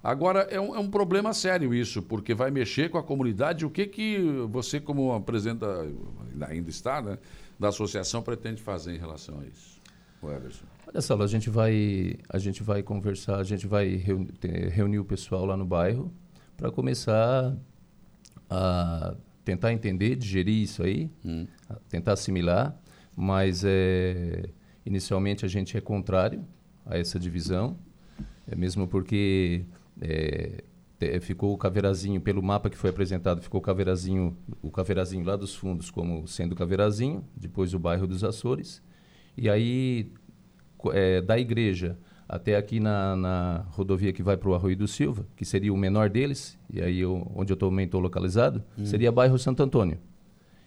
Agora, 0.04 0.40
é 0.50 0.60
um, 0.60 0.76
é 0.76 0.78
um, 0.78 0.90
problema 0.90 1.32
sério 1.32 1.72
isso, 1.72 2.02
porque 2.02 2.34
vai 2.34 2.50
mexer 2.50 2.90
com 2.90 2.98
a 2.98 3.02
comunidade. 3.02 3.64
O 3.64 3.70
que, 3.70 3.86
que 3.86 4.18
você, 4.50 4.78
como 4.78 5.18
presidente, 5.22 5.60
da, 5.60 6.46
ainda 6.46 6.68
está, 6.68 7.00
né, 7.00 7.18
da 7.58 7.68
associação, 7.68 8.22
pretende 8.22 8.60
fazer 8.60 8.94
em 8.94 8.98
relação 8.98 9.40
a 9.40 9.46
isso? 9.46 9.80
O 10.20 10.30
Everson. 10.30 10.66
Olha 10.86 11.00
só, 11.00 11.20
a 11.20 11.26
gente 11.26 11.48
vai, 11.48 12.18
a 12.28 12.38
gente 12.38 12.62
vai 12.62 12.82
conversar, 12.82 13.38
a 13.38 13.44
gente 13.44 13.66
vai 13.66 13.96
reunir, 13.96 14.34
reunir 14.70 14.98
o 14.98 15.06
pessoal 15.06 15.46
lá 15.46 15.56
no 15.56 15.64
bairro 15.64 16.12
para 16.54 16.70
começar 16.70 17.56
a 18.50 19.14
tentar 19.42 19.72
entender, 19.72 20.16
digerir 20.16 20.62
isso 20.62 20.82
aí, 20.82 21.10
hum. 21.24 21.46
tentar 21.88 22.12
assimilar, 22.12 22.78
mas 23.16 23.64
é, 23.64 24.50
inicialmente 24.84 25.46
a 25.46 25.48
gente 25.48 25.78
é 25.78 25.80
contrário 25.80 26.44
a 26.84 26.98
essa 26.98 27.18
divisão, 27.18 27.78
é 28.46 28.54
mesmo 28.54 28.86
porque 28.86 29.64
é, 30.00 30.64
ficou 31.20 31.52
o 31.52 31.58
Caveirazinho, 31.58 32.20
pelo 32.20 32.42
mapa 32.42 32.70
que 32.70 32.76
foi 32.76 32.90
apresentado, 32.90 33.42
ficou 33.42 33.60
o 33.60 33.62
Caveirazinho, 33.62 34.36
o 34.62 34.70
Caveirazinho 34.70 35.24
lá 35.24 35.36
dos 35.36 35.54
fundos 35.54 35.90
como 35.90 36.26
sendo 36.26 36.54
Caveirazinho, 36.54 37.24
depois 37.36 37.74
o 37.74 37.78
bairro 37.78 38.06
dos 38.06 38.24
Açores, 38.24 38.82
e 39.36 39.48
aí 39.48 40.12
é, 40.92 41.20
da 41.20 41.38
igreja 41.38 41.98
até 42.28 42.56
aqui 42.56 42.80
na, 42.80 43.14
na 43.16 43.64
rodovia 43.70 44.12
que 44.12 44.22
vai 44.22 44.36
para 44.36 44.48
o 44.48 44.54
Arroio 44.54 44.76
do 44.76 44.88
Silva, 44.88 45.26
que 45.36 45.44
seria 45.44 45.72
o 45.72 45.76
menor 45.76 46.08
deles, 46.08 46.58
e 46.72 46.80
aí 46.80 47.00
eu, 47.00 47.30
onde 47.34 47.52
eu 47.52 47.56
também 47.56 47.84
estou 47.84 48.00
localizado, 48.00 48.62
hum. 48.78 48.84
seria 48.84 49.12
bairro 49.12 49.38
Santo 49.38 49.62
Antônio. 49.62 49.98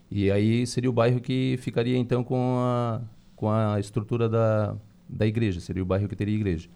E 0.10 0.32
aí 0.32 0.66
seria 0.66 0.90
o 0.90 0.94
bairro 0.94 1.20
que 1.20 1.58
ficaria 1.60 1.98
então 1.98 2.24
com 2.24 2.58
a, 2.60 3.02
com 3.36 3.50
a 3.50 3.80
estrutura 3.80 4.30
da, 4.30 4.76
da 5.10 5.26
igreja, 5.26 5.60
seria 5.60 5.84
o 5.84 5.86
bairro 5.86 6.08
que 6.08 6.16
teria 6.16 6.36
igreja. 6.36 6.70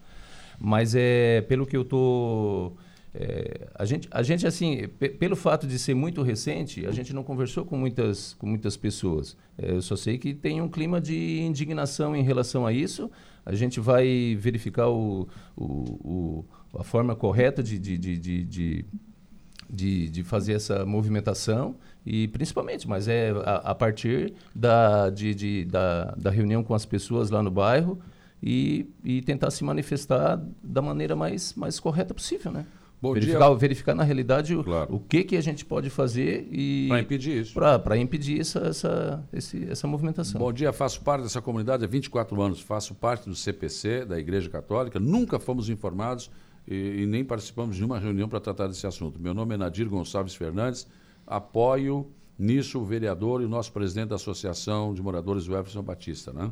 Mas 0.64 0.94
é 0.94 1.42
pelo 1.42 1.66
que 1.66 1.76
eu 1.76 1.82
estou. 1.82 2.78
É, 3.14 3.68
a, 3.74 3.84
gente, 3.84 4.08
a 4.12 4.22
gente, 4.22 4.46
assim, 4.46 4.88
pelo 5.20 5.36
fato 5.36 5.66
de 5.66 5.80
ser 5.80 5.96
muito 5.96 6.22
recente, 6.22 6.86
a 6.86 6.92
gente 6.92 7.14
não 7.14 7.24
conversou 7.24 7.66
com 7.66 7.76
muitas, 7.76 8.36
com 8.36 8.46
muitas 8.46 8.78
pessoas. 8.78 9.36
É, 9.58 9.72
eu 9.72 9.82
só 9.82 9.96
sei 9.96 10.20
que 10.20 10.36
tem 10.36 10.62
um 10.62 10.70
clima 10.70 11.02
de 11.02 11.42
indignação 11.42 12.16
em 12.16 12.22
relação 12.22 12.66
a 12.66 12.72
isso, 12.72 13.10
a 13.44 13.56
gente 13.56 13.80
vai 13.80 14.38
verificar 14.40 14.88
o, 14.88 15.28
o, 15.58 15.66
o 15.66 16.46
a 16.80 16.84
forma 16.84 17.16
correta 17.16 17.62
de, 17.62 17.80
de, 17.80 17.98
de, 17.98 18.18
de, 18.46 18.86
de, 19.68 20.10
de 20.10 20.24
fazer 20.24 20.54
essa 20.54 20.86
movimentação 20.86 21.76
e 22.06 22.28
principalmente, 22.28 22.88
mas 22.88 23.08
é 23.08 23.32
a, 23.32 23.72
a 23.72 23.76
partir 23.76 24.34
da, 24.56 25.10
de, 25.10 25.34
de, 25.34 25.66
da, 25.66 26.14
da 26.16 26.30
reunião 26.30 26.64
com 26.64 26.74
as 26.74 26.86
pessoas 26.86 27.30
lá 27.30 27.42
no 27.44 27.52
bairro 27.52 28.00
e, 28.42 28.88
e 29.04 29.22
tentar 29.22 29.52
se 29.52 29.64
manifestar 29.64 30.42
da 30.64 30.82
maneira 30.82 31.16
mais, 31.16 31.54
mais 31.54 31.80
correta 31.80 32.14
possível, 32.14 32.52
né? 32.52 32.66
Bom 33.02 33.14
verificar, 33.14 33.48
dia. 33.48 33.58
verificar 33.58 33.96
na 33.96 34.04
realidade 34.04 34.56
claro. 34.64 34.94
o, 34.94 34.98
o, 34.98 35.00
que, 35.00 35.24
que 35.24 35.36
a 35.36 35.42
gente 35.42 35.66
pode 35.66 35.90
fazer 35.90 36.48
e 36.52 36.88
para 36.88 37.02
impedir 37.02 37.42
isso. 37.42 37.54
Para 37.54 37.98
impedir 37.98 38.40
essa, 38.40 38.60
essa, 38.60 39.24
esse, 39.34 39.68
essa 39.70 39.88
movimentação. 39.88 40.40
Bom 40.40 40.54
dia, 40.54 40.72
faço 40.72 41.02
parte 41.02 41.24
dessa 41.24 41.42
comunidade 41.42 41.84
há 41.84 41.88
24 41.88 42.40
anos, 42.40 42.62
faço 42.62 42.94
parte 42.94 43.28
do 43.28 43.36
CPC, 43.36 44.06
da 44.06 44.20
Igreja 44.20 44.50
Católica, 44.52 45.00
nunca 45.00 45.40
fomos 45.40 45.68
informados 45.68 46.30
e, 46.68 47.02
e 47.02 47.06
nem 47.08 47.26
participamos 47.26 47.76
de 47.76 47.82
nenhuma 47.82 47.98
reunião 47.98 48.30
para 48.30 48.40
tratar 48.40 48.68
desse 48.68 48.86
assunto. 48.86 49.20
Meu 49.20 49.34
nome 49.34 49.56
é 49.56 49.58
Nadir 49.58 49.90
Gonçalves 49.90 50.36
Fernandes, 50.36 50.86
apoio 51.26 52.08
nisso 52.38 52.80
o 52.80 52.86
vereador 52.86 53.42
e 53.42 53.46
o 53.46 53.50
nosso 53.50 53.72
presidente 53.72 54.10
da 54.10 54.16
Associação 54.16 54.94
de 54.94 55.02
Moradores, 55.02 55.48
o 55.48 55.56
Everson 55.56 55.82
Batista, 55.82 56.32
né? 56.32 56.52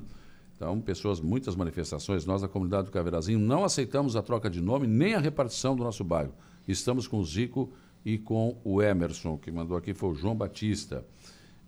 Então, 0.59 0.81
pessoas, 0.81 1.21
muitas 1.21 1.55
manifestações. 1.55 2.25
Nós, 2.25 2.41
da 2.41 2.47
comunidade 2.49 2.87
do 2.87 2.91
Caveirazinho, 2.91 3.39
não 3.39 3.63
aceitamos 3.63 4.17
a 4.17 4.21
troca 4.21 4.49
de 4.49 4.59
nome 4.59 4.87
nem 4.87 5.15
a 5.15 5.19
repartição 5.19 5.73
do 5.73 5.85
nosso 5.85 6.03
bairro. 6.03 6.33
Estamos 6.67 7.07
com 7.07 7.17
o 7.17 7.23
Zico 7.23 7.71
e 8.03 8.17
com 8.17 8.57
o 8.65 8.81
Emerson, 8.81 9.37
que 9.37 9.49
mandou 9.49 9.77
aqui 9.77 9.93
foi 9.93 10.09
o 10.09 10.13
João 10.13 10.35
Batista. 10.35 11.05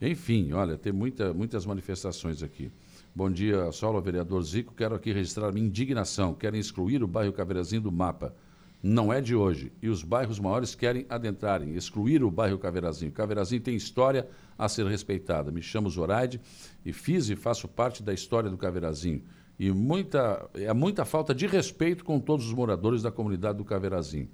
Enfim, 0.02 0.52
olha, 0.52 0.78
tem 0.78 0.92
muita, 0.92 1.34
muitas 1.34 1.66
manifestações 1.66 2.44
aqui. 2.44 2.70
Bom 3.16 3.32
dia, 3.32 3.72
Saulo, 3.72 4.02
vereador 4.02 4.44
Zico. 4.44 4.74
Quero 4.76 4.94
aqui 4.94 5.14
registrar 5.14 5.54
minha 5.54 5.66
indignação. 5.66 6.34
Querem 6.34 6.60
excluir 6.60 7.02
o 7.02 7.08
bairro 7.08 7.32
Caveirazinho 7.32 7.84
do 7.84 7.94
mapa. 7.94 8.36
Não 8.84 9.14
é 9.14 9.22
de 9.22 9.36
hoje. 9.36 9.72
E 9.82 9.90
os 9.90 10.04
bairros 10.04 10.40
maiores 10.40 10.74
querem 10.74 11.06
adentrarem, 11.08 11.76
excluir 11.76 12.24
o 12.24 12.32
bairro 12.32 12.58
Caveirazinho. 12.58 13.12
Caveirazinho 13.12 13.62
tem 13.62 13.76
história 13.76 14.28
a 14.58 14.68
ser 14.68 14.86
respeitada. 14.88 15.52
Me 15.52 15.62
chamo 15.62 15.90
Zoraide 15.90 16.42
e 16.84 16.92
fiz 16.92 17.30
e 17.30 17.36
faço 17.36 17.68
parte 17.68 18.02
da 18.02 18.14
história 18.14 18.50
do 18.50 18.58
Caveirazinho. 18.58 19.24
E 19.60 19.72
muita, 19.72 20.50
é 20.56 20.74
muita 20.74 21.06
falta 21.06 21.36
de 21.36 21.46
respeito 21.46 22.04
com 22.04 22.20
todos 22.20 22.48
os 22.48 22.54
moradores 22.54 23.04
da 23.04 23.12
comunidade 23.12 23.60
do 23.60 23.66
Caveirazinho. 23.66 24.28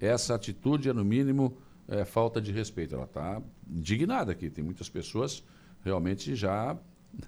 Essa 0.00 0.34
atitude 0.34 0.88
é, 0.88 0.92
no 0.94 1.04
mínimo, 1.04 1.58
é, 1.86 2.06
falta 2.06 2.40
de 2.40 2.50
respeito. 2.50 2.94
Ela 2.94 3.04
está 3.04 3.42
indignada 3.68 4.32
aqui. 4.32 4.48
Tem 4.48 4.64
muitas 4.64 4.88
pessoas 4.88 5.44
realmente 5.84 6.34
já 6.34 6.78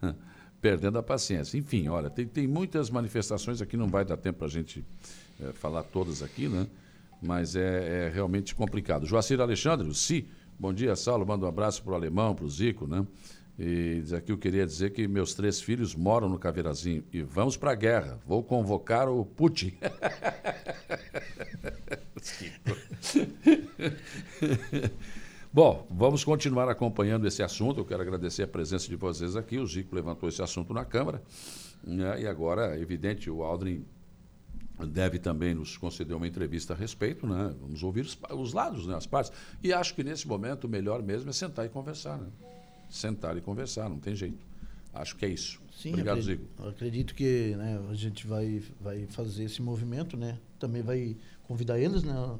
perdendo 0.62 0.96
a 0.96 1.02
paciência. 1.02 1.58
Enfim, 1.58 1.88
olha, 1.88 2.08
tem, 2.08 2.26
tem 2.26 2.46
muitas 2.46 2.88
manifestações 2.88 3.60
aqui, 3.60 3.76
não 3.76 3.88
vai 3.88 4.06
dar 4.06 4.16
tempo 4.16 4.38
para 4.38 4.46
a 4.46 4.50
gente 4.50 4.82
é, 5.40 5.52
falar 5.52 5.82
todas 5.84 6.22
aqui, 6.22 6.48
né? 6.48 6.66
Mas 7.20 7.54
é, 7.54 8.06
é, 8.06 8.10
realmente 8.12 8.54
complicado. 8.54 9.06
Joacir 9.06 9.40
Alexandre, 9.40 9.88
o 9.88 9.94
Si, 9.94 10.26
bom 10.58 10.72
dia, 10.72 10.96
Saulo, 10.96 11.24
manda 11.26 11.46
um 11.46 11.48
abraço 11.48 11.82
para 11.82 11.92
o 11.92 11.94
Alemão, 11.94 12.34
para 12.34 12.44
o 12.44 12.50
Zico, 12.50 12.86
né? 12.86 13.06
E 13.58 14.02
aqui 14.16 14.32
eu 14.32 14.38
queria 14.38 14.64
dizer 14.66 14.90
que 14.90 15.06
meus 15.06 15.34
três 15.34 15.60
filhos 15.60 15.94
moram 15.94 16.28
no 16.28 16.38
Caveirazinho 16.38 17.04
e 17.12 17.22
vamos 17.22 17.56
para 17.56 17.72
a 17.72 17.74
guerra. 17.74 18.18
Vou 18.26 18.42
convocar 18.42 19.08
o 19.08 19.24
Putin. 19.24 19.74
Bom, 25.52 25.86
vamos 25.90 26.24
continuar 26.24 26.68
acompanhando 26.70 27.26
esse 27.26 27.42
assunto. 27.42 27.78
Eu 27.80 27.84
quero 27.84 28.00
agradecer 28.00 28.44
a 28.44 28.48
presença 28.48 28.88
de 28.88 28.96
vocês 28.96 29.36
aqui. 29.36 29.58
O 29.58 29.66
Zico 29.66 29.94
levantou 29.94 30.26
esse 30.28 30.40
assunto 30.40 30.72
na 30.72 30.84
Câmara. 30.84 31.22
Né? 31.84 32.22
E 32.22 32.26
agora, 32.26 32.74
é 32.74 32.80
evidente, 32.80 33.28
o 33.30 33.42
Aldrin 33.42 33.84
deve 34.86 35.18
também 35.18 35.54
nos 35.54 35.76
conceder 35.76 36.16
uma 36.16 36.26
entrevista 36.26 36.74
a 36.74 36.76
respeito, 36.76 37.26
né? 37.26 37.54
Vamos 37.60 37.82
ouvir 37.82 38.02
os, 38.02 38.18
os, 38.30 38.52
lados, 38.52 38.86
né? 38.86 38.94
as 38.96 39.06
partes. 39.06 39.32
E 39.62 39.72
acho 39.72 39.94
que 39.94 40.02
nesse 40.02 40.26
momento 40.26 40.64
o 40.64 40.68
melhor 40.68 41.02
mesmo 41.02 41.30
é 41.30 41.32
sentar 41.32 41.66
e 41.66 41.68
conversar, 41.68 42.18
né? 42.18 42.28
Sentar 42.90 43.36
e 43.36 43.40
conversar, 43.40 43.88
não 43.88 43.98
tem 43.98 44.14
jeito. 44.14 44.44
Acho 44.92 45.16
que 45.16 45.24
é 45.24 45.28
isso. 45.28 45.60
Sim, 45.74 45.90
Obrigado, 45.90 46.18
acredito, 46.18 46.42
Zico. 46.42 46.68
Acredito 46.68 47.14
que 47.14 47.54
né, 47.56 47.80
a 47.90 47.94
gente 47.94 48.26
vai, 48.26 48.62
vai 48.80 49.06
fazer 49.06 49.44
esse 49.44 49.62
movimento, 49.62 50.16
né? 50.16 50.38
Também 50.58 50.82
vai 50.82 51.16
convidar 51.44 51.78
eles, 51.78 52.02
né? 52.02 52.38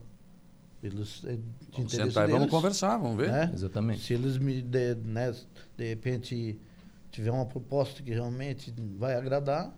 Eles, 0.82 1.22
é 1.24 1.36
de 1.36 1.42
Vamos 1.72 1.94
interesse 1.94 2.10
sentar 2.10 2.28
e 2.28 2.32
vamos 2.32 2.46
deles, 2.46 2.50
conversar, 2.50 2.98
vamos 2.98 3.16
ver. 3.16 3.30
né? 3.30 3.50
Exatamente. 3.54 4.02
Se 4.02 4.14
eles 4.14 4.36
me 4.36 4.60
de, 4.60 4.94
né, 4.96 5.34
de 5.76 5.88
repente 5.88 6.58
tiver 7.10 7.30
uma 7.30 7.46
proposta 7.46 8.02
que 8.02 8.10
realmente 8.10 8.74
vai 8.98 9.14
agradar 9.14 9.72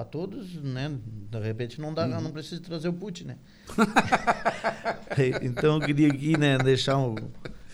a 0.00 0.04
todos, 0.04 0.54
né? 0.54 0.96
De 1.30 1.38
repente 1.40 1.80
não 1.80 1.92
dá, 1.92 2.06
Uhum. 2.06 2.20
não 2.20 2.30
precisa 2.30 2.60
trazer 2.62 2.88
o 2.88 2.92
Putin, 2.92 3.24
né? 3.24 3.36
então 5.42 5.74
eu 5.76 5.80
queria 5.80 6.08
aqui, 6.08 6.36
né, 6.36 6.56
deixar 6.58 6.96
um 6.98 7.16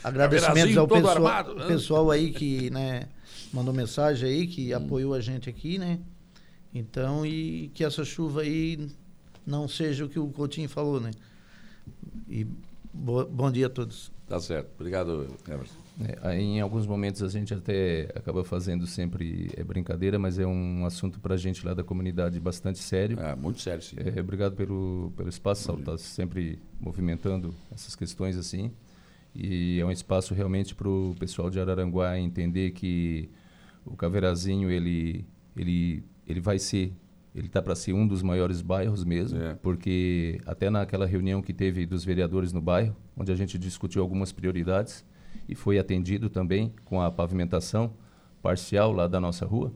agradecimentos 0.03 0.75
Caveiradinho 0.75 0.81
ao 0.81 0.89
pessoal, 0.89 1.17
armado, 1.17 1.55
né? 1.55 1.67
pessoal 1.67 2.11
aí 2.11 2.31
que, 2.33 2.71
né, 2.71 3.09
mandou 3.53 3.73
mensagem 3.75 4.29
aí, 4.29 4.47
que 4.47 4.75
Hum. 4.75 4.79
apoiou 4.79 5.15
a 5.15 5.21
gente 5.21 5.49
aqui, 5.51 5.79
né? 5.79 5.99
Então, 6.75 7.25
e 7.25 7.71
que 7.75 7.85
essa 7.85 8.05
chuva 8.05 8.41
aí 8.41 8.89
não 9.47 9.69
seja 9.69 10.05
o 10.05 10.09
que 10.09 10.19
o 10.19 10.27
Coutinho 10.29 10.69
falou, 10.69 11.01
né? 11.01 11.11
E 12.29 12.47
bo- 12.93 13.27
bom 13.27 13.51
dia 13.51 13.67
a 13.67 13.71
todos. 13.71 14.11
Tá 14.27 14.41
certo. 14.41 14.71
Obrigado, 14.79 15.29
Emerson. 15.47 15.75
É, 16.01 16.41
em 16.41 16.61
alguns 16.61 16.87
momentos 16.87 17.23
a 17.23 17.29
gente 17.29 17.55
até 17.55 18.09
acaba 18.15 18.43
fazendo 18.45 18.87
sempre 18.87 19.51
é 19.57 19.63
brincadeira, 19.63 20.19
mas 20.19 20.39
é 20.39 20.47
um 20.47 20.85
assunto 20.85 21.21
para 21.21 21.35
a 21.35 21.37
gente 21.37 21.65
lá 21.65 21.73
da 21.73 21.85
comunidade 21.85 22.41
bastante 22.41 22.81
sério. 22.81 23.19
É, 23.21 23.35
muito 23.37 23.61
sério, 23.61 23.83
sim. 23.83 23.97
É, 23.99 24.21
obrigado 24.21 24.57
pelo, 24.57 25.13
pelo 25.17 25.29
espaço, 25.29 25.63
Saulo, 25.63 25.83
tá 25.83 25.97
sempre 25.97 26.59
movimentando 26.81 27.55
essas 27.73 27.95
questões 27.95 28.37
assim. 28.37 28.73
E 29.35 29.81
é 29.81 29.85
um 29.85 29.91
espaço 29.91 30.35
realmente 30.35 30.75
para 30.75 30.89
o 30.89 31.15
pessoal 31.19 31.51
de 31.51 31.61
Araranguá 31.61 32.19
entender 32.19 32.73
que 32.73 33.29
o 33.85 33.97
Caveirazinho, 33.97 34.71
ele, 34.71 35.25
ele, 35.57 36.05
ele 36.27 36.41
vai 36.41 36.59
ser, 36.59 36.93
ele 37.35 37.47
está 37.47 37.61
para 37.61 37.75
ser 37.75 37.93
um 37.93 38.07
dos 38.07 38.23
maiores 38.23 38.63
bairros 38.63 39.05
mesmo, 39.05 39.39
porque 39.61 40.41
até 40.47 40.71
naquela 40.71 41.05
reunião 41.05 41.43
que 41.43 41.53
teve 41.53 41.85
dos 41.85 42.05
vereadores 42.05 42.53
no 42.53 42.61
bairro, 42.61 42.97
onde 43.17 43.31
a 43.33 43.35
gente 43.35 43.59
discutiu 43.59 44.03
algumas 44.03 44.33
prioridades, 44.33 45.05
e 45.49 45.55
foi 45.55 45.79
atendido 45.79 46.29
também 46.29 46.73
com 46.85 47.01
a 47.01 47.11
pavimentação 47.11 47.93
parcial 48.43 48.93
lá 48.93 49.07
da 49.07 49.21
nossa 49.21 49.47
rua. 49.47 49.73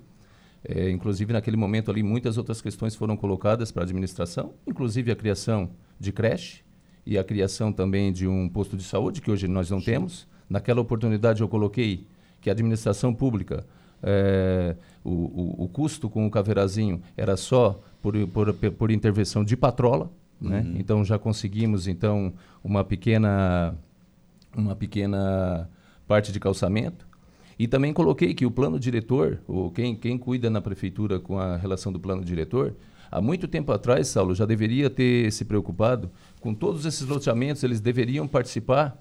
É, 0.64 0.90
inclusive, 0.90 1.32
naquele 1.32 1.56
momento 1.56 1.90
ali, 1.90 2.02
muitas 2.02 2.36
outras 2.36 2.60
questões 2.60 2.94
foram 2.94 3.16
colocadas 3.16 3.70
para 3.70 3.82
a 3.82 3.84
administração, 3.84 4.52
inclusive 4.66 5.10
a 5.10 5.16
criação 5.16 5.70
de 5.98 6.12
creche 6.12 6.62
e 7.06 7.16
a 7.16 7.24
criação 7.24 7.72
também 7.72 8.12
de 8.12 8.26
um 8.26 8.48
posto 8.48 8.76
de 8.76 8.82
saúde, 8.82 9.20
que 9.20 9.30
hoje 9.30 9.48
nós 9.48 9.70
não 9.70 9.80
temos. 9.80 10.26
Naquela 10.48 10.80
oportunidade, 10.80 11.40
eu 11.40 11.48
coloquei 11.48 12.06
que 12.40 12.50
a 12.50 12.52
administração 12.52 13.14
pública, 13.14 13.64
é, 14.02 14.76
o, 15.04 15.10
o, 15.10 15.64
o 15.64 15.68
custo 15.68 16.10
com 16.10 16.26
o 16.26 16.30
caveirazinho 16.30 17.00
era 17.16 17.36
só 17.36 17.80
por, 18.02 18.14
por, 18.28 18.52
por 18.52 18.90
intervenção 18.90 19.44
de 19.44 19.56
patrola, 19.56 20.10
né? 20.40 20.60
Uhum. 20.60 20.76
Então, 20.78 21.04
já 21.04 21.18
conseguimos, 21.18 21.88
então, 21.88 22.32
uma 22.62 22.84
pequena 22.84 23.74
uma 24.56 24.74
pequena 24.74 25.68
parte 26.06 26.32
de 26.32 26.40
calçamento. 26.40 27.06
E 27.58 27.66
também 27.66 27.92
coloquei 27.92 28.34
que 28.34 28.46
o 28.46 28.50
plano 28.50 28.78
diretor, 28.78 29.40
ou 29.46 29.70
quem, 29.70 29.96
quem 29.96 30.16
cuida 30.16 30.48
na 30.48 30.60
prefeitura 30.60 31.18
com 31.18 31.38
a 31.38 31.56
relação 31.56 31.92
do 31.92 31.98
plano 31.98 32.24
diretor, 32.24 32.74
há 33.10 33.20
muito 33.20 33.48
tempo 33.48 33.72
atrás, 33.72 34.08
Saulo, 34.08 34.34
já 34.34 34.46
deveria 34.46 34.88
ter 34.88 35.32
se 35.32 35.44
preocupado 35.44 36.10
com 36.40 36.54
todos 36.54 36.86
esses 36.86 37.06
loteamentos, 37.06 37.64
eles 37.64 37.80
deveriam 37.80 38.28
participar 38.28 38.96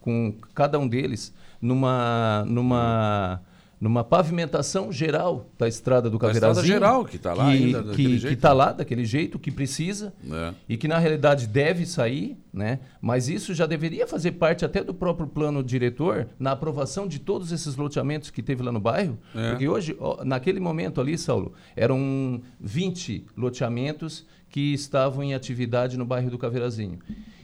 com 0.00 0.34
cada 0.54 0.78
um 0.78 0.88
deles 0.88 1.34
numa 1.60 2.44
numa 2.46 3.42
numa 3.80 4.02
pavimentação 4.02 4.90
geral 4.92 5.50
da 5.56 5.68
estrada 5.68 6.10
do 6.10 6.18
Da 6.18 6.30
estrada 6.32 6.54
Caveirazinho. 6.56 6.74
geral, 6.74 7.04
que 7.04 7.16
tá 7.18 7.32
lá 7.32 7.46
ainda 7.48 7.82
daquele 7.82 8.08
que, 8.08 8.18
jeito. 8.18 8.34
que 8.34 8.40
tá 8.40 8.52
lá 8.52 8.72
daquele 8.72 9.04
jeito, 9.04 9.38
que 9.38 9.50
precisa 9.52 10.12
É. 10.30 10.52
e 10.68 10.76
que 10.76 10.88
na 10.88 10.98
realidade 10.98 11.46
deve 11.46 11.86
sair, 11.86 12.36
né? 12.52 12.80
Mas 13.00 13.28
isso 13.28 13.54
já 13.54 13.66
deveria 13.66 14.06
fazer 14.06 14.32
parte 14.32 14.64
até 14.64 14.82
do 14.82 14.92
próprio 14.92 15.28
plano 15.28 15.62
diretor 15.62 16.28
na 16.38 16.52
aprovação 16.52 17.06
de 17.06 17.18
todos 17.20 17.52
esses 17.52 17.76
loteamentos 17.76 18.30
que 18.30 18.42
teve 18.42 18.62
lá 18.62 18.72
no 18.72 18.80
bairro, 18.80 19.16
É. 19.34 19.50
porque 19.50 19.68
hoje, 19.68 19.96
ó, 20.00 20.24
naquele 20.24 20.58
momento 20.58 21.00
ali, 21.00 21.16
Saulo, 21.16 21.52
eram 21.76 22.40
20 22.60 23.26
loteamentos 23.36 24.26
que 24.58 24.74
estavam 24.74 25.22
em 25.22 25.34
atividade 25.34 25.96
no 25.96 26.04
bairro 26.04 26.30
do 26.30 26.36
Caveirazinho. 26.38 26.98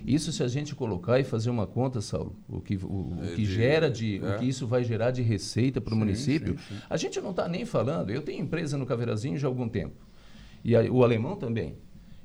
Isso 0.04 0.32
se 0.32 0.42
a 0.42 0.48
gente 0.48 0.74
colocar 0.74 1.20
e 1.20 1.24
fazer 1.24 1.48
uma 1.48 1.64
conta, 1.66 2.00
Saulo, 2.00 2.34
o 2.48 2.60
que, 2.60 2.74
o, 2.76 2.78
o 2.88 3.18
É 3.22 3.28
que 3.28 3.36
de- 3.36 3.44
gera 3.46 3.88
de, 3.88 4.18
é. 4.22 4.34
o 4.34 4.38
que 4.40 4.44
isso 4.46 4.66
vai 4.66 4.82
gerar 4.82 5.12
de 5.12 5.22
receita 5.22 5.80
para 5.80 5.94
o 5.94 5.96
município, 5.96 6.58
sim, 6.58 6.74
sim. 6.74 6.80
a 6.90 6.96
gente 6.96 7.20
não 7.20 7.30
está 7.30 7.48
nem 7.48 7.64
falando. 7.64 8.10
Eu 8.10 8.20
tenho 8.20 8.42
empresa 8.42 8.76
no 8.76 8.84
Caveirazinho 8.84 9.38
já 9.38 9.46
há 9.46 9.50
algum 9.50 9.68
tempo. 9.68 9.94
E 10.64 10.74
a- 10.74 10.82
o 10.90 11.04
alemão 11.04 11.36
também. 11.36 11.76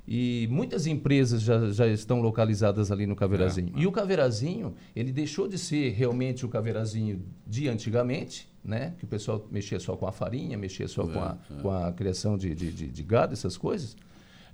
E 0.08 0.48
muitas 0.50 0.86
empresas 0.88 1.40
já, 1.40 1.70
já 1.70 1.86
estão 1.86 2.20
localizadas 2.20 2.90
ali 2.90 3.06
no 3.06 3.14
Caveirazinho. 3.14 3.72
É, 3.76 3.80
E 3.80 3.86
o 3.86 3.92
Caveirazinho, 3.92 4.74
ele 4.94 5.12
deixou 5.12 5.46
de 5.46 5.56
ser 5.56 5.90
realmente 5.92 6.44
o 6.44 6.48
Caveirazinho 6.48 7.22
de 7.46 7.68
antigamente, 7.68 8.48
né? 8.64 8.94
Que 8.98 9.04
o 9.04 9.08
pessoal 9.08 9.46
mexia 9.52 9.78
só 9.78 9.94
com 9.96 10.06
a 10.08 10.12
farinha, 10.12 10.58
mexia 10.58 10.88
só 10.88 11.06
com, 11.06 11.20
a, 11.20 11.38
é. 11.58 11.62
com 11.62 11.70
a 11.70 11.92
criação 11.92 12.36
de, 12.36 12.52
de, 12.56 12.72
de, 12.72 12.88
de 12.88 13.02
gado, 13.04 13.32
essas 13.34 13.56
coisas. 13.56 13.96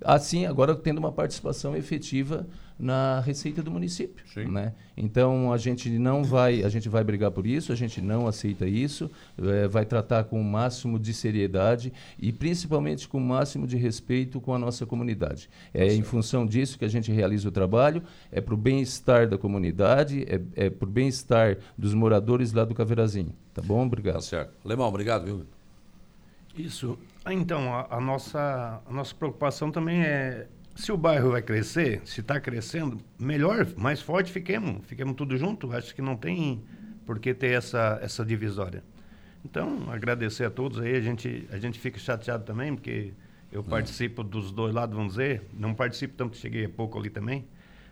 Assim, 0.03 0.45
agora 0.45 0.75
tendo 0.75 0.99
uma 0.99 1.11
participação 1.11 1.75
efetiva 1.75 2.47
na 2.79 3.21
receita 3.21 3.63
do 3.63 3.71
município, 3.71 4.23
né? 4.51 4.73
Então 4.95 5.51
a 5.51 5.57
gente 5.57 5.89
não 5.89 6.23
vai, 6.23 6.63
a 6.63 6.69
gente 6.69 6.87
vai 6.87 7.03
brigar 7.03 7.31
por 7.31 7.47
isso, 7.47 7.71
a 7.71 7.75
gente 7.75 7.99
não 8.01 8.27
aceita 8.27 8.67
isso, 8.67 9.09
eh, 9.37 9.67
vai 9.67 9.83
tratar 9.83 10.25
com 10.25 10.39
o 10.39 10.43
máximo 10.43 10.99
de 10.99 11.11
seriedade 11.11 11.91
e 12.19 12.31
principalmente 12.31 13.07
com 13.07 13.17
o 13.17 13.21
máximo 13.21 13.65
de 13.65 13.77
respeito 13.77 14.39
com 14.39 14.53
a 14.53 14.59
nossa 14.59 14.85
comunidade. 14.85 15.49
É 15.73 15.91
em 15.91 16.03
função 16.03 16.45
disso 16.45 16.77
que 16.77 16.85
a 16.85 16.89
gente 16.89 17.11
realiza 17.11 17.49
o 17.49 17.51
trabalho, 17.51 18.03
é 18.31 18.39
para 18.39 18.53
o 18.53 18.57
bem-estar 18.57 19.27
da 19.27 19.39
comunidade, 19.39 20.23
é, 20.27 20.65
é 20.67 20.69
para 20.69 20.87
o 20.87 20.91
bem-estar 20.91 21.57
dos 21.75 21.95
moradores 21.95 22.53
lá 22.53 22.63
do 22.63 22.75
Caveirazinho. 22.75 23.33
Tá 23.55 23.61
bom? 23.61 23.83
Obrigado. 23.83 24.15
Tá 24.15 24.21
certo. 24.21 24.53
Alemão, 24.63 24.87
obrigado, 24.87 25.25
viu? 25.25 25.45
Isso. 26.55 26.97
Ah, 27.27 27.33
Então, 27.33 27.73
a, 27.73 27.97
a 27.97 27.99
nossa, 27.99 28.81
a 28.85 28.93
nossa 28.93 29.13
preocupação 29.13 29.69
também 29.69 30.01
é 30.01 30.47
se 30.77 30.91
o 30.93 30.97
bairro 30.97 31.31
vai 31.31 31.41
crescer, 31.41 32.01
se 32.05 32.21
está 32.21 32.39
crescendo, 32.39 32.99
melhor, 33.19 33.67
mais 33.75 33.99
forte 33.99 34.31
fiquemos. 34.31 34.85
Fiquemos 34.85 35.15
tudo 35.15 35.35
junto. 35.35 35.73
Acho 35.73 35.93
que 35.93 36.01
não 36.01 36.15
tem 36.15 36.63
por 37.05 37.19
que 37.19 37.33
ter 37.33 37.57
essa, 37.57 37.99
essa 38.01 38.23
divisória. 38.23 38.81
Então, 39.43 39.91
agradecer 39.91 40.45
a 40.45 40.49
todos 40.49 40.79
aí. 40.79 40.95
A 40.95 41.01
gente, 41.01 41.45
a 41.51 41.57
gente 41.57 41.77
fica 41.79 41.99
chateado 41.99 42.45
também, 42.45 42.73
porque 42.75 43.11
eu 43.51 43.61
participo 43.63 44.23
dos 44.23 44.51
dois 44.51 44.73
lados, 44.73 44.95
vamos 44.95 45.13
dizer. 45.13 45.41
Não 45.53 45.73
participo 45.73 46.13
tanto, 46.15 46.37
cheguei 46.37 46.65
há 46.65 46.69
pouco 46.69 46.97
ali 46.97 47.09
também. 47.09 47.45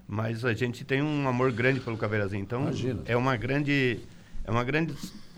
Mas 0.07 0.45
a 0.45 0.53
gente 0.53 0.85
tem 0.85 1.01
um 1.01 1.27
amor 1.27 1.51
grande 1.51 1.81
pelo 1.81 1.97
Caveirazinho. 1.97 2.43
Então, 2.43 2.61
Imagina. 2.61 3.01
é 3.05 3.17
uma 3.17 3.35
grande, 3.35 3.99
é 4.45 4.51
uma 4.51 4.63
grande 4.63 4.93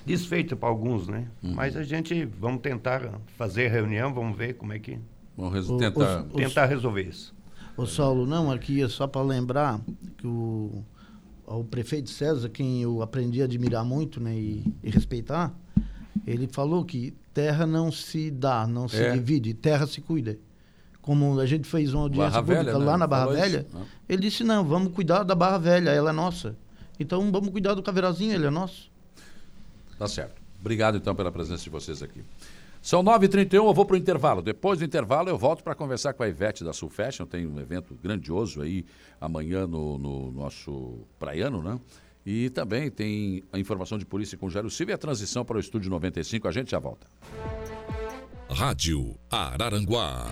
desfeita 0.08 0.56
para 0.56 0.70
alguns, 0.70 1.08
né? 1.08 1.28
Uhum. 1.44 1.54
Mas 1.54 1.76
a 1.78 1.84
gente 1.84 2.26
vamos 2.26 2.62
tentar 2.62 3.20
fazer 3.38 3.68
reunião, 3.70 4.14
vamos 4.14 4.38
ver 4.38 4.54
como 4.56 4.74
é 4.74 4.80
que 4.80 4.98
Vamos 5.38 5.54
res- 5.54 5.70
O- 5.70 5.78
tentar. 5.78 6.24
os- 6.26 6.34
tentar 6.34 6.66
resolver 6.66 7.04
isso. 7.04 7.36
Ô 7.76 7.86
Saulo, 7.86 8.26
não, 8.26 8.52
aqui 8.52 8.82
é 8.82 8.90
só 8.90 9.06
para 9.06 9.22
lembrar 9.22 9.80
que 10.18 10.26
o, 10.26 10.84
o 11.46 11.64
prefeito 11.64 12.10
César, 12.10 12.50
quem 12.50 12.82
eu 12.82 13.02
aprendi 13.04 13.42
a 13.42 13.46
admirar 13.46 13.86
muito 13.86 14.20
né, 14.20 14.34
e, 14.36 14.64
e 14.84 14.90
respeitar, 14.90 15.54
ele 16.26 16.48
falou 16.48 16.84
que 16.84 17.14
terra 17.34 17.68
não 17.68 17.92
se 17.92 18.32
dá, 18.32 18.66
não 18.66 18.88
se 18.88 18.98
É. 19.04 19.12
divide, 19.12 19.54
terra 19.54 19.86
se 19.86 20.02
cuida. 20.02 20.40
Como 21.02 21.40
a 21.40 21.46
gente 21.46 21.68
fez 21.68 21.94
uma 21.94 22.04
audiência 22.04 22.32
Barra 22.32 22.42
pública 22.42 22.64
Velha, 22.64 22.80
né? 22.80 22.86
lá 22.86 22.98
na 22.98 23.08
Barra 23.08 23.26
Falou 23.28 23.38
isso, 23.40 23.50
Velha, 23.50 23.68
né? 23.74 23.86
ele 24.10 24.22
disse, 24.24 24.44
não, 24.44 24.64
vamos 24.66 24.92
cuidar 24.92 25.24
da 25.24 25.36
Barra 25.36 25.58
Velha, 25.60 25.92
ela 25.92 26.10
é 26.10 26.14
nossa. 26.14 26.56
Então 27.00 27.32
vamos 27.32 27.50
cuidar 27.50 27.76
do 27.76 27.84
Caveirazinho, 27.84 28.34
ele 28.34 28.48
é 28.48 28.50
nosso. 28.50 28.92
Tá 29.98 30.08
certo. 30.08 30.42
Obrigado, 30.60 30.98
então, 30.98 31.16
pela 31.16 31.32
presença 31.32 31.64
de 31.64 31.70
vocês 31.70 32.02
aqui. 32.02 32.24
São 32.82 33.04
9h31, 33.04 33.54
eu 33.54 33.74
vou 33.74 33.86
para 33.86 33.96
o 33.96 33.98
intervalo. 33.98 34.42
Depois 34.42 34.80
do 34.80 34.86
intervalo, 34.86 35.30
eu 35.30 35.38
volto 35.38 35.64
para 35.64 35.76
conversar 35.76 36.14
com 36.14 36.24
a 36.24 36.28
Ivete 36.28 36.64
da 36.64 36.72
Sul 36.72 36.90
Fashion. 36.90 37.26
Tem 37.26 37.46
um 37.46 37.60
evento 37.60 37.98
grandioso 38.02 38.62
aí 38.62 38.86
amanhã 39.20 39.68
no, 39.68 39.98
no 39.98 40.32
nosso 40.32 41.00
praiano, 41.20 41.62
né? 41.62 41.80
E 42.26 42.50
também 42.50 42.92
tem 42.92 43.44
a 43.52 43.60
informação 43.60 43.98
de 43.98 44.06
polícia 44.06 44.38
com 44.38 44.50
Jairo 44.50 44.70
Silva 44.70 44.92
e 44.92 44.94
a 44.94 44.98
transição 44.98 45.46
para 45.46 45.58
o 45.58 45.60
Estúdio 45.60 45.90
95. 45.90 46.48
A 46.48 46.52
gente 46.52 46.72
já 46.72 46.80
volta. 46.80 47.08
Rádio 48.50 49.16
Araranguá. 49.30 50.28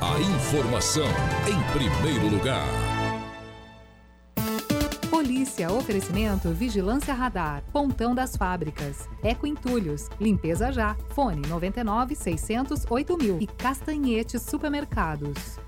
A 0.00 0.20
informação 0.20 1.06
em 1.46 1.78
primeiro 1.78 2.28
lugar. 2.28 2.91
Polícia, 5.22 5.72
oferecimento, 5.72 6.50
vigilância 6.50 7.14
radar, 7.14 7.62
pontão 7.72 8.12
das 8.12 8.36
fábricas, 8.36 9.08
Eco 9.22 9.46
Entulhos, 9.46 10.08
limpeza 10.20 10.72
já, 10.72 10.96
fone 11.10 11.46
99 11.46 12.16
600 12.16 12.84
8000 12.90 13.38
e 13.40 13.46
Castanhete 13.46 14.36
Supermercados. 14.40 15.60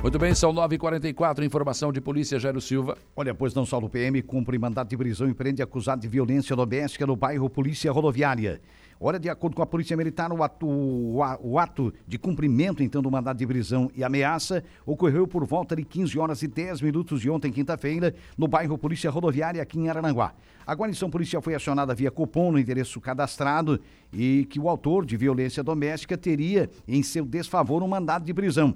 Muito 0.00 0.20
bem, 0.20 0.32
são 0.36 0.54
9h44, 0.54 1.42
informação 1.42 1.92
de 1.92 2.00
polícia, 2.00 2.38
Jairo 2.38 2.60
Silva. 2.60 2.96
Olha, 3.16 3.34
pois 3.34 3.54
não, 3.54 3.66
Saulo 3.66 3.88
PM 3.88 4.22
cumpre 4.22 4.56
mandato 4.56 4.90
de 4.90 4.96
prisão 4.96 5.28
e 5.28 5.34
prende 5.34 5.62
acusado 5.62 6.00
de 6.00 6.06
violência 6.06 6.54
doméstica 6.54 7.04
no 7.04 7.16
bairro 7.16 7.50
Polícia 7.50 7.90
Rodoviária. 7.90 8.60
Olha, 9.00 9.18
de 9.18 9.28
acordo 9.28 9.56
com 9.56 9.62
a 9.62 9.66
Polícia 9.66 9.96
Militar, 9.96 10.32
o 10.32 10.42
ato, 10.42 10.66
o 10.66 11.58
ato 11.58 11.92
de 12.06 12.18
cumprimento, 12.18 12.82
então, 12.82 13.02
do 13.02 13.10
mandado 13.10 13.36
de 13.36 13.46
prisão 13.46 13.90
e 13.94 14.04
ameaça 14.04 14.62
ocorreu 14.86 15.26
por 15.26 15.44
volta 15.44 15.74
de 15.74 15.84
15 15.84 16.18
horas 16.18 16.42
e 16.42 16.48
10 16.48 16.80
minutos 16.80 17.20
de 17.20 17.28
ontem, 17.28 17.52
quinta-feira, 17.52 18.14
no 18.38 18.46
bairro 18.46 18.78
Polícia 18.78 19.10
Rodoviária, 19.10 19.62
aqui 19.62 19.78
em 19.78 19.88
Araranguá. 19.88 20.34
A 20.66 20.74
guarnição 20.74 21.10
policial 21.10 21.42
foi 21.42 21.54
acionada 21.54 21.94
via 21.94 22.10
cupom 22.10 22.52
no 22.52 22.58
endereço 22.58 23.00
cadastrado 23.00 23.80
e 24.12 24.46
que 24.48 24.58
o 24.58 24.68
autor 24.68 25.04
de 25.04 25.16
violência 25.16 25.62
doméstica 25.62 26.16
teria, 26.16 26.70
em 26.88 27.02
seu 27.02 27.24
desfavor, 27.24 27.82
um 27.82 27.88
mandado 27.88 28.24
de 28.24 28.32
prisão. 28.32 28.74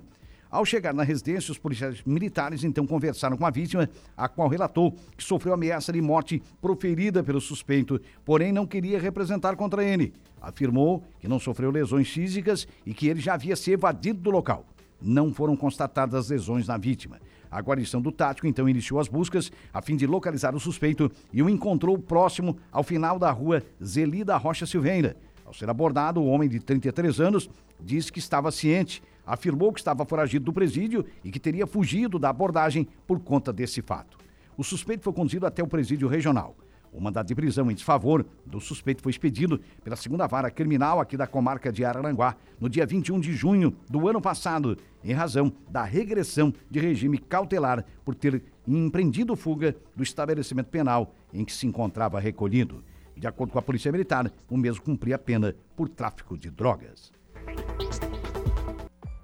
Ao 0.51 0.65
chegar 0.65 0.95
na 0.95 1.03
residência, 1.03 1.53
os 1.53 1.59
policiais 1.59 2.03
militares 2.07 2.65
então 2.65 2.87
conversaram 2.87 3.37
com 3.37 3.45
a 3.45 3.51
vítima, 3.51 3.89
a 4.16 4.29
qual 4.29 4.49
relatou 4.49 4.93
que 5.15 5.23
sofreu 5.23 5.53
ameaça 5.53 5.93
de 5.93 6.01
morte 6.01 6.43
proferida 6.61 7.23
pelo 7.23 7.41
suspeito, 7.41 8.01
porém 8.25 8.51
não 8.51 8.66
queria 8.66 8.99
representar 8.99 9.57
contra 9.57 9.85
ele. 9.85 10.15
Afirmou 10.41 11.05
que 11.20 11.29
não 11.29 11.39
sofreu 11.39 11.70
lesões 11.70 12.09
físicas 12.09 12.66
e 12.87 12.95
que 12.95 13.09
ele 13.09 13.20
já 13.20 13.35
havia 13.35 13.57
se 13.57 13.73
evadido 13.73 14.20
do 14.20 14.31
local. 14.31 14.65
Não 15.01 15.35
foram 15.35 15.55
constatadas 15.55 16.31
lesões 16.31 16.66
na 16.66 16.79
vítima. 16.79 17.20
A 17.51 17.61
guarnição 17.61 18.01
do 18.01 18.11
Tático 18.11 18.47
então 18.47 18.69
iniciou 18.69 19.01
as 19.01 19.09
buscas 19.09 19.53
a 19.73 19.83
fim 19.83 19.97
de 19.97 20.07
localizar 20.07 20.55
o 20.55 20.61
suspeito 20.61 21.11
e 21.33 21.43
o 21.43 21.49
encontrou 21.49 21.99
próximo 21.99 22.57
ao 22.73 22.83
final 22.83 23.19
da 23.19 23.31
rua 23.31 23.62
Zelida 23.83 24.37
Rocha 24.37 24.65
Silveira. 24.65 25.15
Ao 25.45 25.53
ser 25.53 25.69
abordado, 25.69 26.20
o 26.20 26.27
homem 26.27 26.49
de 26.49 26.61
33 26.61 27.20
anos 27.20 27.49
disse 27.81 28.12
que 28.12 28.19
estava 28.19 28.51
ciente 28.51 29.03
afirmou 29.28 29.72
que 29.72 29.78
estava 29.78 30.06
foragido 30.06 30.46
do 30.46 30.52
presídio 30.52 31.05
e 31.22 31.30
que 31.30 31.38
teria 31.38 31.66
fugido 31.66 32.18
da 32.18 32.30
abordagem 32.30 32.88
por 33.06 33.20
conta 33.20 33.52
desse 33.52 33.82
fato. 33.82 34.16
O 34.56 34.64
suspeito 34.64 35.05
foi 35.05 35.12
conduzido 35.12 35.46
até 35.46 35.62
o 35.62 35.68
presídio 35.68 36.09
regional. 36.09 36.56
O 36.90 37.00
mandado 37.00 37.26
de 37.26 37.34
prisão 37.34 37.70
em 37.70 37.74
desfavor 37.74 38.24
do 38.46 38.59
suspeito 38.59 39.02
foi 39.02 39.10
expedido 39.10 39.60
pela 39.84 39.94
segunda 39.94 40.26
vara 40.26 40.50
criminal 40.50 40.98
aqui 40.98 41.18
da 41.18 41.26
comarca 41.26 41.70
de 41.70 41.84
Araranguá 41.84 42.34
no 42.59 42.68
dia 42.68 42.86
21 42.86 43.20
de 43.20 43.34
junho 43.34 43.76
do 43.90 44.09
ano 44.09 44.22
passado, 44.22 44.76
em 45.05 45.12
razão 45.12 45.52
da 45.68 45.84
regressão 45.84 46.52
de 46.70 46.80
regime 46.80 47.18
cautelar 47.18 47.84
por 48.05 48.14
ter 48.14 48.42
empreendido 48.66 49.36
fuga 49.36 49.76
do 49.94 50.02
estabelecimento 50.02 50.68
penal 50.68 51.14
em 51.32 51.44
que 51.44 51.52
se 51.52 51.66
encontrava 51.66 52.18
recolhido. 52.18 52.82
De 53.14 53.26
acordo 53.26 53.52
com 53.52 53.59
a 53.59 53.62
Polícia 53.62 53.92
Militar, 53.92 54.32
o 54.48 54.56
mesmo 54.56 54.82
cumpria 54.82 55.16
a 55.16 55.18
pena 55.18 55.55
por 55.76 55.88
tráfico 55.88 56.38
de 56.38 56.50
drogas 56.50 57.12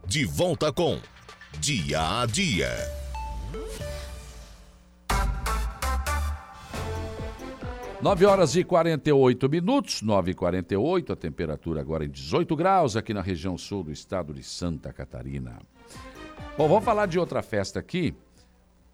de 0.07 0.25
volta 0.25 0.73
com 0.73 0.99
Dia 1.61 2.21
a 2.21 2.27
Dia. 2.27 2.71
Nove 8.03 8.27
horas 8.27 8.55
e 8.55 8.63
48 8.63 9.49
minutos, 9.49 10.03
9 10.03 10.33
e 10.33 10.35
48 10.35 11.13
a 11.13 11.17
temperatura 11.17 11.81
agora 11.81 12.05
em 12.05 12.11
18 12.11 12.55
graus 12.55 12.97
aqui 12.97 13.15
na 13.15 13.23
região 13.23 13.57
sul 13.57 13.83
do 13.83 13.91
estado 13.91 14.35
de 14.35 14.43
Santa 14.43 14.93
Catarina. 14.93 15.59
Bom, 16.59 16.69
vamos 16.69 16.85
falar 16.85 17.07
de 17.07 17.19
outra 17.19 17.43
festa 17.43 17.79
aqui. 17.81 18.15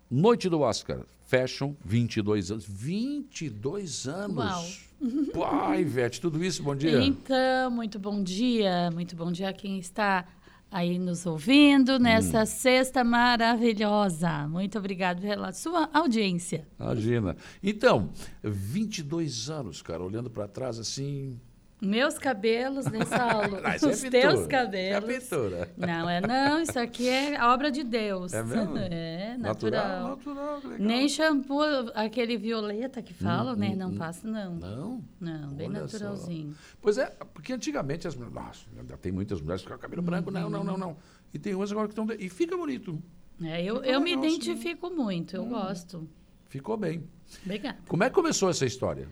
Noite 0.09 0.49
do 0.49 0.61
Oscar, 0.61 1.01
Fashion, 1.27 1.75
22 1.85 2.53
anos. 2.53 2.67
22 2.69 4.07
anos! 4.07 4.91
Uau! 5.35 5.51
Pai, 5.51 5.81
Ivete, 5.81 6.21
tudo 6.21 6.45
isso, 6.45 6.63
bom 6.63 6.77
dia. 6.77 7.03
Então, 7.03 7.71
muito 7.71 7.99
bom 7.99 8.23
dia, 8.23 8.91
muito 8.93 9.17
bom 9.17 9.33
dia 9.33 9.49
a 9.49 9.53
quem 9.53 9.79
está 9.79 10.25
aí 10.71 10.99
nos 10.99 11.27
ouvindo 11.27 11.99
nessa 11.99 12.43
hum. 12.43 12.47
sexta 12.47 13.03
maravilhosa. 13.03 14.47
Muito 14.49 14.79
obrigado 14.79 15.21
pela 15.21 15.53
sua 15.53 15.91
audiência. 15.93 16.67
Imagina. 16.79 17.37
Então, 17.63 18.11
22 18.43 19.51
anos, 19.51 19.83
cara, 19.83 20.03
olhando 20.03 20.31
para 20.31 20.47
trás 20.47 20.79
assim. 20.79 21.41
Meus 21.81 22.19
cabelos, 22.19 22.85
né, 22.87 23.05
Saulo? 23.07 23.61
não, 23.63 23.71
é 23.71 23.77
Os 23.77 24.01
teus 24.03 24.47
cabelos. 24.47 25.09
É 25.09 25.19
pintura. 25.19 25.71
Não, 25.77 26.11
é 26.11 26.21
não, 26.21 26.61
isso 26.61 26.79
aqui 26.79 27.09
é 27.09 27.43
obra 27.43 27.71
de 27.71 27.83
Deus. 27.83 28.33
É 28.33 28.43
mesmo? 28.43 28.77
É, 28.91 29.37
natural. 29.39 30.11
Natural, 30.11 30.55
natural 30.57 30.79
Nem 30.79 31.09
shampoo, 31.09 31.91
aquele 31.95 32.37
violeta 32.37 33.01
que 33.01 33.15
falam, 33.15 33.55
hum, 33.55 33.57
né? 33.57 33.71
Hum, 33.71 33.77
não 33.77 33.91
hum. 33.91 33.97
passa, 33.97 34.27
não. 34.27 34.55
Não? 34.57 35.05
Não, 35.21 35.49
bem 35.55 35.69
Olha 35.69 35.83
naturalzinho. 35.83 36.53
Só. 36.53 36.59
Pois 36.81 36.99
é, 36.99 37.07
porque 37.33 37.53
antigamente 37.53 38.07
as 38.07 38.15
mulheres. 38.15 38.35
Nossa, 38.35 38.67
ainda 38.77 38.97
tem 38.97 39.13
muitas 39.13 39.41
mulheres 39.41 39.63
que 39.63 39.69
ficam 39.69 39.79
cabelo 39.79 40.03
branco. 40.03 40.31
Não, 40.31 40.51
não, 40.51 40.65
não, 40.65 40.77
não. 40.77 40.97
E 41.33 41.39
tem 41.39 41.55
umas 41.55 41.71
agora 41.71 41.89
que 41.89 41.93
estão. 41.93 42.07
E 42.19 42.29
fica 42.29 42.57
bonito. 42.57 43.01
É, 43.43 43.63
eu, 43.63 43.83
eu 43.83 44.01
me 44.01 44.13
identifico 44.13 44.91
muito, 44.91 45.37
eu 45.37 45.43
hum, 45.43 45.49
gosto. 45.51 46.09
Ficou 46.49 46.77
bem. 46.77 47.05
Obrigada. 47.45 47.79
Como 47.87 48.03
é 48.03 48.09
que 48.09 48.15
começou 48.15 48.51
essa 48.51 48.67
história? 48.67 49.09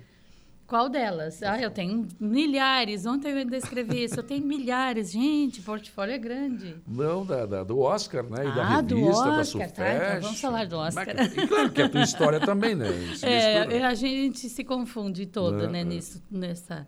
Qual 0.69 0.90
delas? 0.90 1.43
Ah, 1.43 1.59
eu 1.59 1.70
tenho 1.70 2.07
milhares. 2.20 3.07
Ontem 3.07 3.31
eu 3.31 3.39
ainda 3.39 3.57
escrevi 3.57 4.05
isso. 4.05 4.16
Eu 4.16 4.23
tenho 4.23 4.45
milhares. 4.45 5.11
Gente, 5.11 5.62
portfólio 5.62 6.12
é 6.12 6.19
grande. 6.19 6.77
Não, 6.86 7.24
da, 7.24 7.47
da 7.47 7.65
do 7.65 7.81
Oscar, 7.81 8.23
né? 8.24 8.45
E 8.45 8.49
ah, 8.49 8.55
da 8.55 8.65
revista, 8.66 8.95
do 8.95 9.07
Oscar, 9.07 9.36
da 9.36 9.45
Sufesh. 9.45 9.73
Tá, 9.73 9.95
então 9.95 10.20
vamos 10.20 10.40
falar 10.43 10.66
do 10.66 10.77
Oscar. 10.77 11.07
Mas, 11.16 11.35
e 11.35 11.47
claro 11.47 11.73
que 11.73 11.81
é 11.81 11.85
a 11.86 11.89
tua 11.89 12.03
história 12.03 12.39
também, 12.39 12.74
né? 12.74 12.86
É, 13.24 13.82
a 13.82 13.95
gente 13.95 14.47
se 14.51 14.62
confunde 14.62 15.24
toda, 15.24 15.66
né? 15.66 15.81
É. 15.81 15.85
Nisso, 15.85 16.23
nessa, 16.31 16.86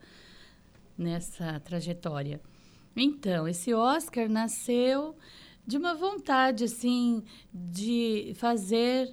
nessa 0.96 1.58
trajetória. 1.60 2.38
Então, 2.94 3.48
esse 3.48 3.72
Oscar 3.72 4.28
nasceu 4.28 5.16
de 5.66 5.78
uma 5.78 5.94
vontade, 5.94 6.64
assim, 6.64 7.24
de 7.52 8.34
fazer 8.36 9.10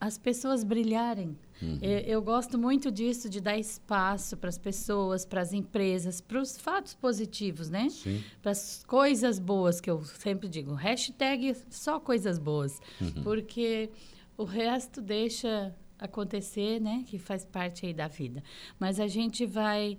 as 0.00 0.16
pessoas 0.16 0.62
brilharem 0.62 1.36
Uhum. 1.60 1.78
Eu, 1.82 1.98
eu, 2.00 2.22
gosto 2.22 2.58
muito 2.58 2.90
disso, 2.90 3.28
de 3.28 3.40
dar 3.40 3.58
espaço 3.58 4.36
para 4.36 4.48
as 4.48 4.58
pessoas, 4.58 5.24
para 5.24 5.40
as 5.40 5.52
empresas, 5.52 6.20
para 6.20 6.40
os 6.40 6.56
fatos 6.56 6.94
positivos, 6.94 7.68
né? 7.68 7.88
Para 8.40 8.52
as 8.52 8.84
coisas 8.86 9.38
boas, 9.38 9.80
que 9.80 9.90
eu 9.90 10.04
sempre 10.04 10.48
digo. 10.48 10.72
Hashtag 10.74 11.56
só 11.68 11.98
coisas 11.98 12.38
boas. 12.38 12.80
Uhum. 13.00 13.22
Porque 13.22 13.90
o 14.36 14.44
resto 14.44 15.00
deixa 15.00 15.74
acontecer, 15.98 16.80
né? 16.80 17.04
Que 17.06 17.18
faz 17.18 17.44
parte 17.44 17.86
aí 17.86 17.92
da 17.92 18.08
vida. 18.08 18.42
Mas 18.78 19.00
a 19.00 19.08
gente 19.08 19.44
vai... 19.44 19.98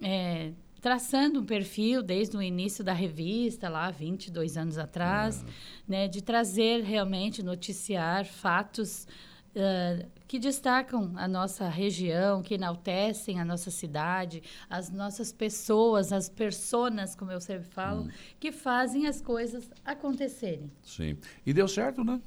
É, 0.00 0.52
traçando 0.82 1.38
um 1.38 1.46
perfil 1.46 2.02
desde 2.02 2.36
o 2.36 2.42
início 2.42 2.82
da 2.82 2.92
revista, 2.92 3.68
lá 3.68 3.88
22 3.88 4.56
anos 4.56 4.76
atrás, 4.76 5.40
é. 5.40 5.46
né, 5.86 6.08
de 6.08 6.20
trazer 6.20 6.82
realmente, 6.82 7.40
noticiar 7.40 8.26
fatos 8.26 9.06
uh, 9.54 10.10
que 10.32 10.38
destacam 10.38 11.12
a 11.16 11.28
nossa 11.28 11.68
região, 11.68 12.42
que 12.42 12.54
enaltecem 12.54 13.38
a 13.38 13.44
nossa 13.44 13.70
cidade, 13.70 14.42
as 14.70 14.90
nossas 14.90 15.30
pessoas, 15.30 16.10
as 16.10 16.30
personas, 16.30 17.14
como 17.14 17.30
eu 17.30 17.38
sempre 17.38 17.68
falo, 17.68 18.04
hum. 18.04 18.10
que 18.40 18.50
fazem 18.50 19.06
as 19.06 19.20
coisas 19.20 19.70
acontecerem. 19.84 20.72
Sim. 20.82 21.18
E 21.44 21.52
deu 21.52 21.68
certo, 21.68 22.02
né? 22.02 22.18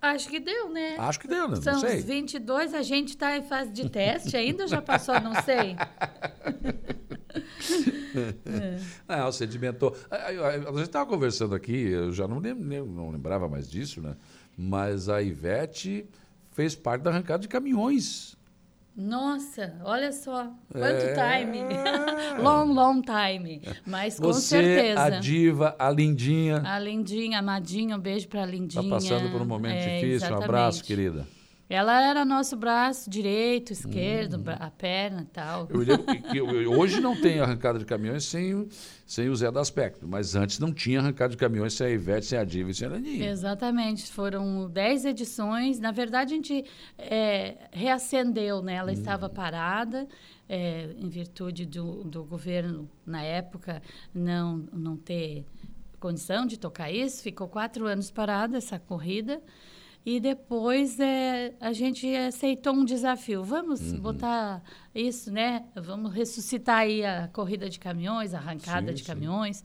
Acho 0.00 0.28
que 0.28 0.40
deu, 0.40 0.68
né? 0.70 0.96
Acho 0.98 1.20
que 1.20 1.28
deu, 1.28 1.46
né? 1.46 1.60
São 1.60 1.74
não 1.74 1.80
sei. 1.80 2.00
22, 2.00 2.74
a 2.74 2.82
gente 2.82 3.10
está 3.10 3.38
em 3.38 3.44
fase 3.44 3.70
de 3.70 3.88
teste 3.88 4.36
ainda 4.36 4.64
ou 4.64 4.68
já 4.68 4.82
passou, 4.82 5.20
não 5.20 5.40
sei. 5.42 5.76
é. 8.44 8.80
Ah, 9.06 9.30
sedimentou. 9.30 9.96
A 10.10 10.72
gente 10.72 10.82
estava 10.82 11.06
conversando 11.06 11.54
aqui, 11.54 11.86
eu 11.86 12.10
já 12.10 12.26
não, 12.26 12.40
lem 12.40 12.52
não 12.52 13.10
lembrava 13.10 13.48
mais 13.48 13.70
disso, 13.70 14.02
né? 14.02 14.16
Mas 14.58 15.08
a 15.08 15.22
Ivete 15.22 16.04
fez 16.52 16.74
parte 16.74 17.02
da 17.02 17.10
arrancada 17.10 17.40
de 17.40 17.48
caminhões. 17.48 18.36
Nossa, 18.94 19.74
olha 19.84 20.12
só, 20.12 20.52
quanto 20.70 20.84
é... 20.84 21.40
time. 21.40 21.60
long, 22.42 22.72
long 22.74 23.00
time. 23.00 23.62
Mas 23.86 24.20
com 24.20 24.26
Você, 24.26 24.62
certeza. 24.62 25.02
a 25.02 25.10
diva, 25.10 25.74
a 25.78 25.90
Lindinha. 25.90 26.62
A 26.62 26.78
Lindinha, 26.78 27.38
amadinha, 27.38 27.96
um 27.96 28.00
beijo 28.00 28.28
pra 28.28 28.44
Lindinha. 28.44 28.82
Tá 28.82 28.90
passando 28.90 29.30
por 29.30 29.40
um 29.40 29.46
momento 29.46 29.76
é, 29.76 29.94
difícil, 29.94 30.16
exatamente. 30.16 30.40
um 30.40 30.44
abraço, 30.44 30.84
querida. 30.84 31.26
Ela 31.72 32.02
era 32.02 32.22
nosso 32.22 32.54
braço 32.54 33.08
direito, 33.08 33.72
esquerdo, 33.72 34.36
hum. 34.36 34.44
a 34.60 34.70
perna 34.70 35.22
e 35.22 35.24
tal. 35.24 35.66
Eu 35.70 35.78
lembro 35.78 36.04
que, 36.04 36.40
hoje 36.68 37.00
não 37.00 37.18
tem 37.18 37.40
arrancada 37.40 37.78
de 37.78 37.86
caminhões 37.86 38.26
sem, 38.26 38.68
sem 39.06 39.30
o 39.30 39.34
Zé 39.34 39.50
do 39.50 39.58
Aspecto, 39.58 40.06
mas 40.06 40.34
antes 40.34 40.58
não 40.58 40.70
tinha 40.70 41.00
arrancada 41.00 41.30
de 41.30 41.38
caminhões 41.38 41.72
sem 41.72 41.86
a 41.86 41.90
Ivete, 41.90 42.26
sem 42.26 42.38
a 42.38 42.44
Diva 42.44 42.70
e 42.70 42.74
sem 42.74 42.88
a 42.88 42.90
Laninha. 42.90 43.30
Exatamente, 43.30 44.12
foram 44.12 44.68
dez 44.68 45.06
edições. 45.06 45.80
Na 45.80 45.92
verdade, 45.92 46.34
a 46.34 46.36
gente 46.36 46.62
é, 46.98 47.56
reacendeu, 47.72 48.60
né? 48.60 48.74
Ela 48.74 48.90
hum. 48.90 48.94
estava 48.94 49.30
parada, 49.30 50.06
é, 50.46 50.90
em 50.98 51.08
virtude 51.08 51.64
do, 51.64 52.04
do 52.04 52.22
governo, 52.22 52.86
na 53.06 53.22
época, 53.22 53.80
não, 54.14 54.58
não 54.70 54.94
ter 54.98 55.46
condição 55.98 56.44
de 56.44 56.58
tocar 56.58 56.92
isso. 56.92 57.22
Ficou 57.22 57.48
quatro 57.48 57.86
anos 57.86 58.10
parada 58.10 58.58
essa 58.58 58.78
corrida. 58.78 59.40
E 60.04 60.18
depois 60.18 60.98
é, 60.98 61.52
a 61.60 61.72
gente 61.72 62.12
aceitou 62.16 62.74
um 62.74 62.84
desafio. 62.84 63.44
Vamos 63.44 63.92
uhum. 63.92 64.00
botar 64.00 64.62
isso, 64.92 65.30
né? 65.30 65.64
Vamos 65.76 66.12
ressuscitar 66.12 66.80
aí 66.80 67.04
a 67.04 67.28
corrida 67.32 67.68
de 67.68 67.78
caminhões, 67.78 68.34
a 68.34 68.38
arrancada 68.38 68.88
sim, 68.88 68.94
de 68.94 69.04
caminhões. 69.04 69.62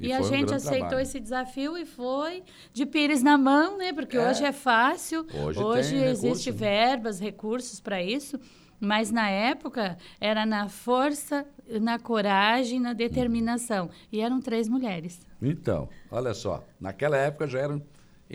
E, 0.00 0.08
e 0.08 0.12
a 0.12 0.22
gente 0.22 0.52
um 0.52 0.56
aceitou 0.56 0.88
trabalho. 0.88 1.02
esse 1.02 1.20
desafio 1.20 1.76
e 1.76 1.84
foi 1.84 2.42
de 2.72 2.86
pires 2.86 3.22
na 3.22 3.36
mão, 3.36 3.76
né? 3.76 3.92
Porque 3.92 4.16
é. 4.16 4.28
hoje 4.28 4.44
é 4.44 4.52
fácil, 4.52 5.26
hoje, 5.32 5.60
hoje 5.60 5.96
existe 5.96 6.46
recurso. 6.46 6.52
verbas, 6.52 7.20
recursos 7.20 7.78
para 7.78 8.02
isso. 8.02 8.40
Mas 8.80 9.10
na 9.10 9.30
época 9.30 9.96
era 10.20 10.44
na 10.44 10.68
força, 10.68 11.46
na 11.80 11.98
coragem, 11.98 12.80
na 12.80 12.92
determinação. 12.92 13.88
E 14.10 14.20
eram 14.20 14.40
três 14.40 14.68
mulheres. 14.68 15.20
Então, 15.40 15.88
olha 16.10 16.34
só, 16.34 16.64
naquela 16.80 17.16
época 17.16 17.46
já 17.46 17.60
eram 17.60 17.80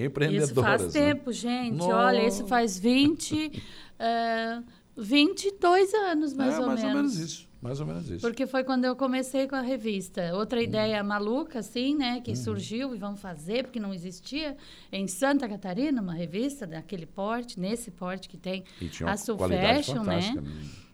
empreendedoras. 0.06 0.52
Isso 0.52 0.62
faz 0.62 0.82
né? 0.82 0.90
tempo, 0.92 1.32
gente. 1.32 1.76
No... 1.76 1.88
Olha, 1.88 2.28
isso 2.28 2.46
faz 2.48 2.80
20, 2.80 3.62
uh, 3.98 4.64
22 4.98 5.94
anos, 5.94 6.34
mais 6.34 6.56
é, 6.56 6.60
ou 6.60 6.68
mais 6.68 6.84
menos. 6.84 6.84
Mais 6.84 6.96
ou 6.96 6.96
menos 6.96 7.20
isso. 7.20 7.50
Mais 7.62 7.80
ou 7.82 7.86
menos 7.86 8.10
isso. 8.10 8.22
Porque 8.22 8.48
foi 8.48 8.64
quando 8.64 8.86
eu 8.86 8.96
comecei 8.96 9.46
com 9.48 9.56
a 9.56 9.62
revista. 9.62 10.34
Outra 10.34 10.60
hum. 10.60 10.64
ideia 10.64 11.04
maluca, 11.04 11.60
assim, 11.60 11.96
né? 11.96 12.22
Que 12.22 12.32
hum. 12.32 12.36
surgiu 12.36 12.96
e 12.96 12.98
vamos 12.98 13.20
fazer, 13.20 13.64
porque 13.64 13.80
não 13.80 13.94
existia 13.94 14.56
em 14.92 15.08
Santa 15.08 15.48
Catarina 15.48 16.02
uma 16.02 16.14
revista 16.14 16.66
daquele 16.66 17.06
porte, 17.06 17.60
nesse 17.60 17.92
porte 17.92 18.30
que 18.30 18.38
tem 18.38 18.64
a 19.06 19.18
Soul 19.18 19.38
Fashion, 19.40 20.04
né? 20.04 20.34
né? 20.36 20.44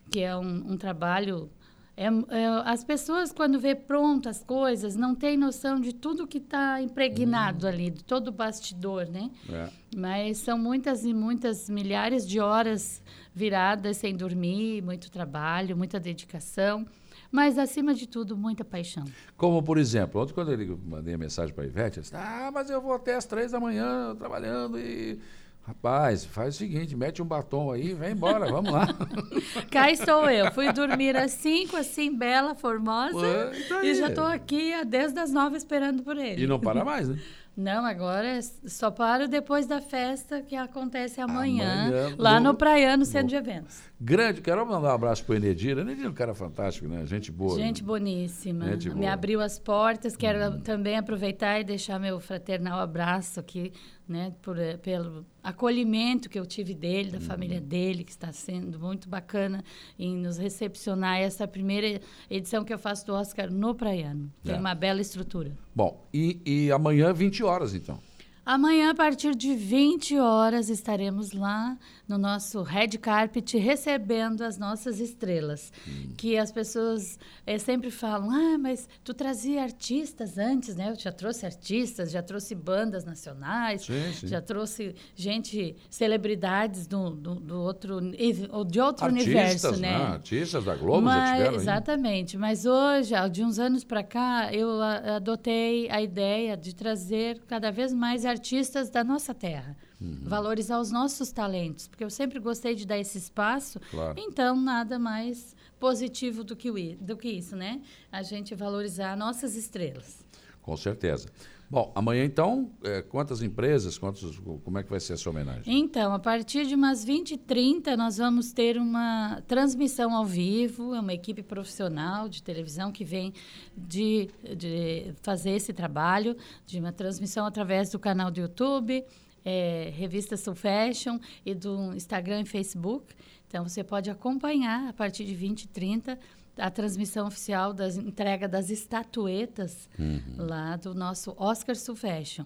Que 0.09 0.21
é 0.21 0.35
um, 0.35 0.71
um 0.71 0.77
trabalho 0.77 1.49
é, 1.97 2.07
é, 2.07 2.45
as 2.65 2.83
pessoas, 2.83 3.31
quando 3.31 3.59
vê 3.59 3.73
prontas 3.73 4.37
as 4.37 4.43
coisas, 4.43 4.95
não 4.95 5.15
têm 5.15 5.37
noção 5.37 5.79
de 5.79 5.93
tudo 5.93 6.27
que 6.27 6.39
está 6.39 6.81
impregnado 6.81 7.65
hum. 7.65 7.69
ali, 7.69 7.89
de 7.89 8.03
todo 8.03 8.27
o 8.27 8.31
bastidor, 8.31 9.07
né? 9.07 9.31
É. 9.49 9.69
Mas 9.95 10.39
são 10.39 10.57
muitas 10.57 11.05
e 11.05 11.13
muitas 11.13 11.69
milhares 11.69 12.27
de 12.27 12.39
horas 12.39 13.01
viradas 13.33 13.97
sem 13.97 14.15
dormir, 14.15 14.81
muito 14.81 15.09
trabalho, 15.09 15.77
muita 15.77 15.99
dedicação, 15.99 16.85
mas, 17.31 17.57
acima 17.57 17.93
de 17.93 18.07
tudo, 18.07 18.37
muita 18.37 18.63
paixão. 18.63 19.03
Como, 19.35 19.61
por 19.61 19.77
exemplo, 19.77 20.21
ontem 20.21 20.33
quando 20.33 20.51
eu 20.53 20.79
mandei 20.85 21.13
a 21.15 21.17
mensagem 21.17 21.53
para 21.53 21.65
a 21.65 21.67
Ivete, 21.67 21.97
eu 21.97 22.01
disse, 22.01 22.15
ah, 22.15 22.49
mas 22.53 22.69
eu 22.69 22.81
vou 22.81 22.93
até 22.93 23.15
as 23.15 23.25
três 23.25 23.51
da 23.51 23.59
manhã 23.59 24.15
trabalhando 24.15 24.79
e 24.79 25.19
Rapaz, 25.67 26.23
faz 26.23 26.53
o 26.53 26.57
seguinte, 26.59 26.95
mete 26.95 27.23
um 27.23 27.25
batom 27.25 27.71
aí, 27.71 27.91
vem 27.95 28.11
embora, 28.11 28.51
vamos 28.51 28.71
lá. 28.71 28.87
Cá 29.71 29.89
estou 29.89 30.29
eu. 30.29 30.51
Fui 30.51 30.71
dormir 30.71 31.17
às 31.17 31.31
cinco, 31.31 31.75
assim, 31.75 32.15
bela, 32.15 32.53
formosa. 32.53 33.17
Ué, 33.17 33.51
tá 33.67 33.83
e 33.83 33.95
já 33.95 34.09
estou 34.09 34.25
aqui 34.25 34.73
desde 34.85 35.19
as 35.19 35.31
nove 35.31 35.57
esperando 35.57 36.03
por 36.03 36.17
ele. 36.17 36.43
E 36.43 36.45
não 36.45 36.59
para 36.59 36.85
mais, 36.85 37.09
né? 37.09 37.17
Não, 37.57 37.85
agora 37.85 38.37
só 38.65 38.91
paro 38.91 39.29
depois 39.29 39.65
da 39.65 39.79
festa 39.79 40.41
que 40.41 40.57
acontece 40.57 41.21
amanhã, 41.21 41.87
amanhã 41.87 42.15
lá 42.17 42.37
no, 42.37 42.51
no 42.51 42.55
Praiano 42.55 43.05
Centro 43.05 43.29
de 43.29 43.35
Eventos. 43.35 43.81
Grande, 43.99 44.41
quero 44.41 44.65
mandar 44.67 44.89
um 44.89 44.93
abraço 44.95 45.23
para 45.23 45.33
o 45.33 45.35
Enedir. 45.37 45.77
Enedir 45.77 46.05
é 46.05 46.09
um 46.09 46.13
cara 46.13 46.33
fantástico, 46.33 46.85
né? 46.85 47.05
Gente 47.05 47.31
boa. 47.31 47.57
Gente 47.57 47.81
né? 47.81 47.87
boníssima. 47.87 48.65
Gente 48.65 48.93
Me 48.93 49.07
abriu 49.07 49.39
as 49.39 49.57
portas. 49.57 50.17
Quero 50.17 50.55
uhum. 50.55 50.59
também 50.59 50.97
aproveitar 50.97 51.57
e 51.61 51.63
deixar 51.63 51.97
meu 51.97 52.19
fraternal 52.19 52.77
abraço 52.77 53.39
aqui, 53.39 53.71
né? 54.07 54.33
Por, 54.41 54.57
eh, 54.57 54.77
pelo 54.77 55.25
acolhimento 55.43 56.29
que 56.29 56.39
eu 56.39 56.45
tive 56.45 56.73
dele, 56.73 57.11
da 57.11 57.17
uhum. 57.17 57.23
família 57.23 57.61
dele, 57.61 58.03
que 58.03 58.11
está 58.11 58.31
sendo 58.31 58.79
muito 58.79 59.07
bacana 59.09 59.63
em 59.97 60.15
nos 60.15 60.37
recepcionar. 60.37 61.19
Essa 61.19 61.47
primeira 61.47 62.01
edição 62.29 62.63
que 62.63 62.73
eu 62.73 62.79
faço 62.79 63.05
do 63.05 63.13
Oscar 63.13 63.51
no 63.51 63.73
Praiano. 63.75 64.31
Tem 64.43 64.55
é. 64.55 64.59
uma 64.59 64.75
bela 64.75 65.01
estrutura. 65.01 65.55
Bom, 65.73 66.07
e, 66.13 66.41
e 66.45 66.71
amanhã, 66.71 67.13
20 67.13 67.43
horas, 67.43 67.73
então. 67.73 67.99
Amanhã, 68.45 68.91
a 68.91 68.93
partir 68.93 69.33
de 69.33 69.55
20 69.55 70.19
horas, 70.19 70.69
estaremos 70.69 71.31
lá 71.31 71.75
no 72.07 72.15
nosso 72.15 72.61
red 72.61 72.89
carpet 72.89 73.57
recebendo 73.57 74.43
as 74.43 74.59
nossas 74.59 74.99
estrelas. 74.99 75.73
Hum. 75.87 76.13
Que 76.15 76.37
as 76.37 76.51
pessoas 76.51 77.17
é, 77.43 77.57
sempre 77.57 77.89
falam: 77.89 78.29
ah, 78.29 78.55
mas 78.59 78.87
tu 79.03 79.15
trazia 79.15 79.63
artistas 79.63 80.37
antes, 80.37 80.75
né? 80.75 80.91
Eu 80.91 80.95
já 80.95 81.11
trouxe 81.11 81.43
artistas, 81.43 82.11
já 82.11 82.21
trouxe 82.21 82.53
bandas 82.53 83.03
nacionais, 83.03 83.81
sim, 83.81 84.13
sim. 84.13 84.27
já 84.27 84.39
trouxe 84.39 84.93
gente, 85.15 85.75
celebridades 85.89 86.85
do, 86.85 87.09
do, 87.09 87.35
do 87.35 87.61
outro, 87.61 87.99
de 87.99 88.79
outro 88.79 89.05
artistas, 89.05 89.09
universo, 89.09 89.71
né? 89.77 89.97
né? 89.97 90.05
Artistas 90.05 90.63
da 90.63 90.75
Globo 90.75 91.01
mas, 91.01 91.29
já 91.29 91.35
tiveram. 91.35 91.55
Exatamente. 91.55 92.35
Aí. 92.35 92.41
Mas 92.41 92.65
hoje, 92.67 93.15
de 93.31 93.43
uns 93.43 93.57
anos 93.57 93.83
para 93.83 94.03
cá, 94.03 94.53
eu 94.53 94.69
adotei 94.83 95.89
a 95.89 95.99
ideia 95.99 96.55
de 96.55 96.75
trazer 96.75 97.41
cada 97.47 97.71
vez 97.71 97.91
mais 97.91 98.23
artistas 98.23 98.34
artistas 98.35 98.89
da 98.89 99.03
nossa 99.03 99.33
terra. 99.33 99.75
Uhum. 99.99 100.23
Valorizar 100.23 100.79
os 100.79 100.91
nossos 100.91 101.31
talentos, 101.31 101.87
porque 101.87 102.03
eu 102.03 102.09
sempre 102.09 102.39
gostei 102.39 102.75
de 102.75 102.85
dar 102.85 102.99
esse 102.99 103.17
espaço. 103.17 103.79
Claro. 103.91 104.15
Então, 104.17 104.55
nada 104.55 104.99
mais 104.99 105.55
positivo 105.79 106.43
do 106.43 106.55
que, 106.55 106.95
do 106.95 107.15
que 107.17 107.29
isso, 107.29 107.55
né? 107.55 107.81
A 108.11 108.21
gente 108.21 108.53
valorizar 108.53 109.15
nossas 109.15 109.55
estrelas. 109.55 110.23
Com 110.61 110.75
certeza. 110.75 111.29
Bom, 111.69 111.91
amanhã 111.95 112.23
então, 112.23 112.71
é, 112.83 113.01
quantas 113.01 113.41
empresas, 113.41 113.97
quantos, 113.97 114.39
como 114.63 114.77
é 114.77 114.83
que 114.83 114.89
vai 114.89 114.99
ser 114.99 115.13
essa 115.13 115.29
homenagem? 115.29 115.63
Então, 115.79 116.13
a 116.13 116.19
partir 116.19 116.67
de 116.67 116.75
umas 116.75 117.03
20h30, 117.05 117.95
nós 117.95 118.17
vamos 118.17 118.51
ter 118.51 118.77
uma 118.77 119.41
transmissão 119.47 120.15
ao 120.15 120.25
vivo, 120.25 120.93
é 120.93 120.99
uma 120.99 121.13
equipe 121.13 121.41
profissional 121.41 122.29
de 122.29 122.43
televisão 122.43 122.91
que 122.91 123.03
vem 123.03 123.33
de, 123.75 124.29
de 124.55 125.13
fazer 125.21 125.51
esse 125.51 125.73
trabalho, 125.73 126.37
de 126.65 126.79
uma 126.79 126.91
transmissão 126.91 127.45
através 127.45 127.89
do 127.89 127.97
canal 127.97 128.29
do 128.29 128.39
YouTube, 128.39 129.03
é, 129.43 129.91
Revista 129.95 130.37
Soul 130.37 130.55
Fashion 130.55 131.19
e 131.45 131.55
do 131.55 131.95
Instagram 131.95 132.41
e 132.41 132.45
Facebook. 132.45 133.13
Então, 133.47 133.67
você 133.67 133.83
pode 133.83 134.09
acompanhar 134.09 134.89
a 134.89 134.93
partir 134.93 135.25
de 135.25 135.33
20 135.33 135.63
e 135.63 135.67
30 135.67 136.19
a 136.57 136.69
transmissão 136.69 137.27
oficial 137.27 137.73
da 137.73 137.87
entrega 137.87 138.47
das 138.47 138.69
estatuetas 138.69 139.89
uhum. 139.97 140.21
lá 140.37 140.75
do 140.75 140.93
nosso 140.93 141.35
Oscar 141.37 141.75
Sul 141.75 141.95
Fashion. 141.95 142.45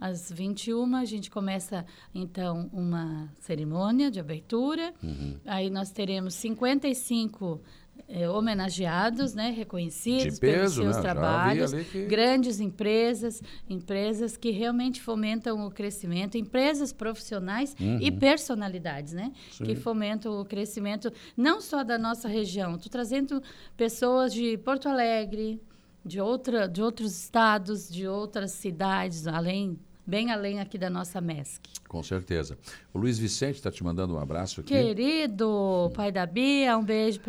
Às 0.00 0.30
21 0.30 0.96
a 0.96 1.04
gente 1.04 1.30
começa 1.30 1.84
então 2.14 2.68
uma 2.72 3.28
cerimônia 3.40 4.10
de 4.10 4.18
abertura. 4.18 4.94
Uhum. 5.02 5.38
Aí 5.44 5.70
nós 5.70 5.90
teremos 5.90 6.34
55 6.34 7.60
é, 8.08 8.28
homenageados, 8.28 9.34
né, 9.34 9.50
reconhecidos 9.50 10.38
peso, 10.38 10.40
pelos 10.40 10.72
seus 10.74 10.96
né? 10.96 11.02
trabalhos, 11.02 11.72
que... 11.72 12.06
grandes 12.06 12.60
empresas, 12.60 13.42
empresas 13.68 14.36
que 14.36 14.50
realmente 14.50 15.00
fomentam 15.00 15.66
o 15.66 15.70
crescimento, 15.70 16.36
empresas 16.36 16.92
profissionais 16.92 17.74
uhum. 17.80 17.98
e 18.00 18.10
personalidades, 18.10 19.12
né, 19.12 19.32
Sim. 19.50 19.64
que 19.64 19.74
fomentam 19.74 20.40
o 20.40 20.44
crescimento 20.44 21.12
não 21.36 21.60
só 21.60 21.82
da 21.82 21.98
nossa 21.98 22.28
região. 22.28 22.74
Estou 22.74 22.90
trazendo 22.90 23.42
pessoas 23.76 24.32
de 24.32 24.56
Porto 24.58 24.88
Alegre, 24.88 25.60
de 26.04 26.20
outra, 26.20 26.66
de 26.66 26.82
outros 26.82 27.16
estados, 27.16 27.88
de 27.88 28.06
outras 28.06 28.52
cidades, 28.52 29.26
além 29.26 29.78
bem 30.10 30.32
além 30.32 30.58
aqui 30.58 30.76
da 30.76 30.90
nossa 30.90 31.20
MESC. 31.20 31.60
Com 31.88 32.02
certeza. 32.02 32.58
O 32.92 32.98
Luiz 32.98 33.16
Vicente 33.16 33.54
está 33.54 33.70
te 33.70 33.84
mandando 33.84 34.14
um 34.14 34.18
abraço 34.18 34.60
aqui. 34.60 34.74
Querido 34.74 35.92
pai 35.94 36.10
da 36.10 36.26
Bia, 36.26 36.76
um 36.76 36.84
beijo 36.84 37.20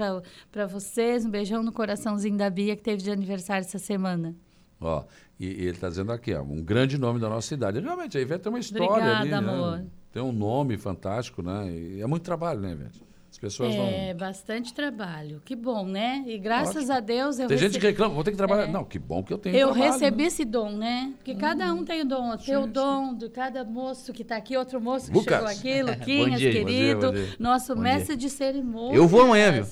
para 0.52 0.66
vocês, 0.66 1.24
um 1.24 1.30
beijão 1.30 1.62
no 1.62 1.72
coraçãozinho 1.72 2.36
da 2.36 2.50
Bia 2.50 2.76
que 2.76 2.82
teve 2.82 3.04
de 3.04 3.12
aniversário 3.12 3.64
essa 3.64 3.78
semana. 3.78 4.36
Ó, 4.80 5.06
e, 5.40 5.46
e 5.46 5.50
ele 5.50 5.70
está 5.70 5.90
dizendo 5.90 6.12
aqui, 6.12 6.34
ó, 6.34 6.42
um 6.42 6.64
grande 6.64 6.98
nome 6.98 7.20
da 7.20 7.30
nossa 7.30 7.48
cidade. 7.48 7.80
Realmente, 7.80 8.18
a 8.18 8.22
Ivete 8.22 8.42
tem 8.42 8.52
uma 8.52 8.60
história 8.60 8.88
Obrigada, 8.88 9.20
ali, 9.20 9.34
amor. 9.34 9.78
Né? 9.78 9.86
Tem 10.12 10.22
um 10.24 10.32
nome 10.32 10.76
fantástico, 10.76 11.44
né? 11.44 11.72
E 11.72 12.02
é 12.02 12.08
muito 12.08 12.24
trabalho, 12.24 12.60
né, 12.60 12.72
Ivete? 12.72 13.00
Pessoas 13.42 13.74
é, 13.74 14.14
bastante 14.14 14.72
trabalho. 14.72 15.42
Que 15.44 15.56
bom, 15.56 15.84
né? 15.84 16.24
E 16.28 16.38
graças 16.38 16.76
Ótimo. 16.76 16.94
a 16.94 17.00
Deus 17.00 17.40
eu 17.40 17.48
Tem 17.48 17.58
rece... 17.58 17.70
gente 17.70 17.82
que 17.82 17.88
reclama, 17.88 18.14
vou 18.14 18.24
ter 18.24 18.30
que 18.30 18.38
trabalhar. 18.38 18.66
É. 18.66 18.72
Não, 18.72 18.86
que 18.86 19.00
bom 19.00 19.24
que 19.24 19.34
eu 19.34 19.38
tenho 19.40 19.56
Eu 19.56 19.70
trabalho, 19.72 19.94
recebi 19.94 20.22
né? 20.22 20.28
esse 20.28 20.46
dom, 20.46 20.70
né? 20.70 21.12
Porque 21.18 21.32
hum. 21.32 21.38
cada 21.38 21.74
um 21.74 21.84
tem 21.84 22.02
o 22.02 22.06
dom. 22.06 22.38
Tem 22.38 22.56
o 22.56 22.68
dom 22.68 23.16
de 23.16 23.30
cada 23.30 23.66
moço 23.66 24.14
que 24.14 24.22
está 24.22 24.38
aqui, 24.38 24.56
outro 24.56 24.80
moço 24.80 25.12
que 25.12 25.18
Lucas. 25.18 25.38
chegou 25.38 25.50
aqui, 25.50 25.82
Luquinhas, 26.22 26.40
dia, 26.40 26.52
querido. 26.52 27.08
Bom 27.08 27.14
dia, 27.14 27.22
bom 27.22 27.28
dia. 27.28 27.36
Nosso 27.40 27.76
bom 27.76 27.82
mestre 27.82 28.16
dia. 28.16 28.30
de 28.30 28.30
cerimônias. 28.30 28.96
Eu 28.96 29.08
vou 29.08 29.24
amanhã, 29.24 29.52
viu? 29.52 29.66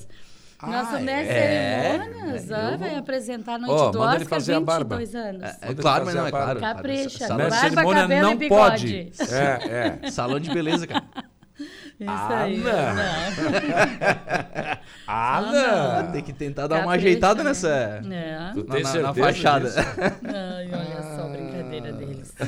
Nosso 0.62 0.96
ah, 0.96 1.00
mestre 1.00 1.36
é? 1.36 1.92
cerimônias, 1.92 2.50
é, 2.50 2.76
vai 2.76 2.94
apresentar 2.96 3.54
a 3.54 3.58
noite 3.58 3.82
oh, 3.82 3.90
do 3.92 4.00
Oscar, 4.00 4.16
ele 4.16 4.24
fazer 4.26 4.58
22 4.58 5.14
a 5.14 5.18
anos. 5.20 5.42
É, 5.42 5.70
é 5.70 5.74
claro, 5.74 6.04
mas 6.04 6.14
não 6.14 6.26
é 6.26 6.30
claro. 6.30 6.60
Capricha, 6.60 7.28
barba, 7.28 7.94
cabelo 7.94 8.22
não 8.22 8.32
e 8.32 8.36
bigode. 8.36 9.12
Pode. 9.16 9.30
É, 9.32 10.00
é. 10.04 10.10
Salão 10.10 10.40
de 10.40 10.52
beleza, 10.52 10.86
cara. 10.86 11.04
Isso 12.00 12.08
ah, 12.08 12.38
aí. 12.38 12.56
Não. 12.56 12.72
ah, 15.06 15.42
não. 15.42 16.02
não. 16.02 16.12
Tem 16.12 16.22
que 16.22 16.32
tentar 16.32 16.66
dar 16.66 16.76
Capricha, 16.76 16.88
uma 16.88 16.94
ajeitada 16.94 17.44
nessa. 17.44 17.68
É. 17.68 18.00
Tu 18.54 18.64
tem 18.64 18.82
na, 18.82 18.94
na, 18.94 19.02
na 19.02 19.14
fachada. 19.14 19.70
Ai, 20.24 20.70
olha 20.72 21.02
só 21.14 21.26
a 21.26 21.28
brincadeira 21.28 21.92
deles. 21.92 22.34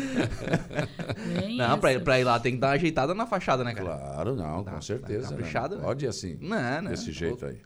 não, 1.55 1.79
pra, 1.79 2.01
pra, 2.01 2.19
ir 2.19 2.25
lá 2.25 2.41
tem 2.41 2.55
que 2.55 2.59
dar 2.59 2.69
uma 2.69 2.75
ajeitada 2.75 3.15
na 3.15 3.27
fachada, 3.27 3.63
né, 3.63 3.75
cara? 3.75 3.99
Claro, 3.99 4.35
não, 4.35 4.65
com 4.65 4.81
certeza. 4.81 5.29
Caprichada. 5.29 5.77
Né? 5.77 5.83
Pode 5.83 6.07
ir 6.07 6.09
assim. 6.09 6.39
Não, 6.41 6.83
não. 6.83 6.91
Desse 6.91 7.13
jeito 7.13 7.45
aí. 7.45 7.61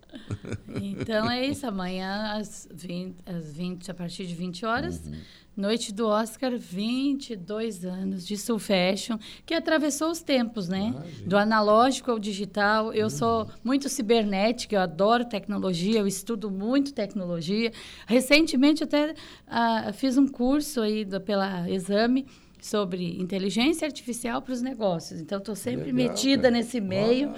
Então 0.74 1.30
é 1.30 1.46
isso. 1.46 1.68
Amanhã, 1.68 2.32
às 2.36 2.66
20, 2.72 3.16
às 3.24 3.52
20 3.52 3.92
a 3.92 3.94
partir 3.94 4.26
de 4.26 4.34
20 4.34 4.66
horas. 4.66 5.06
Uhum 5.06 5.14
Noite 5.56 5.90
do 5.90 6.06
Oscar, 6.06 6.52
22 6.58 7.86
anos 7.86 8.26
de 8.26 8.36
Soul 8.36 8.58
Fashion, 8.58 9.16
que 9.46 9.54
atravessou 9.54 10.10
os 10.10 10.20
tempos, 10.20 10.68
né? 10.68 10.94
Ah, 10.94 11.02
do 11.24 11.36
analógico 11.38 12.10
ao 12.10 12.18
digital. 12.18 12.92
Eu 12.92 13.04
uhum. 13.04 13.10
sou 13.10 13.50
muito 13.64 13.88
cibernética, 13.88 14.76
eu 14.76 14.80
adoro 14.80 15.24
tecnologia, 15.24 16.00
eu 16.00 16.06
estudo 16.06 16.50
muito 16.50 16.92
tecnologia. 16.92 17.72
Recentemente 18.06 18.84
até 18.84 19.12
uh, 19.12 19.92
fiz 19.94 20.18
um 20.18 20.28
curso 20.28 20.82
aí 20.82 21.06
do, 21.06 21.18
pela 21.22 21.70
Exame 21.70 22.26
sobre 22.60 23.18
inteligência 23.18 23.86
artificial 23.86 24.42
para 24.42 24.52
os 24.52 24.60
negócios. 24.60 25.20
Então, 25.20 25.38
estou 25.38 25.54
sempre 25.54 25.92
Legal, 25.92 26.10
metida 26.10 26.42
cara. 26.42 26.50
nesse 26.50 26.80
meio. 26.80 27.32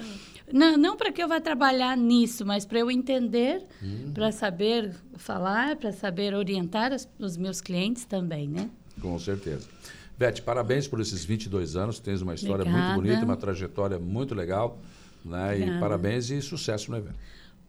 Não, 0.53 0.77
não 0.77 0.97
para 0.97 1.11
que 1.11 1.21
eu 1.21 1.27
vá 1.27 1.39
trabalhar 1.39 1.95
nisso, 1.97 2.45
mas 2.45 2.65
para 2.65 2.79
eu 2.79 2.89
entender, 2.89 3.63
uhum. 3.81 4.11
para 4.13 4.31
saber 4.31 4.93
falar, 5.15 5.75
para 5.75 5.91
saber 5.91 6.33
orientar 6.33 6.91
as, 6.91 7.07
os 7.19 7.37
meus 7.37 7.61
clientes 7.61 8.05
também, 8.05 8.47
né? 8.47 8.69
Com 9.01 9.17
certeza. 9.19 9.67
Beth, 10.17 10.41
parabéns 10.43 10.87
por 10.87 10.99
esses 10.99 11.23
22 11.23 11.75
anos. 11.75 11.99
Tens 11.99 12.21
uma 12.21 12.33
história 12.33 12.63
Obrigada. 12.63 12.93
muito 12.93 13.01
bonita, 13.01 13.25
uma 13.25 13.37
trajetória 13.37 13.97
muito 13.97 14.35
legal. 14.35 14.77
Né? 15.23 15.59
E 15.59 15.79
parabéns 15.79 16.29
e 16.29 16.41
sucesso 16.41 16.91
no 16.91 16.97
evento. 16.97 17.15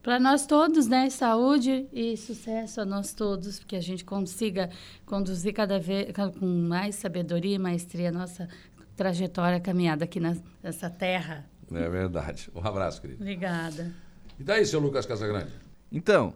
Para 0.02 0.19
nós 0.19 0.47
todos, 0.47 0.86
né? 0.86 1.11
Saúde 1.11 1.86
e 1.93 2.16
sucesso 2.16 2.81
a 2.81 2.85
nós 2.86 3.12
todos, 3.12 3.59
que 3.59 3.77
a 3.77 3.81
gente 3.81 4.05
consiga 4.05 4.70
conduzir 5.05 5.52
cada 5.52 5.78
vez 5.78 6.11
com 6.39 6.47
mais 6.47 6.94
sabedoria 6.94 7.57
e 7.57 7.59
maestria 7.59 8.09
a 8.09 8.12
nossa 8.12 8.48
trajetória, 8.97 9.61
caminhada 9.61 10.05
aqui 10.05 10.19
nessa 10.19 10.89
terra. 10.89 11.49
É 11.73 11.89
verdade. 11.89 12.51
Um 12.55 12.67
abraço, 12.67 13.01
querido. 13.01 13.23
Obrigada. 13.23 13.93
E 14.39 14.45
daí, 14.45 14.65
seu 14.65 14.81
Lucas 14.81 15.07
Casagrande? 15.07 15.53
Então, 15.93 16.35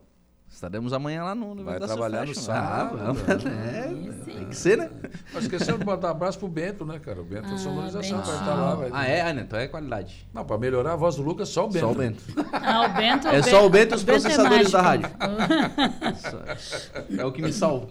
Estaremos 0.55 0.93
amanhã 0.93 1.25
lá 1.25 1.35
no, 1.35 1.65
Vai 1.65 1.81
trabalhar 1.81 2.25
no 2.25 2.33
sábado. 2.33 3.01
Ah, 3.03 3.15
é, 3.77 3.89
tem 4.25 4.45
que 4.47 4.57
ser, 4.57 4.79
né? 4.79 4.89
Esquecemos 5.37 5.81
de 5.81 5.85
botar 5.85 6.07
um 6.09 6.11
abraço 6.13 6.39
pro 6.39 6.47
Bento, 6.47 6.87
né, 6.87 7.01
cara? 7.01 7.21
O 7.21 7.25
Bento 7.25 7.49
é 7.49 7.51
ah, 7.51 7.55
é 7.55 7.59
sonorização, 7.59 8.23
vai 8.23 8.37
estar 8.37 8.55
lá. 8.55 8.75
Vai... 8.77 8.91
Ah, 8.93 9.05
é? 9.05 9.21
Ah, 9.23 9.33
né? 9.33 9.43
Então 9.43 9.59
é 9.59 9.67
qualidade. 9.67 10.29
Não, 10.33 10.45
para 10.45 10.57
melhorar 10.57 10.93
a 10.93 10.97
voz 10.97 11.17
do 11.17 11.23
Lucas, 11.23 11.49
só 11.49 11.67
o 11.67 11.69
Bento. 11.69 11.81
Só 11.81 11.91
o 11.91 11.95
Bento. 11.95 12.23
Ah, 12.53 12.87
o 12.87 12.95
Bento. 12.95 13.29
É 13.29 13.43
só 13.43 13.67
o 13.67 13.69
Bento 13.69 13.95
e 13.95 13.97
os 13.97 14.03
é 14.03 14.07
processadores 14.07 14.69
é 14.69 14.71
da 14.71 14.81
rádio. 14.81 15.11
é 17.19 17.25
o 17.25 17.33
que 17.33 17.43
me 17.43 17.53
salva. 17.53 17.89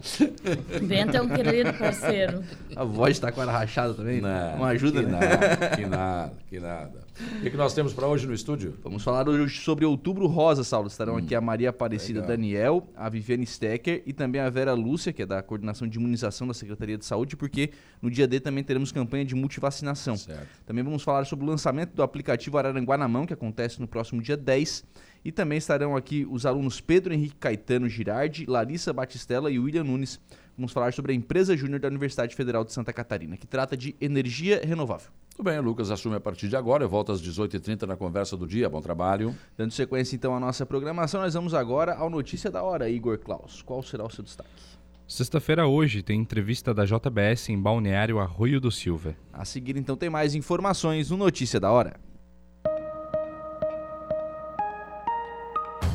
Bento 0.82 1.16
é 1.18 1.20
um 1.20 1.28
querido 1.28 1.74
parceiro. 1.74 2.42
A 2.74 2.82
voz 2.82 3.12
está 3.12 3.30
com 3.30 3.42
a 3.42 3.44
rachada 3.44 3.92
também? 3.92 4.22
Não, 4.22 4.56
Uma 4.56 4.68
ajuda, 4.68 5.00
que 5.00 5.06
né? 5.06 5.20
Nada, 5.20 5.76
que 5.76 5.86
nada, 5.86 6.32
que 6.48 6.60
nada. 6.60 7.03
O 7.14 7.42
que, 7.42 7.50
que 7.50 7.56
nós 7.56 7.72
temos 7.72 7.92
para 7.92 8.08
hoje 8.08 8.26
no 8.26 8.34
estúdio? 8.34 8.76
Vamos 8.82 9.04
falar 9.04 9.28
hoje 9.28 9.60
sobre 9.60 9.84
Outubro 9.84 10.26
Rosa, 10.26 10.64
Saulo. 10.64 10.88
Estarão 10.88 11.14
hum, 11.14 11.18
aqui 11.18 11.34
a 11.34 11.40
Maria 11.40 11.70
Aparecida 11.70 12.20
legal. 12.20 12.36
Daniel, 12.36 12.88
a 12.96 13.08
Viviane 13.08 13.46
Stecker 13.46 14.02
e 14.04 14.12
também 14.12 14.40
a 14.40 14.50
Vera 14.50 14.72
Lúcia, 14.72 15.12
que 15.12 15.22
é 15.22 15.26
da 15.26 15.40
Coordenação 15.40 15.86
de 15.86 15.96
Imunização 15.96 16.48
da 16.48 16.54
Secretaria 16.54 16.98
de 16.98 17.04
Saúde, 17.04 17.36
porque 17.36 17.70
no 18.02 18.10
dia 18.10 18.26
D 18.26 18.40
também 18.40 18.64
teremos 18.64 18.90
campanha 18.90 19.24
de 19.24 19.34
multivacinação. 19.34 20.16
Certo. 20.16 20.48
Também 20.66 20.82
vamos 20.82 21.04
falar 21.04 21.24
sobre 21.24 21.44
o 21.44 21.48
lançamento 21.48 21.94
do 21.94 22.02
aplicativo 22.02 22.58
Araranguá 22.58 22.98
na 22.98 23.06
Mão, 23.06 23.26
que 23.26 23.32
acontece 23.32 23.80
no 23.80 23.86
próximo 23.86 24.20
dia 24.20 24.36
10. 24.36 24.84
E 25.24 25.32
também 25.32 25.56
estarão 25.56 25.96
aqui 25.96 26.26
os 26.30 26.44
alunos 26.44 26.80
Pedro 26.80 27.14
Henrique 27.14 27.36
Caetano 27.36 27.88
Girardi, 27.88 28.44
Larissa 28.46 28.92
Batistella 28.92 29.50
e 29.50 29.58
William 29.58 29.84
Nunes. 29.84 30.20
Vamos 30.56 30.70
falar 30.70 30.92
sobre 30.92 31.12
a 31.12 31.14
empresa 31.14 31.56
júnior 31.56 31.80
da 31.80 31.88
Universidade 31.88 32.36
Federal 32.36 32.62
de 32.62 32.72
Santa 32.72 32.92
Catarina, 32.92 33.36
que 33.36 33.46
trata 33.46 33.76
de 33.76 33.96
energia 34.00 34.60
renovável. 34.62 35.10
Tudo 35.34 35.46
bem, 35.46 35.58
Lucas 35.58 35.90
assume 35.90 36.14
a 36.14 36.20
partir 36.20 36.48
de 36.48 36.56
agora. 36.56 36.84
Eu 36.84 36.88
volto 36.88 37.10
às 37.10 37.20
18h30 37.20 37.86
na 37.86 37.96
conversa 37.96 38.36
do 38.36 38.46
dia. 38.46 38.68
Bom 38.68 38.80
trabalho. 38.80 39.34
Dando 39.56 39.72
sequência 39.72 40.14
então 40.14 40.36
à 40.36 40.38
nossa 40.38 40.64
programação, 40.64 41.22
nós 41.22 41.34
vamos 41.34 41.54
agora 41.54 41.94
ao 41.94 42.08
Notícia 42.08 42.50
da 42.50 42.62
Hora. 42.62 42.88
Igor 42.88 43.18
Klaus, 43.18 43.62
qual 43.62 43.82
será 43.82 44.04
o 44.04 44.10
seu 44.10 44.22
destaque? 44.22 44.50
Sexta-feira 45.08 45.66
hoje 45.66 46.02
tem 46.02 46.20
entrevista 46.20 46.72
da 46.72 46.84
JBS 46.84 47.48
em 47.48 47.60
Balneário 47.60 48.20
Arroio 48.20 48.60
do 48.60 48.70
Silva. 48.70 49.16
A 49.32 49.44
seguir 49.44 49.76
então 49.76 49.96
tem 49.96 50.08
mais 50.08 50.34
informações 50.34 51.10
no 51.10 51.16
Notícia 51.16 51.58
da 51.58 51.70
Hora. 51.70 51.98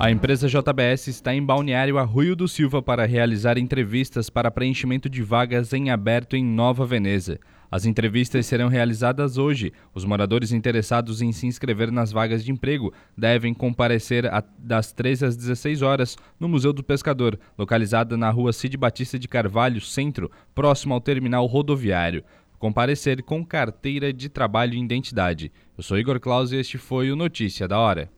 A 0.00 0.10
empresa 0.10 0.48
JBS 0.48 1.08
está 1.08 1.34
em 1.34 1.44
Balneário 1.44 1.98
Arroio 1.98 2.34
do 2.34 2.48
Silva 2.48 2.80
para 2.80 3.04
realizar 3.04 3.58
entrevistas 3.58 4.30
para 4.30 4.50
preenchimento 4.50 5.10
de 5.10 5.22
vagas 5.22 5.74
em 5.74 5.90
aberto 5.90 6.34
em 6.34 6.42
Nova 6.42 6.86
Veneza. 6.86 7.38
As 7.70 7.84
entrevistas 7.84 8.46
serão 8.46 8.68
realizadas 8.68 9.36
hoje. 9.36 9.74
Os 9.94 10.06
moradores 10.06 10.52
interessados 10.52 11.20
em 11.20 11.32
se 11.32 11.46
inscrever 11.46 11.92
nas 11.92 12.10
vagas 12.10 12.42
de 12.42 12.50
emprego 12.50 12.94
devem 13.14 13.52
comparecer 13.52 14.24
a, 14.24 14.42
das 14.58 14.90
13 14.90 15.26
às 15.26 15.36
16 15.36 15.82
horas 15.82 16.16
no 16.40 16.48
Museu 16.48 16.72
do 16.72 16.82
Pescador, 16.82 17.38
localizada 17.58 18.16
na 18.16 18.30
rua 18.30 18.54
Cid 18.54 18.78
Batista 18.78 19.18
de 19.18 19.28
Carvalho, 19.28 19.82
centro, 19.82 20.30
próximo 20.54 20.94
ao 20.94 21.00
terminal 21.02 21.44
rodoviário. 21.44 22.24
Comparecer 22.58 23.22
com 23.22 23.44
carteira 23.44 24.14
de 24.14 24.30
trabalho 24.30 24.72
e 24.72 24.82
identidade. 24.82 25.52
Eu 25.76 25.82
sou 25.82 25.98
Igor 25.98 26.18
Claus 26.18 26.52
e 26.52 26.56
este 26.56 26.78
foi 26.78 27.12
o 27.12 27.16
Notícia 27.16 27.68
da 27.68 27.78
Hora. 27.78 28.08